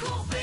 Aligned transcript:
cool. 0.00 0.33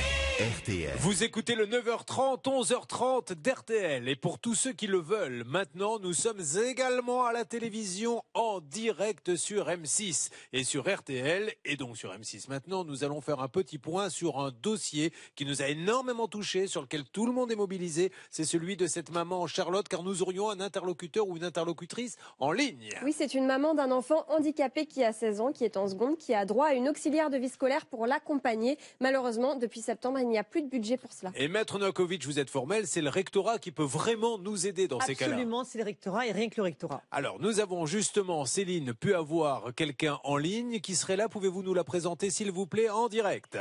RTL. 0.41 0.89
Vous 0.97 1.23
écoutez 1.23 1.53
le 1.53 1.67
9h30, 1.67 2.45
11h30 2.45 3.35
d'RTL. 3.35 4.09
Et 4.09 4.15
pour 4.15 4.39
tous 4.39 4.55
ceux 4.55 4.73
qui 4.73 4.87
le 4.87 4.97
veulent, 4.97 5.43
maintenant, 5.45 5.99
nous 5.99 6.13
sommes 6.13 6.41
également 6.67 7.25
à 7.25 7.31
la 7.31 7.45
télévision 7.45 8.23
en 8.33 8.59
direct 8.59 9.35
sur 9.35 9.67
M6 9.67 10.31
et 10.51 10.63
sur 10.63 10.91
RTL. 10.91 11.53
Et 11.63 11.75
donc 11.75 11.95
sur 11.95 12.11
M6. 12.11 12.49
Maintenant, 12.49 12.83
nous 12.83 13.03
allons 13.03 13.21
faire 13.21 13.39
un 13.41 13.49
petit 13.49 13.77
point 13.77 14.09
sur 14.09 14.39
un 14.39 14.51
dossier 14.63 15.13
qui 15.35 15.45
nous 15.45 15.61
a 15.61 15.67
énormément 15.67 16.27
touché, 16.27 16.65
sur 16.65 16.81
lequel 16.81 17.03
tout 17.03 17.27
le 17.27 17.33
monde 17.33 17.51
est 17.51 17.55
mobilisé. 17.55 18.11
C'est 18.31 18.43
celui 18.43 18.75
de 18.75 18.87
cette 18.87 19.11
maman 19.11 19.45
Charlotte, 19.45 19.87
car 19.87 20.01
nous 20.01 20.23
aurions 20.23 20.49
un 20.49 20.59
interlocuteur 20.59 21.27
ou 21.27 21.37
une 21.37 21.43
interlocutrice 21.43 22.17
en 22.39 22.51
ligne. 22.51 22.89
Oui, 23.03 23.13
c'est 23.15 23.35
une 23.35 23.45
maman 23.45 23.75
d'un 23.75 23.91
enfant 23.91 24.25
handicapé 24.27 24.87
qui 24.87 25.03
a 25.03 25.13
16 25.13 25.39
ans, 25.39 25.51
qui 25.51 25.65
est 25.65 25.77
en 25.77 25.87
seconde, 25.87 26.17
qui 26.17 26.33
a 26.33 26.45
droit 26.45 26.65
à 26.65 26.73
une 26.73 26.89
auxiliaire 26.89 27.29
de 27.29 27.37
vie 27.37 27.49
scolaire 27.49 27.85
pour 27.85 28.07
l'accompagner. 28.07 28.79
Malheureusement, 28.99 29.55
depuis 29.55 29.81
septembre, 29.81 30.17
il 30.17 30.30
n'y 30.31 30.37
a 30.39 30.43
plus 30.43 30.61
de 30.61 30.69
budget 30.69 30.97
pour 30.97 31.11
cela. 31.11 31.31
Et 31.35 31.47
Maître 31.47 31.77
Novakovic, 31.79 32.25
vous 32.25 32.39
êtes 32.39 32.49
formel, 32.49 32.87
c'est 32.87 33.01
le 33.01 33.09
rectorat 33.09 33.59
qui 33.59 33.71
peut 33.71 33.83
vraiment 33.83 34.37
nous 34.37 34.67
aider 34.67 34.87
dans 34.87 34.99
ces 34.99 35.15
cas-là. 35.15 35.33
Absolument, 35.33 35.63
c'est 35.63 35.77
le 35.77 35.83
rectorat 35.83 36.27
et 36.27 36.31
rien 36.31 36.49
que 36.49 36.55
le 36.57 36.63
rectorat. 36.63 37.01
Alors, 37.11 37.39
nous 37.39 37.59
avons 37.59 37.85
justement, 37.85 38.45
Céline, 38.45 38.93
pu 38.93 39.13
avoir 39.13 39.73
quelqu'un 39.75 40.19
en 40.23 40.37
ligne 40.37 40.79
qui 40.79 40.95
serait 40.95 41.15
là. 41.15 41.29
Pouvez-vous 41.29 41.63
nous 41.63 41.73
la 41.73 41.83
présenter, 41.83 42.29
s'il 42.29 42.51
vous 42.51 42.65
plaît, 42.65 42.89
en 42.89 43.07
direct? 43.07 43.57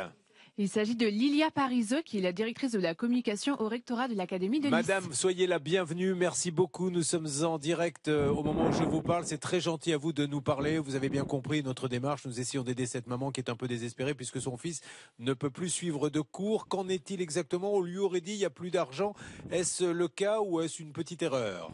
Il 0.58 0.68
s'agit 0.68 0.96
de 0.96 1.06
Lilia 1.06 1.50
Pariseux, 1.50 2.02
qui 2.02 2.18
est 2.18 2.20
la 2.20 2.32
directrice 2.32 2.72
de 2.72 2.80
la 2.80 2.94
communication 2.94 3.56
au 3.60 3.68
rectorat 3.68 4.08
de 4.08 4.14
l'Académie 4.14 4.60
de 4.60 4.66
Nice. 4.66 4.72
Madame, 4.72 5.12
soyez 5.12 5.46
la 5.46 5.58
bienvenue. 5.58 6.14
Merci 6.14 6.50
beaucoup. 6.50 6.90
Nous 6.90 7.02
sommes 7.02 7.28
en 7.42 7.58
direct 7.58 8.08
euh, 8.08 8.28
au 8.28 8.42
moment 8.42 8.68
où 8.68 8.72
je 8.72 8.82
vous 8.82 9.02
parle. 9.02 9.24
C'est 9.24 9.38
très 9.38 9.60
gentil 9.60 9.92
à 9.92 9.96
vous 9.96 10.12
de 10.12 10.26
nous 10.26 10.40
parler. 10.40 10.78
Vous 10.78 10.96
avez 10.96 11.08
bien 11.08 11.24
compris 11.24 11.62
notre 11.62 11.88
démarche. 11.88 12.26
Nous 12.26 12.40
essayons 12.40 12.62
d'aider 12.62 12.86
cette 12.86 13.06
maman 13.06 13.30
qui 13.30 13.40
est 13.40 13.50
un 13.50 13.56
peu 13.56 13.68
désespérée 13.68 14.14
puisque 14.14 14.40
son 14.40 14.56
fils 14.56 14.80
ne 15.18 15.32
peut 15.32 15.50
plus 15.50 15.70
suivre 15.70 16.10
de 16.10 16.20
cours. 16.20 16.68
Qu'en 16.68 16.88
est-il 16.88 17.22
exactement? 17.22 17.74
On 17.74 17.80
lui 17.80 17.98
aurait 17.98 18.20
dit 18.20 18.32
il 18.32 18.38
n'y 18.38 18.44
a 18.44 18.50
plus 18.50 18.70
d'argent. 18.70 19.14
Est-ce 19.50 19.84
le 19.84 20.08
cas 20.08 20.40
ou 20.40 20.60
est-ce 20.60 20.82
une 20.82 20.92
petite 20.92 21.22
erreur? 21.22 21.70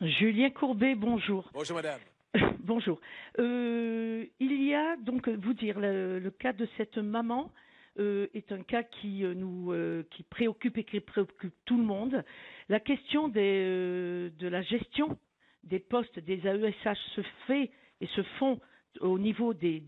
Julien 0.00 0.50
Courbet, 0.50 0.94
bonjour. 0.94 1.50
Bonjour 1.52 1.76
madame. 1.76 2.00
bonjour. 2.60 2.98
Euh, 3.38 4.24
il 4.40 4.64
y 4.64 4.74
a 4.74 4.96
donc, 4.96 5.28
vous 5.28 5.54
dire, 5.54 5.78
le, 5.78 6.18
le 6.18 6.30
cas 6.30 6.52
de 6.52 6.68
cette 6.76 6.98
maman 6.98 7.50
euh, 7.98 8.28
est 8.32 8.50
un 8.52 8.62
cas 8.62 8.82
qui 8.82 9.22
euh, 9.22 9.34
nous 9.34 9.70
euh, 9.72 10.02
préoccupe 10.30 10.78
et 10.78 10.84
qui 10.84 10.98
préoccupe 11.00 11.54
tout 11.66 11.76
le 11.76 11.84
monde. 11.84 12.24
La 12.70 12.80
question 12.80 13.28
de 13.28 14.30
la 14.40 14.62
gestion 14.62 15.18
des 15.64 15.78
postes 15.78 16.18
des 16.18 16.40
AESH 16.46 16.98
se 17.14 17.20
fait 17.46 17.70
et 18.00 18.06
se 18.06 18.22
font 18.38 18.60
au 19.00 19.18
niveau 19.18 19.52
des, 19.52 19.80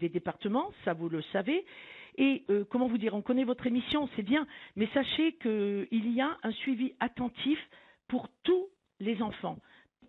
départements, 0.00 0.72
ça 0.84 0.92
vous 0.92 1.08
le 1.08 1.20
savez. 1.32 1.64
Et 2.16 2.44
comment 2.70 2.88
vous 2.88 2.98
dire, 2.98 3.14
on 3.14 3.22
connaît 3.22 3.44
votre 3.44 3.66
émission, 3.66 4.08
c'est 4.16 4.22
bien, 4.22 4.46
mais 4.74 4.88
sachez 4.94 5.34
qu'il 5.34 6.12
y 6.12 6.20
a 6.20 6.36
un 6.42 6.50
suivi 6.50 6.94
attentif 6.98 7.58
pour 8.08 8.28
tous 8.42 8.68
les 9.00 9.22
enfants. 9.22 9.58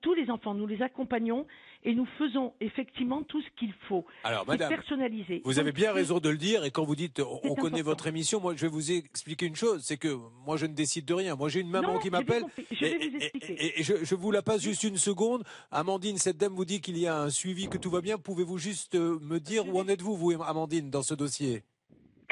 Tous 0.02 0.14
les 0.14 0.30
enfants, 0.30 0.54
nous 0.54 0.66
les 0.68 0.82
accompagnons 0.82 1.46
et 1.84 1.94
nous 1.94 2.06
faisons 2.18 2.54
effectivement 2.62 3.24
tout 3.24 3.42
ce 3.42 3.48
qu'il 3.58 3.74
faut. 3.88 4.06
Alors 4.24 4.46
madame, 4.48 4.70
personnalisé. 4.70 5.42
Vous 5.46 5.60
avez 5.60 5.72
bien 5.72 5.92
raison 5.94 6.20
de 6.20 6.30
le 6.30 6.38
dire. 6.38 6.64
Et 6.66 6.72
quand 6.72 6.84
vous 6.86 6.96
dites 6.96 7.22
on, 7.44 7.56
connaît 7.56 7.82
votre 7.82 8.08
émission, 8.08 8.40
moi 8.40 8.54
je 8.56 8.62
vais 8.62 8.68
vous 8.72 8.92
expliquer 8.92 9.46
une 9.46 9.56
chose. 9.56 9.82
C'est 9.84 9.98
que 9.98 10.18
moi 10.46 10.58
je 10.58 10.66
ne 10.66 10.74
décide 10.74 11.06
de 11.06 11.14
rien. 11.14 11.36
Moi 11.36 11.50
j'ai 11.50 11.60
une 11.62 11.70
maman 11.70 11.94
Non, 11.94 12.00
qui 12.00 12.10
m'appelle. 12.10 12.44
Je 12.72 12.86
vais 12.86 12.92
Et, 12.92 13.10
vous 13.10 13.16
expliquer. 13.18 13.54
et- 13.66 13.80
et 13.80 13.84
je, 13.84 14.04
je 14.04 14.16
vous 14.16 14.32
la 14.32 14.42
passe 14.42 14.62
juste 14.62 14.84
une 14.84 14.98
seconde. 14.98 15.44
Amandine, 15.72 16.18
cette 16.18 16.38
dame 16.38 16.54
vous 16.54 16.66
dit 16.66 16.82
qu'il 16.82 16.98
y 16.98 17.08
a 17.08 17.18
un 17.18 17.30
suivi, 17.30 17.68
que 17.70 17.78
tout 17.78 17.90
va 17.90 18.02
bien. 18.02 18.18
Pouvez-vous 18.18 18.58
juste 18.58 18.96
euh, 18.96 19.20
me 19.22 19.40
dire 19.40 19.68
où 19.68 19.80
en 19.80 19.88
êtes-vous, 19.88 20.16
vous, 20.16 20.32
Amandine, 20.44 20.90
dans 20.90 21.02
ce 21.04 21.14
dossier? 21.14 21.64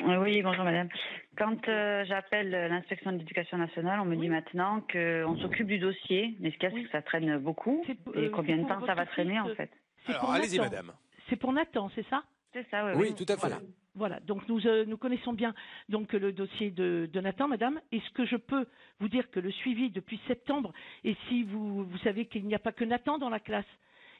Oui, 0.05 0.41
bonjour 0.41 0.63
madame. 0.63 0.89
Quand 1.37 1.67
euh, 1.67 2.03
j'appelle 2.05 2.49
l'inspection 2.49 3.11
de 3.11 3.17
l'éducation 3.17 3.57
nationale, 3.57 3.99
on 3.99 4.05
me 4.05 4.15
dit 4.15 4.29
maintenant 4.29 4.81
qu'on 4.91 5.37
s'occupe 5.37 5.67
du 5.67 5.77
dossier. 5.77 6.35
Mais 6.39 6.51
ce 6.51 6.57
qu'il 6.57 6.69
y 6.69 6.71
a, 6.71 6.75
c'est 6.75 6.83
que 6.83 6.89
ça 6.89 7.01
traîne 7.01 7.37
beaucoup. 7.37 7.83
Et 8.15 8.17
euh, 8.17 8.29
combien 8.29 8.57
de 8.57 8.67
temps 8.67 8.83
ça 8.85 8.95
va 8.95 9.05
traîner 9.05 9.39
en 9.39 9.47
euh, 9.47 9.55
fait 9.55 9.69
Alors 10.07 10.31
allez-y, 10.31 10.57
madame. 10.57 10.93
C'est 11.29 11.35
pour 11.35 11.53
Nathan, 11.53 11.89
c'est 11.93 12.05
ça? 12.07 12.23
C'est 12.53 12.67
ça, 12.69 12.85
oui. 12.85 12.93
Oui, 12.95 13.15
tout 13.15 13.25
à 13.27 13.35
fait. 13.35 13.47
Voilà. 13.47 13.59
Voilà, 13.93 14.19
donc 14.19 14.47
nous, 14.47 14.65
euh, 14.67 14.85
nous 14.85 14.97
connaissons 14.97 15.33
bien 15.33 15.55
donc 15.89 16.13
le 16.13 16.31
dossier 16.31 16.69
de, 16.69 17.09
de 17.11 17.19
Nathan, 17.19 17.47
madame. 17.47 17.81
Est-ce 17.91 18.09
que 18.11 18.25
je 18.25 18.35
peux 18.35 18.67
vous 18.99 19.09
dire 19.09 19.29
que 19.31 19.39
le 19.39 19.51
suivi 19.51 19.89
depuis 19.89 20.19
septembre, 20.27 20.71
et 21.03 21.15
si 21.27 21.43
vous, 21.43 21.83
vous 21.83 21.97
savez 21.99 22.27
qu'il 22.27 22.45
n'y 22.45 22.53
a 22.53 22.59
pas 22.59 22.71
que 22.71 22.83
Nathan 22.83 23.17
dans 23.17 23.29
la 23.29 23.39
classe, 23.39 23.65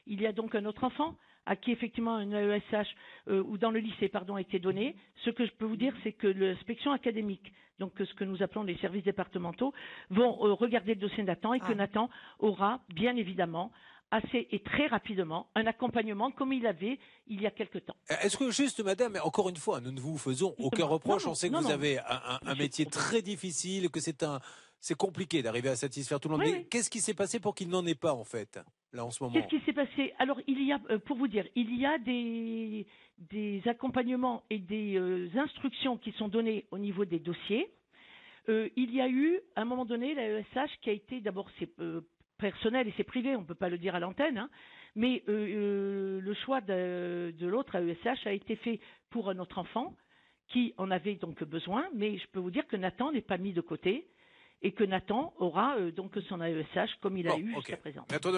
il 0.06 0.20
y 0.20 0.26
a 0.26 0.32
donc 0.32 0.56
un 0.56 0.64
autre 0.64 0.82
enfant? 0.82 1.16
À 1.48 1.56
qui 1.56 1.72
effectivement 1.72 2.14
un 2.14 2.30
AESH 2.30 2.94
euh, 3.28 3.42
ou 3.42 3.56
dans 3.56 3.70
le 3.70 3.80
lycée 3.80 4.08
pardon 4.08 4.36
a 4.36 4.40
été 4.40 4.58
donné. 4.58 4.94
Ce 5.24 5.30
que 5.30 5.46
je 5.46 5.52
peux 5.52 5.64
vous 5.64 5.76
dire, 5.76 5.94
c'est 6.04 6.12
que 6.12 6.26
l'inspection 6.26 6.92
académique, 6.92 7.52
donc 7.78 7.92
ce 7.98 8.14
que 8.14 8.24
nous 8.24 8.42
appelons 8.42 8.64
les 8.64 8.76
services 8.76 9.04
départementaux, 9.04 9.72
vont 10.10 10.44
euh, 10.44 10.52
regarder 10.52 10.94
le 10.94 11.00
dossier 11.00 11.22
de 11.22 11.28
Nathan 11.28 11.54
et 11.54 11.60
que 11.60 11.72
Ah. 11.72 11.74
Nathan 11.74 12.10
aura 12.38 12.80
bien 12.94 13.16
évidemment 13.16 13.72
assez 14.10 14.48
et 14.50 14.60
très 14.60 14.86
rapidement 14.86 15.48
un 15.54 15.66
accompagnement 15.66 16.30
comme 16.30 16.52
il 16.52 16.66
avait 16.66 16.98
il 17.26 17.40
y 17.42 17.46
a 17.46 17.50
quelque 17.50 17.78
temps. 17.78 17.96
Est-ce 18.08 18.36
que 18.36 18.50
juste, 18.50 18.80
madame, 18.82 19.18
encore 19.22 19.48
une 19.48 19.56
fois, 19.56 19.80
nous 19.80 19.92
ne 19.92 20.00
vous 20.00 20.16
faisons 20.18 20.54
aucun 20.58 20.86
reproche. 20.86 21.24
non, 21.24 21.32
On 21.32 21.34
sait 21.34 21.48
que 21.48 21.54
non, 21.54 21.60
vous 21.60 21.68
non. 21.68 21.74
avez 21.74 21.98
un, 21.98 22.54
métier 22.54 22.86
très 22.86 23.22
difficile, 23.22 23.90
que 23.90 24.00
c'est 24.00 24.22
un, 24.22 24.40
c'est 24.80 24.96
compliqué 24.96 25.42
d'arriver 25.42 25.68
à 25.68 25.76
satisfaire 25.76 26.20
tout 26.20 26.28
le 26.28 26.36
monde. 26.36 26.44
Oui, 26.46 26.52
Mais 26.52 26.58
oui. 26.60 26.66
qu'est-ce 26.70 26.90
qui 26.90 27.00
s'est 27.00 27.14
passé 27.14 27.40
pour 27.40 27.54
qu'il 27.54 27.68
n'en 27.68 27.84
ait 27.86 27.94
pas, 27.94 28.14
en 28.14 28.24
fait, 28.24 28.58
là, 28.92 29.04
en 29.04 29.10
ce 29.10 29.22
moment? 29.22 29.34
Qu'est-ce 29.34 29.48
qui 29.48 29.64
s'est 29.64 29.72
passé? 29.72 30.14
Alors, 30.18 30.40
il 30.46 30.62
y 30.64 30.72
a, 30.72 30.78
euh, 30.90 30.98
pour 30.98 31.16
vous 31.16 31.28
dire, 31.28 31.46
il 31.54 31.78
y 31.78 31.84
a 31.84 31.98
des, 31.98 32.86
des 33.18 33.62
accompagnements 33.66 34.42
et 34.50 34.58
des 34.58 34.96
euh, 34.96 35.28
instructions 35.36 35.96
qui 35.98 36.12
sont 36.12 36.28
données 36.28 36.66
au 36.70 36.78
niveau 36.78 37.04
des 37.04 37.18
dossiers. 37.18 37.70
Euh, 38.48 38.68
il 38.76 38.94
y 38.94 39.00
a 39.00 39.08
eu, 39.08 39.40
à 39.56 39.62
un 39.62 39.64
moment 39.64 39.84
donné, 39.84 40.14
la 40.14 40.38
ESH 40.40 40.78
qui 40.80 40.90
a 40.90 40.92
été, 40.92 41.20
d'abord, 41.20 41.48
c'est 41.58 41.68
euh, 41.80 42.00
personnel 42.38 42.88
et 42.88 42.94
c'est 42.96 43.04
privé, 43.04 43.36
on 43.36 43.42
ne 43.42 43.46
peut 43.46 43.54
pas 43.54 43.68
le 43.68 43.78
dire 43.78 43.94
à 43.94 44.00
l'antenne, 44.00 44.38
hein, 44.38 44.48
mais 44.94 45.22
euh, 45.28 45.32
euh, 45.32 46.20
le 46.20 46.34
choix 46.34 46.60
de, 46.60 47.32
l'autre 47.40 47.76
AESH 47.76 48.26
a 48.26 48.32
été 48.32 48.56
fait 48.56 48.80
pour 49.10 49.28
un 49.28 49.38
autre 49.38 49.58
enfant 49.58 49.94
qui 50.48 50.72
en 50.78 50.90
avait 50.90 51.16
donc 51.16 51.42
besoin, 51.44 51.86
mais 51.94 52.16
je 52.16 52.26
peux 52.28 52.40
vous 52.40 52.50
dire 52.50 52.66
que 52.66 52.76
Nathan 52.76 53.12
n'est 53.12 53.20
pas 53.20 53.36
mis 53.36 53.52
de 53.52 53.60
côté 53.60 54.08
et 54.62 54.72
que 54.72 54.82
Nathan 54.84 55.32
aura 55.38 55.76
euh, 55.78 55.92
donc 55.92 56.12
son 56.28 56.40
AESH 56.40 56.90
comme 57.00 57.16
il 57.16 57.28
a 57.28 57.36
eu 57.36 57.50
ok. 57.52 57.58
jusqu'à 57.58 57.76
présent. 57.76 58.04
D'accord. 58.08 58.34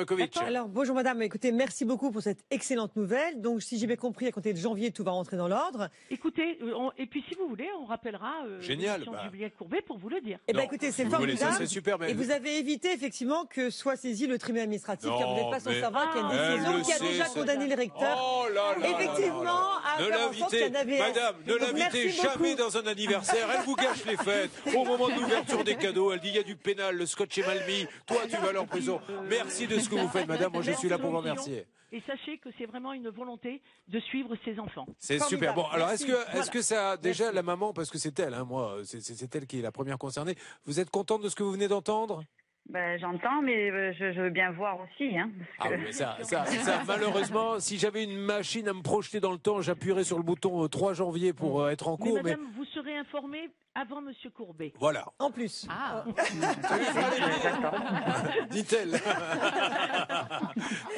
Alors, 0.47 0.69
bonjour 0.69 0.95
madame, 0.95 1.23
écoutez, 1.23 1.51
merci 1.51 1.85
beaucoup 1.85 2.11
pour 2.11 2.21
cette 2.21 2.45
excellente 2.51 2.95
nouvelle. 2.97 3.41
Donc, 3.41 3.63
si 3.63 3.79
j'ai 3.79 3.87
bien 3.87 3.97
compris, 3.97 4.27
à 4.27 4.33
compter 4.33 4.53
de 4.53 4.59
janvier, 4.59 4.91
tout 4.91 5.03
va 5.03 5.13
rentrer 5.13 5.37
dans 5.39 5.49
l'ordre. 5.49 5.89
Écoutez, 6.11 6.59
euh, 6.63 6.73
on- 6.77 6.93
et 6.99 7.07
puis 7.07 7.25
si 7.29 7.35
vous 7.37 7.49
voulez, 7.49 7.69
on 7.81 7.87
rappellera 7.87 8.35
euh, 8.47 8.61
Génial, 8.61 9.03
bah. 9.11 9.29
Julien 9.33 9.49
Courbet 9.57 9.81
pour 9.81 9.97
vous 9.99 10.11
le 10.11 10.21
dire. 10.21 10.39
Eh 10.47 10.53
bien, 10.53 10.61
Non, 10.63 10.67
écoutez, 10.67 10.91
c'est 10.93 11.05
ça, 11.05 11.11
formidable. 11.11 11.55
c'est 11.57 11.67
super, 11.67 11.99
mais 11.99 12.11
Et 12.11 12.15
vous 12.15 12.31
avez 12.31 12.59
évité 12.59 12.93
effectivement 12.93 13.47
que 13.47 13.71
soit 13.71 13.97
saisi 13.97 14.27
le 14.27 14.37
tribunal 14.39 14.65
administratif, 14.65 15.09
car 15.09 15.19
vous 15.29 15.37
Non, 15.37 15.43
n'êtes 15.43 15.51
pas 15.51 15.61
sans 15.61 15.71
mais- 15.71 15.81
savoir 15.81 16.13
qu'il 16.13 16.21
y 16.21 16.25
a 16.25 16.55
une 16.55 16.57
décision 16.59 16.83
qui 16.83 16.93
a 16.93 16.97
sait, 16.97 17.05
déjà 17.09 17.25
condamné 17.27 17.67
le 17.67 17.75
recteur. 17.77 18.19
Oh 18.23 18.47
là 18.53 18.55
là 18.55 18.79
là 18.79 18.89
Effectivement, 19.01 19.43
là 19.43 19.45
là. 19.45 19.81
à 19.97 20.01
Ne 20.01 20.07
faire 20.07 20.29
en 20.29 20.33
sorte 20.35 20.51
qu'il 20.51 20.59
y 20.59 20.71
l'invitez, 20.71 20.77
en 20.77 20.81
avait 20.81 21.01
un. 21.01 21.09
madame, 21.09 21.35
ne 21.47 21.55
l'invitez 21.55 22.09
jamais 22.11 22.55
dans 22.57 22.77
un 22.77 22.87
anniversaire. 22.87 23.49
Elle 23.55 23.65
vous 23.65 23.75
gâche 23.77 24.05
les 24.05 24.17
fêtes. 24.19 24.51
Au 24.77 24.85
moment 24.85 25.09
de 25.09 25.15
l'ouverture 25.15 25.65
des 25.65 25.77
cadeaux, 25.77 26.10
elle 26.13 26.21
dit 26.21 26.29
il 26.29 26.37
y 26.37 26.39
a 26.39 26.43
du 26.43 26.57
pénal, 26.57 26.97
le 26.97 27.07
scotch 27.07 27.37
est 27.39 27.47
mal 27.47 27.59
mis. 27.67 27.87
Toi, 28.07 28.23
tu 28.29 28.37
vas 28.37 28.49
aller 28.49 28.59
en 28.59 28.67
prison. 28.67 29.01
Merci 29.29 29.67
de 29.67 29.79
ce 29.79 29.89
que 29.89 29.95
vous 29.95 30.09
faites, 30.09 30.27
madame. 30.29 30.53
Moi, 30.53 30.63
je 30.63 30.73
suis 30.73 30.89
là 30.89 30.99
pour 30.99 31.11
vous 31.11 31.19
remercier. 31.19 31.67
Et 31.93 32.01
sachez 32.07 32.39
que 32.39 32.49
c'est 32.57 32.67
vraiment 32.67 32.93
une 32.93 33.09
volonté 33.09 33.61
de 33.89 33.99
suivre 33.99 34.37
ses 34.45 34.61
enfants. 34.61 34.87
C'est 34.99 35.21
super. 35.25 35.55
Bon, 35.55 35.65
alors 35.73 35.91
est-ce 35.91 36.07
que, 36.07 36.39
est-ce 36.39 36.49
que 36.51 36.63
ça, 36.63 36.97
déjà 36.97 37.25
Merci. 37.25 37.35
la 37.37 37.43
maman, 37.43 37.73
parce 37.73 37.91
que 37.91 37.99
c'est 37.99 38.17
elle, 38.21 38.35
hein, 38.35 38.45
moi, 38.45 38.77
c'est- 38.85 39.35
elle 39.35 39.47
qui 39.47 39.59
est 39.59 39.63
la 39.63 39.73
première 39.73 39.99
concernée. 39.99 40.37
Vous 40.67 40.79
êtes 40.79 40.91
contente 40.91 41.23
de 41.23 41.29
ce 41.29 41.35
que 41.35 41.43
vous 41.43 41.51
venez 41.51 41.67
d'entendre? 41.67 42.23
Ben, 42.69 42.97
J'entends, 43.01 43.43
mais 43.43 43.69
euh, 43.73 43.93
je, 43.99 44.13
je 44.13 44.21
veux 44.21 44.31
bien 44.31 44.53
voir 44.53 44.79
aussi. 44.79 45.19
Hein, 45.19 45.31
Ah 45.59 45.65
parce 45.65 45.75
oui, 45.75 45.81
mais 45.87 45.93
ça, 45.93 46.17
ça, 46.23 46.45
ça, 46.47 46.83
malheureusement, 46.87 47.59
si 47.59 47.77
j'avais 47.79 48.05
une 48.05 48.17
machine 48.19 48.69
à 48.69 48.73
me 48.73 48.83
projeter 48.83 49.19
dans 49.19 49.33
le 49.33 49.39
temps, 49.39 49.61
j'appuierais 49.61 50.05
sur 50.05 50.17
le 50.19 50.23
bouton 50.23 50.63
euh, 50.63 50.69
3 50.69 50.93
janvier 50.95 51.33
pour 51.33 51.63
euh, 51.63 51.71
être 51.71 51.89
en 51.89 51.97
cours. 51.97 52.15
Mais, 52.23 52.23
madame, 52.23 52.47
vous 52.57 52.65
serez 52.67 52.97
informée 52.99 53.51
avant 53.75 54.03
Monsieur 54.03 54.31
Courbet. 54.31 54.73
voilà, 54.79 55.05
En 55.19 55.31
plus. 55.31 55.67
Ah, 55.71 56.05
dit-elle. 58.51 59.01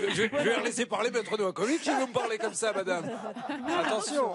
je, 0.09 0.15
je 0.15 0.23
vais 0.23 0.45
la 0.57 0.63
laisser 0.63 0.87
parler 0.87 1.11
Maître 1.11 1.37
Novakovic, 1.37 1.85
il 1.85 1.93
veut 1.93 2.07
me 2.07 2.13
parler 2.13 2.39
comme 2.39 2.55
ça, 2.55 2.73
madame. 2.73 3.11
Attention. 3.85 4.33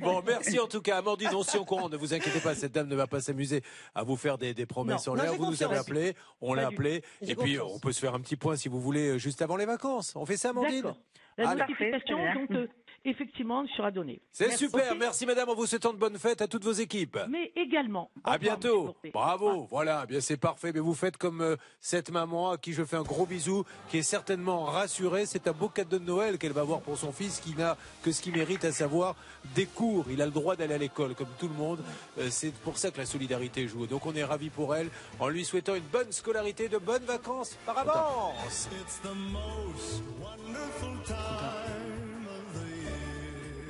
Bon, 0.00 0.22
merci 0.26 0.58
en 0.58 0.66
tout 0.66 0.82
cas, 0.82 0.98
Amandine, 0.98 1.30
on 1.34 1.42
s'y 1.42 1.56
est 1.56 1.60
au 1.60 1.64
courant. 1.64 1.88
Ne 1.88 1.96
vous 1.96 2.14
inquiétez 2.14 2.40
pas, 2.40 2.54
cette 2.54 2.72
dame 2.72 2.88
ne 2.88 2.96
va 2.96 3.06
pas 3.06 3.20
s'amuser 3.20 3.62
à 3.94 4.02
vous 4.02 4.16
faire 4.16 4.38
des, 4.38 4.54
des 4.54 4.66
promesses 4.66 5.06
Non, 5.06 5.12
en 5.14 5.16
l'air. 5.16 5.34
Vous 5.34 5.46
nous 5.46 5.62
avez 5.62 5.76
appelé, 5.78 6.14
on 6.40 6.54
l'a 6.54 6.66
appelé, 6.68 7.02
et 7.22 7.34
puis 7.34 7.56
confiance. 7.56 7.72
on 7.74 7.78
peut 7.78 7.92
se 7.92 8.00
faire 8.00 8.14
un 8.14 8.20
petit 8.20 8.36
point 8.36 8.56
si 8.56 8.68
vous 8.68 8.80
voulez, 8.80 9.18
juste 9.18 9.42
avant 9.42 9.56
les 9.56 9.66
vacances. 9.66 10.14
On 10.16 10.26
fait 10.26 10.36
ça, 10.36 10.50
Amandine? 10.50 10.82
D'accord. 10.82 10.96
La 11.38 11.54
notification, 11.54 12.18
donc, 12.34 12.50
euh, 12.50 12.66
effectivement, 13.04 13.66
sera 13.76 13.90
donné. 13.90 14.20
C'est 14.30 14.56
super. 14.56 14.94
Merci 14.94 15.26
madame. 15.26 15.48
En 15.48 15.54
vous 15.54 15.66
souhaitant 15.66 15.92
de 15.92 15.98
bonnes 15.98 16.18
fêtes 16.18 16.42
à 16.42 16.48
toutes 16.48 16.64
vos 16.64 16.72
équipes. 16.72 17.18
Mais 17.28 17.52
également. 17.56 18.10
À 18.24 18.38
bientôt. 18.38 18.94
Bravo. 19.12 19.66
Voilà. 19.70 20.06
Bien, 20.06 20.20
c'est 20.20 20.36
parfait. 20.36 20.72
Mais 20.72 20.80
vous 20.80 20.94
faites 20.94 21.16
comme 21.16 21.40
euh, 21.40 21.56
cette 21.80 22.10
maman 22.10 22.50
à 22.50 22.58
qui 22.58 22.72
je 22.72 22.84
fais 22.84 22.96
un 22.96 23.02
gros 23.02 23.26
bisou, 23.26 23.64
qui 23.90 23.98
est 23.98 24.02
certainement 24.02 24.64
rassurée. 24.64 25.26
C'est 25.26 25.48
un 25.48 25.52
beau 25.52 25.68
cadeau 25.68 25.98
de 25.98 26.04
Noël 26.04 26.38
qu'elle 26.38 26.52
va 26.52 26.62
avoir 26.62 26.80
pour 26.80 26.96
son 26.96 27.12
fils, 27.12 27.40
qui 27.40 27.54
n'a 27.54 27.76
que 28.02 28.12
ce 28.12 28.22
qu'il 28.22 28.34
mérite, 28.34 28.64
à 28.64 28.72
savoir 28.72 29.16
des 29.54 29.66
cours. 29.66 30.06
Il 30.10 30.22
a 30.22 30.26
le 30.26 30.32
droit 30.32 30.56
d'aller 30.56 30.74
à 30.74 30.78
l'école, 30.78 31.14
comme 31.14 31.28
tout 31.38 31.48
le 31.48 31.54
monde. 31.54 31.80
Euh, 32.18 32.28
c'est 32.30 32.54
pour 32.54 32.78
ça 32.78 32.90
que 32.90 32.98
la 32.98 33.06
solidarité 33.06 33.66
joue. 33.68 33.86
Donc 33.86 34.06
on 34.06 34.14
est 34.14 34.24
ravis 34.24 34.50
pour 34.50 34.74
elle, 34.74 34.90
en 35.18 35.28
lui 35.28 35.44
souhaitant 35.44 35.74
une 35.74 35.82
bonne 35.82 36.12
scolarité, 36.12 36.68
de 36.68 36.78
bonnes 36.78 37.04
vacances 37.04 37.56
par 37.64 37.78
avance. 37.78 38.68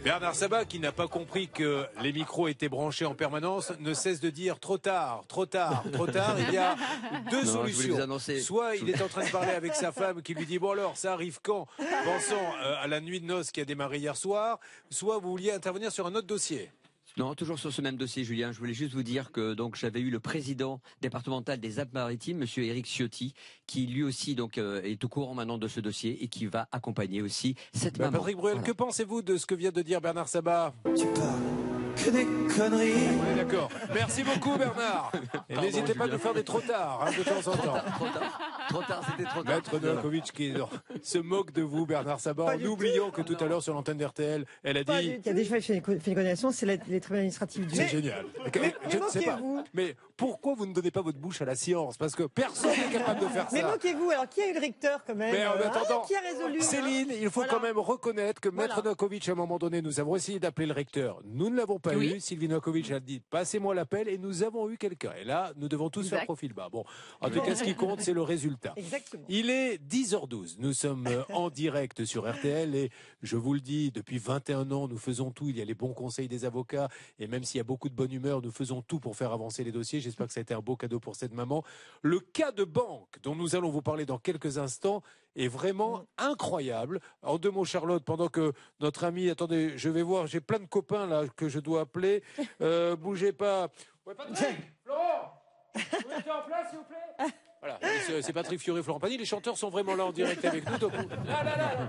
Bernard 0.04 0.34
Sabat, 0.34 0.64
qui 0.64 0.78
n'a 0.78 0.92
pas 0.92 1.08
compris 1.08 1.48
que 1.48 1.84
les 2.02 2.12
micros 2.12 2.48
étaient 2.48 2.68
branchés 2.68 3.04
en 3.04 3.14
permanence, 3.14 3.72
ne 3.80 3.92
cesse 3.94 4.20
de 4.20 4.30
dire 4.30 4.58
trop 4.58 4.78
tard, 4.78 5.24
trop 5.28 5.46
tard, 5.46 5.84
trop 5.92 6.06
tard. 6.06 6.36
Il 6.38 6.54
y 6.54 6.56
a 6.56 6.76
deux 7.30 7.44
Non, 7.44 7.52
solutions. 7.52 8.18
Soit 8.40 8.76
il 8.76 8.88
est 8.90 9.02
en 9.02 9.08
train 9.08 9.24
de 9.24 9.30
parler 9.30 9.52
avec 9.52 9.74
sa 9.74 9.92
femme 9.92 10.22
qui 10.22 10.34
lui 10.34 10.46
dit 10.46 10.58
bon 10.58 10.70
alors 10.70 10.96
ça 10.96 11.12
arrive 11.12 11.40
quand, 11.42 11.66
pensant 12.04 12.54
euh, 12.62 12.76
à 12.82 12.86
la 12.86 13.00
nuit 13.00 13.20
de 13.20 13.26
noces 13.26 13.50
qui 13.50 13.60
a 13.60 13.64
démarré 13.64 13.98
hier 13.98 14.16
soir. 14.16 14.58
Soit 14.90 15.18
vous 15.18 15.30
vouliez 15.30 15.52
intervenir 15.52 15.92
sur 15.92 16.06
un 16.06 16.14
autre 16.14 16.26
dossier. 16.26 16.70
Non, 17.18 17.34
toujours 17.34 17.58
sur 17.58 17.72
ce 17.72 17.82
même 17.82 17.96
dossier, 17.96 18.22
Julien. 18.22 18.52
Je 18.52 18.58
voulais 18.60 18.72
juste 18.74 18.94
vous 18.94 19.02
dire 19.02 19.32
que 19.32 19.54
donc 19.54 19.74
j'avais 19.74 20.00
eu 20.00 20.08
le 20.10 20.20
président 20.20 20.80
départemental 21.00 21.58
des 21.58 21.80
Alpes-Maritimes, 21.80 22.38
Monsieur 22.38 22.62
Éric 22.62 22.86
Ciotti, 22.86 23.34
qui 23.66 23.86
lui 23.86 24.04
aussi 24.04 24.36
donc 24.36 24.56
euh, 24.56 24.80
est 24.82 25.02
au 25.04 25.08
courant 25.08 25.34
maintenant 25.34 25.58
de 25.58 25.66
ce 25.66 25.80
dossier 25.80 26.22
et 26.22 26.28
qui 26.28 26.46
va 26.46 26.68
accompagner 26.70 27.20
aussi 27.20 27.56
cette 27.72 27.98
Bah, 27.98 28.04
maman. 28.06 28.18
Patrick 28.18 28.36
Bruel, 28.36 28.54
Voilà. 28.58 28.66
que 28.68 28.72
pensez-vous 28.72 29.22
de 29.22 29.36
ce 29.36 29.46
que 29.46 29.56
vient 29.56 29.72
de 29.72 29.82
dire 29.82 30.00
Bernard 30.00 30.28
Sabat? 30.28 30.74
Tu 30.96 31.06
parles 31.06 31.67
que 32.10 32.16
des 32.16 32.54
conneries. 32.54 33.08
On 33.20 33.32
est 33.32 33.44
d'accord. 33.44 33.68
Merci 33.94 34.22
beaucoup 34.22 34.56
Bernard. 34.56 35.12
Et 35.48 35.56
n'hésitez 35.56 35.94
pas 35.94 36.04
à 36.04 36.08
nous 36.08 36.18
faire 36.18 36.34
des 36.34 36.44
trop 36.44 36.60
tard, 36.60 37.06
hein, 37.06 37.10
de 37.16 37.22
temps 37.22 37.50
en 37.50 37.56
temps. 37.56 37.80
trop 37.94 38.06
tard, 38.06 38.40
trop 38.68 38.82
tard, 38.82 39.02
c'était 39.10 39.28
trop 39.28 39.42
tard. 39.42 39.54
Maître 39.54 39.78
Novakovic 39.78 40.32
qui 40.32 40.54
se 41.02 41.18
moque 41.18 41.52
de 41.52 41.62
vous, 41.62 41.86
Bernard 41.86 42.20
Sabat, 42.20 42.56
en 42.56 42.64
oubliant 42.64 43.10
que 43.10 43.22
tout 43.22 43.36
à 43.40 43.46
l'heure 43.46 43.62
sur 43.62 43.74
l'antenne 43.74 43.98
d'RTL, 43.98 44.44
elle 44.62 44.76
a 44.78 44.84
dit 44.84 44.92
Il 45.02 45.26
y 45.26 45.28
a 45.28 45.32
déjà 45.32 45.60
fait 45.60 45.74
une, 45.74 45.82
fait 45.82 46.10
une 46.10 46.16
condamnation, 46.16 46.50
c'est 46.50 46.66
les 46.66 46.78
tribunaux 46.78 47.18
administratifs 47.18 47.66
du. 47.66 47.74
c'est 47.74 47.88
génial. 47.88 48.26
mais 48.60 48.74
je 48.88 48.98
ne 48.98 49.08
sais 49.08 49.22
pas. 49.22 49.38
Mais 49.74 49.94
pourquoi 50.16 50.54
vous 50.54 50.66
ne 50.66 50.74
donnez 50.74 50.90
pas 50.90 51.02
votre 51.02 51.18
bouche 51.18 51.42
à 51.42 51.44
la 51.44 51.54
science? 51.54 51.96
Parce 51.96 52.14
que 52.14 52.24
personne 52.24 52.70
n'est 52.70 52.92
capable 52.92 53.20
de 53.20 53.26
faire 53.26 53.46
Mais 53.52 53.60
ça. 53.60 53.70
moquez-vous, 53.70 54.10
alors 54.10 54.28
qui 54.28 54.42
a 54.42 54.50
eu 54.50 54.54
le 54.54 54.60
recteur 54.60 55.00
quand 55.06 55.14
même? 55.14 55.32
Mais 55.32 55.46
en 55.46 55.52
euh, 55.52 55.66
attendant, 55.66 56.02
hein, 56.02 56.06
Qui 56.06 56.16
a 56.16 56.20
résolu 56.20 56.58
hein? 56.58 56.62
Céline, 56.62 57.12
il 57.20 57.30
faut 57.30 57.44
quand 57.48 57.60
même 57.60 57.78
reconnaître 57.78 58.40
que 58.40 58.48
Maître. 58.48 58.82
Novakovic, 58.82 59.28
à 59.28 59.32
un 59.32 59.34
moment 59.36 59.58
donné, 59.58 59.80
nous 59.80 60.00
avons 60.00 60.16
essayé 60.16 60.40
d'appeler 60.40 60.66
le 60.66 60.74
recteur. 60.74 61.20
Nous 61.24 61.50
ne 61.50 61.56
l'avons 61.56 61.78
pas 61.78 61.94
Oui. 61.98 62.14
eu. 62.14 62.20
Sylvie 62.20 62.48
Novakovic 62.48 62.90
a 62.90 63.00
dit 63.00 63.20
passez-moi 63.20 63.74
l'appel 63.74 64.08
et 64.08 64.18
nous 64.18 64.42
avons 64.42 64.68
eu 64.70 64.76
quelqu'un. 64.76 65.12
Et 65.20 65.24
là, 65.24 65.52
nous 65.56 65.68
devons 65.68 65.90
tous 65.90 66.08
faire 66.08 66.24
profil 66.24 66.52
bas. 66.52 66.68
Bon, 66.70 66.84
en 67.20 67.30
tout 67.30 67.40
cas, 67.40 67.54
ce 67.54 67.64
qui 67.64 67.74
compte, 67.74 68.00
c'est 68.00 68.12
le 68.12 68.22
résultat. 68.22 68.72
Exactement. 68.76 69.24
Il 69.28 69.50
est 69.50 69.78
10h12. 69.82 70.56
Nous 70.58 70.72
sommes 70.72 71.06
euh, 71.06 71.22
en 71.32 71.50
direct 71.50 72.04
sur 72.04 72.30
RTL 72.30 72.74
et 72.74 72.90
je 73.22 73.36
vous 73.36 73.54
le 73.54 73.60
dis, 73.60 73.90
depuis 73.90 74.18
21 74.18 74.70
ans, 74.70 74.88
nous 74.88 74.98
faisons 74.98 75.30
tout. 75.30 75.48
Il 75.48 75.58
y 75.58 75.62
a 75.62 75.64
les 75.64 75.74
bons 75.74 75.92
conseils 75.92 76.28
des 76.28 76.44
avocats 76.44 76.88
et 77.18 77.26
même 77.26 77.44
s'il 77.44 77.58
y 77.58 77.60
a 77.60 77.64
beaucoup 77.64 77.88
de 77.88 77.94
bonne 77.94 78.12
humeur, 78.12 78.42
nous 78.42 78.50
faisons 78.50 78.82
tout 78.82 79.00
pour 79.00 79.16
faire 79.16 79.32
avancer 79.32 79.64
les 79.64 79.72
dossiers. 79.72 80.00
J'espère 80.00 80.26
que 80.26 80.32
ça 80.32 80.40
a 80.40 80.42
été 80.42 80.54
un 80.54 80.60
beau 80.60 80.76
cadeau 80.76 81.00
pour 81.00 81.16
cette 81.16 81.34
maman. 81.34 81.64
Le 82.02 82.20
cas 82.20 82.52
de 82.52 82.64
banque 82.64 83.18
dont 83.22 83.34
nous 83.34 83.56
allons 83.56 83.70
vous 83.70 83.82
parler 83.82 84.06
dans 84.06 84.18
quelques 84.18 84.58
instants 84.58 85.02
est 85.36 85.48
vraiment 85.48 86.04
incroyable. 86.16 87.00
En 87.22 87.38
deux 87.38 87.50
mots, 87.50 87.64
Charlotte, 87.64 88.04
pendant 88.04 88.28
que 88.28 88.52
notre 88.80 89.04
ami, 89.04 89.30
attendez, 89.30 89.76
je 89.76 89.88
vais 89.88 90.02
voir, 90.02 90.26
j'ai 90.26 90.40
plein 90.40 90.58
de 90.58 90.66
copains 90.66 91.06
là 91.06 91.24
que 91.36 91.48
je 91.48 91.60
dois 91.60 91.82
appeler. 91.82 92.22
Euh, 92.60 92.96
bougez 92.96 93.32
pas. 93.32 93.68
Ouais, 94.04 94.14
Patrick, 94.14 94.56
Florent, 94.84 95.40
vous 95.74 96.08
mettez 96.08 96.30
en 96.30 96.42
place, 96.42 96.70
s'il 96.70 96.78
vous 96.78 96.84
plaît? 96.84 97.34
Voilà, 97.60 97.78
Et 98.16 98.22
c'est 98.22 98.32
Patrick 98.32 98.60
Fiori 98.60 98.82
Florent 98.82 99.00
Pagny. 99.00 99.16
Les 99.16 99.24
chanteurs 99.24 99.56
sont 99.56 99.68
vraiment 99.68 99.94
là 99.94 100.06
en 100.06 100.12
direct 100.12 100.44
avec 100.44 100.68
nous. 100.68 100.78
Donc, 100.78 100.92
là, 101.26 101.44
là, 101.44 101.56
là, 101.56 101.74
là, 101.74 101.88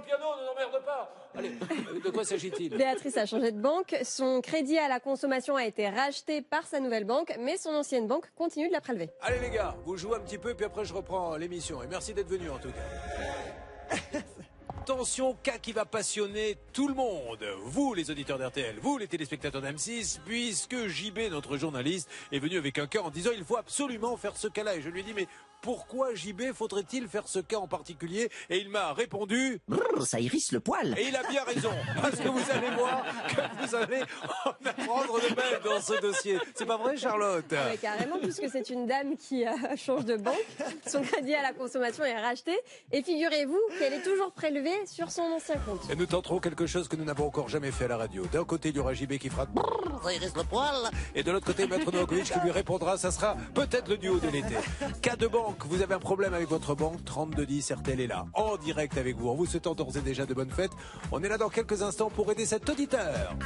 le 0.00 0.06
piano, 0.06 0.24
ne 0.40 0.46
t'emmerde 0.46 0.84
pas. 0.84 1.14
Allez, 1.36 1.50
de 2.04 2.10
quoi 2.10 2.24
s'agit-il? 2.24 2.76
Béatrice 2.76 3.16
a 3.16 3.26
changé 3.26 3.52
de 3.52 3.60
banque. 3.60 3.96
Son 4.02 4.40
crédit 4.40 4.78
à 4.78 4.88
la 4.88 5.00
consommation 5.00 5.56
a 5.56 5.64
été 5.64 5.88
racheté 5.88 6.42
par 6.42 6.66
sa 6.66 6.80
nouvelle 6.80 7.04
banque, 7.04 7.34
mais 7.38 7.56
son 7.56 7.70
ancienne 7.70 8.06
banque 8.06 8.30
continue 8.36 8.68
de 8.68 8.72
la 8.72 8.80
prélever. 8.80 9.10
Allez 9.22 9.38
les 9.40 9.50
gars, 9.50 9.76
vous 9.84 9.96
jouez 9.96 10.16
un 10.16 10.20
petit 10.20 10.38
peu, 10.38 10.54
puis 10.54 10.66
après 10.66 10.84
je 10.84 10.94
reprends 10.94 11.36
l'émission. 11.36 11.82
Et 11.82 11.86
merci 11.86 12.14
d'être 12.14 12.28
venus 12.28 12.50
en 12.50 12.58
tout 12.58 12.70
cas. 12.70 14.18
Attention, 14.80 15.36
cas 15.42 15.58
qui 15.58 15.72
va 15.72 15.84
passionner 15.84 16.56
tout 16.72 16.88
le 16.88 16.94
monde. 16.94 17.44
Vous, 17.64 17.94
les 17.94 18.10
auditeurs 18.10 18.38
d'RTL, 18.38 18.76
vous, 18.80 18.98
les 18.98 19.06
téléspectateurs 19.06 19.62
d'M6, 19.62 20.20
puisque 20.24 20.86
JB, 20.88 21.30
notre 21.30 21.56
journaliste, 21.58 22.08
est 22.32 22.38
venu 22.38 22.56
avec 22.56 22.78
un 22.78 22.86
cas 22.86 23.00
en 23.00 23.10
disant 23.10 23.30
il 23.36 23.44
faut 23.44 23.58
absolument 23.58 24.16
faire 24.16 24.36
ce 24.36 24.48
cas-là. 24.48 24.76
Et 24.76 24.80
je 24.80 24.88
lui 24.88 25.00
ai 25.00 25.02
dit 25.02 25.12
mais 25.14 25.28
pourquoi 25.62 26.14
JB 26.14 26.52
faudrait-il 26.54 27.08
faire 27.08 27.28
ce 27.28 27.38
cas 27.38 27.58
en 27.58 27.68
particulier 27.68 28.30
Et 28.48 28.58
il 28.58 28.68
m'a 28.68 28.92
répondu 28.92 29.60
Brrr, 29.68 30.06
ça 30.06 30.20
irrisse 30.20 30.52
le 30.52 30.60
poil. 30.60 30.94
et 30.98 31.08
il 31.08 31.16
a 31.16 31.22
bien 31.28 31.44
raison, 31.44 31.70
parce 32.00 32.16
que 32.16 32.28
vous 32.28 32.50
allez 32.50 32.70
voir 32.76 33.04
que 33.28 33.66
vous 33.66 33.74
allez 33.74 34.02
en 34.44 34.50
apprendre 34.68 35.20
de 35.20 35.34
même 35.34 35.60
dans 35.64 35.80
ce 35.80 36.00
dossier. 36.00 36.38
C'est 36.54 36.66
pas 36.66 36.76
vrai, 36.76 36.96
Charlotte? 36.96 37.50
Ouais, 37.52 37.76
carrément, 37.80 38.18
puisque 38.18 38.48
c'est 38.50 38.70
une 38.70 38.86
dame 38.86 39.16
qui 39.16 39.46
euh, 39.46 39.50
change 39.76 40.04
de 40.04 40.16
banque. 40.16 40.34
Son 40.86 41.02
crédit 41.02 41.34
à 41.34 41.42
la 41.42 41.52
consommation 41.52 42.04
est 42.04 42.20
racheté. 42.20 42.56
Et 42.92 43.02
figurez-vous 43.02 43.60
qu'elle 43.78 43.92
est 43.92 44.02
toujours 44.02 44.32
prélevée 44.32 44.86
sur 44.86 45.10
son 45.10 45.22
ancien 45.22 45.56
compte. 45.66 45.80
Et 45.90 45.96
nous 45.96 46.06
tenterons 46.06 46.38
quelque 46.40 46.66
chose 46.66 46.88
que 46.88 46.96
nous 46.96 47.04
n'avons 47.04 47.26
encore 47.26 47.48
jamais 47.48 47.70
fait 47.70 47.84
à 47.84 47.88
la 47.88 47.96
radio. 47.96 48.24
D'un 48.32 48.44
côté, 48.44 48.70
il 48.70 48.76
y 48.76 48.78
aura 48.78 48.94
JB 48.94 49.18
qui 49.18 49.28
fera 49.28 49.46
brrr, 49.46 50.00
ça 50.02 50.12
irrisse 50.12 50.36
le 50.36 50.44
poil. 50.44 50.74
Et 51.14 51.22
de 51.22 51.30
l'autre 51.30 51.46
côté, 51.46 51.66
Maître 51.66 51.90
Novakovic 51.92 52.24
qui 52.24 52.40
lui 52.40 52.50
répondra. 52.50 52.96
Ça 52.96 53.10
sera 53.10 53.36
peut-être 53.54 53.88
le 53.88 53.98
duo 53.98 54.18
de 54.18 54.28
l'été. 54.28 54.54
Cas 55.02 55.16
de 55.16 55.26
banque. 55.26 55.49
Vous 55.66 55.82
avez 55.82 55.94
un 55.94 55.98
problème 55.98 56.34
avec 56.34 56.48
votre 56.48 56.74
banque. 56.74 57.04
3210, 57.04 57.72
RTL 57.72 58.00
est 58.00 58.06
là. 58.06 58.26
En 58.34 58.56
direct 58.56 58.96
avec 58.98 59.16
vous. 59.16 59.28
En 59.28 59.34
vous 59.34 59.46
souhaitant 59.46 59.74
d'ores 59.74 59.96
et 59.96 60.00
déjà 60.00 60.26
de 60.26 60.34
bonnes 60.34 60.50
fêtes. 60.50 60.72
On 61.12 61.22
est 61.22 61.28
là 61.28 61.38
dans 61.38 61.48
quelques 61.48 61.82
instants 61.82 62.10
pour 62.10 62.30
aider 62.30 62.46
cet 62.46 62.68
auditeur. 62.68 63.36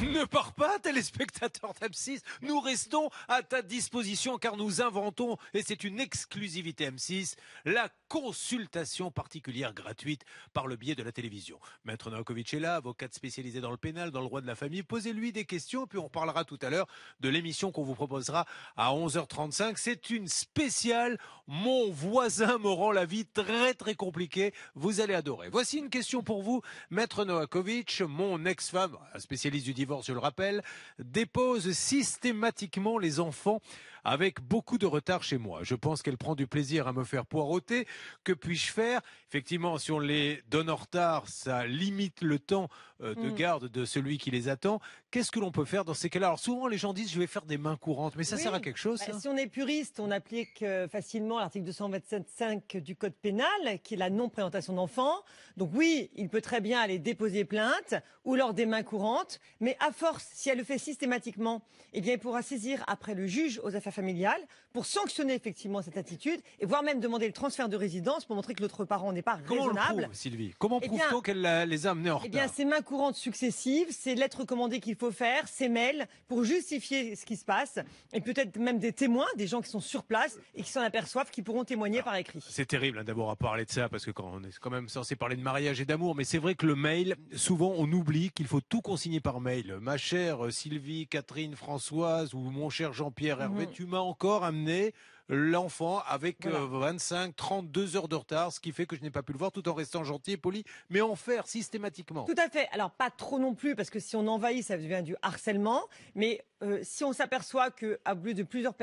Ne 0.00 0.24
pars 0.24 0.52
pas, 0.52 0.78
téléspectateur 0.78 1.72
d'M6. 1.80 2.20
Nous 2.42 2.60
restons 2.60 3.10
à 3.28 3.42
ta 3.42 3.62
disposition 3.62 4.38
car 4.38 4.56
nous 4.56 4.80
inventons, 4.80 5.36
et 5.54 5.62
c'est 5.62 5.84
une 5.84 6.00
exclusivité 6.00 6.88
M6, 6.90 7.34
la 7.64 7.88
consultation 8.08 9.10
particulière 9.10 9.74
gratuite 9.74 10.24
par 10.52 10.66
le 10.66 10.76
biais 10.76 10.94
de 10.94 11.02
la 11.02 11.12
télévision. 11.12 11.58
Maître 11.84 12.10
Novakovic 12.10 12.54
est 12.54 12.60
là, 12.60 12.76
avocate 12.76 13.14
spécialisée 13.14 13.60
dans 13.60 13.70
le 13.70 13.76
pénal, 13.76 14.10
dans 14.10 14.20
le 14.20 14.26
droit 14.26 14.40
de 14.40 14.46
la 14.46 14.54
famille. 14.54 14.82
Posez-lui 14.82 15.32
des 15.32 15.44
questions, 15.44 15.86
puis 15.86 15.98
on 15.98 16.08
parlera 16.08 16.44
tout 16.44 16.58
à 16.62 16.70
l'heure 16.70 16.86
de 17.20 17.28
l'émission 17.28 17.70
qu'on 17.70 17.84
vous 17.84 17.94
proposera 17.94 18.46
à 18.76 18.92
11h35. 18.92 19.74
C'est 19.76 20.10
une 20.10 20.28
spéciale. 20.28 21.18
Mon 21.46 21.90
voisin 21.90 22.58
me 22.58 22.68
rend 22.68 22.92
la 22.92 23.04
vie 23.04 23.26
très 23.26 23.74
très 23.74 23.94
compliquée. 23.94 24.52
Vous 24.74 25.00
allez 25.00 25.14
adorer. 25.14 25.48
Voici 25.50 25.78
une 25.78 25.90
question 25.90 26.22
pour 26.22 26.42
vous, 26.42 26.62
Maître 26.90 27.24
Novakovic. 27.24 28.00
Mon 28.00 28.44
ex-femme, 28.44 28.96
spécialiste 29.18 29.66
du 29.66 29.74
divorce, 29.74 30.06
je 30.06 30.12
le 30.12 30.18
rappelle, 30.18 30.62
dépose 30.98 31.72
systématiquement 31.72 32.98
les 32.98 33.20
enfants 33.20 33.60
avec 34.04 34.40
beaucoup 34.40 34.78
de 34.78 34.86
retard 34.86 35.22
chez 35.22 35.38
moi. 35.38 35.60
Je 35.62 35.74
pense 35.74 36.02
qu'elle 36.02 36.18
prend 36.18 36.34
du 36.34 36.46
plaisir 36.46 36.86
à 36.88 36.92
me 36.92 37.04
faire 37.04 37.26
poireauter. 37.26 37.86
Que 38.24 38.32
puis-je 38.32 38.72
faire? 38.72 39.00
Effectivement, 39.28 39.78
si 39.78 39.92
on 39.92 39.98
les 39.98 40.42
donne 40.48 40.70
en 40.70 40.76
retard, 40.76 41.28
ça 41.28 41.66
limite 41.66 42.22
le 42.22 42.38
temps 42.38 42.68
euh, 43.00 43.14
de 43.14 43.30
Mm. 43.30 43.34
garde 43.34 43.68
de 43.68 43.84
celui 43.84 44.18
qui 44.18 44.30
les 44.30 44.48
attend. 44.48 44.80
Qu'est-ce 45.10 45.30
que 45.30 45.40
l'on 45.40 45.50
peut 45.50 45.64
faire 45.64 45.86
dans 45.86 45.94
ces 45.94 46.10
cas-là? 46.10 46.26
Alors 46.26 46.38
souvent, 46.38 46.66
les 46.66 46.76
gens 46.76 46.92
disent 46.92 47.10
je 47.10 47.18
vais 47.18 47.26
faire 47.26 47.46
des 47.46 47.56
mains 47.56 47.76
courantes, 47.76 48.14
mais 48.16 48.24
ça 48.24 48.36
Oui. 48.36 48.42
sert 48.42 48.52
à 48.52 48.60
quelque 48.60 48.78
chose 48.78 48.98
Bah, 49.00 49.14
ça? 49.14 49.18
si 49.18 49.26
on 49.26 49.38
est 49.38 49.46
puriste, 49.46 50.00
on 50.00 50.10
applique 50.10 50.62
euh, 50.62 50.86
facilement 50.86 51.38
l'article 51.38 51.64
227.5 51.70 52.82
du 52.82 52.94
Code 52.94 53.14
pénal, 53.14 53.48
qui 53.82 53.94
est 53.94 53.96
la 53.96 54.10
non-présentation 54.10 54.74
d'enfants. 54.74 55.22
Donc 55.56 55.70
oui, 55.72 56.10
il 56.14 56.28
peut 56.28 56.42
très 56.42 56.60
bien 56.60 56.78
aller 56.78 56.98
déposer 56.98 57.46
plainte 57.46 57.94
ou 58.26 58.34
lors 58.34 58.52
des 58.52 58.66
mains 58.66 58.82
courantes, 58.82 59.40
mais 59.60 59.78
à 59.80 59.92
force, 59.92 60.28
si 60.34 60.50
elle 60.50 60.58
le 60.58 60.64
fait 60.64 60.76
systématiquement, 60.76 61.62
eh 61.94 62.02
bien, 62.02 62.12
il 62.12 62.18
pourra 62.18 62.42
saisir 62.42 62.84
après 62.86 63.14
le 63.14 63.26
juge 63.26 63.60
aux 63.64 63.74
affaires 63.76 63.94
familiales 63.94 64.42
pour 64.78 64.86
sanctionner 64.86 65.34
effectivement 65.34 65.82
cette 65.82 65.96
attitude 65.96 66.40
et 66.60 66.64
voire 66.64 66.84
même 66.84 67.00
demander 67.00 67.26
le 67.26 67.32
transfert 67.32 67.68
de 67.68 67.76
résidence 67.76 68.24
pour 68.24 68.36
montrer 68.36 68.54
que 68.54 68.62
l'autre 68.62 68.84
parent 68.84 69.12
n'est 69.12 69.22
pas 69.22 69.40
Comment 69.44 69.62
on 69.62 69.66
le 69.66 69.72
raisonnable. 69.72 70.02
prouve, 70.04 70.14
Sylvie? 70.14 70.54
Comment 70.56 70.78
Eh 70.80 70.86
prouve-t-on 70.86 71.20
qu'elle 71.20 71.64
les 71.68 71.86
a 71.88 71.90
amenés 71.90 72.12
en 72.12 72.20
Eh 72.24 72.28
bien, 72.28 72.46
c'est 72.46 72.64
mains 72.64 72.80
courantes 72.80 73.16
successives, 73.16 73.88
c'est 73.90 74.14
lettres 74.14 74.42
recommandées 74.42 74.78
qu'il 74.78 74.94
faut 74.94 75.10
faire, 75.10 75.48
c'est 75.48 75.68
mails 75.68 76.06
pour 76.28 76.44
justifier 76.44 77.16
ce 77.16 77.26
qui 77.26 77.36
se 77.36 77.44
passe, 77.44 77.80
et 78.12 78.20
peut-être 78.20 78.56
même 78.56 78.78
des 78.78 78.92
témoins, 78.92 79.26
des 79.36 79.48
gens 79.48 79.62
qui 79.62 79.68
sont 79.68 79.80
sur 79.80 80.04
place 80.04 80.38
et 80.54 80.62
qui 80.62 80.70
s'en 80.70 80.82
aperçoivent, 80.82 81.28
qui 81.32 81.42
pourront 81.42 81.64
témoigner 81.64 82.00
par 82.04 82.14
écrit. 82.14 82.38
C'est 82.48 82.66
terrible 82.66 82.98
hein, 83.00 83.04
d'abord 83.04 83.30
à 83.30 83.34
parler 83.34 83.64
de 83.64 83.72
ça 83.72 83.88
parce 83.88 84.04
que 84.04 84.12
quand 84.12 84.30
on 84.32 84.44
est 84.44 84.56
quand 84.60 84.70
même 84.70 84.88
censé 84.88 85.16
parler 85.16 85.34
de 85.34 85.42
mariage 85.42 85.80
et 85.80 85.86
d'amour, 85.86 86.14
mais 86.14 86.22
c'est 86.22 86.38
vrai 86.38 86.54
que 86.54 86.66
le 86.66 86.76
mail, 86.76 87.16
souvent 87.34 87.74
on 87.76 87.90
oublie 87.90 88.30
qu'il 88.30 88.46
faut 88.46 88.60
tout 88.60 88.80
consigner 88.80 89.18
par 89.18 89.40
mail. 89.40 89.76
Ma 89.80 89.96
chère 89.96 90.46
euh, 90.46 90.50
Sylvie, 90.52 91.08
Catherine, 91.08 91.56
Françoise 91.56 92.32
ou 92.32 92.38
mon 92.38 92.70
cher 92.70 92.92
Jean-Pierre 92.92 93.40
Hervé, 93.40 93.66
Mhm. 93.66 93.72
tu 93.72 93.86
m'as 93.86 93.98
encore 93.98 94.44
amené 94.44 94.67
terminé 94.68 94.92
l'enfant 95.28 96.02
avec 96.06 96.46
euh, 96.46 96.66
25, 96.70 97.34
32 97.36 97.96
heures 97.96 98.08
de 98.08 98.16
retard, 98.16 98.52
ce 98.52 98.60
qui 98.60 98.72
fait 98.72 98.86
que 98.86 98.96
je 98.96 99.02
n'ai 99.02 99.10
pas 99.10 99.22
pu 99.22 99.32
le 99.32 99.38
voir 99.38 99.52
tout 99.52 99.68
en 99.68 99.74
restant 99.74 100.04
gentil 100.04 100.32
et 100.32 100.36
poli, 100.36 100.64
mais 100.90 101.00
en 101.00 101.16
faire 101.16 101.46
systématiquement. 101.46 102.24
Tout 102.24 102.34
à 102.38 102.48
fait. 102.48 102.68
Alors 102.72 102.90
pas 102.90 103.10
trop 103.10 103.38
non 103.38 103.54
plus 103.54 103.74
parce 103.76 103.90
que 103.90 104.00
si 104.00 104.16
on 104.16 104.26
envahit, 104.26 104.64
ça 104.64 104.76
devient 104.78 105.02
du 105.04 105.16
harcèlement. 105.22 105.82
Mais 106.14 106.42
euh, 106.62 106.80
si 106.82 107.04
on 107.04 107.12
s'aperçoit 107.12 107.70
que 107.70 108.00
à 108.04 108.14
bout 108.14 108.32
de 108.32 108.42
plusieurs, 108.42 108.74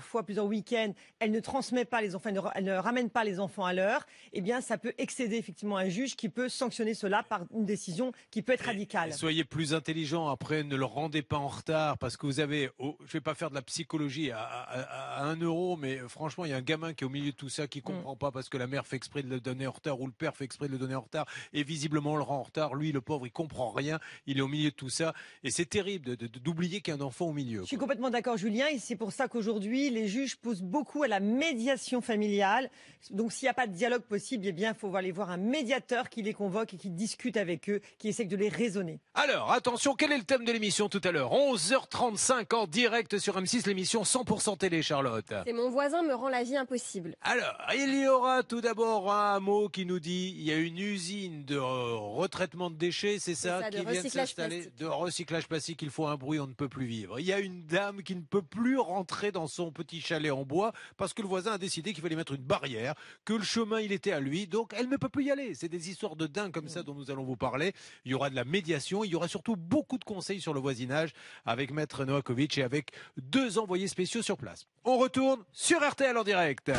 fois, 0.00 0.22
plusieurs 0.22 0.46
week-ends, 0.46 0.94
elle 1.18 1.30
ne 1.30 1.40
transmet 1.40 1.84
pas 1.84 2.00
les 2.00 2.14
enfants, 2.14 2.28
elle 2.30 2.34
ne, 2.36 2.40
ra- 2.40 2.52
elle 2.54 2.64
ne 2.64 2.72
ramène 2.76 3.10
pas 3.10 3.24
les 3.24 3.38
enfants 3.40 3.64
à 3.66 3.72
l'heure, 3.74 4.06
eh 4.32 4.40
bien 4.40 4.60
ça 4.60 4.78
peut 4.78 4.94
excéder 4.98 5.36
effectivement 5.36 5.76
un 5.76 5.88
juge 5.88 6.16
qui 6.16 6.28
peut 6.28 6.48
sanctionner 6.48 6.94
cela 6.94 7.22
par 7.22 7.42
une 7.54 7.66
décision 7.66 8.12
qui 8.30 8.40
peut 8.42 8.52
être 8.52 8.64
radicale. 8.64 9.10
Et 9.10 9.12
soyez 9.12 9.44
plus 9.44 9.74
intelligent 9.74 10.28
après, 10.28 10.62
ne 10.62 10.76
le 10.76 10.84
rendez 10.84 11.22
pas 11.22 11.36
en 11.36 11.48
retard 11.48 11.98
parce 11.98 12.16
que 12.16 12.24
vous 12.26 12.40
avez, 12.40 12.70
oh, 12.78 12.96
je 13.04 13.12
vais 13.12 13.20
pas 13.20 13.34
faire 13.34 13.50
de 13.50 13.54
la 13.56 13.62
psychologie 13.62 14.30
à, 14.30 14.38
à- 14.40 15.18
à 15.20 15.24
un 15.24 15.36
euro, 15.36 15.71
mais 15.76 15.98
euh, 15.98 16.08
franchement, 16.08 16.44
il 16.44 16.50
y 16.50 16.54
a 16.54 16.56
un 16.56 16.60
gamin 16.62 16.94
qui 16.94 17.04
est 17.04 17.06
au 17.06 17.10
milieu 17.10 17.32
de 17.32 17.36
tout 17.36 17.48
ça 17.48 17.66
qui 17.66 17.80
Mm. 17.80 17.82
comprend 17.82 18.16
pas 18.16 18.30
parce 18.30 18.48
que 18.48 18.56
la 18.56 18.66
mère 18.66 18.86
fait 18.86 18.96
exprès 18.96 19.22
de 19.22 19.28
le 19.28 19.40
donner 19.40 19.66
en 19.66 19.72
retard 19.72 20.00
ou 20.00 20.06
le 20.06 20.12
père 20.12 20.36
fait 20.36 20.44
exprès 20.44 20.66
de 20.68 20.72
le 20.72 20.78
donner 20.78 20.94
en 20.94 21.00
retard 21.00 21.26
et 21.52 21.62
visiblement 21.64 22.12
on 22.12 22.16
le 22.16 22.22
rend 22.22 22.38
en 22.38 22.42
retard. 22.42 22.74
Lui, 22.74 22.92
le 22.92 23.00
pauvre, 23.00 23.26
il 23.26 23.30
comprend 23.32 23.70
rien. 23.70 23.98
Il 24.26 24.38
est 24.38 24.42
au 24.42 24.48
milieu 24.48 24.70
de 24.70 24.74
tout 24.74 24.88
ça 24.90 25.14
et 25.44 25.50
c'est 25.50 25.66
terrible 25.66 26.16
d'oublier 26.16 26.80
qu'il 26.80 26.94
y 26.94 26.96
a 26.96 27.00
un 27.00 27.04
enfant 27.04 27.26
au 27.26 27.32
milieu. 27.32 27.60
Je 27.62 27.66
suis 27.66 27.76
complètement 27.76 28.10
d'accord, 28.10 28.36
Julien, 28.36 28.66
et 28.68 28.78
c'est 28.78 28.96
pour 28.96 29.12
ça 29.12 29.28
qu'aujourd'hui, 29.28 29.90
les 29.90 30.08
juges 30.08 30.36
posent 30.36 30.62
beaucoup 30.62 31.02
à 31.02 31.08
la 31.08 31.20
médiation 31.20 32.00
familiale. 32.00 32.70
Donc, 33.10 33.32
s'il 33.32 33.46
n'y 33.46 33.50
a 33.50 33.54
pas 33.54 33.66
de 33.66 33.72
dialogue 33.74 34.02
possible, 34.02 34.46
eh 34.46 34.52
bien, 34.52 34.70
il 34.74 34.78
faut 34.78 34.94
aller 34.94 35.10
voir 35.12 35.30
un 35.30 35.36
médiateur 35.36 36.08
qui 36.08 36.22
les 36.22 36.34
convoque 36.34 36.74
et 36.74 36.76
qui 36.76 36.90
discute 36.90 37.36
avec 37.36 37.68
eux, 37.68 37.80
qui 37.98 38.08
essaie 38.08 38.24
de 38.24 38.36
les 38.36 38.48
raisonner. 38.48 39.00
Alors, 39.14 39.50
attention, 39.52 39.94
quel 39.94 40.12
est 40.12 40.18
le 40.18 40.24
thème 40.24 40.44
de 40.44 40.52
l'émission 40.52 40.88
tout 40.88 41.00
à 41.04 41.10
l'heure? 41.10 41.32
11h35 41.32 42.54
en 42.54 42.66
direct 42.66 43.18
sur 43.18 43.40
M6, 43.40 43.66
l'émission 43.66 44.02
100% 44.02 44.58
télé, 44.58 44.82
Charlotte. 44.82 45.32
C'est 45.46 45.52
mon 45.52 45.61
voisin 45.70 46.02
me 46.02 46.14
rend 46.14 46.28
la 46.28 46.42
vie 46.42 46.56
impossible. 46.56 47.16
Alors, 47.22 47.56
il 47.74 47.94
y 47.94 48.08
aura 48.08 48.42
tout 48.42 48.60
d'abord 48.60 49.12
un 49.12 49.40
mot 49.40 49.68
qui 49.68 49.86
nous 49.86 50.00
dit 50.00 50.34
il 50.36 50.44
y 50.44 50.52
a 50.52 50.56
une 50.56 50.78
usine 50.78 51.44
de 51.44 51.56
retraitement 51.56 52.70
de 52.70 52.76
déchets, 52.76 53.18
c'est 53.18 53.34
ça, 53.34 53.70
qui 53.70 53.84
vient 53.84 54.02
de 54.02 54.08
s'installer 54.08 54.70
de 54.78 54.86
recyclage 54.86 55.48
plastique. 55.48 55.82
Il 55.82 55.90
faut 55.90 56.06
un 56.06 56.16
bruit, 56.16 56.40
on 56.40 56.46
ne 56.46 56.54
peut 56.54 56.68
plus 56.68 56.86
vivre. 56.86 57.18
Il 57.18 57.26
y 57.26 57.32
a 57.32 57.38
une 57.38 57.64
dame 57.66 58.02
qui 58.02 58.16
ne 58.16 58.22
peut 58.22 58.42
plus 58.42 58.78
rentrer 58.78 59.32
dans 59.32 59.46
son 59.46 59.72
petit 59.72 60.00
chalet 60.00 60.32
en 60.32 60.44
bois 60.44 60.72
parce 60.96 61.14
que 61.14 61.22
le 61.22 61.28
voisin 61.28 61.52
a 61.52 61.58
décidé 61.58 61.92
qu'il 61.92 62.02
fallait 62.02 62.16
mettre 62.16 62.32
une 62.32 62.42
barrière, 62.42 62.94
que 63.24 63.32
le 63.32 63.44
chemin 63.44 63.80
il 63.80 63.92
était 63.92 64.12
à 64.12 64.20
lui, 64.20 64.46
donc 64.46 64.72
elle 64.76 64.88
ne 64.88 64.96
peut 64.96 65.08
plus 65.08 65.24
y 65.24 65.30
aller. 65.30 65.54
C'est 65.54 65.68
des 65.68 65.90
histoires 65.90 66.16
de 66.16 66.26
dingue 66.26 66.52
comme 66.52 66.68
ça 66.68 66.82
dont 66.82 66.94
nous 66.94 67.10
allons 67.10 67.24
vous 67.24 67.36
parler. 67.36 67.72
Il 68.04 68.12
y 68.12 68.14
aura 68.14 68.30
de 68.30 68.34
la 68.34 68.44
médiation, 68.44 69.04
il 69.04 69.10
y 69.10 69.14
aura 69.14 69.28
surtout 69.28 69.56
beaucoup 69.56 69.98
de 69.98 70.04
conseils 70.04 70.40
sur 70.40 70.54
le 70.54 70.60
voisinage 70.60 71.12
avec 71.44 71.70
Maître 71.72 72.04
Novakovic 72.04 72.58
et 72.58 72.62
avec 72.62 72.90
deux 73.16 73.58
envoyés 73.58 73.88
spéciaux 73.88 74.22
sur 74.22 74.36
place. 74.36 74.66
On 74.84 74.98
retourne 74.98 75.44
sur 75.52 75.78
RTL 75.86 76.16
en 76.16 76.24
direct. 76.24 76.72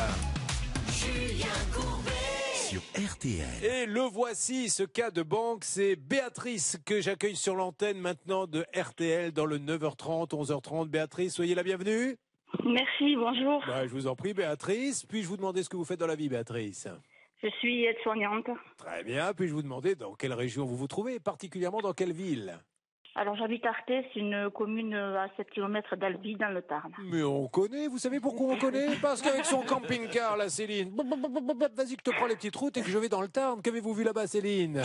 Sur 2.54 2.82
RTL. 2.96 3.64
Et 3.64 3.86
le 3.86 4.02
voici, 4.02 4.70
ce 4.70 4.84
cas 4.84 5.12
de 5.12 5.22
banque, 5.22 5.64
c'est 5.64 5.96
Béatrice 5.96 6.80
que 6.86 7.02
j'accueille 7.02 7.36
sur 7.36 7.56
l'antenne 7.56 8.00
maintenant 8.00 8.48
de 8.48 8.66
RTL 8.76 9.32
dans 9.32 9.46
le 9.46 9.60
9h30, 9.60 10.32
11h30. 10.32 10.88
Béatrice, 10.88 11.36
soyez 11.36 11.54
la 11.54 11.64
bienvenue. 11.64 12.18
Merci, 12.66 13.16
bonjour. 13.16 13.64
Bah, 13.68 13.86
je 13.86 13.92
vous 13.92 14.08
en 14.08 14.16
prie, 14.16 14.34
Béatrice. 14.34 15.06
Puis-je 15.06 15.28
vous 15.28 15.38
demander 15.38 15.64
ce 15.64 15.70
que 15.70 15.78
vous 15.78 15.86
faites 15.86 16.00
dans 16.00 16.08
la 16.08 16.16
vie, 16.16 16.30
Béatrice? 16.30 16.88
Je 17.44 17.50
suis 17.60 17.84
aide-soignante. 17.84 18.48
Très 18.78 19.04
bien. 19.04 19.34
Puis-je 19.34 19.54
vous 19.54 19.62
demander 19.62 19.96
dans 19.96 20.14
quelle 20.14 20.34
région 20.34 20.66
vous 20.66 20.78
vous 20.78 20.88
trouvez, 20.88 21.20
particulièrement 21.20 21.82
dans 21.82 21.94
quelle 21.94 22.14
ville? 22.14 22.58
Alors 23.16 23.36
j'habite 23.36 23.64
Arthès, 23.66 24.06
une 24.16 24.50
commune 24.50 24.96
à 24.96 25.28
7 25.38 25.50
km 25.52 25.96
d'Albi 25.96 26.36
dans 26.36 26.50
le 26.50 26.64
Tarn. 26.64 26.92
Mais 27.12 27.22
on 27.22 27.48
connaît, 27.48 27.88
vous 27.88 28.00
savez 28.00 28.20
pourquoi 28.20 28.54
on 28.54 28.58
connaît 28.58 28.96
Parce 29.02 29.22
qu'avec 29.22 29.46
son 29.46 29.62
camping-car, 29.62 30.36
là, 30.36 30.50
Céline. 30.50 30.96
Vas-y 31.76 31.96
que 31.96 32.02
te 32.02 32.12
prends 32.12 32.26
les 32.26 32.36
petites 32.36 32.56
routes 32.56 32.78
et 32.78 32.82
que 32.82 32.90
je 32.90 32.98
vais 32.98 33.10
dans 33.10 33.22
le 33.22 33.28
Tarn. 33.28 33.62
Qu'avez-vous 33.62 33.94
vu 33.94 34.04
là-bas, 34.04 34.26
Céline 34.26 34.82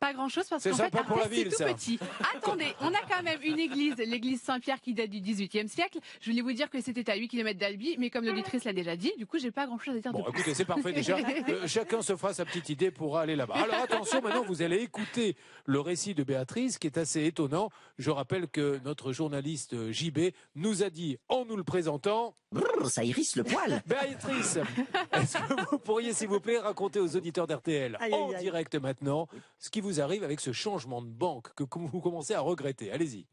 Pas 0.00 0.12
grand 0.12 0.28
chose 0.28 0.46
parce 0.48 0.62
C'est 0.62 0.70
qu'en 0.70 0.76
fait, 0.76 0.82
sympa 0.84 1.02
pour 1.02 1.16
la 1.16 1.24
Arthès, 1.24 1.36
c'est 1.36 1.42
ville, 1.44 1.52
tout 1.52 1.58
ça. 1.58 1.74
petit. 1.74 1.98
Attendez, 2.36 2.74
on 2.80 2.88
a 2.88 3.00
quand 3.10 3.22
même 3.22 3.40
une 3.42 3.58
église, 3.58 3.96
l'église 3.96 4.40
Saint-Pierre 4.42 4.80
qui 4.80 4.94
date 4.94 5.10
du 5.10 5.20
XVIIIe 5.20 5.68
siècle. 5.68 5.98
Je 6.20 6.30
voulais 6.30 6.42
vous 6.42 6.52
dire 6.52 6.70
que 6.70 6.80
c'était 6.80 7.10
à 7.10 7.16
8 7.16 7.28
km 7.28 7.58
d'Albi, 7.58 7.96
mais 7.98 8.08
comme 8.10 8.24
l'auditrice 8.24 8.64
l'a 8.64 8.72
déjà 8.72 8.96
dit, 8.96 9.12
du 9.18 9.26
coup, 9.26 9.38
j'ai 9.38 9.50
pas 9.50 9.66
grand 9.66 9.78
chose 9.78 9.96
à 9.96 10.00
dire 10.00 10.12
Bon, 10.12 10.22
de 10.22 10.28
écoutez, 10.30 10.54
c'est 10.54 10.64
parfait 10.64 10.92
déjà. 10.92 11.16
Euh, 11.48 11.66
chacun 11.66 12.02
se 12.02 12.14
fera 12.16 12.34
sa 12.34 12.44
petite 12.44 12.68
idée 12.68 12.90
pour 12.90 13.16
aller 13.16 13.34
là-bas. 13.36 13.54
Alors 13.54 13.82
attention, 13.82 14.20
maintenant 14.20 14.42
vous 14.44 14.62
allez 14.62 14.78
écouter 14.78 15.36
le 15.66 15.80
récit 15.80 16.14
de 16.14 16.22
Béatrice 16.22 16.78
qui 16.78 16.86
est 16.86 16.98
assez 16.98 17.24
étonnant. 17.24 17.70
Je 17.98 18.10
rappelle 18.10 18.48
que 18.48 18.80
notre 18.84 19.12
journaliste 19.12 19.74
euh, 19.74 19.92
JB 19.92 20.30
nous 20.56 20.82
a 20.82 20.90
dit, 20.90 21.16
en 21.28 21.44
nous 21.44 21.56
le 21.56 21.64
présentant, 21.64 22.34
Brrr, 22.50 22.88
ça 22.88 23.04
irrisse 23.04 23.36
le 23.36 23.44
poil. 23.44 23.82
Béatrice, 23.86 24.58
est-ce 25.12 25.38
que 25.38 25.70
vous 25.70 25.78
pourriez 25.78 26.12
s'il 26.12 26.28
vous 26.28 26.40
plaît 26.40 26.58
raconter 26.58 26.98
aux 26.98 27.16
auditeurs 27.16 27.46
d'RTL 27.46 27.96
en 28.00 28.32
aïe. 28.32 28.38
direct 28.40 28.74
maintenant 28.76 29.28
ce 29.58 29.70
qui 29.70 29.80
vous 29.80 29.87
arrive 30.00 30.24
avec 30.24 30.40
ce 30.40 30.52
changement 30.52 31.02
de 31.02 31.08
banque 31.08 31.54
que 31.54 31.64
vous 31.78 32.00
commencez 32.00 32.34
à 32.34 32.40
regretter? 32.40 32.92
Allez-y. 32.92 33.26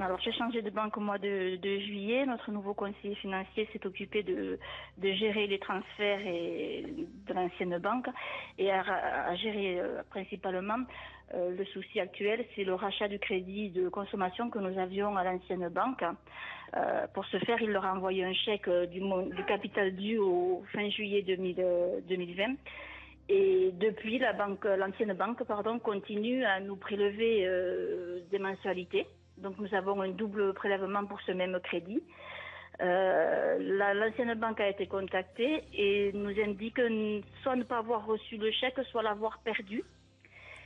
Alors 0.00 0.18
j'ai 0.20 0.32
changé 0.32 0.62
de 0.62 0.70
banque 0.70 0.96
au 0.96 1.00
mois 1.00 1.18
de, 1.18 1.58
juillet. 1.60 2.24
Notre 2.26 2.50
nouveau 2.50 2.74
conseiller 2.74 3.14
financier 3.16 3.68
s'est 3.72 3.86
occupé 3.86 4.22
de, 4.22 4.58
gérer 5.02 5.46
les 5.46 5.58
transferts 5.58 6.24
de 6.24 7.32
l'ancienne 7.34 7.78
banque 7.78 8.08
et 8.58 8.70
à, 8.70 9.34
gérer 9.36 9.78
euh, 9.80 10.02
principalement 10.10 10.78
euh, 11.34 11.54
le 11.56 11.64
souci 11.66 11.98
actuel, 12.00 12.44
c'est 12.54 12.64
le 12.64 12.74
rachat 12.74 13.08
du 13.08 13.18
crédit 13.18 13.70
de 13.70 13.88
consommation 13.88 14.50
que 14.50 14.58
nous 14.58 14.78
avions 14.78 15.16
à 15.16 15.24
l'ancienne 15.24 15.68
banque. 15.68 16.04
Euh, 16.76 17.06
pour 17.14 17.24
ce 17.26 17.38
faire, 17.38 17.60
il 17.60 17.70
leur 17.70 17.84
a 17.84 17.94
envoyé 17.94 18.24
un 18.24 18.32
chèque 18.32 18.68
du, 18.90 19.00
capital 19.46 19.94
dû 19.94 20.18
au 20.18 20.62
fin 20.72 20.88
juillet 20.90 21.22
2000, 21.22 21.56
euh, 21.58 22.00
2020. 22.08 22.56
Et 23.28 23.70
depuis, 23.72 24.18
la 24.18 24.32
banque, 24.32 24.64
l'ancienne 24.64 25.12
banque, 25.14 25.42
pardon, 25.44 25.78
continue 25.78 26.44
à 26.44 26.60
nous 26.60 26.76
prélever 26.76 27.46
euh, 27.46 28.20
des 28.30 28.38
mensualités. 28.38 29.06
Donc, 29.38 29.54
nous 29.58 29.72
avons 29.74 30.00
un 30.02 30.08
double 30.10 30.52
prélèvement 30.54 31.04
pour 31.06 31.20
ce 31.22 31.32
même 31.32 31.58
crédit. 31.62 32.02
Euh, 32.80 33.58
la- 33.60 33.94
l'ancienne 33.94 34.34
banque 34.34 34.60
a 34.60 34.68
été 34.68 34.86
contactée 34.86 35.62
et 35.74 36.10
nous 36.14 36.34
indique 36.40 36.80
soit 37.42 37.56
ne 37.56 37.62
pas 37.64 37.78
avoir 37.78 38.04
reçu 38.06 38.36
le 38.38 38.50
chèque, 38.50 38.74
soit 38.90 39.02
l'avoir 39.02 39.38
perdu. 39.44 39.84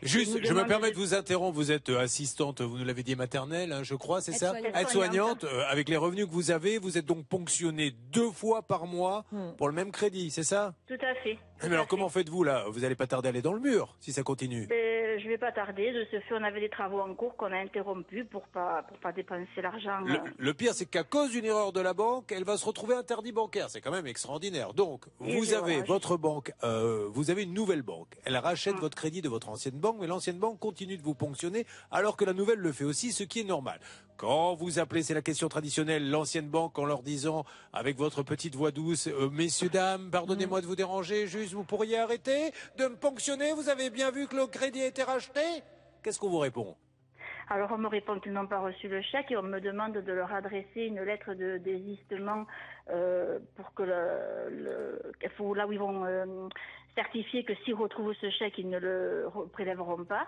Juste, 0.03 0.45
je 0.45 0.53
me 0.53 0.65
permets 0.67 0.91
de- 0.91 0.97
vous 0.97 1.15
interrompre. 1.15 1.55
Vous 1.57 1.73
êtes 1.73 1.89
euh, 1.89 1.99
assistante, 1.99 2.61
vous 2.61 2.77
nous 2.79 2.85
l'avez 2.85 3.03
dit, 3.03 3.17
maternelle, 3.17 3.73
hein, 3.73 3.83
je 3.83 3.95
crois, 3.95 4.21
c'est 4.21 4.33
ça 4.33 4.53
Aide-soignante. 4.75 5.45
Euh, 5.45 5.63
avec 5.71 5.89
les 5.89 5.97
revenus 5.97 6.27
que 6.27 6.31
vous 6.31 6.51
avez, 6.51 6.77
vous 6.79 6.99
êtes 6.99 7.07
donc 7.07 7.27
ponctionné 7.27 7.93
deux 8.13 8.31
fois 8.31 8.61
par 8.63 8.87
mois 8.87 9.25
Hmm. 9.33 9.53
pour 9.57 9.69
le 9.69 9.75
même 9.75 9.91
crédit, 9.93 10.31
c'est 10.31 10.43
ça? 10.43 10.75
Tout 10.87 10.99
à 11.01 11.15
fait. 11.23 11.39
Tout 11.61 11.67
Mais 11.69 11.75
alors 11.75 11.87
comment 11.87 12.09
fait. 12.09 12.21
faites-vous 12.21 12.45
là? 12.45 12.65
Vous 12.69 12.81
n'allez 12.81 12.95
pas 12.95 13.07
tarder 13.07 13.29
à 13.29 13.31
aller 13.31 13.43
dans 13.43 13.53
le 13.53 13.61
mur 13.61 13.95
si 14.01 14.13
ça 14.13 14.23
continue? 14.23 14.67
Ben, 14.67 15.19
je 15.19 15.29
vais 15.29 15.39
pas 15.39 15.53
tarder. 15.53 15.93
De 15.93 16.05
ce 16.11 16.21
fait, 16.21 16.35
on 16.35 16.43
avait 16.45 16.61
des 16.61 16.69
travaux 16.69 17.01
en 17.01 17.15
cours 17.15 17.35
qu'on 17.37 17.51
a 17.53 17.57
interrompus 17.57 18.27
pour 18.31 18.47
pas 18.49 18.83
pour 18.89 18.99
pas 18.99 19.13
dépenser 19.13 19.63
l'argent. 19.63 20.01
Le, 20.05 20.19
le 20.37 20.55
pire, 20.55 20.75
c'est 20.75 20.87
qu'à 20.87 21.05
cause 21.05 21.31
d'une 21.31 21.45
erreur 21.47 21.73
de 21.73 21.81
la 21.81 21.95
banque, 21.95 22.31
elle 22.33 22.45
va 22.45 22.57
se 22.59 22.65
retrouver 22.67 22.95
interdit 22.95 23.33
bancaire. 23.33 23.71
C'est 23.71 23.81
quand 23.81 23.91
même 23.91 24.07
extraordinaire. 24.07 24.75
Donc, 24.75 25.07
Et 25.25 25.37
vous 25.37 25.55
avez 25.55 25.83
votre 25.83 26.17
banque, 26.17 26.53
euh, 26.65 27.07
vous 27.11 27.31
avez 27.31 27.45
une 27.45 27.55
nouvelle 27.55 27.83
banque. 27.83 28.17
Elle 28.25 28.37
rachète 28.37 28.75
Hum. 28.75 28.81
votre 28.81 28.97
crédit 28.97 29.23
de 29.23 29.29
votre 29.29 29.49
ancienne 29.49 29.79
banque, 29.79 29.97
mais 30.01 30.07
l'ancienne 30.07 30.39
banque 30.39 30.59
continue 30.59 30.99
de 30.99 31.03
vous 31.03 31.15
ponctionner, 31.15 31.67
alors 31.91 32.17
que 32.17 32.25
la 32.25 32.33
nouvelle 32.35 32.59
le 32.59 32.73
fait 32.73 32.85
aussi, 32.85 33.13
ce 33.13 33.25
qui 33.25 33.41
est 33.41 33.45
normal. 33.45 33.81
Quand 34.17 34.55
vous 34.55 34.79
appelez, 34.79 35.03
c'est 35.03 35.13
la 35.13 35.21
question 35.21 35.49
traditionnelle, 35.49 36.11
l'ancienne 36.11 36.49
banque 36.49 36.79
en 36.79 36.87
leur 36.87 37.03
disant, 37.03 37.45
avec 37.75 37.97
votre 37.99 38.23
petite 38.23 38.55
voix 38.55 38.71
douce, 38.71 39.09
euh, 39.09 39.29
messieurs, 39.31 39.69
dames, 39.69 40.11
pardonnez-moi 40.11 40.63
de 40.63 40.67
vous 40.67 40.77
déranger, 40.77 41.27
juste, 41.27 41.53
vous 41.53 41.65
pourriez 41.65 41.99
arrêter 41.99 42.51
de 42.79 42.87
me 42.87 42.97
ponctionner 42.97 43.53
Vous 43.53 43.69
avez 43.69 43.91
bien 43.91 44.11
vu 44.11 44.27
que 44.27 44.37
le 44.37 44.47
crédit 44.47 44.81
a 44.83 44.87
été 44.87 45.03
racheté 45.03 45.41
Qu'est-ce 46.03 46.19
qu'on 46.19 46.31
vous 46.31 46.39
répond? 46.39 46.77
Alors 47.49 47.71
on 47.73 47.79
me 47.79 47.87
répond 47.89 48.19
qu'ils 48.19 48.33
n'ont 48.33 48.47
pas 48.49 48.59
reçu 48.59 48.89
le 48.89 49.03
chèque 49.03 49.31
et 49.31 49.37
on 49.37 49.43
me 49.43 49.61
demande 49.61 49.93
de 49.93 50.13
leur 50.13 50.33
adresser 50.33 50.83
une 50.83 51.01
lettre 51.03 51.35
de 51.35 51.59
désistement 51.59 52.45
euh, 52.91 53.39
pour 53.55 53.73
que 53.75 53.83
le, 53.85 54.51
le- 54.51 55.55
là 55.55 55.67
où 55.69 55.73
ils 55.73 55.79
vont 55.79 56.05
euh, 56.07 56.25
certifier 56.97 57.45
que 57.45 57.53
s'ils 57.65 57.75
retrouvent 57.75 58.15
ce 58.21 58.31
chèque, 58.31 58.55
ils 58.59 58.69
ne 58.69 58.79
le 58.79 59.27
prélèveront 59.53 60.05
pas. 60.05 60.27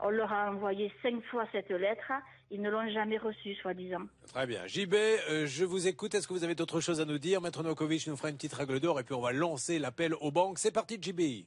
On 0.00 0.10
leur 0.10 0.32
a 0.32 0.50
envoyé 0.50 0.92
cinq 1.02 1.22
fois 1.24 1.44
cette 1.50 1.70
lettre, 1.70 2.12
ils 2.50 2.62
ne 2.62 2.70
l'ont 2.70 2.88
jamais 2.90 3.18
reçue, 3.18 3.54
soi-disant. 3.56 4.02
Très 4.32 4.46
bien. 4.46 4.66
JB, 4.66 4.94
euh, 4.94 5.46
je 5.46 5.64
vous 5.64 5.88
écoute. 5.88 6.14
Est-ce 6.14 6.28
que 6.28 6.32
vous 6.32 6.44
avez 6.44 6.54
d'autres 6.54 6.80
choses 6.80 7.00
à 7.00 7.04
nous 7.04 7.18
dire? 7.18 7.40
Maître 7.40 7.62
Novakovic 7.62 8.06
nous 8.06 8.16
fera 8.16 8.30
une 8.30 8.36
petite 8.36 8.54
règle 8.54 8.80
d'or 8.80 9.00
et 9.00 9.02
puis 9.02 9.14
on 9.14 9.20
va 9.20 9.32
lancer 9.32 9.78
l'appel 9.78 10.14
aux 10.14 10.30
banques. 10.30 10.58
C'est 10.58 10.70
parti, 10.70 10.98
JB. 11.00 11.44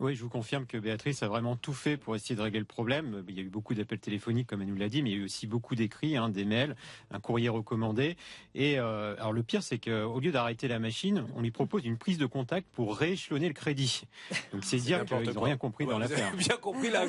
Oui, 0.00 0.14
je 0.14 0.22
vous 0.22 0.30
confirme 0.30 0.64
que 0.64 0.78
Béatrice 0.78 1.22
a 1.22 1.28
vraiment 1.28 1.56
tout 1.56 1.74
fait 1.74 1.98
pour 1.98 2.16
essayer 2.16 2.34
de 2.34 2.40
régler 2.40 2.58
le 2.58 2.64
problème. 2.64 3.22
Il 3.28 3.36
y 3.36 3.40
a 3.40 3.42
eu 3.42 3.50
beaucoup 3.50 3.74
d'appels 3.74 3.98
téléphoniques, 3.98 4.46
comme 4.46 4.62
elle 4.62 4.68
nous 4.68 4.74
l'a 4.74 4.88
dit, 4.88 5.02
mais 5.02 5.10
il 5.10 5.12
y 5.12 5.16
a 5.16 5.20
eu 5.20 5.24
aussi 5.26 5.46
beaucoup 5.46 5.74
d'écrits, 5.74 6.16
hein, 6.16 6.30
des 6.30 6.46
mails, 6.46 6.74
un 7.10 7.20
courrier 7.20 7.50
recommandé. 7.50 8.16
Et 8.54 8.78
euh, 8.78 9.14
alors 9.18 9.34
le 9.34 9.42
pire, 9.42 9.62
c'est 9.62 9.78
qu'au 9.78 10.18
lieu 10.18 10.32
d'arrêter 10.32 10.68
la 10.68 10.78
machine, 10.78 11.26
on 11.36 11.42
lui 11.42 11.50
propose 11.50 11.84
une 11.84 11.98
prise 11.98 12.16
de 12.16 12.24
contact 12.24 12.66
pour 12.72 12.96
rééchelonner 12.96 13.46
le 13.48 13.52
crédit. 13.52 14.04
Donc 14.54 14.64
c'est 14.64 14.78
dire 14.78 15.04
qu'ils 15.04 15.34
n'ont 15.34 15.42
rien 15.42 15.58
compris 15.58 15.84
Ouais, 15.84 15.92
dans 15.92 15.98
l'affaire. 15.98 16.34
bien 16.34 16.56
compris 16.56 16.90
là. 16.90 17.04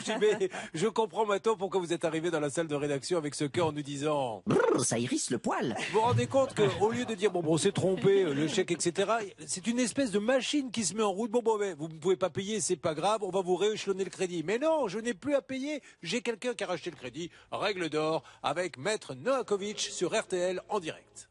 Je 0.73 0.87
comprends 0.87 1.25
maintenant 1.25 1.55
pourquoi 1.55 1.79
vous 1.79 1.93
êtes 1.93 2.03
arrivé 2.03 2.29
dans 2.29 2.41
la 2.41 2.49
salle 2.49 2.67
de 2.67 2.75
rédaction 2.75 3.17
avec 3.17 3.35
ce 3.35 3.45
cœur 3.45 3.67
en 3.67 3.71
nous 3.71 3.83
disant 3.83 4.43
Brrr, 4.47 4.83
ça 4.83 4.99
hérisse 4.99 5.29
le 5.29 5.37
poil. 5.37 5.77
Vous 5.93 5.99
vous 5.99 6.05
rendez 6.05 6.27
compte 6.27 6.53
qu'au 6.55 6.91
lieu 6.91 7.05
de 7.05 7.15
dire 7.15 7.31
bon, 7.31 7.41
bon, 7.41 7.53
on 7.53 7.57
s'est 7.57 7.71
trompé, 7.71 8.25
le 8.25 8.47
chèque, 8.49 8.71
etc., 8.71 9.11
c'est 9.45 9.67
une 9.67 9.79
espèce 9.79 10.11
de 10.11 10.19
machine 10.19 10.71
qui 10.71 10.83
se 10.83 10.93
met 10.93 11.03
en 11.03 11.11
route. 11.11 11.31
Bon, 11.31 11.41
bon, 11.41 11.57
ben, 11.57 11.73
vous 11.79 11.87
ne 11.87 11.93
pouvez 11.93 12.17
pas 12.17 12.29
payer, 12.29 12.59
c'est 12.59 12.80
pas 12.81 12.93
grave, 12.93 13.23
on 13.23 13.29
va 13.29 13.41
vous 13.41 13.55
rééchelonner 13.55 14.03
le 14.03 14.09
crédit. 14.09 14.43
Mais 14.43 14.57
non, 14.59 14.87
je 14.87 14.99
n'ai 14.99 15.13
plus 15.13 15.35
à 15.35 15.41
payer. 15.41 15.81
J'ai 16.01 16.21
quelqu'un 16.21 16.53
qui 16.53 16.63
a 16.63 16.67
racheté 16.67 16.89
le 16.91 16.95
crédit. 16.97 17.29
Règle 17.51 17.89
d'or 17.89 18.23
avec 18.43 18.77
Maître 18.77 19.13
Noakovic 19.15 19.79
sur 19.79 20.17
RTL 20.19 20.61
en 20.69 20.79
direct. 20.79 21.29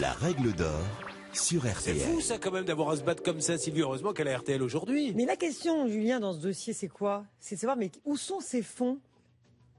La 0.00 0.12
règle 0.12 0.52
d'or 0.52 0.80
sur 1.32 1.62
C'est 1.62 1.92
RTL. 1.92 1.98
fou 1.98 2.20
ça 2.20 2.38
quand 2.38 2.50
même 2.50 2.64
d'avoir 2.66 2.90
à 2.90 2.96
se 2.96 3.02
battre 3.02 3.22
comme 3.22 3.40
ça, 3.40 3.56
Sylvie. 3.58 3.80
Heureusement 3.80 4.12
qu'elle 4.12 4.28
a 4.28 4.36
RTL 4.38 4.62
aujourd'hui. 4.62 5.12
Mais 5.14 5.24
la 5.24 5.36
question, 5.36 5.88
Julien, 5.88 6.20
dans 6.20 6.34
ce 6.34 6.38
dossier, 6.38 6.72
c'est 6.74 6.88
quoi? 6.88 7.24
C'est 7.40 7.54
de 7.56 7.60
savoir, 7.60 7.76
mais 7.76 7.90
où 8.04 8.16
sont 8.16 8.40
ces 8.40 8.62
fonds? 8.62 8.98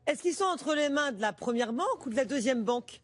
Est-ce 0.08 0.22
qu'ils 0.22 0.34
sont 0.34 0.44
entre 0.46 0.74
les 0.76 0.90
mains 0.90 1.12
de 1.12 1.22
la 1.22 1.32
première 1.32 1.72
banque 1.72 2.06
ou 2.06 2.10
de 2.10 2.16
la 2.16 2.26
deuxième 2.26 2.64
banque? 2.64 3.02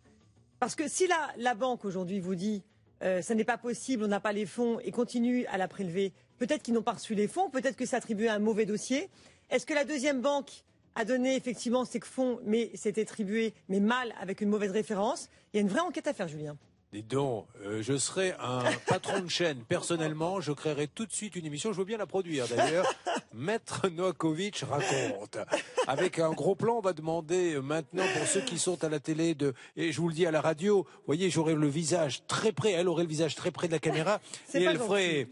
Parce 0.60 0.76
que 0.76 0.88
si 0.90 1.08
la, 1.08 1.30
la 1.38 1.54
banque 1.54 1.86
aujourd'hui 1.86 2.20
vous 2.20 2.36
dit 2.36 2.64
euh, 3.04 3.22
ça 3.22 3.36
n'est 3.36 3.44
pas 3.44 3.58
possible, 3.58 4.04
on 4.04 4.08
n'a 4.08 4.20
pas 4.20 4.34
les 4.34 4.46
fonds 4.46 4.80
et 4.80 4.92
continue 4.92 5.46
à 5.48 5.58
la 5.58 5.68
prélever, 5.68 6.14
peut-être 6.38 6.64
qu'ils 6.64 6.74
n'ont 6.74 6.84
pas 6.84 6.94
reçu 6.94 7.16
les 7.16 7.28
fonds, 7.28 7.50
peut-être 7.50 7.76
que 7.76 7.86
c'est 7.86 7.96
attribué 7.96 8.28
à 8.28 8.36
un 8.36 8.40
mauvais 8.40 8.66
dossier. 8.66 9.10
Est-ce 9.50 9.66
que 9.66 9.74
la 9.74 9.86
deuxième 9.86 10.22
banque 10.22 10.64
a 10.96 11.06
donné 11.06 11.36
effectivement 11.36 11.86
ces 11.86 12.00
fonds, 12.02 12.40
mais 12.44 12.72
c'est 12.76 12.98
attribué, 12.98 13.54
mais 13.68 13.80
mal, 13.80 14.14
avec 14.20 14.42
une 14.42 14.50
mauvaise 14.50 14.72
référence? 14.72 15.30
Il 15.54 15.58
y 15.58 15.60
a 15.60 15.62
une 15.62 15.70
vraie 15.70 15.80
enquête 15.80 16.08
à 16.08 16.14
faire, 16.14 16.28
Julien. 16.28 16.58
Dis 16.92 17.04
donc, 17.04 17.46
euh, 17.62 17.84
je 17.84 17.96
serais 17.98 18.36
un 18.40 18.64
patron 18.88 19.20
de 19.20 19.30
chaîne. 19.30 19.64
Personnellement, 19.64 20.42
je 20.42 20.52
créerais 20.52 20.88
tout 20.88 21.06
de 21.06 21.12
suite 21.12 21.36
une 21.36 21.46
émission. 21.46 21.72
Je 21.72 21.78
veux 21.78 21.86
bien 21.86 22.00
la 22.00 22.08
produire 22.08 22.48
d'ailleurs. 22.48 22.88
Maître 23.34 23.90
Noakovic 23.90 24.64
raconte. 24.68 25.38
Avec 25.86 26.18
un 26.18 26.32
gros 26.32 26.56
plan, 26.56 26.78
on 26.78 26.82
va 26.82 26.94
demander 26.94 27.54
euh, 27.54 27.62
maintenant 27.62 28.06
pour 28.18 28.26
ceux 28.26 28.42
qui 28.42 28.58
sont 28.58 28.84
à 28.84 28.90
la 28.90 29.00
télé 29.00 29.36
de, 29.36 29.54
et 29.78 29.92
je 29.92 30.02
vous 30.02 30.08
le 30.08 30.16
dis 30.16 30.26
à 30.26 30.32
la 30.32 30.42
radio, 30.42 30.82
vous 30.82 31.04
voyez, 31.06 31.30
j'aurais 31.30 31.54
le 31.54 31.68
visage 31.68 32.26
très 32.26 32.52
près, 32.52 32.72
elle 32.72 32.88
aurait 32.88 33.04
le 33.04 33.10
visage 33.10 33.36
très 33.36 33.52
près 33.52 33.68
de 33.68 33.74
la 33.74 33.80
caméra 33.80 34.20
et 34.56 34.64
elle 34.64 34.80
ferait, 34.80 35.28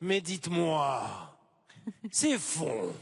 mais 0.00 0.20
dites-moi, 0.20 1.38
ces 2.10 2.36
fonds, 2.36 2.92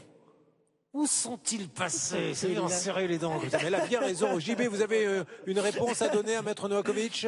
où 0.93 1.07
sont-ils 1.07 1.67
passés? 1.67 2.33
C'est 2.35 2.49
bien 2.49 2.69
serrer 2.69 3.07
les 3.07 3.17
dents. 3.17 3.41
Mais 3.41 3.49
elle 3.65 3.75
a 3.75 3.85
bien 3.85 3.99
raison. 3.99 4.39
JB, 4.39 4.61
vous 4.69 4.81
avez 4.81 5.05
euh, 5.05 5.23
une 5.45 5.59
réponse 5.59 6.01
à 6.03 6.09
donner 6.09 6.35
à 6.35 6.41
Maître 6.43 6.69
Noakovic 6.69 7.27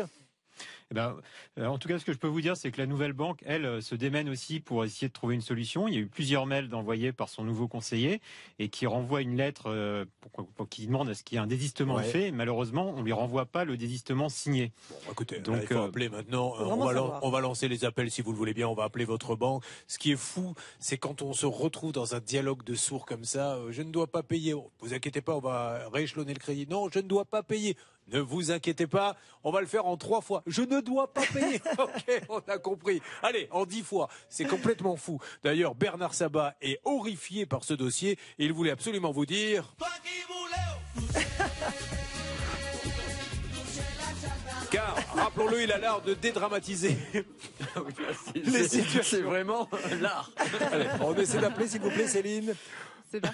Eh 0.89 0.94
ben, 0.94 1.17
euh, 1.58 1.65
en 1.65 1.77
tout 1.77 1.89
cas, 1.89 2.00
ce 2.00 2.06
que 2.06 2.13
je 2.13 2.17
peux 2.17 2.29
vous 2.29 2.39
dire, 2.39 2.56
c'est 2.56 2.72
que 2.72 2.79
la 2.79 2.88
nouvelle 2.88 3.12
banque, 3.12 3.41
elle, 3.46 3.65
euh, 3.65 3.82
se 3.82 3.94
démène 3.94 4.29
aussi 4.29 4.62
pour 4.62 4.86
essayer 4.86 5.10
de 5.10 5.13
trouver 5.13 5.36
une 5.36 5.41
solution. 5.41 5.86
Il 5.89 5.94
y 5.94 5.98
a 5.98 6.00
eu 6.00 6.08
plusieurs 6.08 6.46
mails 6.46 6.74
envoyés 6.74 7.12
par 7.12 7.27
son 7.27 7.44
nouveau 7.44 7.67
conseiller 7.67 8.22
et 8.58 8.70
qui 8.70 8.88
renvoie 8.88 9.22
une 9.22 9.36
lettre 9.36 9.63
euh, 9.67 10.06
pour, 10.32 10.48
pour- 10.48 10.70
qui 10.70 10.88
demande 10.88 11.10
à 11.10 11.13
ce 11.13 11.24
qu'il 11.24 11.36
y 11.36 11.39
ait 11.39 11.44
un 11.44 11.48
désistement 11.48 11.96
Ouais. 11.96 12.03
fait. 12.03 12.32
Malheureusement, 12.32 12.94
on 12.96 13.01
lui 13.01 13.12
renvoie 13.12 13.46
pas 13.46 13.65
le 13.65 13.75
désistement 13.75 14.29
signé. 14.29 14.72
Bon, 14.89 14.96
écoutez, 15.12 15.39
Donc, 15.41 15.56
là, 15.58 15.62
il 15.63 15.67
faut 15.67 15.74
euh, 15.75 15.88
appeler 15.88 16.08
maintenant. 16.08 16.53
on, 16.58 16.77
va 16.77 16.94
lan- 16.94 17.01
savoir. 17.03 17.24
on 17.24 17.29
va 17.32 17.41
lancer 17.41 17.67
les 17.67 17.84
appels 17.84 18.10
si 18.10 18.22
vous 18.22 18.32
le 18.32 18.38
voulez 18.38 18.53
bien. 18.53 18.70
On 18.70 18.74
va 18.74 18.86
appeler 18.86 19.03
votre 19.06 19.36
banque. 19.36 19.63
Ce 19.88 19.98
qui 20.00 20.13
est 20.13 20.17
fou, 20.17 20.53
c'est 20.79 20.98
quand 20.98 21.22
on 21.22 21.34
se 21.34 21.46
retrouve 21.46 21.91
dans 21.91 22.15
un 22.15 22.20
dialogue 22.22 22.63
de 22.63 22.75
sourds 22.75 23.06
comme 23.06 23.25
ça. 23.25 23.56
euh, 23.56 23.74
je 23.74 23.82
ne 23.82 23.91
dois 23.91 24.08
pas 24.08 24.24
payer. 24.24 24.53
Vous 24.79 24.94
inquiétez 24.94 25.20
pas, 25.20 25.36
on 25.36 25.41
va 25.41 25.89
rééchelonner 25.91 26.34
le 26.34 26.39
crédit. 26.39 26.65
Non, 26.70 26.88
je 26.89 27.00
ne 27.00 27.08
dois 27.10 27.25
pas 27.25 27.44
payer. 27.44 27.75
Ne 28.09 28.19
vous 28.19 28.51
inquiétez 28.51 28.87
pas, 28.87 29.17
on 29.43 29.51
va 29.51 29.59
le 29.61 29.67
faire 29.67 29.85
en 29.85 29.97
trois 29.97 30.21
fois. 30.21 30.41
Je 30.47 30.61
ne 30.61 30.79
dois 30.79 31.13
pas 31.13 31.25
payer. 31.25 31.61
ok, 31.77 32.21
on 32.29 32.39
a 32.39 32.57
compris. 32.57 33.01
Allez, 33.21 33.47
en 33.51 33.65
dix 33.65 33.83
fois. 33.83 34.07
C'est 34.29 34.45
complètement 34.45 34.95
fou. 34.95 35.19
D'ailleurs, 35.43 35.75
Bernard 35.75 36.13
Sabat 36.13 36.55
est 36.61 36.79
horrifié 36.85 37.45
par 37.45 37.63
ce 37.63 37.73
dossier. 37.73 38.17
Et 38.39 38.45
il 38.45 38.53
voulait 38.53 38.71
absolument 38.71 39.11
vous 39.11 39.25
dire. 39.25 39.75
Car, 44.71 44.97
rappelons-le, 45.15 45.63
il 45.63 45.71
a 45.71 45.77
l'art 45.77 46.01
de 46.01 46.13
dédramatiser. 46.13 46.97
Les 48.35 48.67
situations. 48.67 49.17
C'est 49.17 49.21
vraiment 49.21 49.69
l'art. 50.01 50.31
Allez, 50.71 50.87
on 51.01 51.15
essaie 51.15 51.39
d'appeler, 51.39 51.67
s'il 51.67 51.81
vous 51.81 51.89
plaît, 51.89 52.07
Céline. 52.07 52.53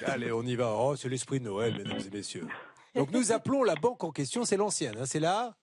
Allez, 0.06 0.32
on 0.32 0.44
y 0.44 0.56
va. 0.56 0.76
Oh, 0.78 0.96
c'est 0.96 1.10
l'esprit 1.10 1.40
de 1.40 1.46
Noël, 1.46 1.76
mesdames 1.78 2.02
et 2.06 2.16
messieurs. 2.16 2.48
Donc, 2.96 3.12
nous 3.12 3.32
appelons 3.32 3.64
la 3.64 3.76
banque 3.76 4.04
en 4.04 4.12
question. 4.12 4.46
C'est 4.46 4.58
l'ancienne, 4.58 4.96
hein, 5.00 5.06
c'est 5.06 5.20
là 5.20 5.56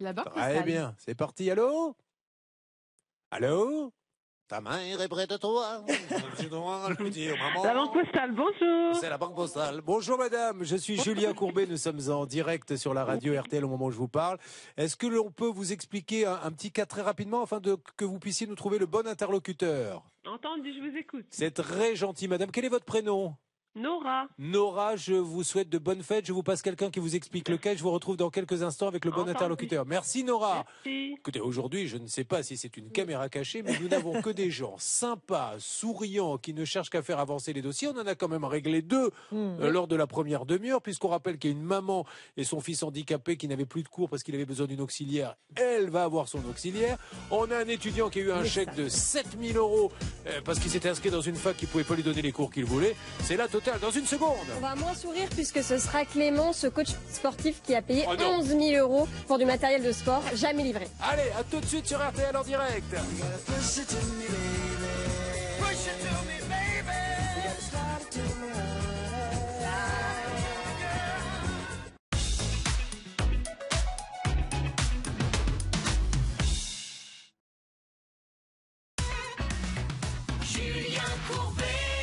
La 0.00 0.12
banque 0.12 0.26
Très 0.30 0.34
postale. 0.54 0.64
bien. 0.64 0.94
C'est 0.98 1.14
parti. 1.14 1.50
Allô 1.50 1.96
Allô 3.30 3.92
Ta 4.48 4.62
mère 4.62 4.98
est 5.02 5.08
près 5.08 5.26
de 5.26 5.36
toi. 5.36 5.84
Je 6.40 6.48
dois 6.48 6.88
lui 6.98 7.10
dire, 7.10 7.36
maman. 7.36 7.62
La 7.64 7.74
banque 7.74 7.92
postale, 7.92 8.34
bonjour. 8.34 8.94
C'est 8.98 9.10
la 9.10 9.18
banque 9.18 9.34
postale. 9.34 9.82
Bonjour 9.82 10.16
madame, 10.16 10.64
je 10.64 10.74
suis 10.74 10.98
Julien 10.98 11.34
Courbet, 11.34 11.66
nous 11.66 11.76
sommes 11.76 12.00
en 12.10 12.24
direct 12.24 12.74
sur 12.76 12.94
la 12.94 13.04
radio 13.04 13.38
RTL 13.38 13.62
au 13.62 13.68
moment 13.68 13.86
où 13.86 13.90
je 13.90 13.98
vous 13.98 14.08
parle. 14.08 14.38
Est-ce 14.78 14.96
que 14.96 15.06
l'on 15.06 15.30
peut 15.30 15.48
vous 15.48 15.72
expliquer 15.74 16.24
un, 16.24 16.40
un 16.42 16.50
petit 16.50 16.72
cas 16.72 16.86
très 16.86 17.02
rapidement 17.02 17.42
afin 17.42 17.60
de, 17.60 17.76
que 17.98 18.06
vous 18.06 18.18
puissiez 18.18 18.46
nous 18.46 18.54
trouver 18.54 18.78
le 18.78 18.86
bon 18.86 19.06
interlocuteur? 19.06 20.02
Entendu, 20.26 20.72
je 20.72 20.80
vous 20.80 20.96
écoute. 20.96 21.26
C'est 21.28 21.50
très 21.50 21.94
gentil 21.94 22.26
madame. 22.26 22.50
Quel 22.50 22.64
est 22.64 22.70
votre 22.70 22.86
prénom? 22.86 23.34
Nora. 23.78 24.26
Nora, 24.38 24.96
je 24.96 25.14
vous 25.14 25.42
souhaite 25.44 25.68
de 25.68 25.78
bonnes 25.78 26.02
fêtes. 26.02 26.26
Je 26.26 26.32
vous 26.32 26.42
passe 26.42 26.62
quelqu'un 26.62 26.90
qui 26.90 27.00
vous 27.00 27.14
explique 27.16 27.48
lequel. 27.48 27.78
Je 27.78 27.82
vous 27.82 27.90
retrouve 27.90 28.16
dans 28.16 28.30
quelques 28.30 28.62
instants 28.62 28.88
avec 28.88 29.04
le 29.04 29.10
bon 29.10 29.18
Entendu. 29.18 29.30
interlocuteur. 29.32 29.86
Merci 29.86 30.24
Nora. 30.24 30.64
Merci. 30.84 31.14
Écoutez, 31.18 31.40
aujourd'hui, 31.40 31.86
je 31.88 31.96
ne 31.96 32.06
sais 32.06 32.24
pas 32.24 32.42
si 32.42 32.56
c'est 32.56 32.76
une 32.76 32.90
caméra 32.90 33.28
cachée, 33.28 33.62
mais 33.62 33.78
nous 33.80 33.88
n'avons 33.88 34.20
que 34.20 34.30
des 34.30 34.50
gens 34.50 34.74
sympas, 34.78 35.54
souriants, 35.58 36.38
qui 36.38 36.54
ne 36.54 36.64
cherchent 36.64 36.90
qu'à 36.90 37.02
faire 37.02 37.18
avancer 37.18 37.52
les 37.52 37.62
dossiers. 37.62 37.88
On 37.88 37.98
en 37.98 38.06
a 38.06 38.14
quand 38.14 38.28
même 38.28 38.44
réglé 38.44 38.82
deux 38.82 39.10
Hmm. 39.30 39.56
euh, 39.60 39.70
lors 39.70 39.88
de 39.88 39.96
la 39.96 40.06
première 40.06 40.44
demi-heure, 40.46 40.80
puisqu'on 40.82 41.08
rappelle 41.08 41.38
qu'il 41.38 41.50
y 41.50 41.52
a 41.52 41.56
une 41.56 41.62
maman 41.62 42.04
et 42.36 42.44
son 42.44 42.60
fils 42.60 42.82
handicapé 42.82 43.36
qui 43.36 43.46
n'avaient 43.48 43.66
plus 43.66 43.82
de 43.82 43.88
cours 43.88 44.08
parce 44.08 44.22
qu'il 44.22 44.34
avait 44.34 44.44
besoin 44.46 44.66
d'une 44.66 44.80
auxiliaire. 44.80 45.36
Elle 45.56 45.90
va 45.90 46.04
avoir 46.04 46.28
son 46.28 46.38
auxiliaire. 46.50 46.98
On 47.30 47.50
a 47.50 47.56
un 47.58 47.68
étudiant 47.68 48.08
qui 48.10 48.20
a 48.20 48.22
eu 48.22 48.32
un 48.32 48.42
Mais 48.42 48.48
chèque 48.48 48.70
ça. 48.70 48.82
de 48.82 48.88
7000 48.88 49.56
euros 49.56 49.92
euh, 50.26 50.40
parce 50.44 50.58
qu'il 50.58 50.70
s'était 50.70 50.88
inscrit 50.88 51.10
dans 51.10 51.20
une 51.20 51.36
fac 51.36 51.56
qui 51.56 51.66
ne 51.66 51.70
pouvait 51.70 51.84
pas 51.84 51.94
lui 51.94 52.02
donner 52.02 52.22
les 52.22 52.32
cours 52.32 52.50
qu'il 52.50 52.64
voulait. 52.64 52.96
C'est 53.20 53.36
la 53.36 53.48
totale. 53.48 53.67
Dans 53.80 53.90
une 53.90 54.06
seconde. 54.06 54.36
On 54.56 54.60
va 54.60 54.74
moins 54.76 54.94
sourire 54.94 55.28
puisque 55.30 55.62
ce 55.62 55.78
sera 55.78 56.04
Clément, 56.04 56.52
ce 56.52 56.66
coach 56.66 56.88
sportif 57.12 57.60
qui 57.62 57.74
a 57.74 57.82
payé 57.82 58.04
Oh 58.08 58.14
non. 58.16 58.38
11 58.38 58.46
000 58.46 58.60
euros 58.78 59.06
pour 59.26 59.38
du 59.38 59.44
matériel 59.44 59.82
de 59.82 59.92
sport 59.92 60.22
jamais 60.34 60.62
livré. 60.62 60.88
Allez, 61.00 61.30
à 61.38 61.44
tout 61.44 61.60
de 61.60 61.66
suite 61.66 61.86
sur 61.86 61.98
RTL 61.98 62.34
en 62.36 62.42
direct. 62.42 62.94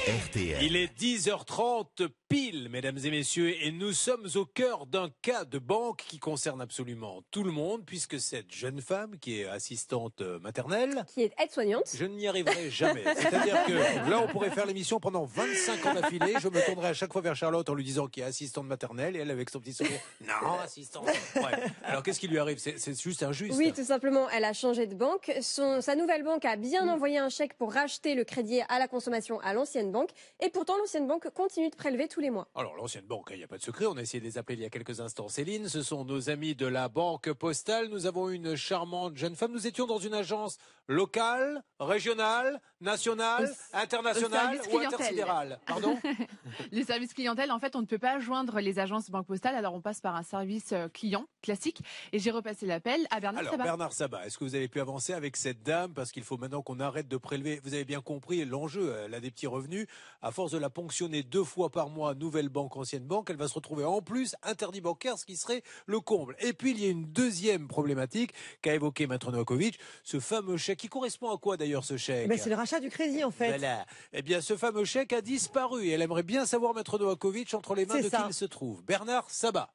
RTL. 0.08 0.55
Il 0.67 0.75
est 0.75 0.91
10h30 0.99 2.08
pile, 2.28 2.69
mesdames 2.69 2.97
et 3.04 3.12
messieurs, 3.12 3.54
et 3.63 3.71
nous 3.71 3.93
sommes 3.93 4.28
au 4.34 4.45
cœur 4.45 4.88
d'un 4.88 5.10
cas 5.21 5.45
de 5.45 5.60
banque 5.60 6.04
qui 6.08 6.17
concerne 6.17 6.60
absolument 6.60 7.21
tout 7.30 7.43
le 7.43 7.51
monde, 7.51 7.84
puisque 7.86 8.19
cette 8.19 8.51
jeune 8.51 8.82
femme, 8.82 9.19
qui 9.19 9.41
est 9.41 9.45
assistante 9.45 10.21
euh, 10.21 10.39
maternelle, 10.39 11.06
Qui 11.13 11.21
est 11.21 11.34
aide-soignante. 11.38 11.84
je 11.95 12.06
n'y 12.06 12.28
arriverai 12.28 12.71
jamais. 12.71 13.04
C'est-à-dire 13.15 13.63
que 13.67 14.10
là, 14.10 14.19
on 14.23 14.28
pourrait 14.28 14.49
faire 14.49 14.65
l'émission 14.65 14.99
pendant 14.99 15.23
25 15.23 15.86
ans 15.86 15.93
d'affilée. 15.93 16.34
Je 16.39 16.49
me 16.49 16.65
tournerai 16.65 16.88
à 16.88 16.93
chaque 16.95 17.13
fois 17.13 17.21
vers 17.21 17.36
Charlotte 17.36 17.69
en 17.69 17.75
lui 17.75 17.84
disant 17.84 18.08
qu'il 18.08 18.23
est 18.23 18.25
assistante 18.25 18.65
maternelle, 18.65 19.15
et 19.15 19.19
elle, 19.19 19.30
avec 19.30 19.51
son 19.51 19.60
petit 19.60 19.73
sourire, 19.73 19.99
non, 20.21 20.60
assistante. 20.63 21.06
Ouais. 21.36 21.43
Alors, 21.84 22.01
qu'est-ce 22.01 22.19
qui 22.19 22.28
lui 22.28 22.39
arrive? 22.39 22.58
C'est 22.58 22.80
c'est 22.80 22.99
juste 22.99 23.21
injuste. 23.21 23.56
Oui, 23.56 23.71
tout 23.71 23.86
simplement, 23.86 24.28
elle 24.32 24.45
a 24.45 24.54
changé 24.54 24.88
de 24.88 24.95
banque. 24.95 25.32
Son, 25.41 25.80
sa 25.82 25.95
nouvelle 25.95 26.23
banque 26.23 26.43
a 26.45 26.56
bien 26.56 26.88
envoyé 26.89 27.19
un 27.19 27.30
chèque 27.30 27.54
pour 27.54 27.71
racheter 27.71 28.15
le 28.15 28.23
crédit 28.23 28.62
à 28.67 28.80
la 28.80 28.88
consommation 28.88 29.39
à 29.41 29.54
l'ancienne 29.54 29.91
banque. 29.91 30.10
Et 30.41 30.55
pourtant, 30.56 30.78
l'ancienne 30.78 31.06
banque 31.06 31.30
continue 31.32 31.70
de 31.70 31.76
prélever 31.76 32.08
tous 32.08 32.22
les 32.22 32.30
mois. 32.30 32.48
Alors, 32.56 32.76
l'ancienne 32.76 33.06
banque, 33.06 33.28
il 33.32 33.38
n'y 33.38 33.44
a 33.44 33.48
pas 33.48 33.58
de 33.58 33.62
secret. 33.63 33.86
On 33.88 33.98
a 33.98 34.02
essayé 34.02 34.22
de 34.22 34.26
les 34.26 34.38
appeler 34.38 34.58
il 34.58 34.62
y 34.62 34.65
a 34.65 34.70
quelques 34.70 35.02
instants. 35.02 35.28
Céline, 35.28 35.68
ce 35.68 35.82
sont 35.82 36.06
nos 36.06 36.30
amis 36.30 36.56
de 36.56 36.65
la 36.65 36.88
banque 36.88 37.32
postale. 37.34 37.89
Nous 37.89 38.06
avons 38.06 38.30
une 38.30 38.56
charmante 38.56 39.18
jeune 39.18 39.36
femme. 39.36 39.52
Nous 39.52 39.68
étions 39.68 39.86
dans 39.86 39.98
une 40.00 40.13
agence 40.13 40.58
locale, 40.88 41.62
régionale, 41.80 42.62
nationale, 42.80 43.52
Au- 43.74 43.78
internationale 43.78 44.56
au 44.56 44.63
service 44.63 44.74
ou 44.74 44.78
intersidérale. 44.80 45.60
Pardon? 45.65 45.98
Les 46.72 46.84
services 46.86 47.13
clientèle, 47.13 47.52
en 47.52 47.60
fait, 47.60 47.76
on 47.76 47.82
ne 47.82 47.86
peut 47.86 47.98
pas 48.00 48.20
joindre 48.20 48.60
les 48.62 48.80
agences 48.80 49.10
banque 49.10 49.28
postale, 49.28 49.56
alors 49.56 49.74
on 49.74 49.82
passe 49.82 50.00
par 50.00 50.15
un 50.15 50.24
service 50.24 50.72
euh, 50.72 50.88
client 50.88 51.26
classique. 51.41 51.82
Et 52.13 52.20
j'ai 52.20 52.32
repassé 52.32 52.65
l'appel 52.65 53.06
à 53.12 53.20
Bernard 53.20 53.41
Alors, 53.41 53.52
Sabat. 53.52 53.63
Bernard 53.63 53.94
Sabat, 53.94 54.26
est-ce 54.26 54.38
que 54.38 54.46
vous 54.46 54.56
avez 54.56 54.68
pu 54.70 54.80
avancer 54.80 55.13
avec 55.13 55.36
cette 55.36 55.63
dame? 55.63 55.94
Parce 55.94 56.12
qu'il 56.12 56.24
faut 56.24 56.38
maintenant 56.38 56.62
qu'on 56.62 56.80
arrête 56.80 57.08
de 57.08 57.18
prélever. 57.18 57.60
Vous 57.63 57.74
avez 57.74 57.84
bien 57.86 58.02
compris 58.02 58.46
l'enjeu. 58.46 58.96
Elle 59.06 59.13
a 59.15 59.20
des 59.20 59.32
petits 59.32 59.48
revenus. 59.48 59.88
à 60.22 60.32
force 60.32 60.45
de 60.52 60.58
la 60.58 60.70
ponctionner 60.70 61.24
deux 61.24 61.44
fois 61.44 61.70
par 61.70 61.90
mois, 61.90 62.16
nouvelle 62.16 62.50
banque, 62.50 62.76
ancienne 62.78 63.06
banque, 63.06 63.30
elle 63.30 63.38
va 63.38 63.48
se 63.48 63.54
retrouver 63.54 63.84
en 63.84 64.02
plus 64.02 64.36
interdit 64.44 64.82
bancaire, 64.82 65.18
ce 65.18 65.26
qui 65.26 65.36
serait 65.36 65.64
le 65.86 66.00
comble. 66.00 66.36
Et 66.40 66.54
puis 66.54 66.72
il 66.72 66.80
y 66.84 66.88
a 66.88 66.90
une 66.90 67.06
deuxième 67.06 67.68
problématique 67.68 68.34
qu'a 68.62 68.74
évoqué 68.74 69.08
Maître 69.08 69.32
Novakovic, 69.32 69.80
ce 70.04 70.20
fameux 70.20 70.58
chèque 70.58 70.80
qui 70.80 70.88
correspond 70.88 71.32
à 71.34 71.38
quoi 71.38 71.58
d'ailleurs 71.58 71.84
ce 71.84 71.98
chèque 71.98 72.28
Ben, 72.28 72.38
c'est 72.38 72.50
le 72.50 72.56
rachat 72.56 72.80
du 72.80 72.90
crédit 72.90 73.24
en 73.24 73.32
fait. 73.32 73.50
Voilà. 73.50 73.86
Eh 74.14 74.22
bien, 74.22 74.42
ce 74.42 74.56
fameux 74.58 74.86
chèque 74.86 75.14
a 75.14 75.22
disparu 75.22 75.86
et 75.86 75.92
elle 75.92 76.02
aimerait 76.02 76.24
bien 76.24 76.46
savoir, 76.46 76.74
Maître 76.74 76.98
Novakovic, 76.98 77.54
entre 77.54 77.76
les 77.76 77.86
mains 77.86 78.02
de 78.02 78.10
ça. 78.10 78.24
qui 78.24 78.30
il 78.30 78.34
se 78.34 78.46
trouve. 78.46 78.84
Bernard 78.84 79.30
Sabat. 79.30 79.70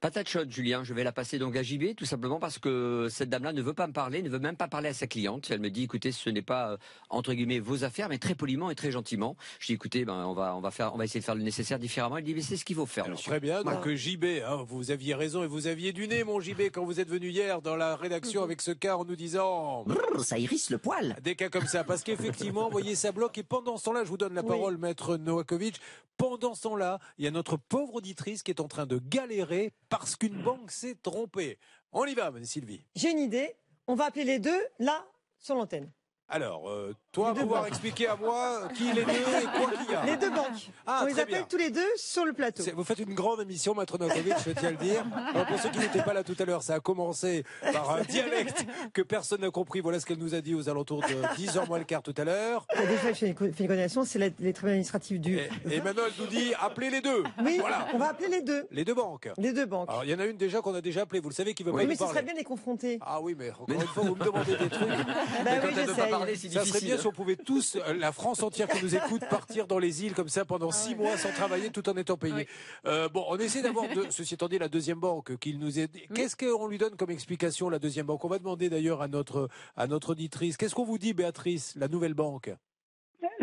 Patate 0.00 0.28
chaude, 0.28 0.48
Julien. 0.48 0.84
Je 0.84 0.94
vais 0.94 1.02
la 1.02 1.10
passer 1.10 1.40
donc 1.40 1.56
à 1.56 1.62
JB, 1.64 1.96
tout 1.96 2.04
simplement 2.04 2.38
parce 2.38 2.60
que 2.60 3.08
cette 3.10 3.30
dame-là 3.30 3.52
ne 3.52 3.60
veut 3.60 3.72
pas 3.72 3.88
me 3.88 3.92
parler, 3.92 4.22
ne 4.22 4.28
veut 4.28 4.38
même 4.38 4.54
pas 4.54 4.68
parler 4.68 4.90
à 4.90 4.94
sa 4.94 5.08
cliente. 5.08 5.50
Elle 5.50 5.58
me 5.58 5.70
dit, 5.70 5.82
écoutez, 5.82 6.12
ce 6.12 6.30
n'est 6.30 6.40
pas 6.40 6.70
euh, 6.70 6.76
entre 7.10 7.34
guillemets 7.34 7.58
vos 7.58 7.82
affaires, 7.82 8.08
mais 8.08 8.18
très 8.18 8.36
poliment 8.36 8.70
et 8.70 8.76
très 8.76 8.92
gentiment. 8.92 9.36
Je 9.58 9.66
dis, 9.66 9.72
écoutez, 9.72 10.04
ben 10.04 10.24
on 10.24 10.34
va 10.34 10.54
on 10.54 10.60
va 10.60 10.70
faire, 10.70 10.94
on 10.94 10.98
va 10.98 11.04
essayer 11.04 11.18
de 11.18 11.24
faire 11.24 11.34
le 11.34 11.42
nécessaire 11.42 11.80
différemment. 11.80 12.16
Elle 12.16 12.22
dit, 12.22 12.36
mais 12.36 12.42
c'est 12.42 12.56
ce 12.56 12.64
qu'il 12.64 12.76
faut 12.76 12.86
faire, 12.86 13.08
monsieur. 13.08 13.28
Très 13.28 13.40
bien, 13.40 13.64
donc 13.64 13.88
euh, 13.88 13.96
JB, 13.96 14.24
hein, 14.46 14.64
vous 14.68 14.92
aviez 14.92 15.16
raison 15.16 15.42
et 15.42 15.48
vous 15.48 15.66
aviez 15.66 15.92
du 15.92 16.06
nez, 16.06 16.22
mon 16.22 16.38
JB, 16.38 16.60
quand 16.72 16.84
vous 16.84 17.00
êtes 17.00 17.08
venu 17.08 17.30
hier 17.30 17.60
dans 17.60 17.74
la 17.74 17.96
rédaction 17.96 18.44
avec 18.44 18.62
ce 18.62 18.70
cas 18.70 18.96
en 18.96 19.04
nous 19.04 19.16
disant... 19.16 19.82
Brrr, 19.82 20.24
ça 20.24 20.38
irrisse 20.38 20.70
le 20.70 20.78
poil. 20.78 21.16
Des 21.24 21.34
cas 21.34 21.48
comme 21.48 21.66
ça, 21.66 21.82
parce 21.82 22.04
qu'effectivement, 22.04 22.66
vous 22.66 22.70
voyez, 22.78 22.94
ça 22.94 23.10
bloque. 23.10 23.36
Et 23.38 23.42
pendant 23.42 23.76
ce 23.76 23.86
temps-là, 23.86 24.04
je 24.04 24.10
vous 24.10 24.16
donne 24.16 24.34
la 24.34 24.44
parole, 24.44 24.78
maître 24.78 25.16
Novakovic. 25.16 25.80
Pendant 26.18 26.56
ce 26.56 26.62
temps-là, 26.62 26.98
il 27.18 27.24
y 27.24 27.28
a 27.28 27.30
notre 27.30 27.56
pauvre 27.56 27.94
auditrice 27.96 28.42
qui 28.42 28.50
est 28.50 28.60
en 28.60 28.66
train 28.66 28.86
de 28.86 29.00
galérer 29.08 29.72
parce 29.88 30.16
qu'une 30.16 30.42
banque 30.42 30.70
s'est 30.70 30.96
trompée. 31.02 31.58
On 31.92 32.04
y 32.04 32.14
va, 32.14 32.32
Sylvie. 32.42 32.84
J'ai 32.94 33.10
une 33.10 33.18
idée. 33.18 33.56
On 33.86 33.94
va 33.94 34.06
appeler 34.06 34.24
les 34.24 34.38
deux 34.38 34.60
là 34.78 35.06
sur 35.38 35.54
l'antenne. 35.54 35.90
Alors, 36.28 36.68
euh, 36.68 36.94
toi, 37.12 37.34
pouvoir 37.34 37.62
banques. 37.62 37.68
expliquer 37.70 38.08
à 38.08 38.16
moi 38.16 38.68
qui 38.74 38.84
les 38.92 39.04
deux 39.04 39.10
et 39.12 39.44
quoi 39.56 39.70
qu'il 39.72 39.90
y 39.90 39.94
a. 39.94 40.04
Les 40.04 40.16
deux 40.16 40.30
banques. 40.30 40.70
Ah, 40.86 41.00
On 41.02 41.06
les 41.06 41.12
appelle 41.18 41.26
bien. 41.34 41.46
tous 41.48 41.56
les 41.56 41.70
deux 41.70 41.80
sur 41.96 42.24
le 42.24 42.32
plateau. 42.32 42.62
Vous 42.76 42.84
faites 42.84 42.98
une 42.98 43.14
grande 43.14 43.40
émission, 43.40 43.74
Maître 43.74 43.98
Novakovic, 43.98 44.34
je 44.46 44.50
tiens 44.52 44.68
à 44.68 44.72
le 44.72 44.76
dire. 44.76 45.04
Alors, 45.34 45.46
pour 45.46 45.58
ceux 45.58 45.70
qui 45.70 45.78
n'étaient 45.78 46.02
pas 46.02 46.12
là 46.12 46.22
tout 46.22 46.36
à 46.38 46.44
l'heure, 46.44 46.62
ça 46.62 46.74
a 46.74 46.80
commencé 46.80 47.44
par 47.72 47.90
un 47.96 48.02
dialecte 48.02 48.64
que 48.92 49.02
personne 49.02 49.40
n'a 49.40 49.50
compris. 49.50 49.80
Voilà 49.80 50.00
ce 50.00 50.06
qu'elle 50.06 50.18
nous 50.18 50.34
a 50.34 50.40
dit 50.40 50.54
aux 50.54 50.68
alentours 50.68 51.00
de 51.02 51.14
10h 51.36 51.66
moins 51.66 51.78
le 51.78 51.84
quart 51.84 52.02
tout 52.02 52.14
à 52.16 52.24
l'heure. 52.24 52.66
Il 52.74 52.80
y 52.82 52.84
a 52.84 52.86
déjà 52.86 53.14
fait 53.14 53.26
une 53.28 53.34
co- 53.34 53.44
fait 53.52 53.64
une 53.64 53.68
condamnation, 53.68 54.04
c'est 54.04 54.18
la- 54.18 54.26
les 54.38 54.52
tribunaux 54.52 54.72
administratifs 54.72 55.20
du. 55.20 55.38
Et 55.70 55.80
maintenant, 55.80 56.02
elle 56.06 56.24
nous 56.24 56.30
dit 56.30 56.52
appelez 56.60 56.90
les 56.90 57.00
deux. 57.00 57.24
Oui, 57.44 57.56
Voilà. 57.60 57.86
on 57.94 57.98
va 57.98 58.10
appeler 58.10 58.28
les 58.28 58.42
deux. 58.42 58.66
Les 58.70 58.84
deux 58.84 58.94
banques. 58.94 59.28
Les 59.38 59.52
deux 59.52 59.66
banques. 59.66 59.88
Alors, 59.88 60.04
il 60.04 60.10
y 60.10 60.14
en 60.14 60.18
a 60.18 60.26
une 60.26 60.36
déjà 60.36 60.60
qu'on 60.60 60.74
a 60.74 60.80
déjà 60.80 61.02
appelée, 61.02 61.20
vous 61.20 61.30
le 61.30 61.34
savez, 61.34 61.54
qui 61.54 61.62
veut 61.64 61.70
Oui, 61.72 61.82
pas 61.82 61.88
mais 61.88 61.94
nous 61.94 62.06
ce 62.06 62.06
serait 62.12 62.22
bien 62.22 62.34
de 62.34 62.38
les 62.38 62.44
confronter. 62.44 62.98
Ah 63.00 63.20
oui, 63.20 63.34
mais 63.38 63.50
encore 63.50 63.68
une 63.70 63.80
fois, 63.86 64.02
vous 64.04 64.14
me 64.14 64.24
demandez 64.24 64.56
des 64.56 64.68
trucs. 64.68 64.88
Bah 64.88 65.50
oui, 65.64 65.70
j'essaye. 65.74 66.50
ça 66.52 66.64
serait 66.64 66.80
bien 66.80 66.98
on 67.08 67.12
pouvait 67.12 67.36
tous, 67.36 67.76
euh, 67.76 67.94
la 67.94 68.12
France 68.12 68.42
entière 68.42 68.68
qui 68.68 68.84
nous 68.84 68.94
écoute, 68.94 69.22
partir 69.30 69.66
dans 69.66 69.78
les 69.78 70.04
îles 70.04 70.14
comme 70.14 70.28
ça 70.28 70.44
pendant 70.44 70.70
six 70.70 70.94
mois 70.94 71.16
sans 71.16 71.30
travailler 71.30 71.70
tout 71.70 71.88
en 71.88 71.96
étant 71.96 72.16
payé. 72.16 72.46
Euh, 72.86 73.08
bon, 73.08 73.24
on 73.28 73.38
essaie 73.38 73.62
d'avoir, 73.62 73.88
de, 73.88 74.06
ceci 74.10 74.34
étant 74.34 74.48
dit, 74.48 74.58
la 74.58 74.68
deuxième 74.68 75.00
banque 75.00 75.36
qu'il 75.38 75.58
nous 75.58 75.78
aide. 75.78 75.90
Qu'est-ce 76.14 76.36
qu'on 76.36 76.68
lui 76.68 76.78
donne 76.78 76.96
comme 76.96 77.10
explication, 77.10 77.70
la 77.70 77.78
deuxième 77.78 78.06
banque? 78.06 78.24
On 78.24 78.28
va 78.28 78.38
demander 78.38 78.68
d'ailleurs 78.68 79.00
à 79.00 79.08
notre, 79.08 79.48
à 79.76 79.86
notre 79.86 80.10
auditrice. 80.10 80.56
Qu'est-ce 80.56 80.74
qu'on 80.74 80.84
vous 80.84 80.98
dit, 80.98 81.14
Béatrice, 81.14 81.74
la 81.76 81.88
nouvelle 81.88 82.14
banque? 82.14 82.50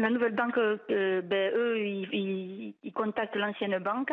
La 0.05 0.11
nouvelle 0.11 0.35
banque, 0.35 0.55
euh, 0.59 1.21
ben, 1.23 1.51
eux, 1.55 1.79
ils, 1.79 2.07
ils- 2.13 2.75
ils 2.83 2.93
contactent 2.93 3.35
l'ancienne 3.35 3.79
banque 3.79 4.11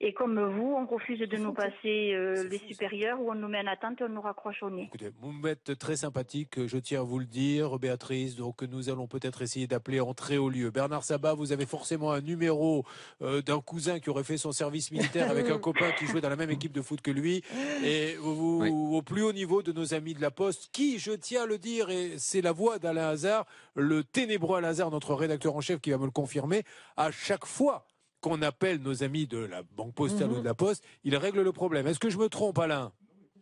et 0.00 0.12
comme 0.12 0.40
vous, 0.40 0.74
on 0.76 0.86
refuse 0.86 1.20
de 1.20 1.36
nous 1.36 1.52
passer 1.52 2.12
euh, 2.14 2.48
les 2.50 2.58
supérieurs 2.58 3.20
ou 3.20 3.30
on 3.30 3.36
nous 3.36 3.46
met 3.46 3.60
en 3.60 3.66
attente 3.68 4.00
et 4.00 4.04
on 4.04 4.08
nous 4.08 4.20
raccroche 4.22 4.60
au 4.64 4.70
nez. 4.70 4.88
Écoutez, 4.88 5.10
vous 5.20 5.30
m'êtes 5.30 5.78
très 5.78 5.94
sympathique, 5.94 6.66
je 6.66 6.78
tiens 6.78 7.02
à 7.02 7.04
vous 7.04 7.20
le 7.20 7.26
dire, 7.26 7.78
Béatrice. 7.78 8.34
Donc, 8.34 8.62
nous 8.62 8.88
allons 8.90 9.06
peut-être 9.06 9.42
essayer 9.42 9.68
d'appeler 9.68 10.00
en 10.00 10.14
très 10.14 10.36
haut 10.36 10.48
lieu. 10.50 10.70
Bernard 10.72 11.04
Sabat, 11.04 11.34
vous 11.34 11.52
avez 11.52 11.64
forcément 11.66 12.10
un 12.10 12.20
numéro 12.22 12.84
euh, 13.22 13.40
d'un 13.40 13.60
cousin 13.60 14.00
qui 14.00 14.10
aurait 14.10 14.24
fait 14.24 14.36
son 14.36 14.50
service 14.50 14.90
militaire 14.90 15.30
avec 15.30 15.48
un 15.48 15.58
copain 15.60 15.92
qui 15.96 16.06
jouait 16.06 16.20
dans 16.22 16.28
la 16.28 16.34
même 16.36 16.50
équipe 16.50 16.72
de 16.72 16.82
foot 16.82 17.00
que 17.02 17.12
lui. 17.12 17.44
Et 17.84 18.16
vous, 18.18 18.64
au 18.96 19.02
plus 19.02 19.22
haut 19.22 19.32
niveau 19.32 19.62
de 19.62 19.70
nos 19.70 19.94
amis 19.94 20.14
de 20.14 20.20
la 20.20 20.32
Poste, 20.32 20.70
qui, 20.72 20.98
je 20.98 21.12
tiens 21.12 21.44
à 21.44 21.46
le 21.46 21.58
dire, 21.58 21.88
et 21.88 22.14
c'est 22.18 22.40
la 22.42 22.50
voix 22.50 22.80
d'Alain 22.80 23.10
Hazard, 23.10 23.46
le 23.76 24.02
ténébreux 24.02 24.58
Alain 24.58 24.68
Hazard, 24.70 24.90
notre 24.90 25.14
rédacteur 25.20 25.54
en 25.54 25.60
chef, 25.60 25.80
qui 25.80 25.90
va 25.90 25.98
me 25.98 26.04
le 26.06 26.10
confirmer, 26.10 26.64
à 26.96 27.10
chaque 27.10 27.46
fois 27.46 27.86
qu'on 28.20 28.42
appelle 28.42 28.80
nos 28.82 29.02
amis 29.02 29.26
de 29.26 29.38
la 29.38 29.62
Banque 29.62 29.94
Postale 29.94 30.28
Mhm. 30.28 30.36
ou 30.36 30.40
de 30.40 30.44
la 30.44 30.54
Poste, 30.54 30.84
il 31.04 31.16
règle 31.16 31.40
le 31.42 31.52
problème. 31.52 31.86
Est-ce 31.86 31.98
que 32.00 32.10
je 32.10 32.18
me 32.18 32.28
trompe, 32.28 32.58
Alain? 32.58 32.92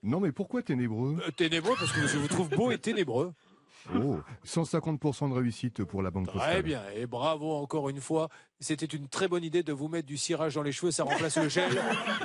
Non, 0.05 0.21
mais 0.21 0.31
pourquoi 0.31 0.63
ténébreux? 0.63 1.17
Euh, 1.27 1.31
Ténébreux, 1.33 1.75
parce 1.79 1.91
que 1.93 2.07
je 2.07 2.19
vous 2.19 2.29
trouve 2.29 2.49
beau 2.51 2.71
et 2.71 2.79
ténébreux. 2.79 3.33
Oh, 3.95 4.19
150% 4.47 5.31
de 5.31 5.35
réussite 5.35 5.85
pour 5.85 6.03
la 6.03 6.11
banque 6.11 6.27
postale. 6.27 6.53
Très 6.53 6.63
bien, 6.63 6.83
et 6.95 7.07
bravo 7.07 7.53
encore 7.53 7.89
une 7.89 8.01
fois. 8.01 8.29
C'était 8.61 8.87
une 8.87 9.09
très 9.09 9.29
bonne 9.29 9.45
idée 9.45 9.63
de 9.63 9.73
vous 9.73 9.89
mettre 9.89 10.07
du 10.07 10.17
cirage 10.17 10.55
dans 10.55 10.63
les 10.63 10.73
cheveux, 10.73 10.91
ça 10.91 11.05
remplace 11.05 11.37
le 11.37 11.49
gel 11.49 11.71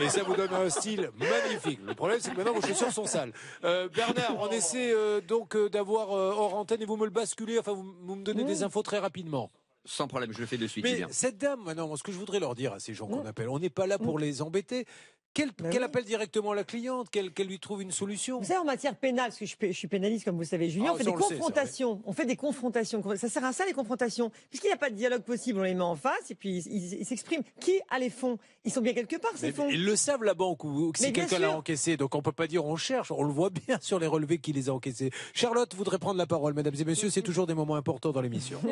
et 0.01 0.09
ça 0.09 0.23
vous 0.23 0.35
donne 0.35 0.53
un 0.53 0.69
style 0.69 1.11
magnifique. 1.17 1.79
Le 1.85 1.93
problème, 1.93 2.19
c'est 2.19 2.31
que 2.31 2.37
maintenant 2.37 2.53
vos 2.53 2.61
chaussures 2.65 2.91
sont 2.91 3.05
sales. 3.05 3.33
Euh, 3.63 3.87
Bernard, 3.89 4.37
on 4.39 4.49
essaie 4.49 4.91
euh, 4.93 5.21
donc 5.21 5.55
euh, 5.55 5.69
d'avoir 5.69 6.11
euh, 6.11 6.33
hors 6.35 6.55
antenne 6.55 6.81
et 6.81 6.85
vous 6.85 6.97
me 6.97 7.05
le 7.05 7.11
basculez, 7.11 7.59
enfin 7.59 7.73
vous, 7.73 7.93
vous 8.01 8.15
me 8.15 8.23
donnez 8.23 8.43
des 8.43 8.63
infos 8.63 8.81
très 8.81 8.99
rapidement. 8.99 9.51
Sans 9.85 10.07
problème, 10.07 10.31
je 10.31 10.39
le 10.39 10.45
fais 10.45 10.57
de 10.57 10.65
suite, 10.65 10.85
Mais 10.85 11.01
cette 11.09 11.37
dame, 11.37 11.61
maintenant, 11.65 11.93
ce 11.97 12.03
que 12.03 12.13
je 12.13 12.17
voudrais 12.17 12.39
leur 12.39 12.55
dire 12.55 12.71
à 12.71 12.79
ces 12.79 12.93
gens 12.93 13.05
qu'on 13.05 13.25
appelle, 13.25 13.49
on 13.49 13.59
n'est 13.59 13.69
pas 13.69 13.85
là 13.85 13.99
pour 13.99 14.17
les 14.17 14.41
embêter. 14.41 14.85
Qu'elle 15.33 15.51
Bah 15.59 15.69
appelle 15.85 16.03
directement 16.05 16.53
la 16.53 16.63
cliente, 16.63 17.09
qu'elle 17.09 17.31
lui 17.47 17.59
trouve 17.59 17.81
une 17.81 17.91
solution. 17.91 18.37
Vous 18.39 18.45
savez, 18.45 18.59
en 18.59 18.65
matière 18.65 18.95
pénale, 18.95 19.27
parce 19.29 19.39
que 19.39 19.45
je, 19.45 19.55
suis- 19.57 19.73
je 19.73 19.77
suis 19.77 19.87
pénaliste, 19.87 20.25
comme 20.25 20.35
vous 20.35 20.41
le 20.41 20.47
savez, 20.47 20.69
Julien, 20.69 20.87
Ah, 20.89 20.93
on 20.93 20.97
fait 20.97 21.03
des 21.05 21.09
sait, 21.11 21.15
confrontations. 21.35 22.01
On 22.05 22.13
fait 22.13 22.25
des 22.25 22.35
confrontations. 22.35 23.01
Ça 23.17 23.29
sert 23.29 23.43
à 23.43 23.51
ça, 23.51 23.65
les 23.65 23.73
confrontations. 23.73 24.31
Puisqu'il 24.49 24.67
n'y 24.67 24.73
a 24.73 24.77
pas 24.77 24.89
de 24.91 24.95
dialogue 24.95 25.23
possible, 25.23 25.59
on 25.59 25.63
les 25.63 25.73
met 25.73 25.81
en 25.81 25.95
face 25.95 26.29
et 26.29 26.35
puis 26.35 26.57
ils 26.69 27.05
s'expriment. 27.05 27.43
Qui 27.59 27.79
a 27.89 27.97
les 27.99 28.09
fonds? 28.11 28.37
Ils 28.65 28.71
sont 28.71 28.81
bien 28.81 28.93
quelque 28.93 29.15
part, 29.17 29.31
ces 29.35 29.47
Mais 29.47 29.51
fonds. 29.53 29.67
ils 29.69 29.83
le 29.83 29.95
savent 29.95 30.23
la 30.23 30.35
banque 30.35 30.63
ou 30.63 30.91
si 30.95 31.11
quelqu'un 31.11 31.39
l'a 31.39 31.57
encaissé, 31.57 31.97
donc 31.97 32.15
on 32.15 32.21
peut 32.21 32.31
pas 32.31 32.47
dire 32.47 32.63
on 32.65 32.75
cherche, 32.77 33.11
on 33.11 33.23
le 33.23 33.33
voit 33.33 33.49
bien 33.49 33.77
sur 33.81 33.99
les 33.99 34.07
relevés 34.07 34.37
qui 34.37 34.53
les 34.53 34.69
a 34.69 34.73
encaissés. 34.73 35.09
Charlotte 35.33 35.73
voudrait 35.75 35.99
prendre 35.99 36.17
la 36.17 36.27
parole, 36.27 36.53
mesdames 36.53 36.75
et 36.79 36.85
messieurs, 36.85 37.09
c'est 37.09 37.21
toujours 37.23 37.45
des 37.47 37.53
moments 37.55 37.75
importants 37.75 38.11
dans 38.11 38.21
l'émission. 38.21 38.59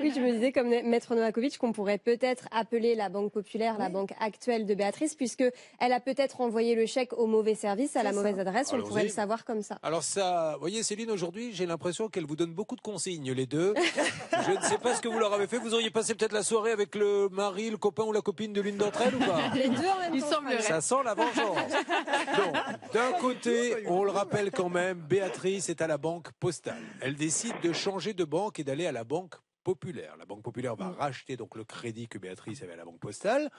Oui, 0.00 0.12
je 0.14 0.20
me 0.20 0.32
disais, 0.32 0.52
comme 0.52 0.68
Maître 0.68 1.14
Novakovic, 1.14 1.58
qu'on 1.58 1.72
pourrait 1.72 1.98
peut-être 1.98 2.46
appeler 2.52 2.94
la 2.94 3.08
Banque 3.08 3.32
Populaire 3.32 3.76
la 3.78 3.88
banque 3.90 4.12
actuelle 4.20 4.64
de 4.66 4.74
Béatrice, 4.74 5.14
puisque 5.14 5.44
elle 5.78 5.92
a 5.92 6.00
peut-être 6.00 6.40
envoyé 6.40 6.74
le 6.74 6.86
chèque 6.86 7.12
au 7.12 7.26
mauvais 7.26 7.54
service, 7.54 7.96
à 7.96 8.02
la 8.02 8.10
ça. 8.10 8.16
mauvaise 8.16 8.38
adresse. 8.38 8.72
On 8.72 8.80
pourrait 8.82 9.04
le 9.04 9.08
savoir 9.08 9.44
comme 9.44 9.62
ça. 9.62 9.78
Alors 9.82 10.02
ça, 10.02 10.52
vous 10.54 10.60
voyez 10.60 10.82
Céline, 10.82 11.10
aujourd'hui, 11.10 11.52
j'ai 11.52 11.66
l'impression 11.66 12.08
qu'elle 12.08 12.26
vous 12.26 12.36
donne 12.36 12.52
beaucoup 12.52 12.76
de 12.76 12.80
consignes, 12.80 13.30
les 13.32 13.46
deux. 13.46 13.74
Je 14.46 14.52
ne 14.52 14.60
sais 14.62 14.78
pas 14.78 14.94
ce 14.94 15.00
que 15.00 15.08
vous 15.08 15.18
leur 15.18 15.32
avez 15.32 15.46
fait. 15.46 15.58
Vous 15.58 15.74
auriez 15.74 15.90
passé 15.90 16.14
peut-être 16.14 16.32
la 16.32 16.42
soirée 16.42 16.72
avec 16.72 16.94
le 16.94 17.28
mari, 17.30 17.70
le 17.70 17.76
copain 17.76 18.04
ou 18.04 18.12
la 18.12 18.20
copine 18.22 18.52
de 18.52 18.60
l'une 18.60 18.76
d'entre 18.76 19.02
elles 19.02 19.14
ou 19.14 19.18
pas? 19.18 19.54
Les 19.54 19.68
deux 19.68 19.86
en 19.86 19.98
même 20.00 20.14
Il 20.14 20.20
temps. 20.22 20.30
semblerait. 20.30 20.62
Ça 20.62 20.80
sent 20.80 21.02
la 21.04 21.14
vengeance. 21.14 21.58
Donc, 22.36 22.92
d'un 22.92 23.12
côté, 23.20 23.84
on 23.86 24.04
le 24.04 24.10
rappelle 24.10 24.50
quand 24.50 24.68
même, 24.68 24.98
Béatrice 24.98 25.68
est 25.68 25.80
à 25.82 25.86
la 25.86 25.98
banque 25.98 26.32
postale. 26.40 26.82
Elle 27.00 27.14
décide 27.16 27.54
de 27.62 27.72
changer 27.72 28.14
de 28.14 28.24
banque 28.24 28.58
et 28.58 28.64
d'aller 28.64 28.86
à 28.86 28.92
la 28.92 29.04
banque 29.04 29.34
populaire. 29.64 30.16
La 30.18 30.24
banque 30.24 30.42
populaire 30.42 30.76
va 30.76 30.90
racheter 30.90 31.36
donc 31.36 31.54
le 31.54 31.64
crédit 31.64 32.08
que 32.08 32.16
Béatrice 32.18 32.62
avait 32.62 32.72
à 32.72 32.76
la 32.76 32.84
banque 32.84 33.00
postale. 33.00 33.50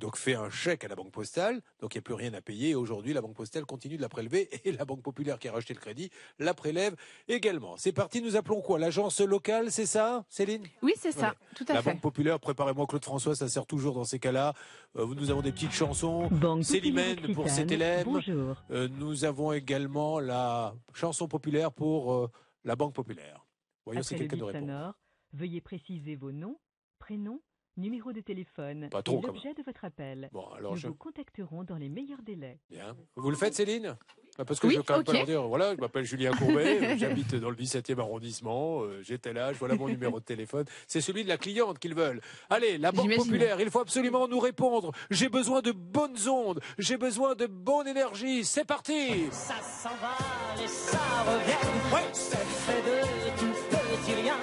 Donc 0.00 0.16
fait 0.16 0.34
un 0.34 0.48
chèque 0.48 0.82
à 0.84 0.88
la 0.88 0.96
banque 0.96 1.12
postale, 1.12 1.60
donc 1.80 1.94
il 1.94 1.98
n'y 1.98 2.00
a 2.00 2.02
plus 2.02 2.14
rien 2.14 2.32
à 2.32 2.40
payer. 2.40 2.70
Et 2.70 2.74
Aujourd'hui, 2.74 3.12
la 3.12 3.20
banque 3.20 3.34
postale 3.34 3.66
continue 3.66 3.98
de 3.98 4.02
la 4.02 4.08
prélever 4.08 4.48
et 4.64 4.72
la 4.72 4.86
banque 4.86 5.02
populaire 5.02 5.38
qui 5.38 5.46
a 5.48 5.52
racheté 5.52 5.74
le 5.74 5.80
crédit 5.80 6.10
la 6.38 6.54
prélève 6.54 6.96
également. 7.28 7.76
C'est 7.76 7.92
parti, 7.92 8.22
nous 8.22 8.34
appelons 8.34 8.62
quoi? 8.62 8.78
L'agence 8.78 9.20
locale, 9.20 9.70
c'est 9.70 9.84
ça, 9.84 10.24
Céline? 10.30 10.64
Oui, 10.82 10.94
c'est 10.96 11.12
ça, 11.12 11.34
tout 11.54 11.66
à 11.68 11.74
la 11.74 11.82
fait. 11.82 11.90
Banque 11.92 12.00
Populaire, 12.00 12.40
préparez-moi 12.40 12.86
Claude 12.86 13.04
François, 13.04 13.36
ça 13.36 13.48
sert 13.48 13.66
toujours 13.66 13.94
dans 13.94 14.04
ces 14.04 14.18
cas-là. 14.18 14.54
Euh, 14.96 15.06
nous 15.14 15.30
avons 15.30 15.42
des 15.42 15.52
petites 15.52 15.72
chansons. 15.72 16.28
Banque 16.28 16.64
Célimène 16.64 17.16
Populaire 17.16 17.34
pour 17.34 17.44
Occitane, 17.44 17.66
CTLM. 17.66 18.04
bonjour. 18.04 18.56
Euh, 18.70 18.88
nous 18.88 19.24
avons 19.26 19.52
également 19.52 20.18
la 20.18 20.74
chanson 20.94 21.28
populaire 21.28 21.72
pour 21.72 22.14
euh, 22.14 22.30
la 22.64 22.74
Banque 22.74 22.94
Populaire. 22.94 23.46
Voyons 23.84 24.02
si 24.02 24.16
quelqu'un 24.16 24.36
nous 24.36 24.46
répond. 24.46 24.92
veuillez 25.34 25.60
préciser 25.60 26.16
vos 26.16 26.32
noms, 26.32 26.58
prénoms, 26.98 27.42
numéro 27.80 28.12
de 28.12 28.20
téléphone 28.20 28.88
Pas 28.90 29.02
trop, 29.02 29.18
et 29.22 29.26
l'objet 29.26 29.54
de 29.54 29.62
votre 29.62 29.84
appel. 29.84 30.28
Bon, 30.32 30.46
alors 30.56 30.72
Nous 30.72 30.78
je- 30.78 30.88
vous 30.88 30.94
contacterons 30.94 31.64
dans 31.64 31.76
les 31.76 31.88
meilleurs 31.88 32.22
délais. 32.22 32.58
Bien. 32.70 32.96
Vous 33.16 33.30
le 33.30 33.36
faites, 33.36 33.54
Céline? 33.54 33.96
Bah, 34.38 34.44
Parce 34.44 34.60
que 34.60 34.68
Oui, 34.68 34.74
je 34.74 34.78
veux 34.78 34.84
quand 34.84 34.94
même 34.96 35.04
pas 35.04 35.12
leur 35.12 35.26
dire, 35.26 35.42
voilà, 35.48 35.74
je 35.74 35.80
m'appelle 35.80 36.04
Julien 36.04 36.30
Courbet, 36.30 36.96
j'habite 36.98 37.34
dans 37.34 37.50
le 37.50 37.56
17e 37.56 37.98
arrondissement, 37.98 38.82
euh, 38.82 39.02
j'ai 39.02 39.18
tel 39.18 39.36
âge, 39.38 39.56
voilà 39.58 39.74
mon 39.74 39.88
numéro 39.88 40.20
de 40.20 40.24
téléphone. 40.24 40.64
C'est 40.86 41.00
celui 41.00 41.24
de 41.24 41.28
la 41.28 41.36
cliente 41.36 41.78
qu'ils 41.78 41.94
veulent. 41.94 42.20
Allez, 42.48 42.78
la 42.78 42.92
Banque. 42.92 43.14
Populaire, 43.16 43.60
il 43.60 43.70
faut 43.70 43.80
absolument 43.80 44.28
nous 44.28 44.38
répondre. 44.38 44.92
J'ai 45.10 45.28
besoin 45.28 45.60
de 45.62 45.72
bonnes 45.72 46.28
ondes, 46.28 46.60
j'ai 46.78 46.96
besoin 46.96 47.34
de 47.34 47.46
bonne 47.46 47.88
énergie. 47.88 48.44
C'est 48.44 48.64
parti 48.64 49.26
Ça 49.32 49.54
s'en 49.60 49.88
va 49.96 50.62
et 50.62 50.68
ça 50.68 50.98
revient. 51.24 52.06
C'est 52.12 52.36
fait 52.36 52.82
de 52.82 53.38
tout 53.38 53.52
petit 53.70 54.14
rien. 54.22 54.36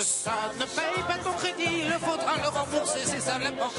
Ça 0.00 0.50
ne 0.58 0.64
paye 0.64 1.02
pas 1.06 1.11
il 1.94 1.98
faudra 1.98 2.36
le 2.36 2.48
rembourser, 2.48 3.00
c'est 3.04 3.20
ça 3.20 3.38
la 3.38 3.50
banque. 3.50 3.72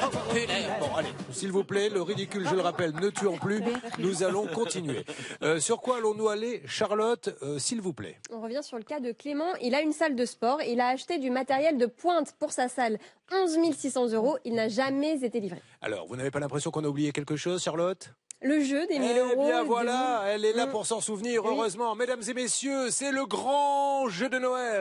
populaire. 0.00 0.76
Bon, 0.80 0.94
allez, 0.96 1.08
s'il 1.32 1.50
vous 1.52 1.64
plaît, 1.64 1.88
le 1.88 2.02
ridicule, 2.02 2.46
je 2.48 2.54
le 2.54 2.60
rappelle, 2.60 2.92
ne 2.94 3.10
tuons 3.10 3.36
plus. 3.38 3.62
Nous 3.98 4.22
allons 4.22 4.46
continuer. 4.46 5.04
Euh, 5.42 5.58
sur 5.60 5.80
quoi 5.80 5.96
allons-nous 5.98 6.28
aller, 6.28 6.62
Charlotte, 6.66 7.30
euh, 7.42 7.58
s'il 7.58 7.80
vous 7.80 7.92
plaît? 7.92 8.18
On 8.30 8.40
revient 8.40 8.62
sur 8.62 8.76
le 8.78 8.84
cas 8.84 9.00
de 9.00 9.12
Clément. 9.12 9.54
Il 9.62 9.74
a 9.74 9.80
une 9.80 9.92
salle 9.92 10.14
de 10.16 10.24
sport. 10.24 10.62
Il 10.62 10.80
a 10.80 10.88
acheté 10.88 11.18
du 11.18 11.30
matériel 11.30 11.78
de 11.78 11.86
pointe 11.86 12.34
pour 12.38 12.52
sa 12.52 12.68
salle. 12.68 12.98
11 13.32 13.58
600 13.76 14.08
euros. 14.12 14.38
Il 14.44 14.54
n'a 14.54 14.68
jamais 14.68 15.22
été 15.24 15.40
livré. 15.40 15.60
Alors, 15.82 16.06
vous 16.06 16.16
n'avez 16.16 16.30
pas 16.30 16.40
l'impression 16.40 16.70
qu'on 16.70 16.84
a 16.84 16.88
oublié 16.88 17.12
quelque 17.12 17.36
chose, 17.36 17.62
Charlotte? 17.62 18.10
Le 18.40 18.60
jeu 18.62 18.86
des 18.86 19.00
1000 19.00 19.10
Eh 19.16 19.18
euros. 19.18 19.46
bien 19.46 19.62
de- 19.62 19.66
voilà, 19.66 20.22
elle 20.28 20.44
est 20.44 20.52
là 20.52 20.66
Mm. 20.66 20.70
pour 20.70 20.86
s'en 20.86 21.00
souvenir, 21.00 21.44
Oui. 21.44 21.50
heureusement. 21.52 21.96
Mesdames 21.96 22.22
et 22.28 22.34
messieurs, 22.34 22.88
c'est 22.90 23.10
le 23.10 23.26
grand 23.26 24.08
jeu 24.08 24.28
de 24.28 24.38
Noël. 24.38 24.80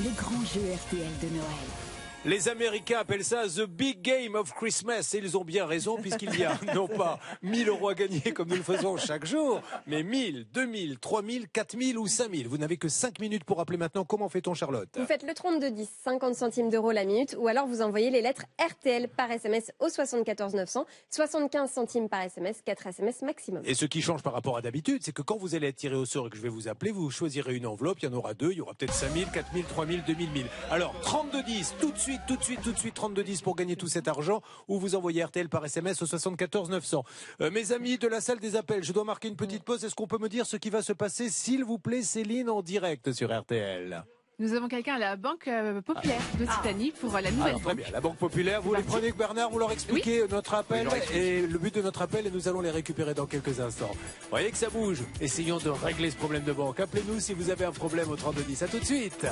Le 0.00 0.10
grand 0.20 0.44
jeu 0.44 0.60
RTL 0.60 1.06
de 1.22 1.28
Noël. 1.36 1.91
Les 2.24 2.48
Américains 2.48 3.00
appellent 3.00 3.24
ça 3.24 3.48
The 3.48 3.66
Big 3.66 4.00
Game 4.00 4.36
of 4.36 4.54
Christmas 4.54 5.10
et 5.14 5.18
ils 5.18 5.36
ont 5.36 5.42
bien 5.42 5.66
raison 5.66 5.96
puisqu'il 5.96 6.38
y 6.38 6.44
a 6.44 6.56
non 6.74 6.86
pas 6.86 7.18
1000 7.42 7.68
euros 7.68 7.88
à 7.88 7.94
gagner 7.94 8.20
comme 8.32 8.48
nous 8.48 8.54
le 8.54 8.62
faisons 8.62 8.96
chaque 8.96 9.26
jour, 9.26 9.60
mais 9.88 10.04
1000, 10.04 10.46
2000, 10.52 11.00
3000, 11.00 11.48
4000 11.48 11.98
ou 11.98 12.06
5000. 12.06 12.46
Vous 12.46 12.58
n'avez 12.58 12.76
que 12.76 12.88
5 12.88 13.18
minutes 13.18 13.42
pour 13.42 13.58
appeler 13.58 13.76
maintenant. 13.76 14.04
Comment 14.04 14.28
fait-on 14.28 14.54
Charlotte 14.54 14.88
Vous 14.96 15.04
faites 15.04 15.24
le 15.24 15.34
3210, 15.34 15.88
50 16.04 16.36
centimes 16.36 16.70
d'euros 16.70 16.92
la 16.92 17.04
minute, 17.04 17.34
ou 17.40 17.48
alors 17.48 17.66
vous 17.66 17.82
envoyez 17.82 18.10
les 18.10 18.22
lettres 18.22 18.44
RTL 18.64 19.08
par 19.08 19.28
SMS 19.32 19.72
au 19.80 19.88
74 19.88 20.54
900, 20.54 20.86
75 21.10 21.72
centimes 21.72 22.08
par 22.08 22.22
SMS, 22.22 22.62
4 22.64 22.86
SMS 22.86 23.22
maximum. 23.22 23.62
Et 23.66 23.74
ce 23.74 23.84
qui 23.84 24.00
change 24.00 24.22
par 24.22 24.32
rapport 24.32 24.56
à 24.56 24.62
d'habitude, 24.62 25.02
c'est 25.04 25.12
que 25.12 25.22
quand 25.22 25.38
vous 25.38 25.56
allez 25.56 25.66
être 25.66 25.76
tiré 25.76 25.96
au 25.96 26.04
sort 26.04 26.28
et 26.28 26.30
que 26.30 26.36
je 26.36 26.42
vais 26.42 26.48
vous 26.48 26.68
appeler, 26.68 26.92
vous 26.92 27.10
choisirez 27.10 27.56
une 27.56 27.66
enveloppe, 27.66 27.98
il 28.00 28.04
y 28.04 28.08
en 28.08 28.16
aura 28.16 28.34
deux, 28.34 28.52
il 28.52 28.58
y 28.58 28.60
aura 28.60 28.74
peut-être 28.74 28.94
5000, 28.94 29.26
4000, 29.32 29.64
3000, 29.64 30.04
2000, 30.06 30.30
1000. 30.30 30.46
Alors, 30.70 30.94
3210, 31.00 31.74
tout 31.80 31.90
de 31.90 31.98
suite, 31.98 32.11
tout 32.26 32.36
de 32.36 32.42
suite, 32.42 32.60
tout 32.62 32.72
de 32.72 32.78
suite, 32.78 32.94
3210 32.94 33.42
pour 33.42 33.56
gagner 33.56 33.76
tout 33.76 33.88
cet 33.88 34.08
argent, 34.08 34.42
ou 34.68 34.78
vous 34.78 34.94
envoyez 34.94 35.24
RTL 35.24 35.48
par 35.48 35.64
SMS 35.64 36.02
au 36.02 36.06
74 36.06 36.70
900. 36.70 37.04
Euh, 37.40 37.50
mes 37.50 37.72
amis 37.72 37.98
de 37.98 38.08
la 38.08 38.20
salle 38.20 38.40
des 38.40 38.56
appels, 38.56 38.82
je 38.84 38.92
dois 38.92 39.04
marquer 39.04 39.28
une 39.28 39.36
petite 39.36 39.64
pause. 39.64 39.84
Est-ce 39.84 39.94
qu'on 39.94 40.06
peut 40.06 40.18
me 40.18 40.28
dire 40.28 40.46
ce 40.46 40.56
qui 40.56 40.70
va 40.70 40.82
se 40.82 40.92
passer, 40.92 41.28
s'il 41.28 41.64
vous 41.64 41.78
plaît, 41.78 42.02
Céline, 42.02 42.50
en 42.50 42.62
direct 42.62 43.12
sur 43.12 43.36
RTL 43.36 44.04
Nous 44.38 44.54
avons 44.54 44.66
quelqu'un 44.66 44.94
à 44.94 44.98
la 44.98 45.16
Banque 45.16 45.46
euh, 45.46 45.80
Populaire 45.82 46.20
d'Occitanie 46.38 46.92
pour 47.00 47.14
euh, 47.14 47.20
la 47.20 47.30
nouvelle 47.30 47.48
Alors, 47.48 47.60
très 47.60 47.74
banque. 47.74 47.76
bien. 47.76 47.92
La 47.92 48.00
Banque 48.00 48.16
Populaire, 48.16 48.62
vous 48.62 48.74
les 48.74 48.82
prenez, 48.82 49.12
Bernard, 49.12 49.50
vous 49.50 49.58
leur 49.58 49.70
expliquez 49.70 50.26
notre 50.28 50.54
appel 50.54 50.88
et 51.14 51.42
le 51.42 51.58
but 51.58 51.74
de 51.74 51.82
notre 51.82 52.02
appel 52.02 52.26
et 52.26 52.30
nous 52.30 52.48
allons 52.48 52.60
les 52.60 52.70
récupérer 52.70 53.14
dans 53.14 53.26
quelques 53.26 53.60
instants. 53.60 53.90
Vous 53.92 54.30
voyez 54.30 54.50
que 54.50 54.56
ça 54.56 54.68
bouge. 54.70 55.02
Essayons 55.20 55.58
de 55.58 55.68
régler 55.68 56.10
ce 56.10 56.16
problème 56.16 56.44
de 56.44 56.52
banque. 56.52 56.80
Appelez-nous 56.80 57.20
si 57.20 57.34
vous 57.34 57.50
avez 57.50 57.66
un 57.66 57.72
problème 57.72 58.10
au 58.10 58.16
3210. 58.16 58.62
À 58.62 58.68
tout 58.68 58.78
de 58.78 58.84
suite. 58.84 59.26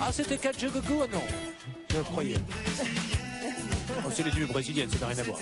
Ah, 0.00 0.12
c'était 0.12 0.38
4 0.38 0.60
jeux 0.60 0.70
Ah 0.74 1.06
non. 1.12 1.22
Je 1.90 2.00
croyais. 2.02 2.36
Oh, 4.04 4.10
c'est 4.12 4.24
les 4.24 4.30
tubes 4.30 4.48
brésiliennes, 4.48 4.90
ça 4.90 4.98
n'a 4.98 5.06
rien 5.06 5.18
à 5.18 5.22
voir. 5.22 5.38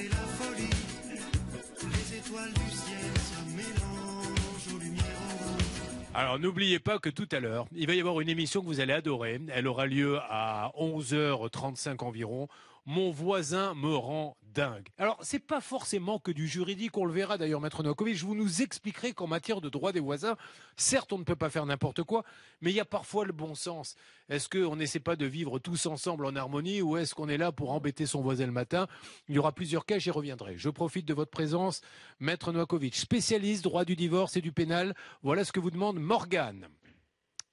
Alors 6.16 6.38
n'oubliez 6.38 6.78
pas 6.78 7.00
que 7.00 7.10
tout 7.10 7.28
à 7.32 7.40
l'heure, 7.40 7.66
il 7.74 7.88
va 7.88 7.94
y 7.94 8.00
avoir 8.00 8.20
une 8.20 8.28
émission 8.28 8.60
que 8.60 8.66
vous 8.66 8.78
allez 8.78 8.92
adorer. 8.92 9.40
Elle 9.48 9.66
aura 9.66 9.86
lieu 9.86 10.18
à 10.30 10.70
11h35 10.78 12.04
environ. 12.04 12.46
Mon 12.86 13.10
voisin 13.10 13.72
me 13.74 13.94
rend 13.94 14.36
dingue. 14.54 14.88
Alors 14.98 15.18
c'est 15.22 15.38
pas 15.38 15.62
forcément 15.62 16.18
que 16.18 16.30
du 16.30 16.46
juridique, 16.46 16.96
on 16.98 17.06
le 17.06 17.12
verra 17.12 17.38
d'ailleurs, 17.38 17.62
Maître 17.62 17.82
Novakovic. 17.82 18.18
Vous 18.18 18.34
nous 18.34 18.60
expliquerai 18.60 19.12
qu'en 19.12 19.26
matière 19.26 19.62
de 19.62 19.70
droit 19.70 19.90
des 19.92 20.00
voisins, 20.00 20.36
certes 20.76 21.12
on 21.12 21.18
ne 21.18 21.24
peut 21.24 21.34
pas 21.34 21.48
faire 21.48 21.64
n'importe 21.64 22.02
quoi, 22.02 22.24
mais 22.60 22.70
il 22.70 22.76
y 22.76 22.80
a 22.80 22.84
parfois 22.84 23.24
le 23.24 23.32
bon 23.32 23.54
sens. 23.54 23.96
Est-ce 24.28 24.50
qu'on 24.50 24.76
n'essaie 24.76 25.00
pas 25.00 25.16
de 25.16 25.24
vivre 25.24 25.58
tous 25.58 25.86
ensemble 25.86 26.26
en 26.26 26.36
harmonie 26.36 26.82
ou 26.82 26.96
est-ce 26.98 27.14
qu'on 27.14 27.28
est 27.28 27.38
là 27.38 27.52
pour 27.52 27.72
embêter 27.72 28.04
son 28.04 28.20
voisin 28.20 28.46
le 28.46 28.52
matin? 28.52 28.86
Il 29.28 29.34
y 29.34 29.38
aura 29.38 29.52
plusieurs 29.52 29.86
cas, 29.86 29.98
j'y 29.98 30.10
reviendrai. 30.10 30.56
Je 30.58 30.68
profite 30.68 31.06
de 31.06 31.14
votre 31.14 31.30
présence, 31.30 31.80
Maître 32.20 32.52
Novakovic, 32.52 32.96
spécialiste 32.96 33.64
droit 33.64 33.84
du 33.84 33.96
divorce 33.96 34.36
et 34.36 34.40
du 34.42 34.52
pénal. 34.52 34.94
Voilà 35.22 35.44
ce 35.44 35.52
que 35.52 35.60
vous 35.60 35.70
demande 35.70 35.98
Morgane. 35.98 36.68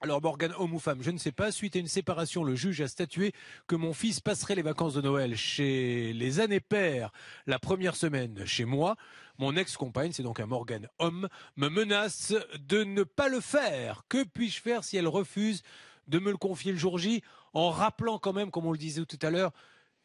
Alors 0.04 0.20
Morgane, 0.20 0.56
homme 0.58 0.74
ou 0.74 0.80
femme, 0.80 1.04
je 1.04 1.12
ne 1.12 1.20
sais 1.20 1.32
pas. 1.32 1.52
Suite 1.52 1.76
à 1.76 1.80
une 1.80 1.88
séparation, 1.88 2.44
le 2.44 2.56
juge 2.56 2.82
a 2.82 2.88
statué 2.88 3.34
que 3.68 3.76
mon 3.76 3.94
fils 3.94 4.20
passerait 4.20 4.56
les 4.56 4.64
vacances 4.64 4.96
de 4.96 5.02
Noël 5.02 5.38
chez 5.38 6.12
les 6.14 6.40
années 6.40 6.60
pères 6.60 7.12
la 7.46 7.60
première 7.60 7.96
semaine 7.96 8.44
chez 8.48 8.66
moi. 8.66 8.96
Mon 9.38 9.56
ex-compagne, 9.56 10.12
c'est 10.12 10.24
donc 10.24 10.40
un 10.40 10.48
Morgane 10.48 10.88
homme, 10.98 11.30
me 11.56 11.70
menace 11.70 12.34
de 12.68 12.84
ne 12.84 13.04
pas 13.04 13.30
le 13.30 13.40
faire. 13.40 14.04
Que 14.10 14.24
puis-je 14.24 14.60
faire 14.60 14.84
si 14.84 14.98
elle 14.98 15.08
refuse 15.08 15.62
de 16.08 16.18
me 16.18 16.32
le 16.32 16.38
confier 16.38 16.72
le 16.72 16.80
jour 16.80 16.98
J 16.98 17.22
en 17.54 17.70
rappelant 17.70 18.18
quand 18.18 18.34
même, 18.34 18.50
comme 18.50 18.66
on 18.66 18.72
le 18.72 18.80
disait 18.80 19.06
tout 19.06 19.20
à 19.22 19.30
l'heure, 19.30 19.52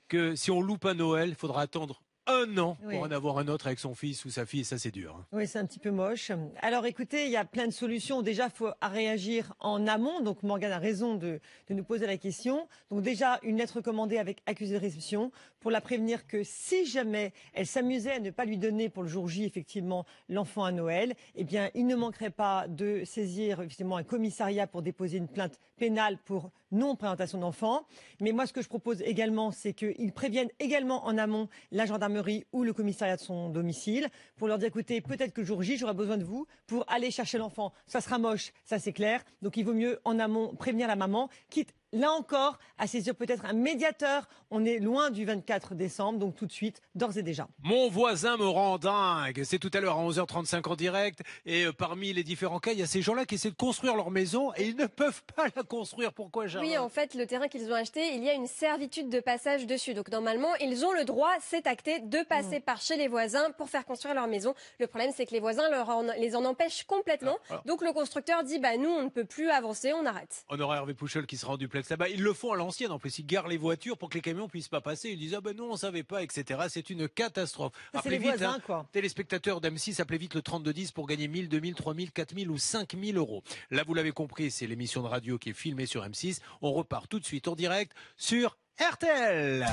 que 0.08 0.36
si 0.36 0.50
on 0.50 0.60
loupe 0.60 0.84
un 0.84 0.92
Noël, 0.92 1.30
il 1.30 1.34
faudra 1.36 1.62
attendre 1.62 2.02
un 2.26 2.56
an 2.58 2.76
Oui. 2.84 2.94
pour 2.96 3.04
en 3.04 3.10
avoir 3.10 3.38
un 3.38 3.48
autre 3.48 3.66
avec 3.66 3.78
son 3.78 3.94
fils 3.94 4.24
ou 4.24 4.30
sa 4.30 4.46
fille, 4.46 4.60
et 4.60 4.64
ça 4.64 4.78
c'est 4.78 4.90
dur. 4.90 5.24
Oui, 5.32 5.46
c'est 5.46 5.58
un 5.58 5.66
petit 5.66 5.78
peu 5.78 5.90
moche. 5.90 6.30
Alors 6.60 6.86
écoutez, 6.86 7.24
il 7.26 7.30
y 7.30 7.36
a 7.36 7.44
plein 7.44 7.66
de 7.66 7.72
solutions. 7.72 8.22
Déjà, 8.22 8.46
il 8.46 8.50
faut 8.50 8.70
réagir 8.82 9.54
en 9.60 9.86
amont. 9.86 10.20
Donc 10.20 10.42
Morgane 10.42 10.72
a 10.72 10.78
raison 10.78 11.14
de, 11.14 11.40
de 11.68 11.74
nous 11.74 11.84
poser 11.84 12.06
la 12.06 12.16
question. 12.16 12.68
Donc 12.90 13.02
déjà, 13.02 13.38
une 13.42 13.56
lettre 13.56 13.80
commandée 13.80 14.18
avec 14.18 14.38
accusé 14.46 14.74
de 14.74 14.80
réception 14.80 15.30
pour 15.60 15.70
la 15.70 15.80
prévenir 15.80 16.26
que 16.26 16.42
si 16.44 16.86
jamais 16.86 17.32
elle 17.52 17.66
s'amusait 17.66 18.12
à 18.12 18.20
ne 18.20 18.30
pas 18.30 18.44
lui 18.44 18.56
donner 18.58 18.88
pour 18.88 19.02
le 19.02 19.08
jour 19.08 19.28
J, 19.28 19.44
effectivement, 19.44 20.04
l'enfant 20.28 20.64
à 20.64 20.72
Noël, 20.72 21.14
eh 21.34 21.44
bien, 21.44 21.70
il 21.74 21.86
ne 21.86 21.96
manquerait 21.96 22.30
pas 22.30 22.68
de 22.68 23.02
saisir 23.04 23.60
effectivement 23.60 23.96
un 23.96 24.04
commissariat 24.04 24.66
pour 24.66 24.82
déposer 24.82 25.16
une 25.18 25.28
plainte 25.28 25.58
pénale 25.76 26.18
pour 26.24 26.50
non-présentation 26.72 27.38
d'enfant. 27.38 27.86
Mais 28.20 28.32
moi, 28.32 28.46
ce 28.46 28.52
que 28.52 28.62
je 28.62 28.68
propose 28.68 29.02
également, 29.02 29.50
c'est 29.50 29.72
qu'ils 29.72 30.12
préviennent 30.12 30.50
également 30.58 31.06
en 31.06 31.16
amont 31.16 31.48
la 31.70 31.86
gendarmerie 31.86 32.44
ou 32.52 32.64
le 32.64 32.72
commissariat 32.72 33.16
de 33.16 33.20
son 33.20 33.50
domicile 33.50 34.08
pour 34.36 34.48
leur 34.48 34.58
dire, 34.58 34.68
écoutez, 34.68 35.00
peut-être 35.00 35.32
que 35.32 35.40
le 35.40 35.46
jour 35.46 35.62
J, 35.62 35.76
j'aurai 35.76 35.94
besoin 35.94 36.16
de 36.16 36.24
vous 36.24 36.46
pour 36.66 36.84
aller 36.90 37.10
chercher 37.10 37.38
l'enfant. 37.38 37.72
Ça 37.86 38.00
sera 38.00 38.18
moche, 38.18 38.52
ça 38.64 38.78
c'est 38.78 38.92
clair. 38.92 39.22
Donc 39.42 39.56
il 39.56 39.64
vaut 39.64 39.74
mieux 39.74 40.00
en 40.04 40.18
amont 40.18 40.54
prévenir 40.54 40.88
la 40.88 40.96
maman, 40.96 41.28
quitte 41.50 41.72
là 41.96 42.12
encore 42.12 42.58
à 42.78 42.86
saisir 42.86 43.14
peut-être 43.14 43.44
un 43.44 43.52
médiateur. 43.52 44.28
On 44.50 44.64
est 44.64 44.78
loin 44.78 45.10
du 45.10 45.24
24 45.24 45.74
décembre, 45.74 46.18
donc 46.18 46.36
tout 46.36 46.46
de 46.46 46.52
suite, 46.52 46.80
d'ores 46.94 47.16
et 47.18 47.22
déjà. 47.22 47.48
Mon 47.64 47.88
voisin 47.88 48.36
me 48.36 48.46
rend 48.46 48.78
dingue. 48.78 49.42
C'est 49.44 49.58
tout 49.58 49.70
à 49.74 49.80
l'heure 49.80 49.98
à 49.98 50.02
11h35 50.04 50.68
en 50.68 50.76
direct. 50.76 51.20
Et 51.46 51.64
euh, 51.64 51.72
parmi 51.72 52.12
les 52.12 52.22
différents 52.22 52.60
cas, 52.60 52.72
il 52.72 52.78
y 52.78 52.82
a 52.82 52.86
ces 52.86 53.02
gens-là 53.02 53.24
qui 53.24 53.34
essaient 53.36 53.50
de 53.50 53.56
construire 53.56 53.96
leur 53.96 54.10
maison 54.10 54.52
et 54.54 54.64
ils 54.68 54.76
ne 54.76 54.86
peuvent 54.86 55.22
pas 55.34 55.46
la 55.56 55.62
construire. 55.62 56.12
Pourquoi, 56.12 56.46
Charlotte 56.46 56.68
Oui, 56.70 56.78
en 56.78 56.88
fait, 56.88 57.14
le 57.14 57.26
terrain 57.26 57.48
qu'ils 57.48 57.70
ont 57.72 57.74
acheté, 57.74 58.14
il 58.14 58.22
y 58.22 58.28
a 58.30 58.34
une 58.34 58.46
servitude 58.46 59.08
de 59.08 59.18
passage 59.20 59.66
dessus. 59.66 59.94
Donc 59.94 60.10
normalement, 60.10 60.54
ils 60.60 60.84
ont 60.84 60.92
le 60.92 61.04
droit, 61.04 61.32
c'est 61.40 61.66
acté, 61.66 61.98
de 62.00 62.22
passer 62.22 62.60
par 62.60 62.80
chez 62.80 62.96
les 62.96 63.08
voisins 63.08 63.50
pour 63.58 63.68
faire 63.68 63.84
construire 63.84 64.14
leur 64.14 64.28
maison. 64.28 64.54
Le 64.78 64.86
problème, 64.86 65.10
c'est 65.16 65.26
que 65.26 65.32
les 65.32 65.40
voisins 65.40 65.68
leur 65.70 65.88
en- 65.88 66.02
les 66.18 66.36
en 66.36 66.44
empêchent 66.44 66.84
complètement. 66.84 67.38
Alors. 67.50 67.62
Donc 67.64 67.82
le 67.82 67.92
constructeur 67.92 68.44
dit, 68.44 68.58
bah 68.60 68.76
nous, 68.76 68.88
on 68.90 69.02
ne 69.04 69.08
peut 69.08 69.24
plus 69.24 69.50
avancer, 69.50 69.92
on 69.92 70.06
arrête. 70.06 70.44
On 70.50 70.60
aura 70.60 70.76
Hervé 70.76 70.94
Pouchol 70.94 71.26
qui 71.26 71.36
sera 71.36 71.54
en 71.54 71.56
duplex 71.56 71.85
là-bas. 71.90 72.08
Ils 72.08 72.22
le 72.22 72.32
font 72.32 72.52
à 72.52 72.56
l'ancienne 72.56 72.90
en 72.90 72.98
plus. 72.98 73.18
Ils 73.18 73.26
garent 73.26 73.48
les 73.48 73.56
voitures 73.56 73.98
pour 73.98 74.08
que 74.08 74.14
les 74.14 74.20
camions 74.20 74.48
puissent 74.48 74.68
pas 74.68 74.80
passer. 74.80 75.10
Ils 75.10 75.18
disent 75.18 75.34
ah 75.34 75.40
ben 75.40 75.56
non 75.56 75.70
on 75.72 75.76
savait 75.76 76.02
pas 76.02 76.22
etc. 76.22 76.60
C'est 76.68 76.90
une 76.90 77.08
catastrophe. 77.08 77.72
Ça, 77.74 77.80
c'est 77.92 77.98
Appelez 77.98 78.18
les 78.18 78.24
vite, 78.24 78.38
voisins, 78.38 78.54
hein. 78.54 78.60
quoi. 78.64 78.86
Téléspectateurs 78.92 79.60
d'M6, 79.60 80.00
appelez 80.00 80.18
vite 80.18 80.34
le 80.34 80.42
3210 80.42 80.92
pour 80.92 81.06
gagner 81.06 81.28
1000, 81.28 81.48
2000, 81.48 81.74
3000, 81.74 82.12
4000 82.12 82.50
ou 82.50 82.58
5000 82.58 83.16
euros. 83.16 83.42
Là 83.70 83.84
vous 83.86 83.94
l'avez 83.94 84.12
compris, 84.12 84.50
c'est 84.50 84.66
l'émission 84.66 85.02
de 85.02 85.08
radio 85.08 85.38
qui 85.38 85.50
est 85.50 85.54
filmée 85.54 85.86
sur 85.86 86.04
M6. 86.04 86.40
On 86.62 86.72
repart 86.72 87.08
tout 87.08 87.20
de 87.20 87.24
suite 87.24 87.48
en 87.48 87.54
direct 87.54 87.92
sur 88.16 88.56
RTL. 88.80 89.66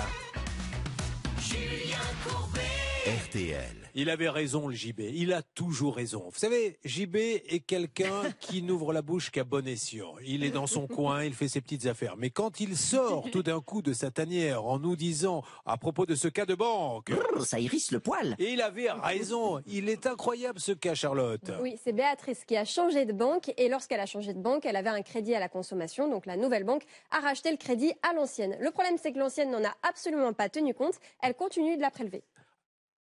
RTL. 3.33 3.89
Il 3.95 4.09
avait 4.09 4.29
raison, 4.29 4.67
le 4.67 4.75
JB. 4.75 4.99
Il 4.99 5.33
a 5.33 5.41
toujours 5.41 5.95
raison. 5.95 6.29
Vous 6.31 6.39
savez, 6.39 6.77
JB 6.83 7.15
est 7.15 7.63
quelqu'un 7.65 8.21
qui 8.39 8.61
n'ouvre 8.61 8.93
la 8.93 9.01
bouche 9.01 9.31
qu'à 9.31 9.43
bon 9.43 9.67
escient. 9.67 10.13
Il 10.25 10.43
est 10.43 10.51
dans 10.51 10.67
son 10.67 10.87
coin, 10.87 11.23
il 11.23 11.33
fait 11.33 11.47
ses 11.47 11.61
petites 11.61 11.85
affaires. 11.87 12.15
Mais 12.17 12.29
quand 12.29 12.59
il 12.59 12.77
sort 12.77 13.29
tout 13.31 13.41
d'un 13.41 13.59
coup 13.59 13.81
de 13.81 13.93
sa 13.93 14.11
tanière 14.11 14.65
en 14.65 14.77
nous 14.77 14.95
disant 14.95 15.43
à 15.65 15.77
propos 15.77 16.05
de 16.05 16.15
ce 16.15 16.27
cas 16.27 16.45
de 16.45 16.53
banque, 16.53 17.11
ça 17.43 17.59
hérisse 17.59 17.91
le 17.91 17.99
poil. 17.99 18.35
Et 18.37 18.53
il 18.53 18.61
avait 18.61 18.91
raison. 18.91 19.61
Il 19.67 19.89
est 19.89 20.05
incroyable 20.05 20.59
ce 20.59 20.71
cas, 20.71 20.93
Charlotte. 20.93 21.51
Oui, 21.61 21.79
c'est 21.83 21.93
Béatrice 21.93 22.45
qui 22.45 22.55
a 22.55 22.65
changé 22.65 23.05
de 23.05 23.13
banque 23.13 23.51
et 23.57 23.67
lorsqu'elle 23.67 23.99
a 23.99 24.05
changé 24.05 24.33
de 24.33 24.39
banque, 24.39 24.65
elle 24.65 24.75
avait 24.75 24.89
un 24.89 25.01
crédit 25.01 25.33
à 25.33 25.39
la 25.39 25.49
consommation, 25.49 26.09
donc 26.09 26.25
la 26.25 26.37
nouvelle 26.37 26.65
banque 26.65 26.83
a 27.11 27.19
racheté 27.19 27.49
le 27.51 27.57
crédit 27.57 27.93
à 28.07 28.13
l'ancienne. 28.13 28.57
Le 28.59 28.71
problème, 28.71 28.97
c'est 29.01 29.11
que 29.11 29.19
l'ancienne 29.19 29.49
n'en 29.49 29.63
a 29.63 29.73
absolument 29.81 30.33
pas 30.33 30.49
tenu 30.49 30.73
compte, 30.73 30.95
elle 31.21 31.33
continue 31.33 31.77
de 31.77 31.81
la 31.81 31.89
prélever. 31.89 32.23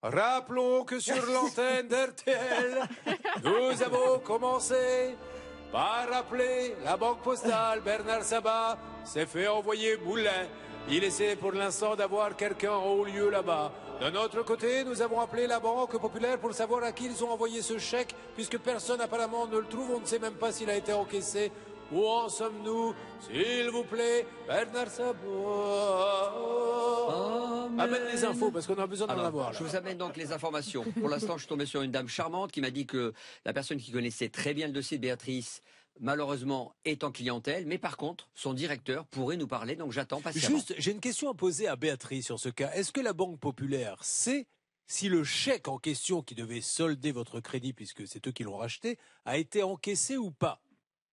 Rappelons 0.03 0.85
que 0.85 0.99
sur 0.99 1.27
l'antenne 1.27 1.87
d'RTL, 1.87 2.89
nous 3.45 3.83
avons 3.83 4.19
commencé 4.21 5.15
par 5.71 6.09
rappeler 6.11 6.75
la 6.83 6.97
banque 6.97 7.21
postale. 7.21 7.83
Bernard 7.83 8.23
Sabat 8.23 8.79
s'est 9.05 9.27
fait 9.27 9.47
envoyer 9.47 9.99
moulin. 9.99 10.49
Il 10.89 11.05
essaie 11.05 11.37
pour 11.37 11.53
l'instant 11.53 11.97
d'avoir 11.97 12.35
quelqu'un 12.35 12.73
en 12.73 12.87
haut 12.87 13.05
lieu 13.05 13.29
là-bas. 13.29 13.73
D'un 14.01 14.15
autre 14.15 14.43
côté, 14.43 14.85
nous 14.85 15.03
avons 15.03 15.21
appelé 15.21 15.47
la 15.47 15.61
Banque 15.61 16.01
Populaire 16.01 16.39
pour 16.39 16.55
savoir 16.55 16.83
à 16.85 16.93
qui 16.93 17.05
ils 17.05 17.23
ont 17.23 17.33
envoyé 17.33 17.61
ce 17.61 17.77
chèque, 17.77 18.15
puisque 18.35 18.59
personne 18.59 19.03
apparemment 19.03 19.47
ne 19.47 19.59
le 19.59 19.67
trouve. 19.67 19.91
On 19.97 20.01
ne 20.01 20.07
sait 20.07 20.19
même 20.19 20.37
pas 20.37 20.51
s'il 20.51 20.71
a 20.71 20.77
été 20.77 20.95
encaissé. 20.95 21.53
Où 21.93 22.07
en 22.07 22.29
sommes-nous 22.29 22.95
S'il 23.21 23.69
vous 23.71 23.83
plaît, 23.85 24.25
Bernard 24.47 24.89
Sabat. 24.89 25.19
Amène 27.79 28.05
les 28.13 28.25
infos 28.25 28.51
parce 28.53 28.67
qu'on 28.67 28.79
a 28.79 28.87
besoin 28.87 29.07
d'en 29.09 29.15
Alors, 29.15 29.27
avoir. 29.27 29.53
là. 29.53 29.59
Je 29.59 29.65
vous 29.65 29.75
amène 29.75 29.99
donc 29.99 30.17
les 30.17 30.33
informations. 30.33 30.85
Pour 31.01 31.09
l'instant, 31.09 31.35
je 31.37 31.41
suis 31.43 31.49
tombé 31.49 31.67
sur 31.67 31.83
une 31.83 31.91
dame 31.91 32.09
charmante 32.09 32.53
qui 32.53 32.61
m'a 32.61 32.71
dit 32.71 32.87
que 32.87 33.13
la 33.45 33.53
personne 33.53 33.79
qui 33.79 33.91
connaissait 33.91 34.29
très 34.29 34.55
bien 34.55 34.67
le 34.69 34.73
dossier 34.73 34.99
de 34.99 35.03
Béatrice, 35.03 35.63
malheureusement, 35.99 36.75
est 36.85 37.03
en 37.03 37.11
clientèle. 37.11 37.67
Mais 37.67 37.79
par 37.79 37.97
contre, 37.97 38.29
son 38.35 38.55
directeur 38.55 39.07
pourrait 39.07 39.37
nous 39.37 39.49
parler. 39.49 39.75
Donc 39.77 39.91
j'attends 39.93 40.21
patiemment. 40.21 40.57
Juste, 40.57 40.75
j'ai 40.79 40.93
une 40.93 41.01
question 41.01 41.31
à 41.31 41.35
poser 41.35 41.67
à 41.67 41.75
Béatrice 41.77 42.27
sur 42.27 42.39
ce 42.39 42.51
cas. 42.51 42.71
Est-ce 42.75 42.93
que 42.93 43.01
la 43.01 43.15
Banque 43.15 43.41
Populaire 43.41 43.97
sait 44.05 44.47
si 44.87 45.09
le 45.09 45.25
chèque 45.25 45.67
en 45.69 45.79
question 45.79 46.23
qui 46.23 46.35
devait 46.35 46.61
solder 46.61 47.11
votre 47.13 47.41
crédit, 47.41 47.73
puisque 47.73 48.07
c'est 48.07 48.27
eux 48.29 48.33
qui 48.33 48.43
l'ont 48.45 48.57
racheté, 48.57 48.99
a 49.25 49.39
été 49.39 49.63
encaissé 49.65 50.17
ou 50.17 50.31
pas? 50.31 50.61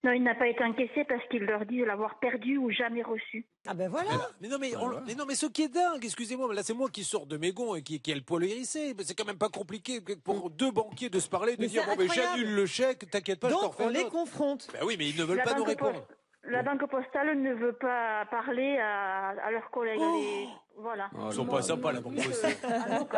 Non, 0.07 0.13
il 0.13 0.23
n'a 0.23 0.35
pas 0.35 0.47
été 0.47 0.63
encaissé 0.63 1.03
parce 1.03 1.21
qu'il 1.27 1.43
leur 1.43 1.65
dit 1.65 1.79
de 1.79 1.83
l'avoir 1.83 2.17
perdu 2.19 2.57
ou 2.57 2.71
jamais 2.71 3.03
reçu. 3.03 3.45
Ah 3.67 3.73
ben 3.73 3.89
voilà. 3.89 4.09
Mais 4.39 4.47
non, 4.47 4.57
mais, 4.57 4.73
on- 4.77 5.01
mais 5.05 5.15
non, 5.15 5.25
mais 5.27 5.35
ce 5.35 5.47
qui 5.47 5.63
est 5.63 5.67
dingue, 5.73 6.03
excusez-moi, 6.05 6.47
mais 6.47 6.55
là 6.55 6.63
c'est 6.63 6.73
moi 6.73 6.87
qui 6.89 7.03
sors 7.03 7.25
de 7.25 7.35
mes 7.35 7.51
gonds 7.51 7.75
et 7.75 7.81
qui, 7.81 7.99
qui 7.99 8.11
ai 8.11 8.15
le 8.15 8.21
poil 8.21 8.45
hérissé. 8.45 8.93
Mais 8.97 9.03
C'est 9.03 9.15
quand 9.15 9.25
même 9.25 9.37
pas 9.37 9.49
compliqué 9.49 9.99
pour 10.23 10.49
deux 10.49 10.71
banquiers 10.71 11.09
de 11.09 11.19
se 11.19 11.27
parler, 11.27 11.57
de 11.57 11.61
Mais 11.61 11.67
dire 11.67 11.83
bon, 11.85 11.95
mais 11.97 12.05
incroyable. 12.05 12.37
j'annule 12.39 12.55
le 12.55 12.65
chèque, 12.65 13.09
t'inquiète 13.11 13.41
pas, 13.41 13.49
je 13.49 13.53
t'en 13.55 13.61
Donc 13.63 13.71
refais 13.73 13.83
on 13.83 13.89
les 13.89 13.99
autre. 14.03 14.11
confronte. 14.11 14.67
Ben 14.71 14.79
oui, 14.85 14.95
mais 14.97 15.09
ils 15.09 15.17
ne 15.19 15.25
veulent 15.25 15.37
La 15.37 15.43
pas 15.43 15.51
nous 15.55 15.59
banque 15.65 15.67
répondre. 15.67 16.07
La 16.49 16.63
banque 16.63 16.89
postale 16.89 17.37
ne 17.41 17.53
veut 17.53 17.73
pas 17.73 18.25
parler 18.31 18.77
à, 18.77 19.31
à 19.45 19.51
leurs 19.51 19.69
collègues. 19.71 19.99
Les- 19.99 20.47
Voilà. 20.79 21.09
Ils 21.25 21.33
sont 21.33 21.45
pas 21.45 21.61
sympas, 21.63 21.91
la 21.91 22.01
banque 22.01 22.15
postale. 22.23 22.55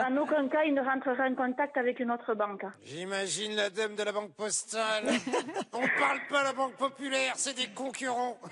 En 0.09 0.17
aucun, 0.17 0.47
cas, 0.47 0.63
ils 0.63 0.73
ne 0.73 0.81
rentreraient 0.81 1.29
en 1.29 1.35
contact 1.35 1.75
avec 1.77 1.99
une 1.99 2.09
autre 2.11 2.33
banque. 2.33 2.63
J'imagine 2.83 3.55
la 3.55 3.69
dame 3.69 3.95
de 3.95 4.03
la 4.03 4.11
banque 4.13 4.33
postale. 4.33 5.07
On 5.73 5.79
parle 5.99 6.19
pas 6.29 6.39
à 6.39 6.43
la 6.45 6.53
banque 6.53 6.75
populaire, 6.75 7.33
c'est 7.35 7.55
des 7.55 7.67
concurrents. 7.67 8.37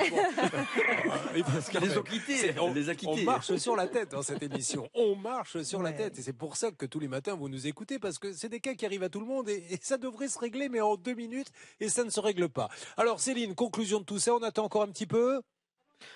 Parce 1.46 1.70
qu'elles 1.70 1.84
les 1.84 1.98
ont 1.98 2.04
quittés, 2.04 2.54
On, 2.60 2.74
les 2.74 2.90
a 2.90 2.96
quittés. 2.96 3.22
on 3.22 3.26
marche 3.26 3.56
sur 3.56 3.76
la 3.76 3.88
tête 3.88 4.12
dans 4.12 4.22
cette 4.22 4.44
émission. 4.44 4.90
On 4.94 5.16
marche 5.16 5.62
sur 5.62 5.82
la 5.82 5.94
tête. 5.94 6.20
Et 6.20 6.22
c'est 6.22 6.34
pour 6.34 6.58
ça 6.58 6.72
que 6.72 6.86
tous 6.86 7.00
les 7.00 7.08
matins, 7.08 7.36
vous 7.36 7.50
nous 7.50 7.68
écoutez, 7.68 8.00
parce 8.00 8.20
que 8.20 8.34
c'est 8.34 8.50
des 8.50 8.60
cas 8.60 8.74
qui 8.74 8.86
arrivent 8.86 9.04
à 9.04 9.10
tout 9.10 9.20
le 9.20 9.26
monde 9.26 9.48
et, 9.50 9.64
et 9.70 9.80
ça 9.82 9.98
devrait 9.98 10.28
se 10.28 10.40
régler, 10.40 10.70
mais 10.70 10.82
en 10.82 10.96
deux 10.96 11.14
minutes, 11.14 11.50
et 11.80 11.90
ça 11.90 12.04
ne 12.04 12.10
se 12.10 12.20
règle 12.20 12.50
pas. 12.50 12.70
Alors, 12.98 13.20
Céline, 13.20 13.56
conclusion 13.56 14.00
de 14.00 14.06
tout 14.06 14.20
ça, 14.20 14.34
on 14.36 14.44
attend 14.44 14.66
encore 14.66 14.84
un 14.84 14.90
petit 14.90 15.08
peu? 15.08 15.42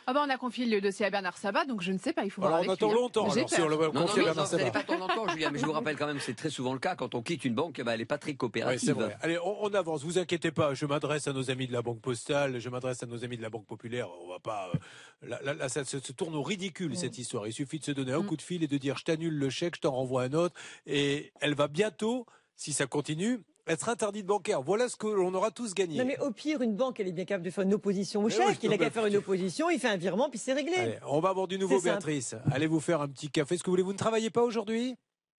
Ah 0.08 0.13
bah 0.13 0.24
on 0.26 0.30
a 0.30 0.38
confié 0.38 0.65
le 0.65 0.80
dossier 0.82 1.06
à 1.06 1.10
Bernard 1.10 1.38
Sabat, 1.38 1.65
donc 1.65 1.82
je 1.82 1.91
ne 1.91 1.98
sais 1.98 2.13
pas, 2.13 2.24
il 2.24 2.30
faut 2.32 2.41
voir 2.41 2.54
Alors, 2.56 2.65
on 2.65 2.70
avec 2.70 2.82
attend 2.82 2.88
lui, 2.91 2.98
hein. 2.98 3.02
longtemps, 3.02 3.30
J'ai 3.30 3.39
alors, 3.39 3.50
si 3.50 3.56
peur. 3.56 3.65
on 3.65 3.70
le 3.70 3.76
Non, 3.76 3.82
non, 3.82 3.89
à 3.89 3.94
non, 4.06 4.13
Bernard 4.15 4.46
vous 4.46 4.52
n'allez 4.58 4.63
Sabat. 4.65 4.72
pas 4.72 4.80
attendre 4.80 5.00
longtemps, 5.08 5.28
Julien, 5.30 5.50
mais 5.52 5.60
je 5.60 5.65
vous 5.65 5.72
rappelle 5.72 5.96
quand 5.98 6.08
même, 6.08 6.20
c'est 6.20 6.34
très 6.36 6.50
souvent 6.50 6.74
le 6.74 6.80
cas. 6.80 6.96
Quand 6.96 7.15
on 7.15 7.22
quitte 7.22 7.46
une 7.46 7.56
banque, 7.56 7.78
eh 7.80 7.84
ben, 7.84 7.94
elle 7.94 8.00
n'est 8.00 8.06
pas 8.06 8.17
très 8.17 8.32
Ouais, 8.32 8.38
coopérative. 8.38 8.80
c'est 8.86 8.91
vrai. 8.94 9.17
Allez, 9.22 9.38
on, 9.39 9.63
on 9.65 9.74
avance. 9.74 10.04
Vous 10.04 10.17
inquiétez 10.20 10.52
pas. 10.52 10.74
Je 10.74 10.86
m'adresse 10.86 11.28
à 11.28 11.34
nos 11.34 11.50
amis 11.52 11.67
de 11.67 11.74
la 11.74 11.82
Banque 11.82 12.00
Postale. 12.02 12.60
Je 12.60 12.70
m'adresse 12.70 13.02
à 13.04 13.06
nos 13.06 13.24
amis 13.24 13.38
de 13.38 13.41
la 13.41 13.50
Banque 13.50 13.65
Populaire. 13.65 14.08
On 14.24 14.30
va 14.30 14.39
pas. 14.39 14.70
euh, 14.74 15.28
là, 15.28 15.39
là, 15.44 15.54
là, 15.54 15.70
ça 15.70 15.84
se, 15.84 16.00
se 16.00 16.12
tourne 16.12 16.36
au 16.36 16.44
ridicule 16.44 16.96
cette 16.96 17.17
histoire. 17.17 17.48
Il 17.48 17.54
suffit 17.54 17.80
de 17.80 17.86
se 17.86 17.91
donner 17.91 18.13
un 18.13 18.24
coup 18.24 18.38
de 18.38 18.41
fil 18.41 18.63
et 18.63 18.67
de 18.67 18.78
dire 18.78 18.98
je 18.98 19.04
t'annule 19.06 19.34
le 19.34 19.50
chèque, 19.50 19.76
je 19.76 19.82
t'en 19.82 19.91
renvoie 19.91 20.24
un 20.24 20.34
autre. 20.34 20.56
Et 20.86 21.32
elle 21.41 21.56
va 21.56 21.67
bientôt, 21.67 22.26
si 22.56 22.74
ça 22.74 22.86
continue, 22.88 23.39
être 23.67 23.89
interdite 23.89 24.26
bancaire. 24.26 24.62
Voilà 24.62 24.89
ce 24.89 24.95
que 24.95 25.08
l'on 25.08 25.34
aura 25.34 25.52
tous 25.52 25.74
gagné. 25.74 25.97
Non 25.97 26.06
mais 26.06 26.19
au 26.19 26.32
pire, 26.32 26.62
une 26.62 26.76
banque, 26.76 27.00
elle 27.00 27.08
est 27.08 27.12
bien 27.12 27.26
capable 27.26 27.45
de 27.45 27.52
faire 27.52 27.63
une 27.63 27.74
opposition 27.74 28.24
au 28.24 28.30
Eh 28.30 28.38
oui, 28.38 28.58
il 28.63 28.74
a 28.74 28.78
qu'à 28.78 28.89
faire 28.89 29.06
une 29.06 29.15
opposition, 29.17 29.69
il 29.69 29.80
fait 29.80 29.88
un 29.88 29.97
virement, 29.97 30.30
puis 30.30 30.39
c'est 30.39 30.54
réglé. 30.54 30.76
Allez, 30.76 30.97
on 31.08 31.19
va 31.19 31.30
avoir 31.30 31.47
du 31.47 31.58
nouveau, 31.58 31.76
simple. 31.76 31.86
Béatrice. 31.89 32.36
Allez 32.52 32.67
vous 32.67 32.80
faire 32.80 33.02
un 33.02 33.08
petit 33.08 33.30
café. 33.30 33.56
Est-ce 33.56 33.63
que 33.63 33.67
vous 33.69 33.74
voulez 33.74 33.84
Vous 33.84 33.93
ne 33.93 33.97
travaillez 33.97 34.30
pas 34.30 34.43
aujourd'hui? 34.43 34.95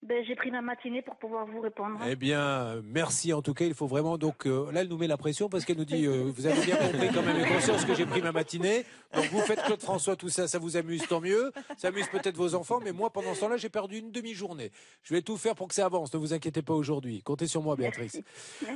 Ben, 0.07 0.23
j'ai 0.25 0.35
pris 0.35 0.51
ma 0.51 0.61
matinée 0.61 1.01
pour 1.01 1.15
pouvoir 1.15 1.45
vous 1.45 1.61
répondre. 1.61 1.97
Eh 2.09 2.15
bien, 2.15 2.81
merci 2.83 3.31
en 3.31 3.41
tout 3.41 3.53
cas. 3.53 3.65
Il 3.65 3.73
faut 3.73 3.87
vraiment 3.87 4.17
donc 4.17 4.45
euh, 4.45 4.69
là, 4.71 4.81
elle 4.81 4.89
nous 4.89 4.97
met 4.97 5.07
la 5.07 5.17
pression 5.17 5.47
parce 5.47 5.63
qu'elle 5.63 5.77
nous 5.77 5.85
dit 5.85 6.05
euh, 6.05 6.23
vous 6.35 6.45
avez 6.45 6.61
bien 6.61 6.75
compris 6.75 7.09
quand 7.13 7.21
même 7.21 7.39
et 7.39 7.47
conscience 7.47 7.85
que 7.85 7.95
j'ai 7.95 8.05
pris 8.05 8.21
ma 8.21 8.31
matinée. 8.33 8.85
Donc 9.15 9.25
vous 9.25 9.39
faites 9.39 9.61
Claude 9.63 9.81
François, 9.81 10.15
tout 10.15 10.29
ça, 10.29 10.47
ça 10.47 10.59
vous 10.59 10.75
amuse, 10.75 11.07
tant 11.07 11.21
mieux. 11.21 11.51
Ça 11.77 11.87
amuse 11.87 12.07
peut-être 12.07 12.35
vos 12.35 12.53
enfants, 12.55 12.79
mais 12.83 12.91
moi 12.91 13.11
pendant 13.11 13.33
ce 13.33 13.41
temps-là, 13.41 13.57
j'ai 13.57 13.69
perdu 13.69 13.99
une 13.99 14.11
demi-journée. 14.11 14.71
Je 15.03 15.13
vais 15.13 15.21
tout 15.21 15.37
faire 15.37 15.55
pour 15.55 15.67
que 15.69 15.75
ça 15.75 15.85
avance. 15.85 16.13
Ne 16.13 16.19
vous 16.19 16.33
inquiétez 16.33 16.61
pas 16.61 16.73
aujourd'hui. 16.73 17.21
Comptez 17.21 17.47
sur 17.47 17.61
moi, 17.61 17.75
Béatrice. 17.75 18.19
Euh, 18.63 18.67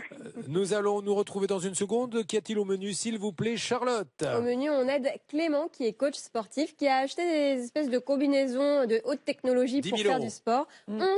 nous 0.47 0.73
allons 0.73 1.01
nous 1.01 1.15
retrouver 1.15 1.47
dans 1.47 1.59
une 1.59 1.75
seconde. 1.75 2.25
Qu'y 2.25 2.37
a-t-il 2.37 2.57
au 2.59 2.65
menu, 2.65 2.93
s'il 2.93 3.17
vous 3.17 3.33
plaît, 3.33 3.57
Charlotte? 3.57 4.07
Au 4.23 4.41
menu, 4.41 4.69
on 4.69 4.87
aide 4.87 5.09
Clément, 5.27 5.67
qui 5.67 5.85
est 5.85 5.93
coach 5.93 6.15
sportif, 6.15 6.75
qui 6.75 6.87
a 6.87 6.97
acheté 6.99 7.23
des 7.57 7.63
espèces 7.63 7.89
de 7.89 7.99
combinaisons 7.99 8.85
de 8.85 9.01
haute 9.05 9.23
technologie 9.25 9.81
10 9.81 9.89
pour 9.89 9.97
000 9.97 10.09
faire 10.09 10.17
euros. 10.19 10.25
du 10.25 10.31
sport. 10.33 10.67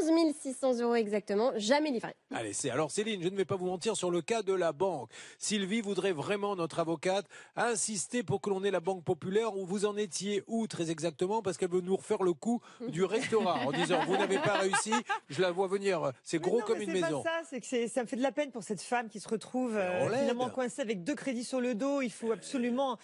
11 0.01 0.33
600 0.41 0.79
euros 0.81 0.95
exactement, 0.95 1.51
jamais 1.57 1.91
livré. 1.91 2.13
Allez, 2.33 2.53
c'est 2.53 2.69
alors 2.69 2.91
Céline, 2.91 3.21
je 3.23 3.29
ne 3.29 3.35
vais 3.35 3.45
pas 3.45 3.55
vous 3.55 3.65
mentir 3.65 3.95
sur 3.95 4.11
le 4.11 4.21
cas 4.21 4.41
de 4.43 4.53
la 4.53 4.71
banque. 4.71 5.09
Sylvie 5.37 5.81
voudrait 5.81 6.11
vraiment, 6.11 6.55
notre 6.55 6.79
avocate, 6.79 7.25
insister 7.55 8.23
pour 8.23 8.41
que 8.41 8.49
l'on 8.49 8.63
ait 8.63 8.71
la 8.71 8.79
banque 8.79 9.03
populaire 9.03 9.55
où 9.55 9.65
vous 9.65 9.85
en 9.85 9.97
étiez 9.97 10.43
où 10.47 10.67
très 10.67 10.91
exactement 10.91 11.41
parce 11.41 11.57
qu'elle 11.57 11.69
veut 11.71 11.81
nous 11.81 11.95
refaire 11.95 12.23
le 12.23 12.33
coup 12.33 12.61
du 12.87 13.03
restaurant 13.03 13.65
en 13.65 13.71
disant 13.71 13.99
vous 14.05 14.17
n'avez 14.17 14.37
pas 14.39 14.53
réussi, 14.59 14.93
je 15.29 15.41
la 15.41 15.51
vois 15.51 15.67
venir, 15.67 16.11
c'est 16.23 16.39
gros 16.39 16.59
Non, 16.59 16.65
comme 16.65 16.77
mais 16.79 16.85
une 16.85 16.93
maison. 16.93 17.23
Pas 17.23 17.29
ça, 17.43 17.47
c'est 17.49 17.59
que 17.59 17.65
c'est- 17.67 17.87
ça 17.87 18.01
me 18.03 18.07
fait 18.07 18.15
de 18.15 18.23
la 18.23 18.31
peine 18.31 18.51
pour 18.51 18.63
cette 18.63 18.81
femme 18.81 19.09
qui 19.09 19.19
se 19.19 19.27
retrouve 19.27 19.75
euh, 19.75 20.05
finalement 20.19 20.49
coincée 20.49 20.81
avec 20.81 21.03
deux 21.03 21.15
crédits 21.15 21.43
sur 21.43 21.59
le 21.61 21.75
dos. 21.75 22.01
Il 22.01 22.11
faut 22.11 22.31
absolument, 22.31 22.97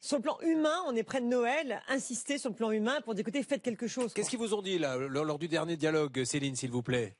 sur 0.00 0.16
le 0.16 0.22
plan 0.22 0.38
humain, 0.42 0.76
on 0.86 0.96
est 0.96 1.02
près 1.02 1.20
de 1.20 1.26
Noël, 1.26 1.80
insister 1.88 2.38
sur 2.38 2.50
le 2.50 2.56
plan 2.56 2.70
humain 2.70 3.00
pour 3.04 3.14
dire 3.14 3.20
écoutez, 3.22 3.42
faites 3.42 3.62
quelque 3.62 3.86
chose. 3.86 4.12
Qu'est-ce 4.14 4.30
qu'ils 4.30 4.38
vous 4.38 4.54
ont 4.54 4.62
dit 4.62 4.78
là 4.78 4.96
lors 4.96 5.24
lors 5.24 5.38
du 5.38 5.48
dernier 5.48 5.76
dialogue, 5.76 6.24
Céline, 6.24 6.39
s'il 6.54 6.70
vous 6.70 6.82
plaît 6.82 7.16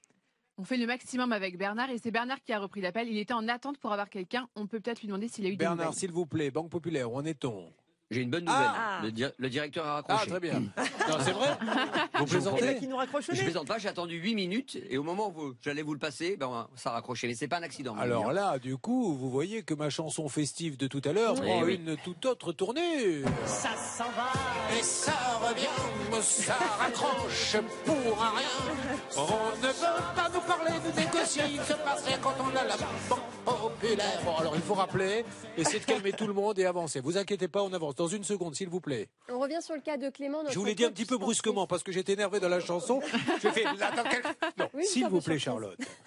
On 0.58 0.64
fait 0.64 0.76
le 0.76 0.86
maximum 0.86 1.32
avec 1.32 1.58
Bernard 1.58 1.90
et 1.90 1.98
c'est 1.98 2.10
Bernard 2.10 2.42
qui 2.42 2.52
a 2.52 2.58
repris 2.58 2.80
l'appel. 2.80 3.08
Il 3.08 3.18
était 3.18 3.34
en 3.34 3.46
attente 3.48 3.78
pour 3.78 3.92
avoir 3.92 4.08
quelqu'un. 4.08 4.48
On 4.56 4.66
peut 4.66 4.80
peut-être 4.80 5.00
lui 5.00 5.08
demander 5.08 5.28
s'il 5.28 5.44
a 5.46 5.48
eu 5.48 5.52
des 5.52 5.56
Bernard, 5.56 5.94
s'il 5.94 6.12
vous 6.12 6.26
plaît, 6.26 6.50
Banque 6.50 6.70
Populaire, 6.70 7.10
où 7.12 7.16
en 7.16 7.24
est-on? 7.24 7.72
J'ai 8.12 8.22
une 8.22 8.30
bonne 8.30 8.44
nouvelle. 8.44 8.60
Ah. 8.74 8.98
Le, 9.04 9.12
di- 9.12 9.24
le 9.38 9.48
directeur 9.48 9.86
a 9.86 9.90
Ah, 9.90 9.94
raccroché. 10.16 10.30
très 10.30 10.40
bien. 10.40 10.60
Non, 11.08 11.16
c'est 11.24 11.30
vrai 11.30 11.56
Vous 12.18 12.26
Je 12.26 12.32
plaisantez 12.32 12.76
Qui 12.80 12.88
nous 12.88 12.96
raccroche 12.96 13.26
Je 13.32 13.40
plaisante 13.40 13.68
pas, 13.68 13.78
j'ai 13.78 13.86
attendu 13.88 14.16
8 14.16 14.34
minutes 14.34 14.78
et 14.90 14.98
au 14.98 15.04
moment 15.04 15.32
où 15.36 15.54
j'allais 15.62 15.82
vous 15.82 15.92
le 15.92 16.00
passer, 16.00 16.36
ben, 16.36 16.66
ça 16.74 16.90
a 16.90 16.94
raccroché. 16.94 17.28
Mais 17.28 17.34
c'est 17.34 17.46
pas 17.46 17.58
un 17.58 17.62
accident. 17.62 17.94
Alors 17.96 18.30
hein. 18.30 18.32
là, 18.32 18.58
du 18.58 18.76
coup, 18.76 19.14
vous 19.14 19.30
voyez 19.30 19.62
que 19.62 19.74
ma 19.74 19.90
chanson 19.90 20.28
festive 20.28 20.76
de 20.76 20.88
tout 20.88 21.00
à 21.04 21.12
l'heure 21.12 21.34
Oui. 21.34 21.46
prend 21.46 21.60
Eh 21.60 21.64
oui. 21.64 21.74
une 21.86 21.96
toute 21.98 22.26
autre 22.26 22.50
tournée. 22.50 23.22
Ça 23.46 23.76
s'en 23.76 24.10
va. 24.10 24.32
Et 24.76 24.82
ça 24.82 25.12
revient, 25.48 26.20
ça 26.20 26.54
raccroche 26.80 27.56
pour 27.84 27.94
un 28.24 28.30
rien. 28.30 28.84
On 29.18 29.22
ne 29.22 29.66
veut 29.68 29.72
pas 30.16 30.28
nous 30.34 30.40
parler, 30.40 30.72
nous 30.84 31.00
négocier, 31.00 31.42
il 31.48 31.60
se 31.60 31.74
passerait 31.74 32.18
quand 32.20 32.34
on 32.40 32.56
a 32.56 32.64
la 32.64 32.76
banque 33.08 33.20
populaire. 33.44 34.20
Bon, 34.24 34.34
alors 34.36 34.56
il 34.56 34.62
faut 34.62 34.74
rappeler, 34.74 35.24
essayer 35.56 35.78
de 35.78 35.84
calmer 35.84 36.10
tout 36.12 36.26
le 36.26 36.32
monde 36.34 36.58
et 36.58 36.66
avancer. 36.66 36.98
Vous 37.00 37.16
inquiétez 37.16 37.46
pas, 37.46 37.62
on 37.62 37.72
avance. 37.72 37.94
Dans 38.00 38.08
une 38.08 38.24
seconde, 38.24 38.54
s'il 38.54 38.70
vous 38.70 38.80
plaît. 38.80 39.08
On 39.28 39.38
revient 39.38 39.58
sur 39.60 39.74
le 39.74 39.82
cas 39.82 39.98
de 39.98 40.08
Clément. 40.08 40.38
Je 40.48 40.58
vous 40.58 40.64
l'ai 40.64 40.74
dit 40.74 40.86
un 40.86 40.90
petit 40.90 41.04
peu 41.04 41.18
brusquement 41.18 41.66
parce 41.66 41.82
que 41.82 41.92
j'étais 41.92 42.14
énervé 42.14 42.40
dans 42.40 42.48
la 42.48 42.58
chanson. 42.58 43.02
J'ai 43.42 43.50
fait. 43.50 43.66
Attends, 43.66 44.04
quel- 44.10 44.22
Non, 44.56 44.70
Oui, 44.72 44.86
s'il 44.86 45.06
vous 45.06 45.20
plaît. 45.20 45.38
Charlotte. 45.38 45.76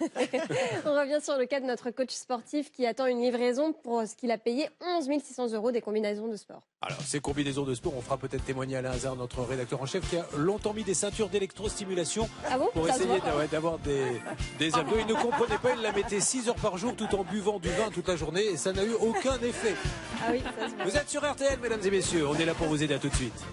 On 0.86 0.92
revient 0.92 1.20
sur 1.22 1.38
le 1.38 1.46
cas 1.46 1.60
de 1.60 1.66
notre 1.66 1.90
coach 1.92 2.10
sportif 2.10 2.72
qui 2.72 2.84
attend 2.84 3.06
une 3.06 3.20
livraison 3.22 3.72
pour 3.72 4.02
ce 4.08 4.16
qu'il 4.16 4.32
a 4.32 4.38
payé 4.38 4.68
11 4.80 5.08
600 5.22 5.52
euros 5.52 5.70
des 5.70 5.80
combinaisons 5.80 6.26
de 6.26 6.34
sport. 6.36 6.62
Alors, 6.82 7.00
ces 7.00 7.20
combinaisons 7.20 7.62
de 7.62 7.74
sport, 7.76 7.94
on 7.96 8.00
fera 8.02 8.18
peut-être 8.18 8.44
témoigner 8.44 8.76
Alain 8.76 8.90
Hazard, 8.90 9.14
notre 9.16 9.42
rédacteur 9.42 9.80
en 9.80 9.86
chef, 9.86 10.10
qui 10.10 10.16
a 10.16 10.26
longtemps 10.36 10.74
mis 10.74 10.82
des 10.84 10.92
ceintures 10.94 11.28
d'électrostimulation 11.28 12.28
Ah 12.50 12.58
bon 12.58 12.68
pour 12.74 12.86
Ça 12.88 12.96
essayer 12.96 13.20
d'avoir 13.52 13.78
des, 13.78 14.20
des 14.58 14.74
abdos. 14.74 14.96
Il 14.98 15.06
ne 15.06 15.14
comprenait 15.14 15.58
pas, 15.58 15.74
il 15.76 15.80
la 15.80 15.92
mettait 15.92 16.20
6 16.20 16.48
heures 16.48 16.54
par 16.56 16.76
jour 16.76 16.94
tout 16.96 17.14
en 17.14 17.22
buvant 17.22 17.60
du 17.60 17.68
vin 17.70 17.88
toute 17.90 18.08
la 18.08 18.16
journée 18.16 18.44
et 18.44 18.56
ça 18.56 18.72
n'a 18.72 18.84
eu 18.84 18.92
aucun 18.94 19.36
effet. 19.38 19.74
Ah 20.22 20.30
oui, 20.32 20.42
ça 20.58 20.68
se 20.68 20.74
voit. 20.74 20.84
Vous 20.84 20.96
êtes 20.96 21.08
sur 21.08 21.22
RTL, 21.24 21.58
mesdames 21.60 21.80
et 21.86 21.90
messieurs, 21.90 22.26
on 22.26 22.34
est 22.36 22.44
là 22.46 22.54
pour 22.54 22.68
vous 22.68 22.82
aider 22.82 22.94
à 22.94 22.98
tout 22.98 23.08
de 23.08 23.14
suite. 23.14 23.44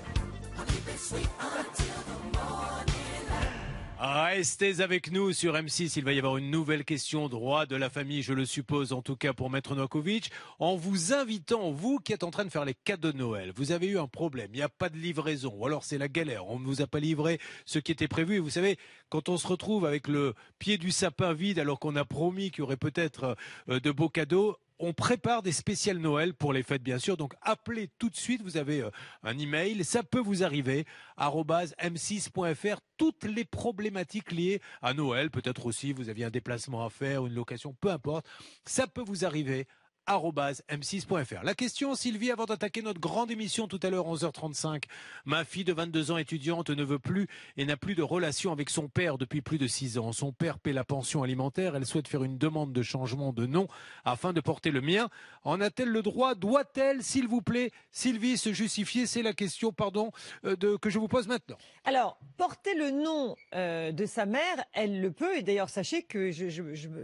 Restez 3.99 4.81
avec 4.81 5.11
nous 5.11 5.33
sur 5.33 5.53
M6. 5.53 5.93
Il 5.97 6.05
va 6.05 6.13
y 6.13 6.17
avoir 6.17 6.37
une 6.37 6.49
nouvelle 6.49 6.85
question 6.85 7.27
droit 7.29 7.65
de 7.65 7.75
la 7.75 7.89
famille, 7.89 8.21
je 8.23 8.33
le 8.33 8.45
suppose, 8.45 8.93
en 8.93 9.01
tout 9.01 9.15
cas 9.15 9.33
pour 9.33 9.49
Maître 9.49 9.75
Novakovic, 9.75 10.31
en 10.59 10.75
vous 10.75 11.13
invitant, 11.13 11.71
vous 11.71 11.99
qui 11.99 12.13
êtes 12.13 12.23
en 12.23 12.31
train 12.31 12.45
de 12.45 12.49
faire 12.49 12.65
les 12.65 12.73
cadeaux 12.73 13.11
de 13.11 13.17
Noël. 13.17 13.51
Vous 13.55 13.71
avez 13.71 13.87
eu 13.87 13.99
un 13.99 14.07
problème, 14.07 14.49
il 14.53 14.57
n'y 14.57 14.63
a 14.63 14.69
pas 14.69 14.89
de 14.89 14.97
livraison, 14.97 15.53
ou 15.57 15.65
alors 15.65 15.83
c'est 15.83 15.97
la 15.97 16.07
galère, 16.07 16.47
on 16.47 16.59
ne 16.59 16.65
vous 16.65 16.81
a 16.81 16.87
pas 16.87 16.99
livré 16.99 17.39
ce 17.65 17.79
qui 17.79 17.91
était 17.91 18.07
prévu. 18.07 18.35
Et 18.35 18.39
vous 18.39 18.49
savez, 18.49 18.77
quand 19.09 19.29
on 19.29 19.37
se 19.37 19.47
retrouve 19.47 19.85
avec 19.85 20.07
le 20.07 20.33
pied 20.57 20.77
du 20.77 20.91
sapin 20.91 21.33
vide, 21.33 21.59
alors 21.59 21.79
qu'on 21.79 21.95
a 21.95 22.05
promis 22.05 22.49
qu'il 22.49 22.59
y 22.59 22.63
aurait 22.63 22.77
peut-être 22.77 23.35
euh, 23.69 23.79
de 23.79 23.91
beaux 23.91 24.09
cadeaux, 24.09 24.57
on 24.81 24.93
prépare 24.93 25.43
des 25.43 25.51
spéciales 25.51 25.99
Noël 25.99 26.33
pour 26.33 26.53
les 26.53 26.63
fêtes, 26.63 26.83
bien 26.83 26.97
sûr. 26.97 27.15
Donc, 27.15 27.33
appelez 27.41 27.89
tout 27.99 28.09
de 28.09 28.15
suite. 28.15 28.41
Vous 28.41 28.57
avez 28.57 28.81
euh, 28.81 28.89
un 29.23 29.37
email. 29.37 29.83
Ça 29.83 30.03
peut 30.03 30.19
vous 30.19 30.43
arriver. 30.43 30.85
arobase 31.17 31.75
m6.fr. 31.79 32.79
Toutes 32.97 33.23
les 33.23 33.45
problématiques 33.45 34.31
liées 34.31 34.61
à 34.81 34.93
Noël. 34.93 35.29
Peut-être 35.29 35.65
aussi, 35.65 35.93
vous 35.93 36.09
aviez 36.09 36.25
un 36.25 36.29
déplacement 36.29 36.85
à 36.85 36.89
faire, 36.89 37.25
une 37.25 37.33
location, 37.33 37.75
peu 37.79 37.89
importe. 37.89 38.25
Ça 38.65 38.87
peut 38.87 39.03
vous 39.05 39.23
arriver. 39.23 39.67
m6.fr. 40.11 41.43
La 41.43 41.53
question, 41.53 41.95
Sylvie, 41.95 42.31
avant 42.31 42.45
d'attaquer 42.45 42.81
notre 42.81 42.99
grande 42.99 43.31
émission 43.31 43.67
tout 43.67 43.79
à 43.81 43.89
l'heure, 43.89 44.07
11h35. 44.07 44.83
Ma 45.25 45.45
fille 45.45 45.63
de 45.63 45.71
22 45.71 46.11
ans 46.11 46.17
étudiante 46.17 46.69
ne 46.69 46.83
veut 46.83 46.99
plus 46.99 47.27
et 47.55 47.65
n'a 47.65 47.77
plus 47.77 47.95
de 47.95 48.03
relation 48.03 48.51
avec 48.51 48.69
son 48.69 48.89
père 48.89 49.17
depuis 49.17 49.41
plus 49.41 49.57
de 49.57 49.67
6 49.67 49.97
ans. 49.97 50.11
Son 50.11 50.33
père 50.33 50.59
paie 50.59 50.73
la 50.73 50.83
pension 50.83 51.23
alimentaire. 51.23 51.75
Elle 51.75 51.85
souhaite 51.85 52.09
faire 52.09 52.23
une 52.23 52.37
demande 52.37 52.73
de 52.73 52.81
changement 52.81 53.31
de 53.31 53.45
nom 53.45 53.67
afin 54.03 54.33
de 54.33 54.41
porter 54.41 54.71
le 54.71 54.81
mien. 54.81 55.07
En 55.43 55.61
a-t-elle 55.61 55.89
le 55.89 56.01
droit? 56.01 56.35
Doit-elle, 56.35 57.03
s'il 57.03 57.27
vous 57.27 57.41
plaît, 57.41 57.71
Sylvie, 57.91 58.37
se 58.37 58.51
justifier? 58.51 59.07
C'est 59.07 59.23
la 59.23 59.33
question, 59.33 59.71
pardon, 59.71 60.11
euh, 60.43 60.77
que 60.77 60.89
je 60.89 60.99
vous 60.99 61.07
pose 61.07 61.27
maintenant. 61.27 61.57
Alors, 61.85 62.19
porter 62.35 62.75
le 62.75 62.91
nom 62.91 63.35
euh, 63.55 63.93
de 63.93 64.05
sa 64.05 64.25
mère, 64.25 64.65
elle 64.73 64.99
le 64.99 65.11
peut. 65.11 65.37
Et 65.37 65.41
d'ailleurs, 65.41 65.69
sachez 65.69 66.03
que 66.03 66.31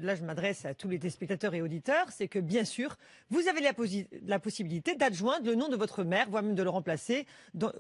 là, 0.02 0.16
je 0.16 0.24
m'adresse 0.24 0.66
à 0.66 0.74
tous 0.74 0.90
les 0.90 1.00
téléspectateurs 1.00 1.54
et 1.54 1.62
auditeurs, 1.62 2.08
c'est 2.12 2.28
que 2.28 2.40
bien 2.40 2.66
sûr, 2.66 2.97
vous 3.30 3.48
avez 3.48 3.62
la, 3.62 4.40
possibilité 4.40 4.96
d'adjoindre 4.96 5.46
le 5.48 5.56
nom 5.56 5.68
de 5.68 5.76
votre 5.76 6.04
mère, 6.04 6.30
voire 6.30 6.44
même 6.44 6.56
de 6.56 6.64
le 6.64 6.70
remplacer 6.70 7.28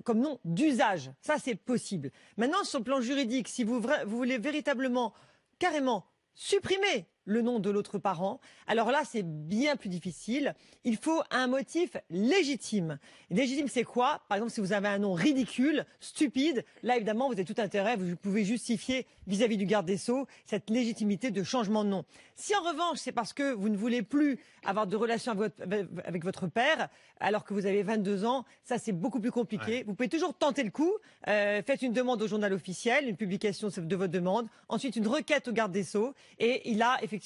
comme 0.03 0.19
nom 0.19 0.39
d'usage. 0.43 1.11
Ça, 1.21 1.37
c'est 1.41 1.55
possible. 1.55 2.11
Maintenant, 2.35 2.63
sur 2.63 2.79
le 2.79 2.83
plan 2.83 2.99
juridique, 2.99 3.47
si 3.47 3.63
vous 3.63 3.81
voulez 4.05 4.37
véritablement, 4.37 5.13
carrément, 5.57 6.05
supprimer 6.33 7.07
le 7.27 7.41
nom 7.41 7.59
de 7.59 7.69
l'autre 7.69 7.99
parent, 7.99 8.39
alors 8.65 8.89
là, 8.89 9.01
c'est 9.05 9.23
bien 9.23 9.75
plus 9.75 9.89
difficile. 9.89 10.55
Il 10.85 10.97
faut 10.97 11.21
un 11.29 11.47
motif 11.47 11.97
légitime. 12.09 12.97
Légitime, 13.29 13.67
c'est 13.67 13.83
quoi? 13.83 14.21
Par 14.29 14.37
exemple, 14.37 14.53
si 14.53 14.61
vous 14.61 14.73
avez 14.73 14.87
un 14.87 14.97
nom 14.97 15.13
ridicule, 15.13 15.85
stupide, 15.99 16.63
là, 16.83 16.95
évidemment, 16.95 17.27
vous 17.27 17.33
avez 17.33 17.45
tout 17.45 17.61
intérêt, 17.61 17.97
vous 17.97 18.15
pouvez 18.15 18.45
justifier 18.45 19.05
vis-à-vis 19.27 19.57
du 19.57 19.65
garde 19.65 19.85
des 19.85 19.97
Sceaux 19.97 20.25
cette 20.45 20.69
légitimité 20.69 21.29
de 21.29 21.43
changement 21.43 21.83
de 21.83 21.89
nom. 21.89 22.05
Si 22.35 22.55
en 22.55 22.61
revanche, 22.61 22.99
c'est 22.99 23.11
parce 23.11 23.33
que 23.33 23.53
vous 23.53 23.69
ne 23.69 23.75
voulez 23.77 24.01
plus 24.01 24.39
avoir 24.63 24.87
de 24.87 24.95
relation 24.95 25.31
avec 25.31 26.23
votre, 26.23 26.47
père, 26.47 26.89
alors 27.19 27.43
que 27.43 27.53
vous 27.53 27.65
avez 27.65 27.83
22 27.83 28.25
ans, 28.25 28.45
ça, 28.63 28.77
c'est 28.77 28.91
beaucoup 28.91 29.19
plus 29.19 29.31
compliqué. 29.31 29.83
Vous 29.85 29.93
pouvez 29.93 30.09
toujours 30.09 30.33
tenter 30.33 30.63
le 30.63 30.71
coup. 30.71 30.93
Euh, 31.27 31.61
faites 31.65 31.81
une 31.81 31.93
demande 31.93 32.21
au 32.21 32.27
journal 32.27 32.53
officiel, 32.53 33.07
une 33.07 33.17
publication 33.17 33.69
de 33.75 33.95
votre 33.95 34.11
demande, 34.11 34.47
ensuite 34.69 34.95
une 34.95 35.07
requête 35.07 35.47
au 35.47 35.51
garde 35.51 35.71
des 35.71 35.83
Sceaux, 35.83 36.13
et 36.39 36.69
il 36.69 36.81
a 36.81 36.97
effectivement, 37.01 37.16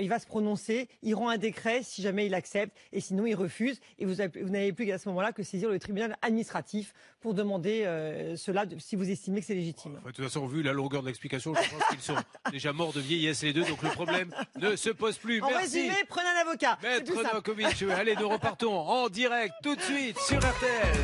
il 0.00 0.08
va 0.08 0.18
se 0.18 0.26
prononcer, 0.26 0.88
il 1.02 1.14
rend 1.14 1.28
un 1.28 1.38
décret 1.38 1.80
si 1.82 2.02
jamais 2.02 2.26
il 2.26 2.34
accepte, 2.34 2.76
et 2.92 3.00
sinon 3.00 3.26
il 3.26 3.34
refuse, 3.34 3.80
et 3.98 4.04
vous, 4.04 4.20
avez- 4.20 4.42
vous 4.42 4.50
n'avez 4.50 4.72
plus 4.72 4.90
à 4.92 4.98
ce 4.98 5.08
moment-là 5.08 5.32
que 5.32 5.42
saisir 5.42 5.68
le 5.68 5.78
tribunal 5.78 6.16
administratif 6.22 6.92
pour 7.20 7.34
demander 7.34 7.82
euh, 7.84 8.36
cela 8.36 8.66
de- 8.66 8.78
si 8.78 8.96
vous 8.96 9.10
estimez 9.10 9.40
que 9.40 9.46
c'est 9.46 9.54
légitime. 9.54 9.96
Enfin, 9.98 10.10
de 10.10 10.14
toute 10.14 10.24
façon, 10.24 10.46
vu 10.46 10.62
la 10.62 10.72
longueur 10.72 11.02
de 11.02 11.06
l'explication, 11.08 11.54
je 11.54 11.60
pense 11.70 11.88
qu'ils 11.90 12.00
sont 12.00 12.16
déjà 12.52 12.72
morts 12.72 12.92
de 12.92 13.00
vieillesse 13.00 13.42
les 13.42 13.52
deux, 13.52 13.64
donc 13.64 13.82
le 13.82 13.90
problème 13.90 14.32
ne 14.58 14.76
se 14.76 14.90
pose 14.90 15.18
plus. 15.18 15.40
En 15.42 15.48
Merci. 15.50 15.80
résumé, 15.80 15.94
prenez 16.08 16.28
un 16.28 16.40
avocat. 16.42 16.78
Maître. 16.82 17.12
Novakovic, 17.14 17.82
allez, 17.82 18.16
nous 18.16 18.28
repartons 18.28 18.72
en 18.74 19.08
direct 19.08 19.54
tout 19.62 19.76
de 19.76 19.80
suite 19.82 20.18
sur 20.18 20.38
RTL. 20.38 20.98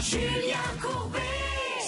Julien 0.00 0.58
Courbet 0.80 1.18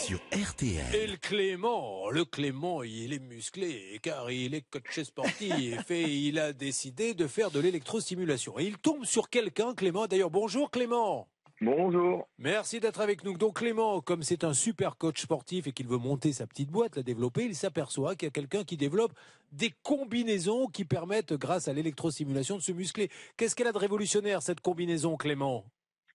sur 0.07 0.21
RTL. 0.33 0.95
Et 0.95 1.09
le 1.09 1.17
Clément, 1.17 2.11
le 2.11 2.25
Clément, 2.25 2.85
il 2.85 3.13
est 3.13 3.19
musclé 3.19 3.99
car 4.03 4.31
il 4.31 4.55
est 4.55 4.63
coach 4.71 5.01
sportif 5.01 5.91
et 5.91 6.03
il 6.29 6.39
a 6.39 6.53
décidé 6.53 7.13
de 7.13 7.27
faire 7.27 7.51
de 7.51 7.59
l'électrostimulation. 7.59 8.57
Et 8.61 8.67
il 8.67 8.79
tombe 8.79 9.05
sur 9.05 9.29
quelqu'un, 9.31 9.75
Clément. 9.75 10.07
D'ailleurs, 10.07 10.31
bonjour 10.31 10.71
Clément. 10.71 11.27
Bonjour. 11.61 12.29
Merci 12.39 12.79
d'être 12.79 13.01
avec 13.01 13.25
nous. 13.25 13.37
Donc 13.37 13.57
Clément, 13.57 14.01
comme 14.01 14.23
c'est 14.23 14.45
un 14.45 14.55
super 14.55 14.97
coach 14.97 15.23
sportif 15.23 15.67
et 15.67 15.73
qu'il 15.73 15.89
veut 15.89 15.99
monter 15.99 16.33
sa 16.33 16.47
petite 16.47 16.71
boîte, 16.71 16.95
la 16.95 17.03
développer, 17.03 17.45
il 17.45 17.57
s'aperçoit 17.57 18.15
qu'il 18.15 18.27
y 18.27 18.29
a 18.29 18.31
quelqu'un 18.31 18.63
qui 18.63 18.77
développe 18.77 19.13
des 19.51 19.75
combinaisons 19.83 20.69
qui 20.69 20.85
permettent, 20.85 21.33
grâce 21.33 21.67
à 21.67 21.73
l'électrostimulation, 21.73 22.59
de 22.59 22.63
se 22.63 22.71
muscler. 22.71 23.11
Qu'est-ce 23.37 23.57
qu'elle 23.57 23.67
a 23.67 23.73
de 23.73 23.79
révolutionnaire, 23.79 24.41
cette 24.41 24.61
combinaison, 24.61 25.17
Clément? 25.17 25.65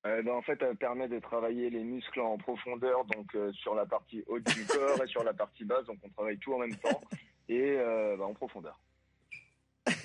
Euh, 0.05 0.23
ben, 0.23 0.33
en 0.33 0.41
fait, 0.41 0.57
elle 0.61 0.75
permet 0.75 1.07
de 1.07 1.19
travailler 1.19 1.69
les 1.69 1.83
muscles 1.83 2.21
en 2.21 2.37
profondeur, 2.37 3.05
donc 3.05 3.35
euh, 3.35 3.51
sur 3.53 3.75
la 3.75 3.85
partie 3.85 4.23
haute 4.27 4.43
du 4.55 4.65
corps 4.65 5.03
et 5.03 5.07
sur 5.07 5.23
la 5.23 5.33
partie 5.33 5.63
basse, 5.63 5.85
donc 5.85 5.97
on 6.03 6.09
travaille 6.09 6.39
tout 6.39 6.53
en 6.53 6.59
même 6.59 6.75
temps 6.75 7.01
et 7.49 7.75
euh, 7.77 8.17
ben, 8.17 8.25
en 8.25 8.33
profondeur. 8.33 8.79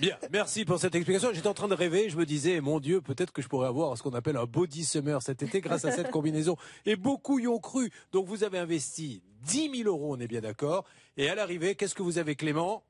Bien, 0.01 0.17
merci 0.31 0.65
pour 0.65 0.79
cette 0.79 0.95
explication. 0.95 1.31
J'étais 1.33 1.49
en 1.49 1.55
train 1.55 1.69
de 1.69 1.75
rêver, 1.75 2.11
je 2.11 2.17
me 2.17 2.27
disais, 2.27 2.61
mon 2.61 2.81
Dieu, 2.81 3.01
peut-être 3.01 3.33
que 3.33 3.41
je 3.41 3.49
pourrais 3.49 3.69
avoir 3.69 3.97
ce 3.97 4.03
qu'on 4.03 4.15
appelle 4.15 4.37
un 4.37 4.45
body 4.45 4.85
summer 4.85 5.23
cet 5.23 5.43
été 5.43 5.61
grâce 5.61 5.85
à 5.85 5.93
cette 5.93 6.11
combinaison. 6.13 6.57
Et 6.85 6.97
beaucoup 6.97 7.39
y 7.39 7.47
ont 7.47 7.59
cru. 7.59 7.91
Donc 8.13 8.27
vous 8.27 8.45
avez 8.45 8.59
investi 8.59 9.23
10 9.45 9.83
000 9.85 9.89
euros, 9.89 10.15
on 10.15 10.21
est 10.21 10.29
bien 10.29 10.41
d'accord. 10.41 10.85
Et 11.17 11.29
à 11.29 11.35
l'arrivée, 11.35 11.75
qu'est-ce 11.75 11.95
que 11.95 12.03
vous 12.03 12.19
avez, 12.19 12.37
Clément? 12.37 12.85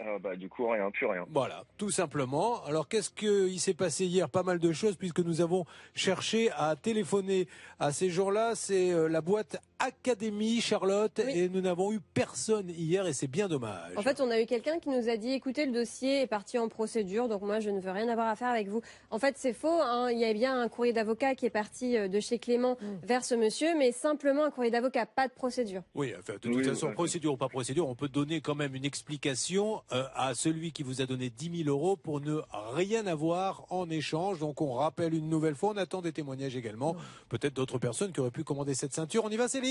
Euh, 0.00 0.18
bah, 0.18 0.36
du 0.36 0.48
coup, 0.48 0.68
rien, 0.68 0.90
plus 0.90 1.06
rien. 1.06 1.24
Voilà, 1.30 1.64
tout 1.76 1.90
simplement. 1.90 2.62
Alors 2.64 2.88
qu'est-ce 2.88 3.10
qu'il 3.10 3.60
s'est 3.60 3.74
passé 3.74 4.06
hier 4.06 4.28
Pas 4.28 4.42
mal 4.42 4.58
de 4.58 4.72
choses 4.72 4.96
puisque 4.96 5.20
nous 5.20 5.40
avons 5.40 5.64
cherché 5.94 6.50
à 6.52 6.76
téléphoner 6.76 7.48
à 7.78 7.92
ces 7.92 8.10
gens-là. 8.10 8.54
C'est 8.54 8.92
euh, 8.92 9.08
la 9.08 9.20
boîte 9.20 9.60
Académie, 9.80 10.60
Charlotte, 10.60 11.18
et 11.18 11.48
nous 11.48 11.60
n'avons 11.62 11.92
eu 11.92 12.00
personne 12.14 12.68
hier 12.70 13.06
et 13.06 13.12
c'est 13.12 13.26
bien 13.26 13.48
dommage. 13.48 13.92
En 13.96 14.02
fait, 14.02 14.20
on 14.20 14.30
a 14.30 14.40
eu 14.40 14.46
quelqu'un 14.46 14.78
qui 14.78 14.90
nous 14.90 15.08
a 15.08 15.16
dit 15.16 15.32
écoutez, 15.32 15.64
le 15.66 15.72
dossier 15.72 16.20
est 16.20 16.26
parti 16.26 16.58
en 16.58 16.68
procédure, 16.68 17.28
donc 17.28 17.42
moi 17.42 17.60
je 17.60 17.70
ne 17.70 17.80
veux 17.80 17.90
rien 17.90 18.08
avoir 18.08 18.28
à 18.28 18.36
faire 18.36 18.48
avec 18.48 18.68
vous. 18.68 18.82
En 19.10 19.18
fait, 19.18 19.34
c'est 19.38 19.54
faux. 19.54 19.80
hein. 19.82 20.10
Il 20.10 20.18
y 20.18 20.24
a 20.26 20.32
bien 20.34 20.60
un 20.60 20.68
courrier 20.68 20.92
d'avocat 20.92 21.34
qui 21.34 21.46
est 21.46 21.50
parti 21.50 21.96
euh, 21.96 22.08
de 22.08 22.20
chez 22.20 22.38
Clément 22.38 22.76
vers 23.02 23.24
ce 23.24 23.34
monsieur, 23.34 23.76
mais 23.78 23.90
simplement 23.90 24.44
un 24.44 24.50
courrier 24.50 24.70
d'avocat, 24.70 25.06
pas 25.06 25.28
de 25.28 25.32
procédure. 25.32 25.82
Oui, 25.94 26.12
enfin, 26.18 26.34
de 26.34 26.38
toute 26.38 26.54
Oui, 26.54 26.62
façon, 26.64 26.92
procédure 26.92 27.32
ou 27.32 27.36
pas 27.38 27.48
procédure, 27.48 27.88
on 27.88 27.94
peut 27.94 28.08
donner 28.08 28.40
quand 28.42 28.54
même 28.54 28.74
une 28.74 28.84
explication 28.84 29.80
euh, 29.92 30.04
à 30.14 30.34
celui 30.34 30.72
qui 30.72 30.82
vous 30.82 31.00
a 31.00 31.06
donné 31.06 31.30
10 31.30 31.64
000 31.64 31.68
euros 31.70 31.96
pour 31.96 32.20
ne 32.20 32.40
rien 32.74 33.06
avoir 33.06 33.64
en 33.70 33.88
échange. 33.88 34.38
Donc 34.40 34.60
on 34.60 34.74
rappelle 34.74 35.14
une 35.14 35.28
nouvelle 35.30 35.54
fois, 35.54 35.70
on 35.70 35.76
attend 35.78 36.02
des 36.02 36.12
témoignages 36.12 36.54
également. 36.56 36.96
Peut-être 37.30 37.54
d'autres 37.54 37.78
personnes 37.78 38.12
qui 38.12 38.20
auraient 38.20 38.30
pu 38.30 38.44
commander 38.44 38.74
cette 38.74 38.92
ceinture. 38.92 39.24
On 39.24 39.30
y 39.30 39.36
va 39.36 39.48
Céline? 39.48 39.69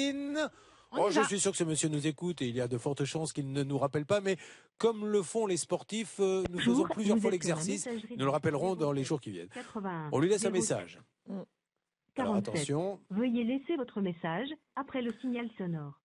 Oh, 0.98 1.10
je 1.12 1.22
suis 1.22 1.40
sûr 1.40 1.52
que 1.52 1.58
ce 1.58 1.64
monsieur 1.64 1.88
nous 1.90 2.08
écoute 2.08 2.42
et 2.42 2.48
il 2.48 2.56
y 2.56 2.62
a 2.62 2.68
de 2.68 2.78
fortes 2.78 3.06
chances 3.06 3.32
qu'il 3.32 3.52
ne 3.52 3.64
nous 3.64 3.78
rappelle 3.78 4.06
pas, 4.06 4.22
mais 4.22 4.38
comme 4.78 5.06
le 5.06 5.22
font 5.22 5.46
les 5.46 5.58
sportifs, 5.58 6.20
euh, 6.20 6.44
nous 6.50 6.60
faisons 6.60 6.86
plusieurs 6.86 7.20
fois 7.20 7.32
l'exercice. 7.32 7.88
Nous 8.18 8.26
le 8.26 8.32
rappellerons 8.32 8.76
dans 8.76 8.92
les 8.92 9.04
jours 9.04 9.22
qui 9.22 9.32
viennent. 9.32 9.50
81 9.50 10.10
On 10.12 10.20
lui 10.20 10.30
laisse 10.30 10.46
un 10.46 10.52
07 10.52 10.54
message. 10.54 11.00
Alors 11.30 11.46
47. 12.16 12.48
attention. 12.48 13.00
Veuillez 13.12 13.44
laisser 13.44 13.76
votre 13.76 14.02
message 14.02 14.50
après 14.76 15.02
le 15.02 15.14
signal 15.22 15.48
sonore. 15.58 16.02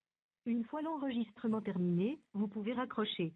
Une 0.46 0.64
fois 0.64 0.82
l'enregistrement 0.82 1.62
terminé, 1.62 2.20
vous 2.34 2.46
pouvez 2.46 2.74
raccrocher. 2.74 3.32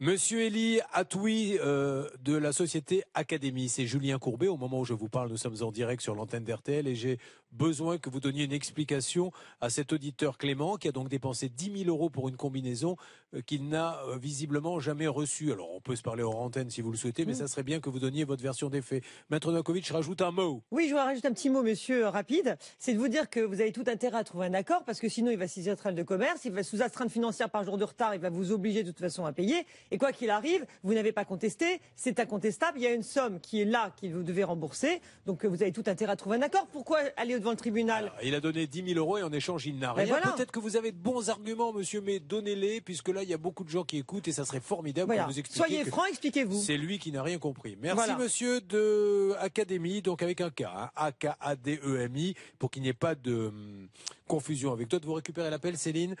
Monsieur 0.00 0.46
Elie 0.46 0.78
Atoui 0.92 1.58
euh, 1.58 2.08
de 2.20 2.36
la 2.36 2.52
société 2.52 3.02
Académie, 3.14 3.68
c'est 3.68 3.84
Julien 3.84 4.20
Courbet. 4.20 4.46
Au 4.46 4.56
moment 4.56 4.78
où 4.78 4.84
je 4.84 4.94
vous 4.94 5.08
parle, 5.08 5.28
nous 5.28 5.36
sommes 5.36 5.60
en 5.60 5.72
direct 5.72 6.00
sur 6.00 6.14
l'antenne 6.14 6.44
d'RTL 6.44 6.86
et 6.86 6.94
j'ai 6.94 7.18
besoin 7.52 7.98
que 7.98 8.10
vous 8.10 8.20
donniez 8.20 8.44
une 8.44 8.52
explication 8.52 9.32
à 9.60 9.70
cet 9.70 9.92
auditeur 9.92 10.38
Clément 10.38 10.76
qui 10.76 10.88
a 10.88 10.92
donc 10.92 11.08
dépensé 11.08 11.48
10 11.48 11.84
000 11.84 11.90
euros 11.90 12.10
pour 12.10 12.28
une 12.28 12.36
combinaison 12.36 12.96
euh, 13.34 13.40
qu'il 13.42 13.68
n'a 13.68 14.00
euh, 14.08 14.16
visiblement 14.16 14.80
jamais 14.80 15.06
reçue. 15.06 15.52
Alors 15.52 15.74
on 15.74 15.80
peut 15.80 15.96
se 15.96 16.02
parler 16.02 16.22
hors 16.22 16.40
antenne 16.40 16.70
si 16.70 16.80
vous 16.80 16.90
le 16.90 16.96
souhaitez, 16.96 17.24
mais 17.24 17.34
ça 17.34 17.48
serait 17.48 17.62
bien 17.62 17.80
que 17.80 17.90
vous 17.90 17.98
donniez 17.98 18.24
votre 18.24 18.42
version 18.42 18.68
des 18.68 18.82
faits. 18.82 19.02
Maître 19.30 19.50
Novakovic 19.50 19.86
rajoute 19.88 20.22
un 20.22 20.30
mot. 20.30 20.62
Oui, 20.70 20.84
je 20.84 20.90
voudrais 20.90 21.06
rajouter 21.06 21.28
un 21.28 21.32
petit 21.32 21.50
mot, 21.50 21.62
monsieur, 21.62 22.06
euh, 22.06 22.10
rapide. 22.10 22.56
C'est 22.78 22.94
de 22.94 22.98
vous 22.98 23.08
dire 23.08 23.28
que 23.30 23.40
vous 23.40 23.60
avez 23.60 23.72
tout 23.72 23.84
intérêt 23.86 24.18
à 24.18 24.24
trouver 24.24 24.46
un 24.46 24.54
accord, 24.54 24.84
parce 24.84 25.00
que 25.00 25.08
sinon, 25.08 25.30
il 25.30 25.38
va 25.38 25.48
saisir 25.48 25.76
le 25.84 25.92
de 25.92 26.02
commerce, 26.02 26.44
il 26.44 26.52
va 26.52 26.62
sous 26.62 26.82
astreinte 26.82 27.10
financière 27.10 27.50
par 27.50 27.64
jour 27.64 27.78
de 27.78 27.84
retard, 27.84 28.14
il 28.14 28.20
va 28.20 28.30
vous 28.30 28.52
obliger 28.52 28.82
de 28.82 28.90
toute 28.90 29.00
façon 29.00 29.24
à 29.24 29.32
payer. 29.32 29.66
Et 29.90 29.98
quoi 29.98 30.12
qu'il 30.12 30.30
arrive, 30.30 30.66
vous 30.82 30.94
n'avez 30.94 31.12
pas 31.12 31.24
contesté, 31.24 31.80
c'est 31.96 32.20
incontestable. 32.20 32.78
Il 32.78 32.84
y 32.84 32.86
a 32.86 32.92
une 32.92 33.02
somme 33.02 33.40
qui 33.40 33.60
est 33.60 33.64
là, 33.64 33.92
que 34.00 34.06
vous 34.06 34.22
devez 34.22 34.44
rembourser. 34.44 35.00
Donc, 35.26 35.44
vous 35.44 35.62
avez 35.62 35.72
tout 35.72 35.84
intérêt 35.86 36.12
à 36.12 36.16
trouver 36.16 36.36
un 36.36 36.42
accord. 36.42 36.66
Pourquoi 36.66 37.00
aller 37.16 37.37
devant 37.38 37.50
le 37.50 37.56
tribunal 37.56 38.12
Il 38.22 38.34
a 38.34 38.40
donné 38.40 38.66
10 38.66 38.84
000 38.94 38.98
euros 38.98 39.18
et 39.18 39.22
en 39.22 39.32
échange, 39.32 39.66
il 39.66 39.78
n'a 39.78 39.88
Ben 39.94 40.02
rien. 40.04 40.06
voilà. 40.06 40.32
Peut-être 40.32 40.50
que 40.52 40.58
vous 40.58 40.76
avez 40.76 40.92
de 40.92 40.96
bons 40.98 41.28
arguments, 41.30 41.72
monsieur, 41.72 42.00
mais 42.00 42.20
donnez-les, 42.20 42.80
puisque 42.80 43.08
là, 43.08 43.22
il 43.22 43.28
y 43.28 43.34
a 43.34 43.38
beaucoup 43.38 43.64
de 43.64 43.68
gens 43.70 43.84
qui 43.84 43.98
écoutent 43.98 44.28
et 44.28 44.32
ça 44.32 44.44
serait 44.44 44.60
formidable 44.60 45.06
Voilà. 45.06 45.22
pour 45.24 45.32
nous 45.32 45.38
expliquer. 45.38 45.58
Soyez 45.66 45.84
franc, 45.84 46.04
expliquez-vous. 46.06 46.60
C'est 46.60 46.76
lui 46.76 46.98
qui 46.98 47.12
n'a 47.12 47.22
rien 47.22 47.38
compris. 47.38 47.76
Merci, 47.80 47.96
Voilà. 47.96 48.16
monsieur 48.16 48.60
de 48.60 49.34
Académie, 49.38 50.02
donc 50.02 50.22
avec 50.22 50.40
un 50.40 50.50
K, 50.50 50.62
hein, 50.62 50.90
A-K-A-D-E-M-I, 50.96 52.34
pour 52.58 52.70
qu'il 52.70 52.82
n'y 52.82 52.88
ait 52.88 52.92
pas 52.92 53.14
de 53.14 53.48
hum, 53.48 53.88
confusion 54.26 54.72
avec 54.72 54.88
toi. 54.88 54.98
De 54.98 55.06
vous 55.06 55.14
récupérer 55.14 55.50
l'appel, 55.50 55.76
Céline. 55.78 56.14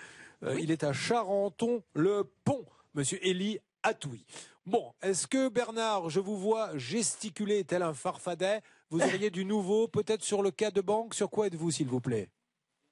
Euh, 0.44 0.56
Il 0.60 0.70
est 0.70 0.84
à 0.84 0.92
Charenton-le-Pont, 0.92 2.64
monsieur 2.94 3.18
Elie 3.26 3.58
Atoui. 3.82 4.24
Bon, 4.66 4.92
est-ce 5.02 5.26
que 5.26 5.48
Bernard, 5.48 6.10
je 6.10 6.20
vous 6.20 6.36
vois 6.36 6.76
gesticuler 6.76 7.64
tel 7.64 7.82
un 7.82 7.94
farfadet, 7.94 8.60
vous 8.90 9.00
auriez 9.00 9.30
du 9.30 9.44
nouveau, 9.44 9.86
peut-être 9.88 10.24
sur 10.24 10.42
le 10.42 10.50
cas 10.50 10.70
de 10.70 10.80
banque? 10.80 11.14
Sur 11.14 11.30
quoi 11.30 11.46
êtes-vous, 11.46 11.70
s'il 11.70 11.88
vous 11.88 12.00
plaît? 12.00 12.30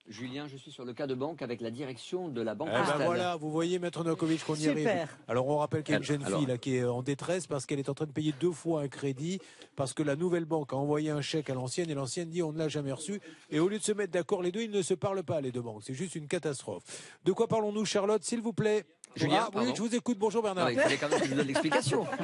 Julien, 0.09 0.47
je 0.47 0.57
suis 0.57 0.71
sur 0.71 0.85
le 0.85 0.93
cas 0.93 1.09
de 1.09 1.17
banque 1.17 1.43
avec 1.43 1.61
la 1.61 1.73
direction 1.73 2.29
de 2.29 2.41
la 2.41 2.55
banque 2.55 2.69
Eh 2.71 2.75
ben 2.77 2.81
postale. 2.85 3.07
voilà, 3.07 3.35
vous 3.35 3.51
voyez, 3.51 3.81
Maître 3.81 4.05
Novakovic, 4.05 4.45
qu'on 4.45 4.55
y 4.55 4.59
Super. 4.61 4.87
arrive. 4.99 5.09
Alors 5.27 5.49
on 5.49 5.57
rappelle 5.59 5.83
qu'il 5.83 5.95
y 5.95 5.97
a 5.97 5.99
une 5.99 6.05
jeune 6.05 6.23
Alors- 6.23 6.39
fille 6.39 6.47
là, 6.47 6.59
qui 6.59 6.77
est 6.77 6.85
en 6.85 7.03
détresse 7.03 7.49
parce 7.49 7.67
qu'elle 7.67 7.81
est 7.81 7.89
en 7.89 7.95
train 7.95 8.07
de 8.07 8.13
payer 8.13 8.33
deux 8.39 8.53
fois 8.53 8.83
un 8.83 8.89
crédit 8.89 9.41
parce 9.75 9.95
que 9.95 10.05
la 10.05 10.15
nouvelle 10.15 10.45
banque 10.45 10.73
a 10.73 10.77
envoyé 10.77 11.11
un 11.11 11.23
chèque 11.23 11.51
à 11.51 11.55
l'ancienne 11.55 11.91
et 11.91 11.95
l'ancienne 11.95 12.31
dit 12.31 12.41
on 12.41 12.53
ne 12.53 12.59
l'a 12.59 12.69
jamais 12.69 12.93
reçu. 12.93 13.21
Et 13.51 13.59
au 13.59 13.67
lieu 13.67 13.79
de 13.81 13.83
se 13.83 13.91
mettre 13.91 14.13
d'accord 14.13 14.43
les 14.45 14.53
deux, 14.53 14.61
ils 14.63 14.71
ne 14.71 14.81
se 14.83 14.95
parlent 14.95 15.25
pas 15.25 15.41
les 15.41 15.51
deux 15.51 15.61
banques. 15.63 15.83
C'est 15.83 15.95
juste 15.95 16.15
une 16.15 16.29
catastrophe. 16.29 16.85
De 17.25 17.33
quoi 17.33 17.49
parlons-nous, 17.49 17.85
Charlotte, 17.85 18.23
s'il 18.23 18.43
vous 18.43 18.53
plaît? 18.53 18.85
Julien, 19.17 19.49
Ah, 19.55 19.59
oui, 19.61 19.73
je 19.75 19.81
vous 19.83 19.95
écoute. 19.95 20.19
Bonjour 20.19 20.43
Bernard. 20.43 20.67
Non, 20.67 20.71
il 20.71 20.79
fallait 20.79 20.97
quand 20.97 21.09
même 21.09 21.19
que 21.21 21.25
je 21.25 21.31
vous 21.31 21.37
donne 21.37 21.47
l'explication. 21.47 22.07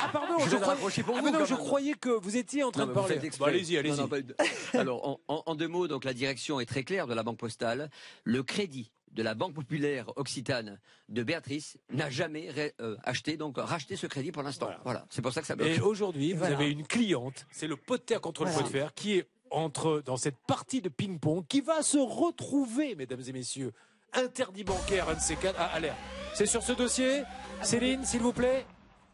Ah 0.00 0.10
pardon, 0.12 0.38
Je 0.38 0.50
je, 0.50 0.56
croyais, 0.56 1.02
pour 1.02 1.16
Ah, 1.16 1.20
vous, 1.20 1.30
non, 1.30 1.44
je 1.44 1.54
croyais 1.54 1.94
que 1.94 2.08
vous 2.08 2.36
étiez 2.36 2.62
en 2.64 2.70
train 2.70 2.82
Non, 2.82 2.88
de 2.88 2.94
parler. 2.94 3.18
exprès. 3.22 3.50
allez-y, 3.50 3.76
allez-y. 3.76 3.92
Non, 3.92 4.02
non, 4.04 4.08
pas- 4.08 4.78
Alors, 4.78 5.06
en, 5.06 5.20
en- 5.28 5.42
en 5.44 5.54
deux 5.54 5.68
mots, 5.68 5.88
donc 5.88 6.04
la 6.04 6.14
direction 6.14 6.60
est 6.60 6.66
très 6.66 6.84
claire 6.84 7.06
de 7.06 7.14
la 7.14 7.22
Banque 7.22 7.38
Postale. 7.38 7.90
Le 8.24 8.42
crédit 8.42 8.90
de 9.12 9.22
la 9.22 9.34
Banque 9.34 9.54
Populaire 9.54 10.06
Occitane 10.16 10.78
de 11.08 11.22
Béatrice 11.22 11.76
n'a 11.92 12.08
jamais 12.10 12.50
ré- 12.50 12.74
euh, 12.80 12.96
acheté, 13.04 13.36
donc 13.36 13.56
racheté 13.58 13.96
ce 13.96 14.06
crédit 14.06 14.32
pour 14.32 14.42
l'instant. 14.42 14.70
Voilà, 14.84 15.06
c'est 15.10 15.22
pour 15.22 15.32
ça 15.32 15.40
que 15.40 15.46
ça 15.46 15.56
bloque. 15.56 15.68
Et 15.68 15.80
aujourd'hui, 15.80 16.32
vous 16.32 16.38
Voilà. 16.40 16.56
avez 16.56 16.70
une 16.70 16.86
cliente, 16.86 17.46
c'est 17.50 17.66
le 17.66 17.76
pot 17.76 17.96
de 17.96 18.02
terre 18.02 18.20
contre 18.20 18.44
le 18.44 18.52
pot 18.52 18.62
de 18.62 18.68
fer, 18.68 18.94
qui 18.94 19.18
est 19.18 19.26
entre 19.50 20.02
dans 20.04 20.16
cette 20.18 20.36
partie 20.46 20.80
de 20.82 20.88
ping-pong, 20.88 21.44
qui 21.48 21.60
va 21.62 21.82
se 21.82 21.96
retrouver, 21.98 22.94
mesdames 22.94 23.22
et 23.26 23.32
messieurs, 23.32 23.72
interdit 24.12 24.62
bancaire, 24.64 25.08
un 25.08 25.14
de 25.14 25.20
ces 25.20 25.36
quatre. 25.36 25.56
Ah, 25.58 25.70
alerte. 25.74 25.96
C'est 26.38 26.46
sur 26.46 26.62
ce 26.62 26.70
dossier, 26.70 27.24
Céline, 27.62 28.04
s'il 28.04 28.20
vous 28.20 28.32
plaît. 28.32 28.64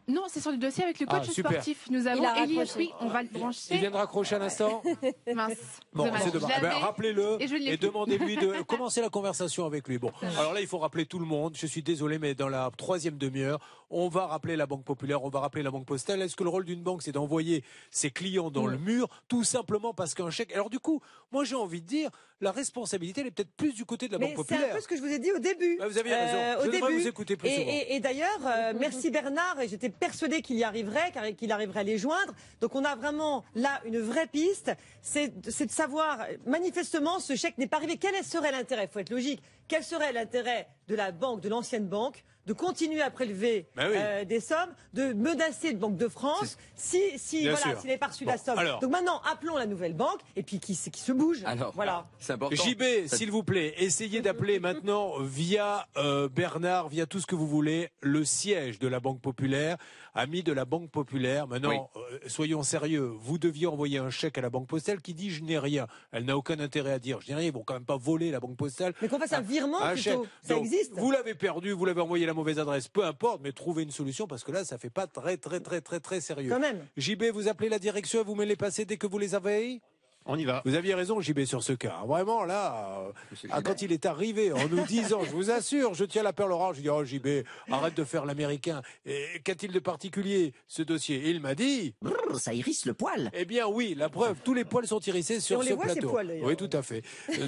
Non, 0.06 0.24
c'est 0.28 0.40
sur 0.40 0.50
le 0.50 0.58
dossier 0.58 0.84
avec 0.84 1.00
le 1.00 1.06
coach 1.06 1.22
Ah, 1.26 1.32
super. 1.32 1.52
sportif. 1.52 1.88
Nous 1.90 2.06
avons 2.06 2.22
raccroché. 2.22 2.72
oui, 2.76 2.90
on 3.00 3.08
va 3.08 3.22
le 3.22 3.28
brancher. 3.30 3.68
Il 3.70 3.80
vient 3.80 3.90
de 3.90 3.96
raccrocher 3.96 4.34
un 4.34 4.42
instant. 4.42 4.82
Mince. 5.34 5.56
Bon, 5.94 6.10
c'est 6.22 6.30
dommage. 6.30 6.52
Eh 6.58 6.60
ben, 6.60 6.68
l'avais 6.68 6.84
Rappelez-le 6.84 7.38
et 7.40 7.72
et, 7.72 7.76
demandez-lui 7.78 8.36
de 8.36 8.60
commencer 8.66 9.00
la 9.00 9.08
conversation 9.08 9.64
avec 9.64 9.88
lui. 9.88 9.96
Bon, 9.96 10.12
alors 10.38 10.52
là, 10.52 10.60
il 10.60 10.66
faut 10.66 10.76
rappeler 10.76 11.06
tout 11.06 11.18
le 11.18 11.24
monde. 11.24 11.56
Je 11.56 11.66
suis 11.66 11.82
désolé, 11.82 12.18
mais 12.18 12.34
dans 12.34 12.50
la 12.50 12.70
troisième 12.76 13.16
demi-heure, 13.16 13.58
on 13.94 14.08
va 14.08 14.26
rappeler 14.26 14.56
la 14.56 14.66
Banque 14.66 14.84
Populaire, 14.84 15.22
on 15.24 15.28
va 15.28 15.40
rappeler 15.40 15.62
la 15.62 15.70
Banque 15.70 15.86
Postale. 15.86 16.20
Est-ce 16.22 16.36
que 16.36 16.42
le 16.44 16.50
rôle 16.50 16.64
d'une 16.64 16.82
banque, 16.82 17.02
c'est 17.02 17.12
d'envoyer 17.12 17.64
ses 17.90 18.10
clients 18.10 18.50
dans 18.50 18.66
le 18.66 18.76
mur, 18.76 19.08
tout 19.28 19.44
simplement 19.44 19.94
parce 19.94 20.14
qu'un 20.14 20.30
chèque? 20.30 20.52
Alors 20.52 20.68
du 20.70 20.78
coup, 20.80 21.00
moi, 21.32 21.44
j'ai 21.44 21.54
envie 21.54 21.80
de 21.80 21.86
dire, 21.86 22.10
la 22.40 22.50
responsabilité, 22.50 23.20
elle 23.22 23.28
est 23.28 23.30
peut-être 23.30 23.52
plus 23.56 23.72
du 23.72 23.84
côté 23.84 24.08
de 24.08 24.12
la 24.12 24.18
Mais 24.18 24.34
Banque 24.34 24.44
c'est 24.48 24.54
un 24.54 24.56
Populaire. 24.58 24.74
peu 24.76 24.80
ce 24.82 24.88
que 24.88 24.96
je 24.96 25.00
vous 25.00 25.12
ai 25.12 25.18
dit 25.18 25.32
au 25.32 25.38
début. 25.38 25.78
Ah, 25.80 25.88
vous 25.88 25.96
aviez 25.98 26.14
raison. 26.14 26.36
Euh, 26.36 26.54
Je 26.64 26.68
au 26.68 26.72
devrais 26.72 26.88
début. 26.90 27.02
vous 27.02 27.08
écouter 27.08 27.36
plus 27.36 27.48
et, 27.48 27.52
et- 27.52 27.94
et 27.94 28.00
d'ailleurs, 28.00 28.40
euh, 28.46 28.72
merci 28.78 29.10
Bernard. 29.10 29.60
Et 29.60 29.68
j'étais 29.68 29.88
persuadée 29.88 30.42
qu'il 30.42 30.56
y 30.56 30.64
arriverait, 30.64 31.10
car- 31.12 31.24
qu'il 31.36 31.52
arriverait 31.52 31.80
à 31.80 31.84
les 31.84 31.96
joindre. 31.96 32.34
Donc 32.60 32.74
on 32.74 32.84
a 32.84 32.96
vraiment 32.96 33.44
là 33.54 33.80
une 33.86 34.00
vraie 34.00 34.26
piste. 34.26 34.72
C'est 35.00 35.28
de 35.40 35.50
savoir, 35.70 36.18
manifestement, 36.44 37.18
ce 37.20 37.34
chèque 37.36 37.56
n'est 37.58 37.66
pas 37.68 37.76
arrivé. 37.78 37.96
Quel 37.96 38.14
serait 38.24 38.52
l'intérêt? 38.52 38.84
Il 38.84 38.92
faut 38.92 38.98
être 38.98 39.10
logique. 39.10 39.40
Quel 39.68 39.82
serait 39.82 40.12
l'intérêt 40.12 40.68
de 40.88 40.94
la 40.94 41.10
banque, 41.12 41.40
de 41.40 41.48
l'ancienne 41.48 41.86
banque 41.88 42.24
de 42.46 42.52
continuer 42.52 43.00
à 43.00 43.10
prélever 43.10 43.66
Ben 43.74 43.88
oui. 43.88 43.96
euh, 43.96 44.24
des 44.26 44.38
sommes, 44.38 44.68
de 44.92 45.14
menacer 45.14 45.72
de 45.72 45.78
Banque 45.78 45.96
de 45.96 46.08
France 46.08 46.58
si, 46.76 47.00
si 47.18 47.40
Bien 47.40 47.52
voilà, 47.54 47.70
sûr. 47.70 47.80
s'il 47.80 47.88
n'est 47.88 47.96
pas 47.96 48.08
reçu 48.08 48.26
Bon, 48.26 48.32
la 48.32 48.36
somme. 48.36 48.58
alors. 48.58 48.80
Donc 48.80 48.90
maintenant, 48.90 49.22
appelons 49.32 49.56
la 49.56 49.64
nouvelle 49.64 49.94
banque 49.94 50.20
et 50.36 50.42
puis 50.42 50.60
qui, 50.60 50.76
qui 50.76 51.00
se 51.00 51.12
bouge. 51.12 51.38
Alors, 51.46 51.72
voilà. 51.74 52.06
c'est 52.18 52.34
important. 52.34 52.54
JB, 52.62 53.06
s'il 53.06 53.30
vous 53.30 53.44
plaît, 53.44 53.72
essayez 53.78 54.20
d'appeler 54.20 54.60
maintenant 54.60 55.14
via 55.20 55.86
euh, 55.96 56.28
Bernard, 56.28 56.88
via 56.88 57.06
tout 57.06 57.18
ce 57.18 57.26
que 57.26 57.34
vous 57.34 57.48
voulez, 57.48 57.88
le 58.02 58.26
siège 58.26 58.78
de 58.78 58.88
la 58.88 59.00
Banque 59.00 59.22
Populaire, 59.22 59.78
ami 60.14 60.42
de 60.42 60.52
la 60.52 60.64
Banque 60.64 60.90
Populaire. 60.90 61.46
Maintenant, 61.48 61.90
euh, 61.96 62.18
soyons 62.26 62.62
sérieux, 62.62 63.12
vous 63.20 63.38
deviez 63.38 63.66
envoyer 63.66 63.98
un 63.98 64.10
chèque 64.10 64.38
à 64.38 64.40
la 64.40 64.50
Banque 64.50 64.68
Postale 64.68 65.00
qui 65.00 65.14
dit 65.14 65.30
je 65.30 65.42
n'ai 65.42 65.58
rien. 65.58 65.86
Elle 66.12 66.24
n'a 66.24 66.36
aucun 66.36 66.58
intérêt 66.60 66.92
à 66.92 66.98
dire 66.98 67.20
je 67.20 67.28
n'ai 67.28 67.34
rien, 67.34 67.46
ils 67.48 67.52
vont 67.52 67.64
quand 67.64 67.74
même 67.74 67.84
pas 67.84 67.96
voler 67.96 68.30
la 68.30 68.40
Banque 68.40 68.56
Postale. 68.56 68.94
Mais 69.02 69.08
qu'on 69.08 69.18
fasse 69.18 69.32
un 69.32 69.40
virement 69.40 69.80
Un 69.82 69.92
plutôt. 69.94 70.02
chèque. 70.02 70.30
Ça 70.42 70.54
Donc, 70.54 70.64
existe. 70.64 70.92
Vous 70.94 71.10
l'avez 71.10 71.34
perdu, 71.34 71.72
vous 71.72 71.84
l'avez 71.84 72.00
envoyé 72.00 72.24
à 72.24 72.28
la 72.28 72.34
mauvaise 72.34 72.58
adresse, 72.58 72.88
peu 72.88 73.04
importe, 73.04 73.40
mais 73.42 73.52
trouvez 73.52 73.82
une 73.82 73.90
solution 73.90 74.26
parce 74.26 74.44
que 74.44 74.52
là, 74.52 74.64
ça 74.64 74.78
fait 74.78 74.90
pas 74.90 75.06
très 75.06 75.36
très 75.36 75.60
très 75.60 75.80
très 75.80 76.00
très 76.00 76.20
sérieux. 76.20 76.50
Quand 76.50 76.60
même. 76.60 76.84
JB, 76.96 77.24
vous 77.32 77.48
appelez 77.48 77.68
la 77.68 77.78
direction 77.78 78.22
vous 78.24 78.34
me 78.34 78.44
les 78.44 78.56
passez 78.56 78.84
dès 78.84 78.96
que 78.96 79.06
vous 79.06 79.18
les 79.18 79.34
avez? 79.34 79.80
On 80.26 80.38
y 80.38 80.44
va. 80.44 80.62
vous 80.64 80.74
aviez 80.74 80.94
raison, 80.94 81.20
JB, 81.20 81.44
sur 81.44 81.62
ce 81.62 81.74
cas. 81.74 82.00
Vraiment, 82.06 82.44
là, 82.44 83.00
euh, 83.08 83.12
ah, 83.50 83.60
quand 83.60 83.82
il 83.82 83.92
est 83.92 84.06
arrivé 84.06 84.52
en 84.52 84.68
nous 84.68 84.82
disant, 84.86 85.20
je 85.22 85.30
vous 85.30 85.50
assure, 85.50 85.92
je 85.92 86.04
tiens 86.06 86.22
la 86.22 86.32
perle 86.32 86.52
rare, 86.52 86.72
je 86.72 86.80
dis, 86.80 86.88
oh 86.88 87.04
JB, 87.04 87.44
arrête 87.70 87.94
de 87.94 88.04
faire 88.04 88.24
l'américain. 88.24 88.80
Et 89.04 89.26
Qu'a-t-il 89.44 89.70
de 89.72 89.78
particulier, 89.80 90.54
ce 90.66 90.82
dossier? 90.82 91.16
Et 91.26 91.30
Il 91.30 91.40
m'a 91.40 91.54
dit, 91.54 91.94
Brrr, 92.00 92.38
ça 92.40 92.54
irrisse 92.54 92.86
le 92.86 92.94
poil. 92.94 93.30
eh 93.34 93.44
bien 93.44 93.66
oui, 93.66 93.94
la 93.94 94.08
preuve, 94.08 94.36
tous 94.42 94.54
les 94.54 94.64
poils 94.64 94.86
sont 94.86 95.00
irrissés 95.00 95.40
sur 95.40 95.58
on 95.58 95.62
ce 95.62 95.68
les 95.68 95.74
voit, 95.74 95.88
ces 95.88 95.92
plateau. 95.94 96.08
poils, 96.10 96.26
d'ailleurs. 96.26 96.46
oui, 96.48 96.56
tout 96.56 96.70
à 96.72 96.80
fait. 96.82 97.02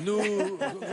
Nous, 0.05 0.19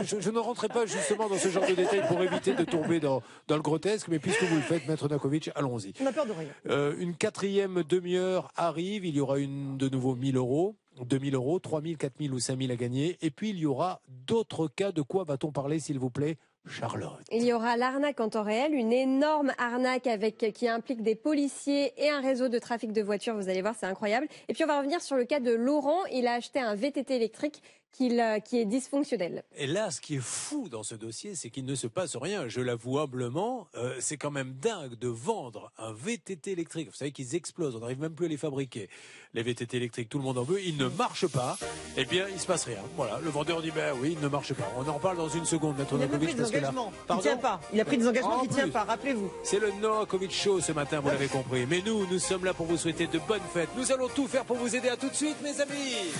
je, 0.04 0.20
je 0.20 0.30
ne 0.30 0.38
rentrerai 0.38 0.68
pas 0.68 0.86
justement 0.86 1.28
dans 1.28 1.36
ce 1.38 1.48
genre 1.48 1.66
de 1.66 1.74
détails 1.74 2.06
pour 2.08 2.22
éviter 2.22 2.54
de 2.54 2.64
tomber 2.64 2.98
dans, 2.98 3.22
dans 3.46 3.56
le 3.56 3.62
grotesque, 3.62 4.08
mais 4.08 4.18
puisque 4.18 4.42
vous 4.44 4.56
le 4.56 4.62
faites, 4.62 4.88
Maître 4.88 5.06
Nakovic, 5.08 5.50
allons-y. 5.54 5.92
On 6.00 6.06
a 6.06 6.12
peur 6.12 6.24
de 6.24 6.32
rien. 6.32 6.48
Euh, 6.70 6.94
une 6.98 7.14
quatrième 7.14 7.82
demi-heure 7.82 8.50
arrive, 8.56 9.04
il 9.04 9.14
y 9.14 9.20
aura 9.20 9.38
une 9.38 9.76
de 9.76 9.88
nouveau 9.90 10.14
1000 10.14 10.36
euros. 10.38 10.76
2000 11.00 11.34
euros, 11.34 11.58
3000, 11.58 11.96
4000 11.96 12.32
ou 12.32 12.38
5000 12.38 12.70
à 12.70 12.76
gagner. 12.76 13.18
Et 13.22 13.30
puis 13.30 13.50
il 13.50 13.58
y 13.58 13.66
aura 13.66 14.00
d'autres 14.26 14.68
cas. 14.68 14.92
De 14.92 15.02
quoi 15.02 15.24
va-t-on 15.24 15.52
parler, 15.52 15.78
s'il 15.78 15.98
vous 15.98 16.10
plaît, 16.10 16.36
Charlotte? 16.66 17.20
Il 17.30 17.44
y 17.44 17.52
aura 17.52 17.76
l'arnaque 17.76 18.20
en 18.20 18.28
temps 18.28 18.42
réel, 18.42 18.74
une 18.74 18.92
énorme 18.92 19.52
arnaque 19.58 20.06
avec, 20.06 20.52
qui 20.54 20.68
implique 20.68 21.02
des 21.02 21.14
policiers 21.14 21.92
et 22.02 22.10
un 22.10 22.20
réseau 22.20 22.48
de 22.48 22.58
trafic 22.58 22.92
de 22.92 23.02
voitures. 23.02 23.34
Vous 23.34 23.48
allez 23.48 23.62
voir, 23.62 23.74
c'est 23.78 23.86
incroyable. 23.86 24.28
Et 24.48 24.54
puis 24.54 24.64
on 24.64 24.68
va 24.68 24.78
revenir 24.78 25.00
sur 25.02 25.16
le 25.16 25.24
cas 25.24 25.40
de 25.40 25.52
Laurent. 25.52 26.04
Il 26.12 26.26
a 26.26 26.34
acheté 26.34 26.60
un 26.60 26.74
VTT 26.74 27.16
électrique 27.16 27.62
qu'il, 27.94 28.20
euh, 28.20 28.40
qui 28.40 28.58
est 28.58 28.64
dysfonctionnel. 28.64 29.44
Et 29.56 29.66
là, 29.66 29.90
ce 29.90 30.00
qui 30.00 30.16
est 30.16 30.22
fou 30.22 30.68
dans 30.68 30.82
ce 30.82 30.94
dossier, 30.94 31.34
c'est 31.34 31.48
qu'il 31.48 31.64
ne 31.64 31.74
se 31.74 31.86
passe 31.86 32.16
rien. 32.16 32.48
Je 32.48 32.60
l'avoue 32.60 32.98
humblement, 32.98 33.68
euh, 33.76 33.96
c'est 34.00 34.16
quand 34.16 34.30
même 34.30 34.54
dingue 34.60 34.96
de 34.98 35.08
vendre 35.08 35.72
un 35.78 35.92
VTT 35.92 36.52
électrique. 36.52 36.88
Vous 36.90 36.96
savez 36.96 37.12
qu'ils 37.12 37.34
explosent, 37.34 37.76
on 37.76 37.80
n'arrive 37.80 38.00
même 38.00 38.14
plus 38.14 38.26
à 38.26 38.28
les 38.28 38.36
fabriquer. 38.36 38.88
Les 39.32 39.42
VTT 39.42 39.76
électriques, 39.76 40.08
tout 40.08 40.18
le 40.18 40.24
monde 40.24 40.38
en 40.38 40.42
veut, 40.42 40.60
ils 40.62 40.76
ne 40.76 40.88
marchent 40.88 41.28
pas. 41.28 41.56
Eh 41.96 42.04
bien, 42.04 42.26
il 42.32 42.38
se 42.38 42.46
passe 42.46 42.64
rien. 42.64 42.78
Voilà, 42.96 43.20
le 43.22 43.30
vendeur 43.30 43.62
dit, 43.62 43.70
ben 43.70 43.94
oui, 44.00 44.14
il 44.16 44.20
ne 44.20 44.28
marche 44.28 44.52
pas. 44.54 44.70
On 44.76 44.88
en 44.88 44.98
parle 44.98 45.16
dans 45.16 45.28
une 45.28 45.44
seconde, 45.44 45.78
Maître 45.78 45.94
Il 45.94 46.02
a 46.02 46.06
même 46.06 46.10
Nakovic, 46.10 46.28
pris 46.28 46.34
des 46.34 46.40
parce 46.40 46.52
que 46.52 46.58
là... 46.58 46.68
engagements. 46.70 46.92
Il 47.10 47.18
tient 47.18 47.36
pas. 47.36 47.60
Il 47.72 47.80
a 47.80 47.84
pris 47.84 47.98
des 47.98 48.08
engagements 48.08 48.38
En 48.38 48.40
qui 48.42 48.48
ne 48.48 48.54
tient 48.54 48.68
pas. 48.68 48.84
Rappelez-vous. 48.84 49.30
C'est 49.42 49.60
le 49.60 49.70
Novakovic 49.80 50.32
Show 50.32 50.60
ce 50.60 50.72
matin, 50.72 51.00
vous 51.00 51.08
l'avez 51.08 51.28
compris. 51.28 51.66
Mais 51.66 51.82
nous, 51.84 52.06
nous 52.06 52.18
sommes 52.18 52.44
là 52.44 52.54
pour 52.54 52.66
vous 52.66 52.76
souhaiter 52.76 53.06
de 53.06 53.18
bonnes 53.20 53.40
fêtes. 53.52 53.70
Nous 53.76 53.92
allons 53.92 54.08
tout 54.08 54.26
faire 54.26 54.44
pour 54.44 54.56
vous 54.56 54.74
aider 54.74 54.88
à 54.88 54.96
tout 54.96 55.08
de 55.08 55.14
suite, 55.14 55.40
mes 55.42 55.60
amis. 55.60 56.12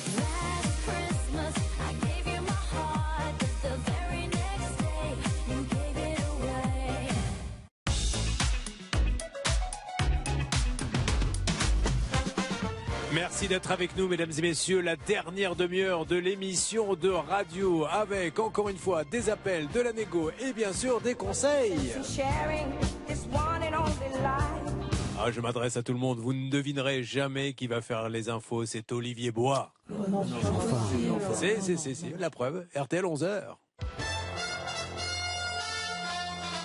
Merci 13.34 13.48
d'être 13.48 13.72
avec 13.72 13.96
nous, 13.96 14.06
mesdames 14.06 14.30
et 14.38 14.42
messieurs. 14.42 14.80
La 14.80 14.94
dernière 14.94 15.56
demi-heure 15.56 16.06
de 16.06 16.14
l'émission 16.14 16.94
de 16.94 17.08
radio 17.08 17.84
avec, 17.84 18.38
encore 18.38 18.68
une 18.68 18.76
fois, 18.76 19.02
des 19.02 19.28
appels, 19.28 19.66
de 19.74 19.80
la 19.80 19.92
négo 19.92 20.30
et 20.40 20.52
bien 20.52 20.72
sûr 20.72 21.00
des 21.00 21.14
conseils. 21.14 21.74
Ah, 25.18 25.32
je 25.32 25.40
m'adresse 25.40 25.76
à 25.76 25.82
tout 25.82 25.92
le 25.92 25.98
monde. 25.98 26.20
Vous 26.20 26.32
ne 26.32 26.48
devinerez 26.48 27.02
jamais 27.02 27.54
qui 27.54 27.66
va 27.66 27.80
faire 27.80 28.08
les 28.08 28.28
infos. 28.28 28.66
C'est 28.66 28.92
Olivier 28.92 29.32
Bois. 29.32 29.72
C'est, 31.34 31.60
c'est, 31.60 31.76
c'est, 31.76 31.94
c'est. 31.94 32.16
La 32.20 32.30
preuve. 32.30 32.68
RTL 32.76 33.04
11h. 33.04 33.56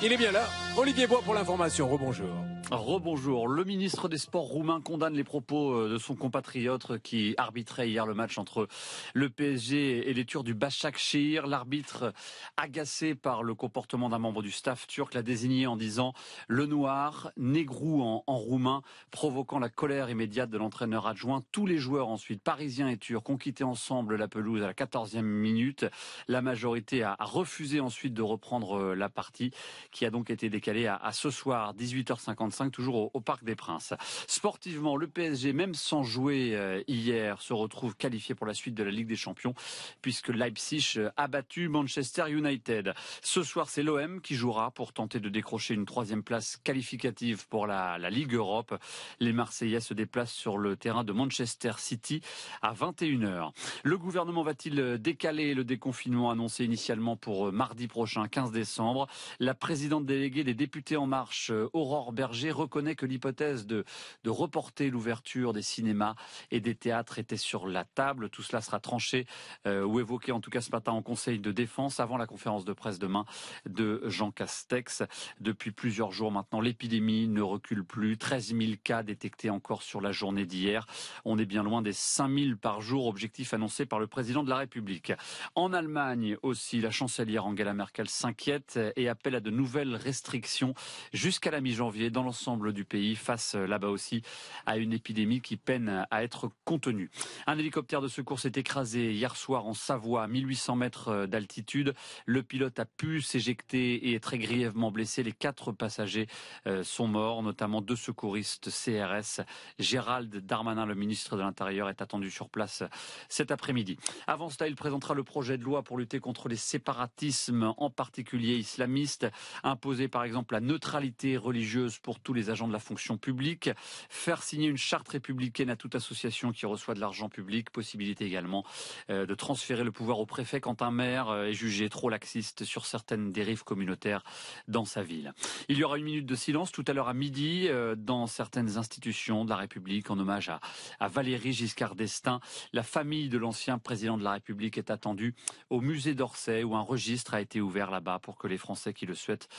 Il 0.04 0.14
est 0.14 0.18
bien 0.18 0.32
là. 0.32 0.44
Olivier 0.78 1.08
Bois 1.08 1.24
pour 1.26 1.34
l'information. 1.34 1.90
Rebonjour. 1.90 2.30
Rebonjour. 2.72 3.48
Le 3.48 3.64
ministre 3.64 4.10
des 4.10 4.20
Sports 4.20 4.44
roumain 4.44 4.80
condamne 4.80 5.16
les 5.16 5.24
propos 5.24 5.74
euh, 5.74 5.90
de 5.90 5.98
son 5.98 6.16
compatriote 6.16 7.00
qui 7.00 7.34
arbitrait 7.38 7.90
hier 7.90 8.06
le 8.06 8.14
match 8.14 8.38
entre 8.38 8.68
le 9.16 9.30
PSG 9.32 10.08
et 10.08 10.14
les 10.14 10.24
Turcs 10.24 10.44
du 10.44 10.54
Başakşehir. 10.54 11.48
L'arbitre, 11.48 12.14
agacé 12.58 13.16
par 13.16 13.42
le 13.42 13.56
comportement 13.56 14.10
d'un 14.10 14.20
membre 14.20 14.44
du 14.44 14.52
staff 14.52 14.86
turc, 14.86 15.16
l'a 15.16 15.24
désigné 15.24 15.66
en 15.66 15.78
disant 15.78 16.14
le 16.48 16.68
noir, 16.68 17.32
négrou 17.38 18.04
en, 18.04 18.24
roumain, 18.28 18.84
provoquant 19.10 19.58
la 19.58 19.70
colère 19.70 20.12
immédiate 20.12 20.52
de 20.52 20.58
l'entraîneur 20.60 21.08
adjoint. 21.08 21.44
Tous 21.52 21.66
les 21.66 21.80
joueurs 21.80 22.10
ensuite, 22.10 22.44
parisiens 22.44 22.90
et 22.90 22.98
turcs, 22.98 23.32
ont 23.32 23.38
quitté 23.38 23.64
ensemble 23.64 24.16
la 24.16 24.28
pelouse 24.28 24.62
à 24.62 24.68
la 24.68 24.74
14e 24.74 25.24
minute. 25.24 25.88
La 26.28 26.44
majorité 26.44 27.02
a, 27.02 27.18
refusé 27.20 27.80
ensuite 27.80 28.14
de 28.14 28.22
reprendre 28.22 28.78
euh, 28.78 28.94
la 28.94 29.10
partie 29.10 29.52
qui 29.90 30.06
a 30.06 30.12
donc 30.12 30.30
été 30.30 30.52
décalée 30.52 30.86
à 30.86 31.12
ce 31.14 31.32
soir, 31.32 31.74
18h55 31.74 32.59
toujours 32.68 33.10
au, 33.14 33.22
Parc 33.22 33.46
des 33.46 33.56
Princes. 33.56 33.94
Sportivement, 34.28 34.98
le 34.98 35.08
PSG, 35.08 35.54
même 35.54 35.74
sans 35.76 36.04
jouer 36.04 36.56
euh, 36.56 36.82
hier, 36.88 37.42
se 37.42 37.54
retrouve 37.54 37.96
qualifié 37.96 38.36
pour 38.36 38.46
la 38.46 38.54
suite 38.54 38.76
de 38.76 38.84
la 38.84 38.92
Ligue 38.92 39.08
des 39.08 39.16
Champions, 39.16 39.54
puisque 40.02 40.30
Leipzig 40.30 41.00
a 41.16 41.28
battu 41.28 41.70
Manchester 41.70 42.30
United. 42.30 42.94
Ce 43.22 43.44
soir, 43.44 43.70
c'est 43.70 43.84
l'OM 43.84 44.20
qui 44.20 44.36
jouera 44.36 44.72
pour 44.72 44.92
tenter 44.92 45.20
de 45.20 45.30
décrocher 45.30 45.76
une 45.76 45.86
troisième 45.86 46.24
place 46.24 46.58
qualificative 46.58 47.48
pour 47.48 47.68
la, 47.68 47.98
la 47.98 48.10
Ligue 48.10 48.34
Europe. 48.34 48.78
Les 49.20 49.32
Marseillais 49.32 49.80
se 49.80 49.94
déplacent 49.94 50.34
sur 50.34 50.58
le 50.58 50.76
terrain 50.76 51.04
de 51.04 51.14
Manchester 51.14 51.74
City 51.78 52.22
à 52.62 52.74
21h. 52.74 53.52
Le 53.84 53.98
gouvernement 53.98 54.44
va-t-il 54.44 54.98
décaler 54.98 55.54
le 55.54 55.64
déconfinement 55.64 56.32
annoncé 56.32 56.66
initialement 56.66 57.16
pour 57.16 57.48
euh, 57.48 57.52
mardi 57.52 57.88
prochain, 57.88 58.28
15 58.28 58.52
décembre? 58.52 59.08
La 59.40 59.54
présidente 59.54 60.06
déléguée 60.06 60.44
des 60.44 60.54
députés 60.54 60.98
En 60.98 61.08
Marche, 61.08 61.52
Aurore 61.74 62.12
Berger, 62.12 62.49
Reconnaît 62.52 62.96
que 62.96 63.06
l'hypothèse 63.06 63.66
de, 63.66 63.86
de 64.24 64.30
reporter 64.30 64.90
l'ouverture 64.90 65.54
des 65.54 65.62
cinémas 65.62 66.16
et 66.52 66.60
des 66.60 66.76
théâtres 66.76 67.20
était 67.20 67.38
sur 67.38 67.68
la 67.68 67.86
table. 67.86 68.30
Tout 68.30 68.44
cela 68.44 68.62
sera 68.62 68.80
tranché 68.80 69.26
euh, 69.66 69.84
ou 69.84 70.00
évoqué 70.00 70.32
en 70.32 70.40
tout 70.40 70.50
cas 70.50 70.62
ce 70.62 70.72
matin 70.72 70.92
en 70.92 71.02
Conseil 71.02 71.40
de 71.40 71.52
défense 71.52 72.00
avant 72.00 72.18
la 72.18 72.28
conférence 72.28 72.66
de 72.66 72.74
presse 72.74 73.00
demain 73.00 73.26
de 73.66 74.02
Jean 74.06 74.32
Castex. 74.32 75.04
Depuis 75.40 75.72
plusieurs 75.72 76.12
jours 76.12 76.32
maintenant, 76.32 76.62
l'épidémie 76.62 77.28
ne 77.28 77.42
recule 77.42 77.84
plus. 77.84 78.18
13 78.18 78.56
000 78.56 78.72
cas 78.84 79.04
détectés 79.04 79.50
encore 79.50 79.84
sur 79.84 80.02
la 80.02 80.12
journée 80.12 80.46
d'hier. 80.46 80.86
On 81.26 81.38
est 81.38 81.46
bien 81.46 81.64
loin 81.64 81.82
des 81.82 81.94
5 81.94 82.30
000 82.30 82.56
par 82.58 82.82
jour, 82.82 83.08
objectif 83.08 83.54
annoncé 83.54 83.86
par 83.86 84.00
le 84.00 84.08
président 84.08 84.44
de 84.44 84.50
la 84.50 84.58
République. 84.58 85.14
En 85.56 85.74
Allemagne 85.74 86.38
aussi, 86.42 86.82
la 86.82 86.92
chancelière 86.92 87.46
Angela 87.46 87.74
Merkel 87.74 88.10
s'inquiète 88.10 88.80
et 88.96 89.10
appelle 89.10 89.36
à 89.36 89.40
de 89.40 89.50
nouvelles 89.50 89.96
restrictions 89.96 90.74
jusqu'à 91.14 91.52
la 91.52 91.62
mi-janvier 91.62 92.10
dans 92.10 92.24
l'ensemble 92.24 92.39
du 92.74 92.86
pays 92.86 93.16
face 93.16 93.56
là-bas 93.56 93.90
aussi 93.90 94.22
à 94.66 94.78
une 94.78 94.94
épidémie 94.94 95.42
qui 95.42 95.58
peine 95.58 96.06
à 96.10 96.24
être 96.24 96.50
contenue. 96.64 97.12
Un 97.48 97.58
hélicoptère 97.58 98.02
de 98.02 98.08
secours 98.08 98.40
s'est 98.40 98.54
écrasé 98.56 99.12
hier 99.12 99.36
soir 99.36 99.66
en 99.66 99.74
Savoie 99.74 100.24
à 100.24 100.28
1800 100.28 100.76
mètres 100.78 101.26
d'altitude. 101.26 101.94
Le 102.26 102.42
pilote 102.42 102.80
a 102.80 102.86
pu 102.86 103.22
s'éjecter 103.22 104.10
et 104.10 104.14
est 104.14 104.20
très 104.20 104.38
grièvement 104.38 104.90
blessé. 104.90 105.22
Les 105.22 105.34
quatre 105.34 105.72
passagers 105.72 106.28
euh, 106.66 106.84
sont 106.84 107.08
morts, 107.08 107.44
notamment 107.44 107.82
deux 107.82 107.98
secouristes 107.98 108.70
CRS. 108.70 109.42
Gérald 109.78 110.34
Darmanin, 110.38 110.86
le 110.86 110.96
ministre 110.96 111.36
de 111.36 111.42
l'Intérieur, 111.42 111.90
est 111.90 112.02
attendu 112.02 112.32
sur 112.32 112.50
place 112.50 112.84
cet 113.28 113.52
après-midi. 113.52 113.98
Avant 114.28 114.50
cela, 114.50 114.70
il 114.70 114.76
présentera 114.76 115.14
le 115.14 115.24
projet 115.24 115.58
de 115.58 115.64
loi 115.64 115.84
pour 115.84 115.98
lutter 115.98 116.20
contre 116.20 116.48
les 116.48 116.56
séparatismes, 116.56 117.74
en 117.78 117.90
particulier 117.90 118.56
islamistes, 118.56 119.28
imposer 119.64 120.08
par 120.08 120.24
exemple 120.24 120.54
la 120.54 120.62
neutralité 120.62 121.38
religieuse 121.38 122.00
pour 122.00 122.20
tous 122.30 122.34
les 122.36 122.52
agents 122.52 122.68
de 122.68 122.74
la 122.74 122.78
fonction 122.78 123.18
publique, 123.18 123.72
faire 124.08 124.44
signer 124.44 124.68
une 124.68 124.78
charte 124.78 125.10
républicaine 125.10 125.72
à 125.72 125.76
toute 125.76 125.96
association 125.96 126.52
qui 126.52 126.68
reçoit 126.68 126.94
de 126.94 127.00
l'argent 127.00 127.28
public, 127.28 127.72
possibilité 127.72 128.24
également 128.24 128.64
euh, 129.10 129.26
de 129.26 129.34
transférer 129.34 129.84
le 129.84 129.92
pouvoir 129.92 130.20
au 130.20 130.28
préfet 130.28 130.62
quand 130.62 130.84
un 130.84 130.92
maire 130.92 131.30
euh, 131.30 131.46
est 131.46 131.54
jugé 131.54 131.90
trop 131.90 132.08
laxiste 132.08 132.66
sur 132.66 132.86
certaines 132.86 133.32
dérives 133.32 133.64
communautaires 133.64 134.24
dans 134.68 134.86
sa 134.86 135.02
ville. 135.02 135.34
Il 135.70 135.80
y 135.80 135.84
aura 135.84 135.98
une 135.98 136.04
minute 136.04 136.28
de 136.28 136.36
silence 136.36 136.72
tout 136.72 136.86
à 136.86 136.94
l'heure 136.94 137.08
à 137.08 137.16
midi 137.16 137.66
euh, 137.68 137.96
dans 137.96 138.28
certaines 138.28 138.78
institutions 138.78 139.44
de 139.44 139.50
la 139.50 139.56
République 139.56 140.12
en 140.12 140.20
hommage 140.20 140.50
à, 140.50 140.60
à 141.00 141.08
Valérie 141.08 141.54
Giscard 141.54 141.96
d'Estaing. 141.96 142.42
La 142.74 142.84
famille 142.84 143.30
de 143.30 143.40
l'ancien 143.40 143.80
président 143.80 144.20
de 144.20 144.24
la 144.24 144.34
République 144.34 144.78
est 144.78 144.92
attendue 144.92 145.34
au 145.72 145.82
musée 145.82 146.14
d'Orsay 146.14 146.64
où 146.64 146.76
un 146.76 146.82
registre 146.82 147.34
a 147.34 147.42
été 147.42 147.60
ouvert 147.60 147.90
là-bas 147.90 148.20
pour 148.20 148.38
que 148.38 148.46
les 148.46 148.60
Français 148.60 148.94
qui 148.94 149.08
le 149.08 149.16
souhaitent 149.16 149.50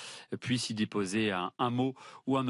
puissent 0.41 0.71
y 0.71 0.75
déposer 0.75 1.33
un, 1.33 1.51
un 1.59 1.71
mot 1.71 1.97
ou 2.29 2.37
un 2.37 2.47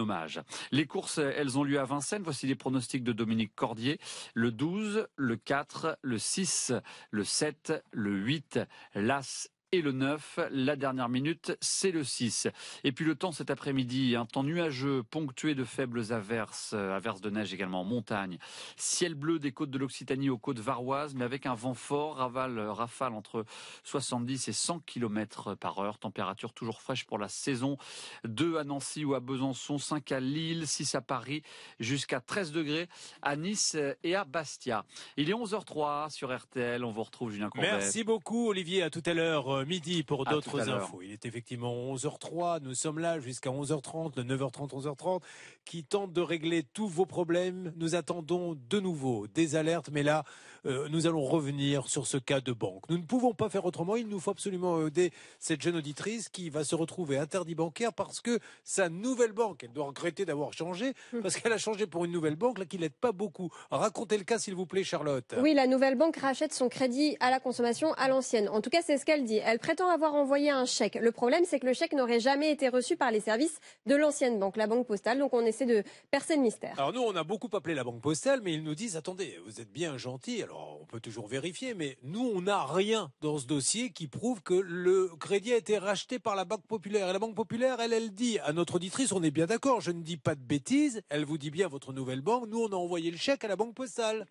Les 0.73 0.87
courses, 0.87 1.19
elles 1.19 1.59
ont 1.59 1.65
lieu 1.65 1.81
à 1.81 1.85
Vincennes. 1.85 2.23
Voici 2.23 2.47
les 2.47 2.55
pronostics 2.55 3.05
de 3.05 3.13
Dominique 3.13 3.55
Cordier. 3.55 3.99
Le 4.35 4.51
12, 4.51 5.09
le 5.17 5.37
4, 5.37 5.99
le 6.03 6.19
6, 6.19 6.73
le 7.11 7.25
7, 7.25 7.85
le 7.93 8.17
8, 8.17 8.61
l'As 8.95 9.49
et 9.73 9.83
le 9.83 9.93
9. 9.93 10.41
La 10.51 10.75
dernière 10.75 11.09
minute, 11.09 11.57
c'est 11.61 11.93
le 11.93 12.03
6. 12.03 12.49
Et 12.83 12.93
puis 12.93 13.05
le 13.05 13.15
temps 13.15 13.31
cet 13.31 13.51
après-midi, 13.51 14.17
un 14.17 14.27
temps 14.27 14.43
nuageux, 14.43 15.03
ponctué 15.03 15.55
de 15.55 15.65
faibles 15.65 16.13
averses, 16.13 16.73
euh, 16.75 16.97
averses 16.97 17.21
de 17.21 17.31
neige 17.31 17.55
également 17.55 17.83
en 17.83 17.85
montagne. 17.85 18.39
Ciel 18.77 19.15
bleu 19.15 19.39
des 19.39 19.53
côtes 19.53 19.71
de 19.71 19.79
l'Occitanie 19.79 20.29
aux 20.29 20.39
côtes 20.39 20.59
varoises, 20.59 21.15
mais 21.15 21.25
avec 21.25 21.47
un 21.47 21.55
vent 21.55 21.75
fort, 21.75 22.17
rafale, 22.17 23.13
entre 23.13 23.45
70 23.85 24.49
et 24.49 24.53
100 24.53 24.81
km 24.81 25.55
par 25.55 25.79
heure. 25.79 25.99
Température 25.99 26.53
toujours 26.53 26.81
fraîche 26.81 27.05
pour 27.05 27.19
la 27.19 27.29
saison. 27.29 27.77
2 28.25 28.59
à 28.59 28.65
Nancy 28.65 29.05
ou 29.05 29.15
à 29.15 29.21
Besançon, 29.21 29.79
5 29.79 30.11
à 30.13 30.21
Lille, 30.21 30.67
6 30.67 30.97
à 30.97 31.01
Paris, 31.01 31.43
jusqu'à 31.79 32.21
13 32.21 32.51
degrés 32.53 32.89
à 33.23 33.37
Nice 33.37 33.77
et 34.03 34.15
à 34.17 34.25
Bastia. 34.25 34.85
Il 35.17 35.31
est 35.31 35.35
11h03 35.35 36.11
sur 36.11 36.37
RTL. 36.37 36.85
On 36.85 36.91
vous 36.91 37.05
retrouve 37.05 37.31
Julien 37.31 37.51
Courbet. 37.51 37.69
Merci 37.71 38.03
beaucoup 38.03 38.49
Olivier, 38.49 38.83
à 38.83 38.91
tout 38.91 39.03
à 39.07 39.15
l'heure 39.15 39.60
euh, 39.61 39.65
midi 39.65 40.03
pour 40.03 40.25
d'autres 40.25 40.69
infos. 40.69 41.03
Il 41.03 41.13
est 41.13 41.27
effectivement 41.27 41.73
11h03, 41.95 42.61
nous 42.63 42.75
sommes 42.75 42.99
là 42.99 43.19
jusqu'à 43.21 43.51
11h30, 43.51 44.15
de 44.15 44.23
9h30, 44.23 44.71
11h30, 44.71 45.21
qui 45.65 45.85
tente 45.85 46.13
de 46.13 46.21
régler 46.21 46.63
tous 46.63 46.89
vos 46.89 47.07
problèmes. 47.07 47.73
Nous 47.77 47.95
attendons 47.95 48.57
de 48.69 48.81
nouveau 48.81 49.27
des 49.29 49.57
alertes, 49.57 49.91
mais 49.93 50.03
là, 50.03 50.25
euh, 50.67 50.89
nous 50.91 51.07
allons 51.07 51.25
revenir 51.25 51.89
sur 51.89 52.07
ce 52.07 52.17
cas 52.19 52.41
de 52.41 52.53
banque. 52.53 52.89
Nous 52.91 52.99
ne 52.99 53.05
pouvons 53.05 53.33
pas 53.33 53.49
faire 53.49 53.65
autrement, 53.65 53.97
il 53.97 54.09
nous 54.09 54.21
faut 54.21 54.31
absolument 54.31 54.87
aider 54.87 55.13
cette 55.39 55.63
jeune 55.63 55.77
auditrice 55.77 56.29
qui 56.29 56.51
va 56.51 56.65
se 56.65 56.75
retrouver 56.75 57.19
interdit 57.19 57.55
bancaire 57.55 57.93
parce 57.93 58.21
que 58.21 58.39
sa 58.65 58.89
nouvelle 58.89 59.33
banque, 59.33 59.65
elle 59.65 59.73
doit 59.73 59.87
regretter 59.87 60.25
d'avoir 60.25 60.53
changé, 60.53 60.93
parce 61.23 61.37
qu'elle 61.37 61.53
a 61.53 61.59
changé 61.59 61.87
pour 61.87 62.05
une 62.05 62.13
nouvelle 62.13 62.37
banque, 62.37 62.59
là, 62.59 62.65
qui 62.65 62.79
l'aide 62.79 62.93
pas 62.93 63.13
beaucoup. 63.13 63.51
Racontez 63.71 64.19
le 64.19 64.25
cas, 64.25 64.39
s'il 64.39 64.55
vous 64.55 64.67
plaît, 64.67 64.85
Charlotte. 64.85 65.35
Oui, 65.39 65.55
la 65.55 65.67
nouvelle 65.67 65.97
banque 65.97 66.17
rachète 66.17 66.53
son 66.53 66.69
crédit 66.69 67.17
à 67.21 67.31
la 67.31 67.41
consommation 67.41 67.93
à 67.95 68.09
l'ancienne. 68.09 68.49
En 68.49 68.61
tout 68.61 68.71
cas, 68.71 68.83
c'est 68.85 68.99
ce 68.99 69.05
qu'elle 69.05 69.25
dit. 69.25 69.41
Elle 69.51 69.59
prétend 69.59 69.89
avoir 69.89 70.15
envoyé 70.15 70.49
un 70.51 70.65
chèque. 70.65 70.95
Le 70.95 71.11
problème, 71.11 71.43
c'est 71.45 71.59
que 71.59 71.67
le 71.67 71.73
chèque 71.73 71.93
n'aurait 71.93 72.21
jamais 72.21 72.53
été 72.53 72.69
reçu 72.69 72.97
par 72.97 73.11
les 73.11 73.19
services 73.19 73.59
de 73.85 73.97
l'ancienne 73.97 74.39
banque, 74.39 74.57
la 74.57 74.69
banque 74.69 74.87
postale. 74.87 75.19
Donc, 75.19 75.35
on 75.35 75.45
essaie 75.45 75.67
de 75.67 75.83
percer 76.13 76.37
le 76.37 76.43
mystère. 76.43 76.75
Alors 76.79 76.93
nous, 76.93 77.01
on 77.01 77.17
a 77.17 77.25
beaucoup 77.25 77.49
appelé 77.57 77.75
la 77.75 77.83
banque 77.83 78.01
postale, 78.01 78.43
mais 78.45 78.55
ils 78.55 78.63
nous 78.63 78.77
disent 78.77 78.97
attendez, 78.97 79.41
vous 79.45 79.61
êtes 79.61 79.73
bien 79.73 79.99
gentil. 79.99 80.41
Alors 80.45 80.79
on 80.81 80.85
peut 80.85 81.01
toujours 81.01 81.27
vérifier, 81.27 81.75
mais 81.75 81.99
nous, 82.05 82.31
on 82.33 82.43
n'a 82.43 82.65
rien 82.65 83.11
dans 83.23 83.39
ce 83.39 83.47
dossier 83.47 83.91
qui 83.91 84.07
prouve 84.07 84.41
que 84.41 84.55
le 84.55 85.11
crédit 85.19 85.53
a 85.53 85.57
été 85.57 85.79
racheté 85.79 86.21
par 86.21 86.37
la 86.37 86.45
banque 86.45 86.65
populaire. 86.69 87.09
Et 87.09 87.13
la 87.13 87.19
banque 87.19 87.35
populaire, 87.35 87.81
elle, 87.81 87.93
elle 87.93 88.13
dit 88.13 88.39
à 88.45 88.53
notre 88.53 88.77
auditrice, 88.77 89.11
on 89.11 89.25
est 89.25 89.33
bien 89.33 89.47
d'accord, 89.47 89.81
je 89.81 89.91
ne 89.91 90.03
dis 90.03 90.17
pas 90.17 90.37
de 90.37 90.45
bêtises. 90.45 91.03
Elle 91.09 91.25
vous 91.25 91.39
dit 91.39 91.51
bien 91.51 91.67
votre 91.67 91.93
nouvelle 91.93 92.21
banque. 92.21 92.47
Nous, 92.47 92.63
on 92.63 92.69
a 92.69 92.77
envoyé 92.77 93.11
le 93.11 93.17
chèque 93.17 93.43
à 93.43 93.49
la 93.49 93.57
banque 93.57 93.75
postale. 93.75 94.27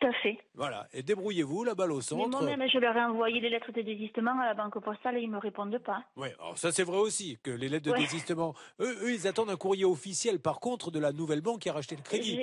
Tout 0.00 0.08
à 0.08 0.12
fait. 0.22 0.38
Voilà. 0.54 0.86
Et 0.92 1.02
débrouillez-vous, 1.02 1.64
la 1.64 1.74
balle 1.74 1.92
au 1.92 1.96
Mais 1.96 2.02
centre. 2.02 2.28
moi-même, 2.28 2.68
je 2.68 2.78
leur 2.78 2.96
ai 2.96 3.04
envoyé 3.04 3.40
les 3.40 3.48
lettres 3.48 3.72
de 3.72 3.82
désistement 3.82 4.38
à 4.40 4.46
la 4.46 4.54
banque 4.54 4.78
postale 4.82 5.16
et 5.16 5.20
ils 5.20 5.30
me 5.30 5.38
répondent 5.38 5.78
pas. 5.78 6.04
Oui, 6.16 6.28
alors 6.38 6.58
ça 6.58 6.70
c'est 6.72 6.82
vrai 6.82 6.98
aussi, 6.98 7.38
que 7.42 7.50
les 7.50 7.68
lettres 7.68 7.90
de 7.90 7.96
désistement, 7.96 8.54
eux, 8.80 8.96
eux, 9.02 9.12
ils 9.12 9.26
attendent 9.26 9.50
un 9.50 9.56
courrier 9.56 9.84
officiel 9.84 10.38
par 10.40 10.60
contre 10.60 10.90
de 10.90 10.98
la 10.98 11.12
nouvelle 11.12 11.40
banque 11.40 11.60
qui 11.60 11.70
a 11.70 11.72
racheté 11.72 11.96
le 11.96 12.02
crédit. 12.02 12.38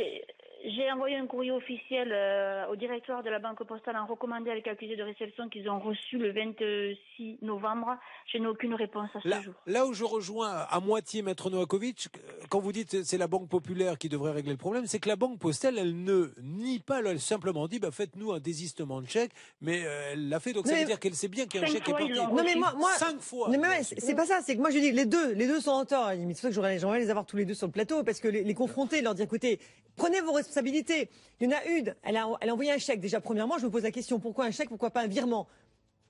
J'ai- 0.64 0.92
envoyé 0.94 1.16
un 1.18 1.26
courrier 1.26 1.52
officiel 1.52 2.10
euh, 2.14 2.68
au 2.68 2.76
directeur 2.76 3.24
de 3.24 3.30
la 3.30 3.40
banque 3.40 3.64
postale 3.64 3.96
en 3.98 4.06
recommandé 4.06 4.52
avec 4.52 4.68
accusé 4.68 4.96
de 4.96 5.02
réception 5.02 5.50
qu'ils 5.50 5.68
ont 5.70 5.80
reçu 5.80 6.18
le 6.20 6.32
26 6.32 7.40
novembre. 7.42 7.98
Je 8.32 8.38
n'ai 8.38 8.46
aucune 8.48 8.76
réponse 8.76 9.10
à 9.16 9.22
ce 9.22 9.28
Là, 9.28 9.42
jour. 9.42 9.54
là 9.66 9.86
où 9.88 9.94
je 9.94 10.04
rejoins 10.04 10.52
à 10.70 10.80
moitié 10.80 11.24
Maître 11.24 11.50
Novakovic, 11.50 12.08
euh, 12.16 12.20
quand 12.50 12.60
vous 12.60 12.72
dites 12.72 12.92
que 12.92 13.04
c'est 13.04 13.18
la 13.18 13.28
banque 13.28 13.50
populaire 13.50 13.98
qui 13.98 14.08
devrait 14.08 14.32
régler 14.32 14.52
le 14.52 14.58
problème, 14.58 14.86
c'est 14.86 15.00
que 15.00 15.10
la 15.10 15.16
banque 15.16 15.40
postale, 15.40 15.78
elle 15.80 16.04
ne 16.04 16.32
nie 16.44 16.78
pas, 16.80 17.00
elle 17.00 17.08
a 17.08 17.18
simplement 17.18 17.68
dit, 17.68 17.80
bah, 17.80 17.90
faites-nous 17.92 18.32
un 18.32 18.40
désistement 18.40 19.02
de 19.02 19.08
chèque, 19.08 19.32
mais 19.62 19.84
euh, 19.86 20.12
elle 20.14 20.30
l'a 20.30 20.40
fait, 20.40 20.54
donc 20.54 20.68
ça 20.68 20.76
veut 20.76 20.86
dire 20.86 21.00
qu'elle 21.00 21.16
sait 21.16 21.28
bien 21.28 21.46
qu'il 21.48 21.60
y 21.62 21.64
a 21.64 21.68
un 21.68 21.72
chèque 21.72 21.84
qui 21.84 21.90
est 21.92 21.94
parti. 21.94 22.14
Non 22.14 22.44
mais 22.44 22.56
moi, 22.56 22.74
moi 22.78 22.92
Cinq 22.92 23.20
fois. 23.20 23.50
Non, 23.50 23.58
mais 23.60 23.68
ouais, 23.68 23.84
c'est 23.84 24.00
c'est 24.00 24.16
pas 24.16 24.26
ça. 24.28 24.42
C'est 24.44 24.56
que 24.56 24.62
moi 24.62 24.70
je 24.70 24.78
dis 24.78 24.92
les 24.92 25.06
deux, 25.06 25.34
les 25.34 25.48
deux 25.48 25.60
sont 25.60 25.72
en 25.72 25.86
tort. 25.86 26.12
C'est 26.12 26.18
pour 26.28 26.36
ça 26.38 26.50
que 26.50 26.54
j'aurais 26.54 26.78
j'aimerais 26.78 27.00
les 27.00 27.10
avoir 27.10 27.26
tous 27.26 27.38
les 27.38 27.46
deux 27.46 27.56
sur 27.56 27.66
le 27.68 27.72
plateau 27.74 28.04
parce 28.04 28.20
que 28.20 28.28
les, 28.28 28.44
les 28.44 28.54
confronter, 28.54 29.02
leur 29.02 29.16
dire 29.16 29.26
écoutez, 29.26 29.60
prenez 29.98 30.22
vos 30.22 30.32
responsabilités. 30.34 30.53
Il 30.62 31.16
y 31.42 31.48
en 31.48 31.52
a 31.52 31.64
une, 31.66 31.96
elle 32.04 32.18
a, 32.18 32.28
elle 32.42 32.50
a 32.50 32.54
envoyé 32.54 32.72
un 32.72 32.78
chèque. 32.78 33.00
Déjà 33.00 33.20
premièrement, 33.20 33.58
je 33.58 33.66
me 33.66 33.72
pose 33.72 33.84
la 33.84 33.92
question 33.92 34.20
pourquoi 34.20 34.46
un 34.46 34.52
chèque, 34.52 34.70
pourquoi 34.70 34.92
pas 34.92 35.02
un 35.02 35.08
virement? 35.08 35.48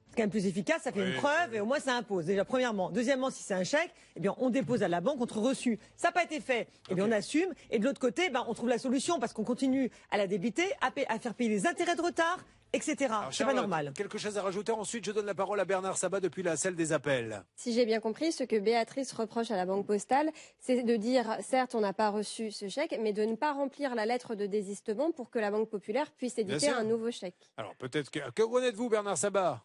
C'est 0.10 0.18
quand 0.18 0.24
même 0.24 0.30
plus 0.30 0.46
efficace, 0.46 0.84
ça 0.84 0.92
fait 0.92 1.02
Oui, 1.02 1.08
une 1.08 1.16
preuve 1.16 1.56
et 1.56 1.60
au 1.60 1.66
moins 1.66 1.80
ça 1.80 1.96
impose. 1.96 2.26
Déjà, 2.26 2.46
premièrement. 2.46 2.92
Deuxièmement, 2.92 3.32
si 3.32 3.42
c'est 3.42 3.56
un 3.56 3.64
chèque, 3.64 3.92
eh 4.16 4.20
bien, 4.20 4.36
on 4.38 4.52
dépose 4.52 4.84
à 4.84 4.88
la 4.88 5.02
banque 5.02 5.18
contre 5.18 5.40
reçu. 5.40 5.80
Ça 5.96 6.10
n'a 6.10 6.12
pas 6.12 6.24
été 6.24 6.40
fait. 6.40 6.68
Eh 6.92 6.94
bien, 6.94 7.08
on 7.08 7.12
assume. 7.12 7.52
Et 7.72 7.80
de 7.80 7.84
l'autre 7.84 8.00
côté, 8.00 8.30
ben, 8.30 8.46
on 8.48 8.54
trouve 8.54 8.70
la 8.70 8.78
solution 8.78 9.20
parce 9.20 9.34
qu'on 9.34 9.44
continue 9.44 9.90
à 10.12 10.18
la 10.18 10.28
débiter, 10.28 10.66
à 10.82 10.92
faire 11.18 11.34
payer 11.34 11.50
les 11.50 11.66
intérêts 11.66 11.96
de 11.96 12.02
retard, 12.04 12.38
etc. 12.74 13.14
C'est 13.32 13.46
pas 13.46 13.54
normal. 13.54 13.94
Quelque 13.96 14.18
chose 14.18 14.38
à 14.38 14.42
rajouter 14.42 14.72
Ensuite, 14.72 15.06
je 15.06 15.12
donne 15.12 15.26
la 15.26 15.36
parole 15.36 15.60
à 15.60 15.66
Bernard 15.66 15.98
Sabat 15.98 16.20
depuis 16.20 16.44
la 16.44 16.58
salle 16.58 16.76
des 16.76 16.92
appels. 16.92 17.44
Si 17.56 17.74
j'ai 17.74 17.86
bien 17.86 18.00
compris, 18.00 18.32
ce 18.32 18.44
que 18.44 18.58
Béatrice 18.60 19.14
reproche 19.14 19.52
à 19.52 19.56
la 19.56 19.66
Banque 19.66 19.86
postale, 19.86 20.32
c'est 20.60 20.84
de 20.84 20.96
dire, 20.96 21.38
certes, 21.42 21.76
on 21.76 21.82
n'a 21.82 21.94
pas 21.94 22.10
reçu 22.10 22.52
ce 22.52 22.68
chèque, 22.68 22.98
mais 23.02 23.14
de 23.14 23.24
ne 23.24 23.36
pas 23.36 23.54
remplir 23.54 23.96
la 23.96 24.06
lettre 24.06 24.36
de 24.36 24.46
désistement 24.48 25.12
pour 25.12 25.30
que 25.30 25.40
la 25.40 25.52
Banque 25.52 25.70
populaire 25.70 26.12
puisse 26.12 26.38
éditer 26.38 26.70
un 26.70 26.84
nouveau 26.84 27.12
chèque. 27.12 27.52
Alors 27.58 27.76
peut-être 27.76 28.10
que... 28.12 28.20
Que 28.32 28.44
connaissez-vous 28.44 28.90
Bernard 28.90 29.18
Sabat? 29.18 29.64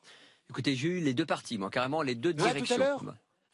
Écoutez, 0.50 0.74
j'ai 0.74 0.88
eu 0.88 1.00
les 1.00 1.14
deux 1.14 1.26
parties, 1.26 1.58
moi, 1.58 1.70
carrément 1.70 2.02
les 2.02 2.14
deux 2.14 2.30
Là, 2.30 2.36
tout 2.36 2.44
à 2.44 2.52
directions. 2.52 2.78
l'heure? 2.78 3.04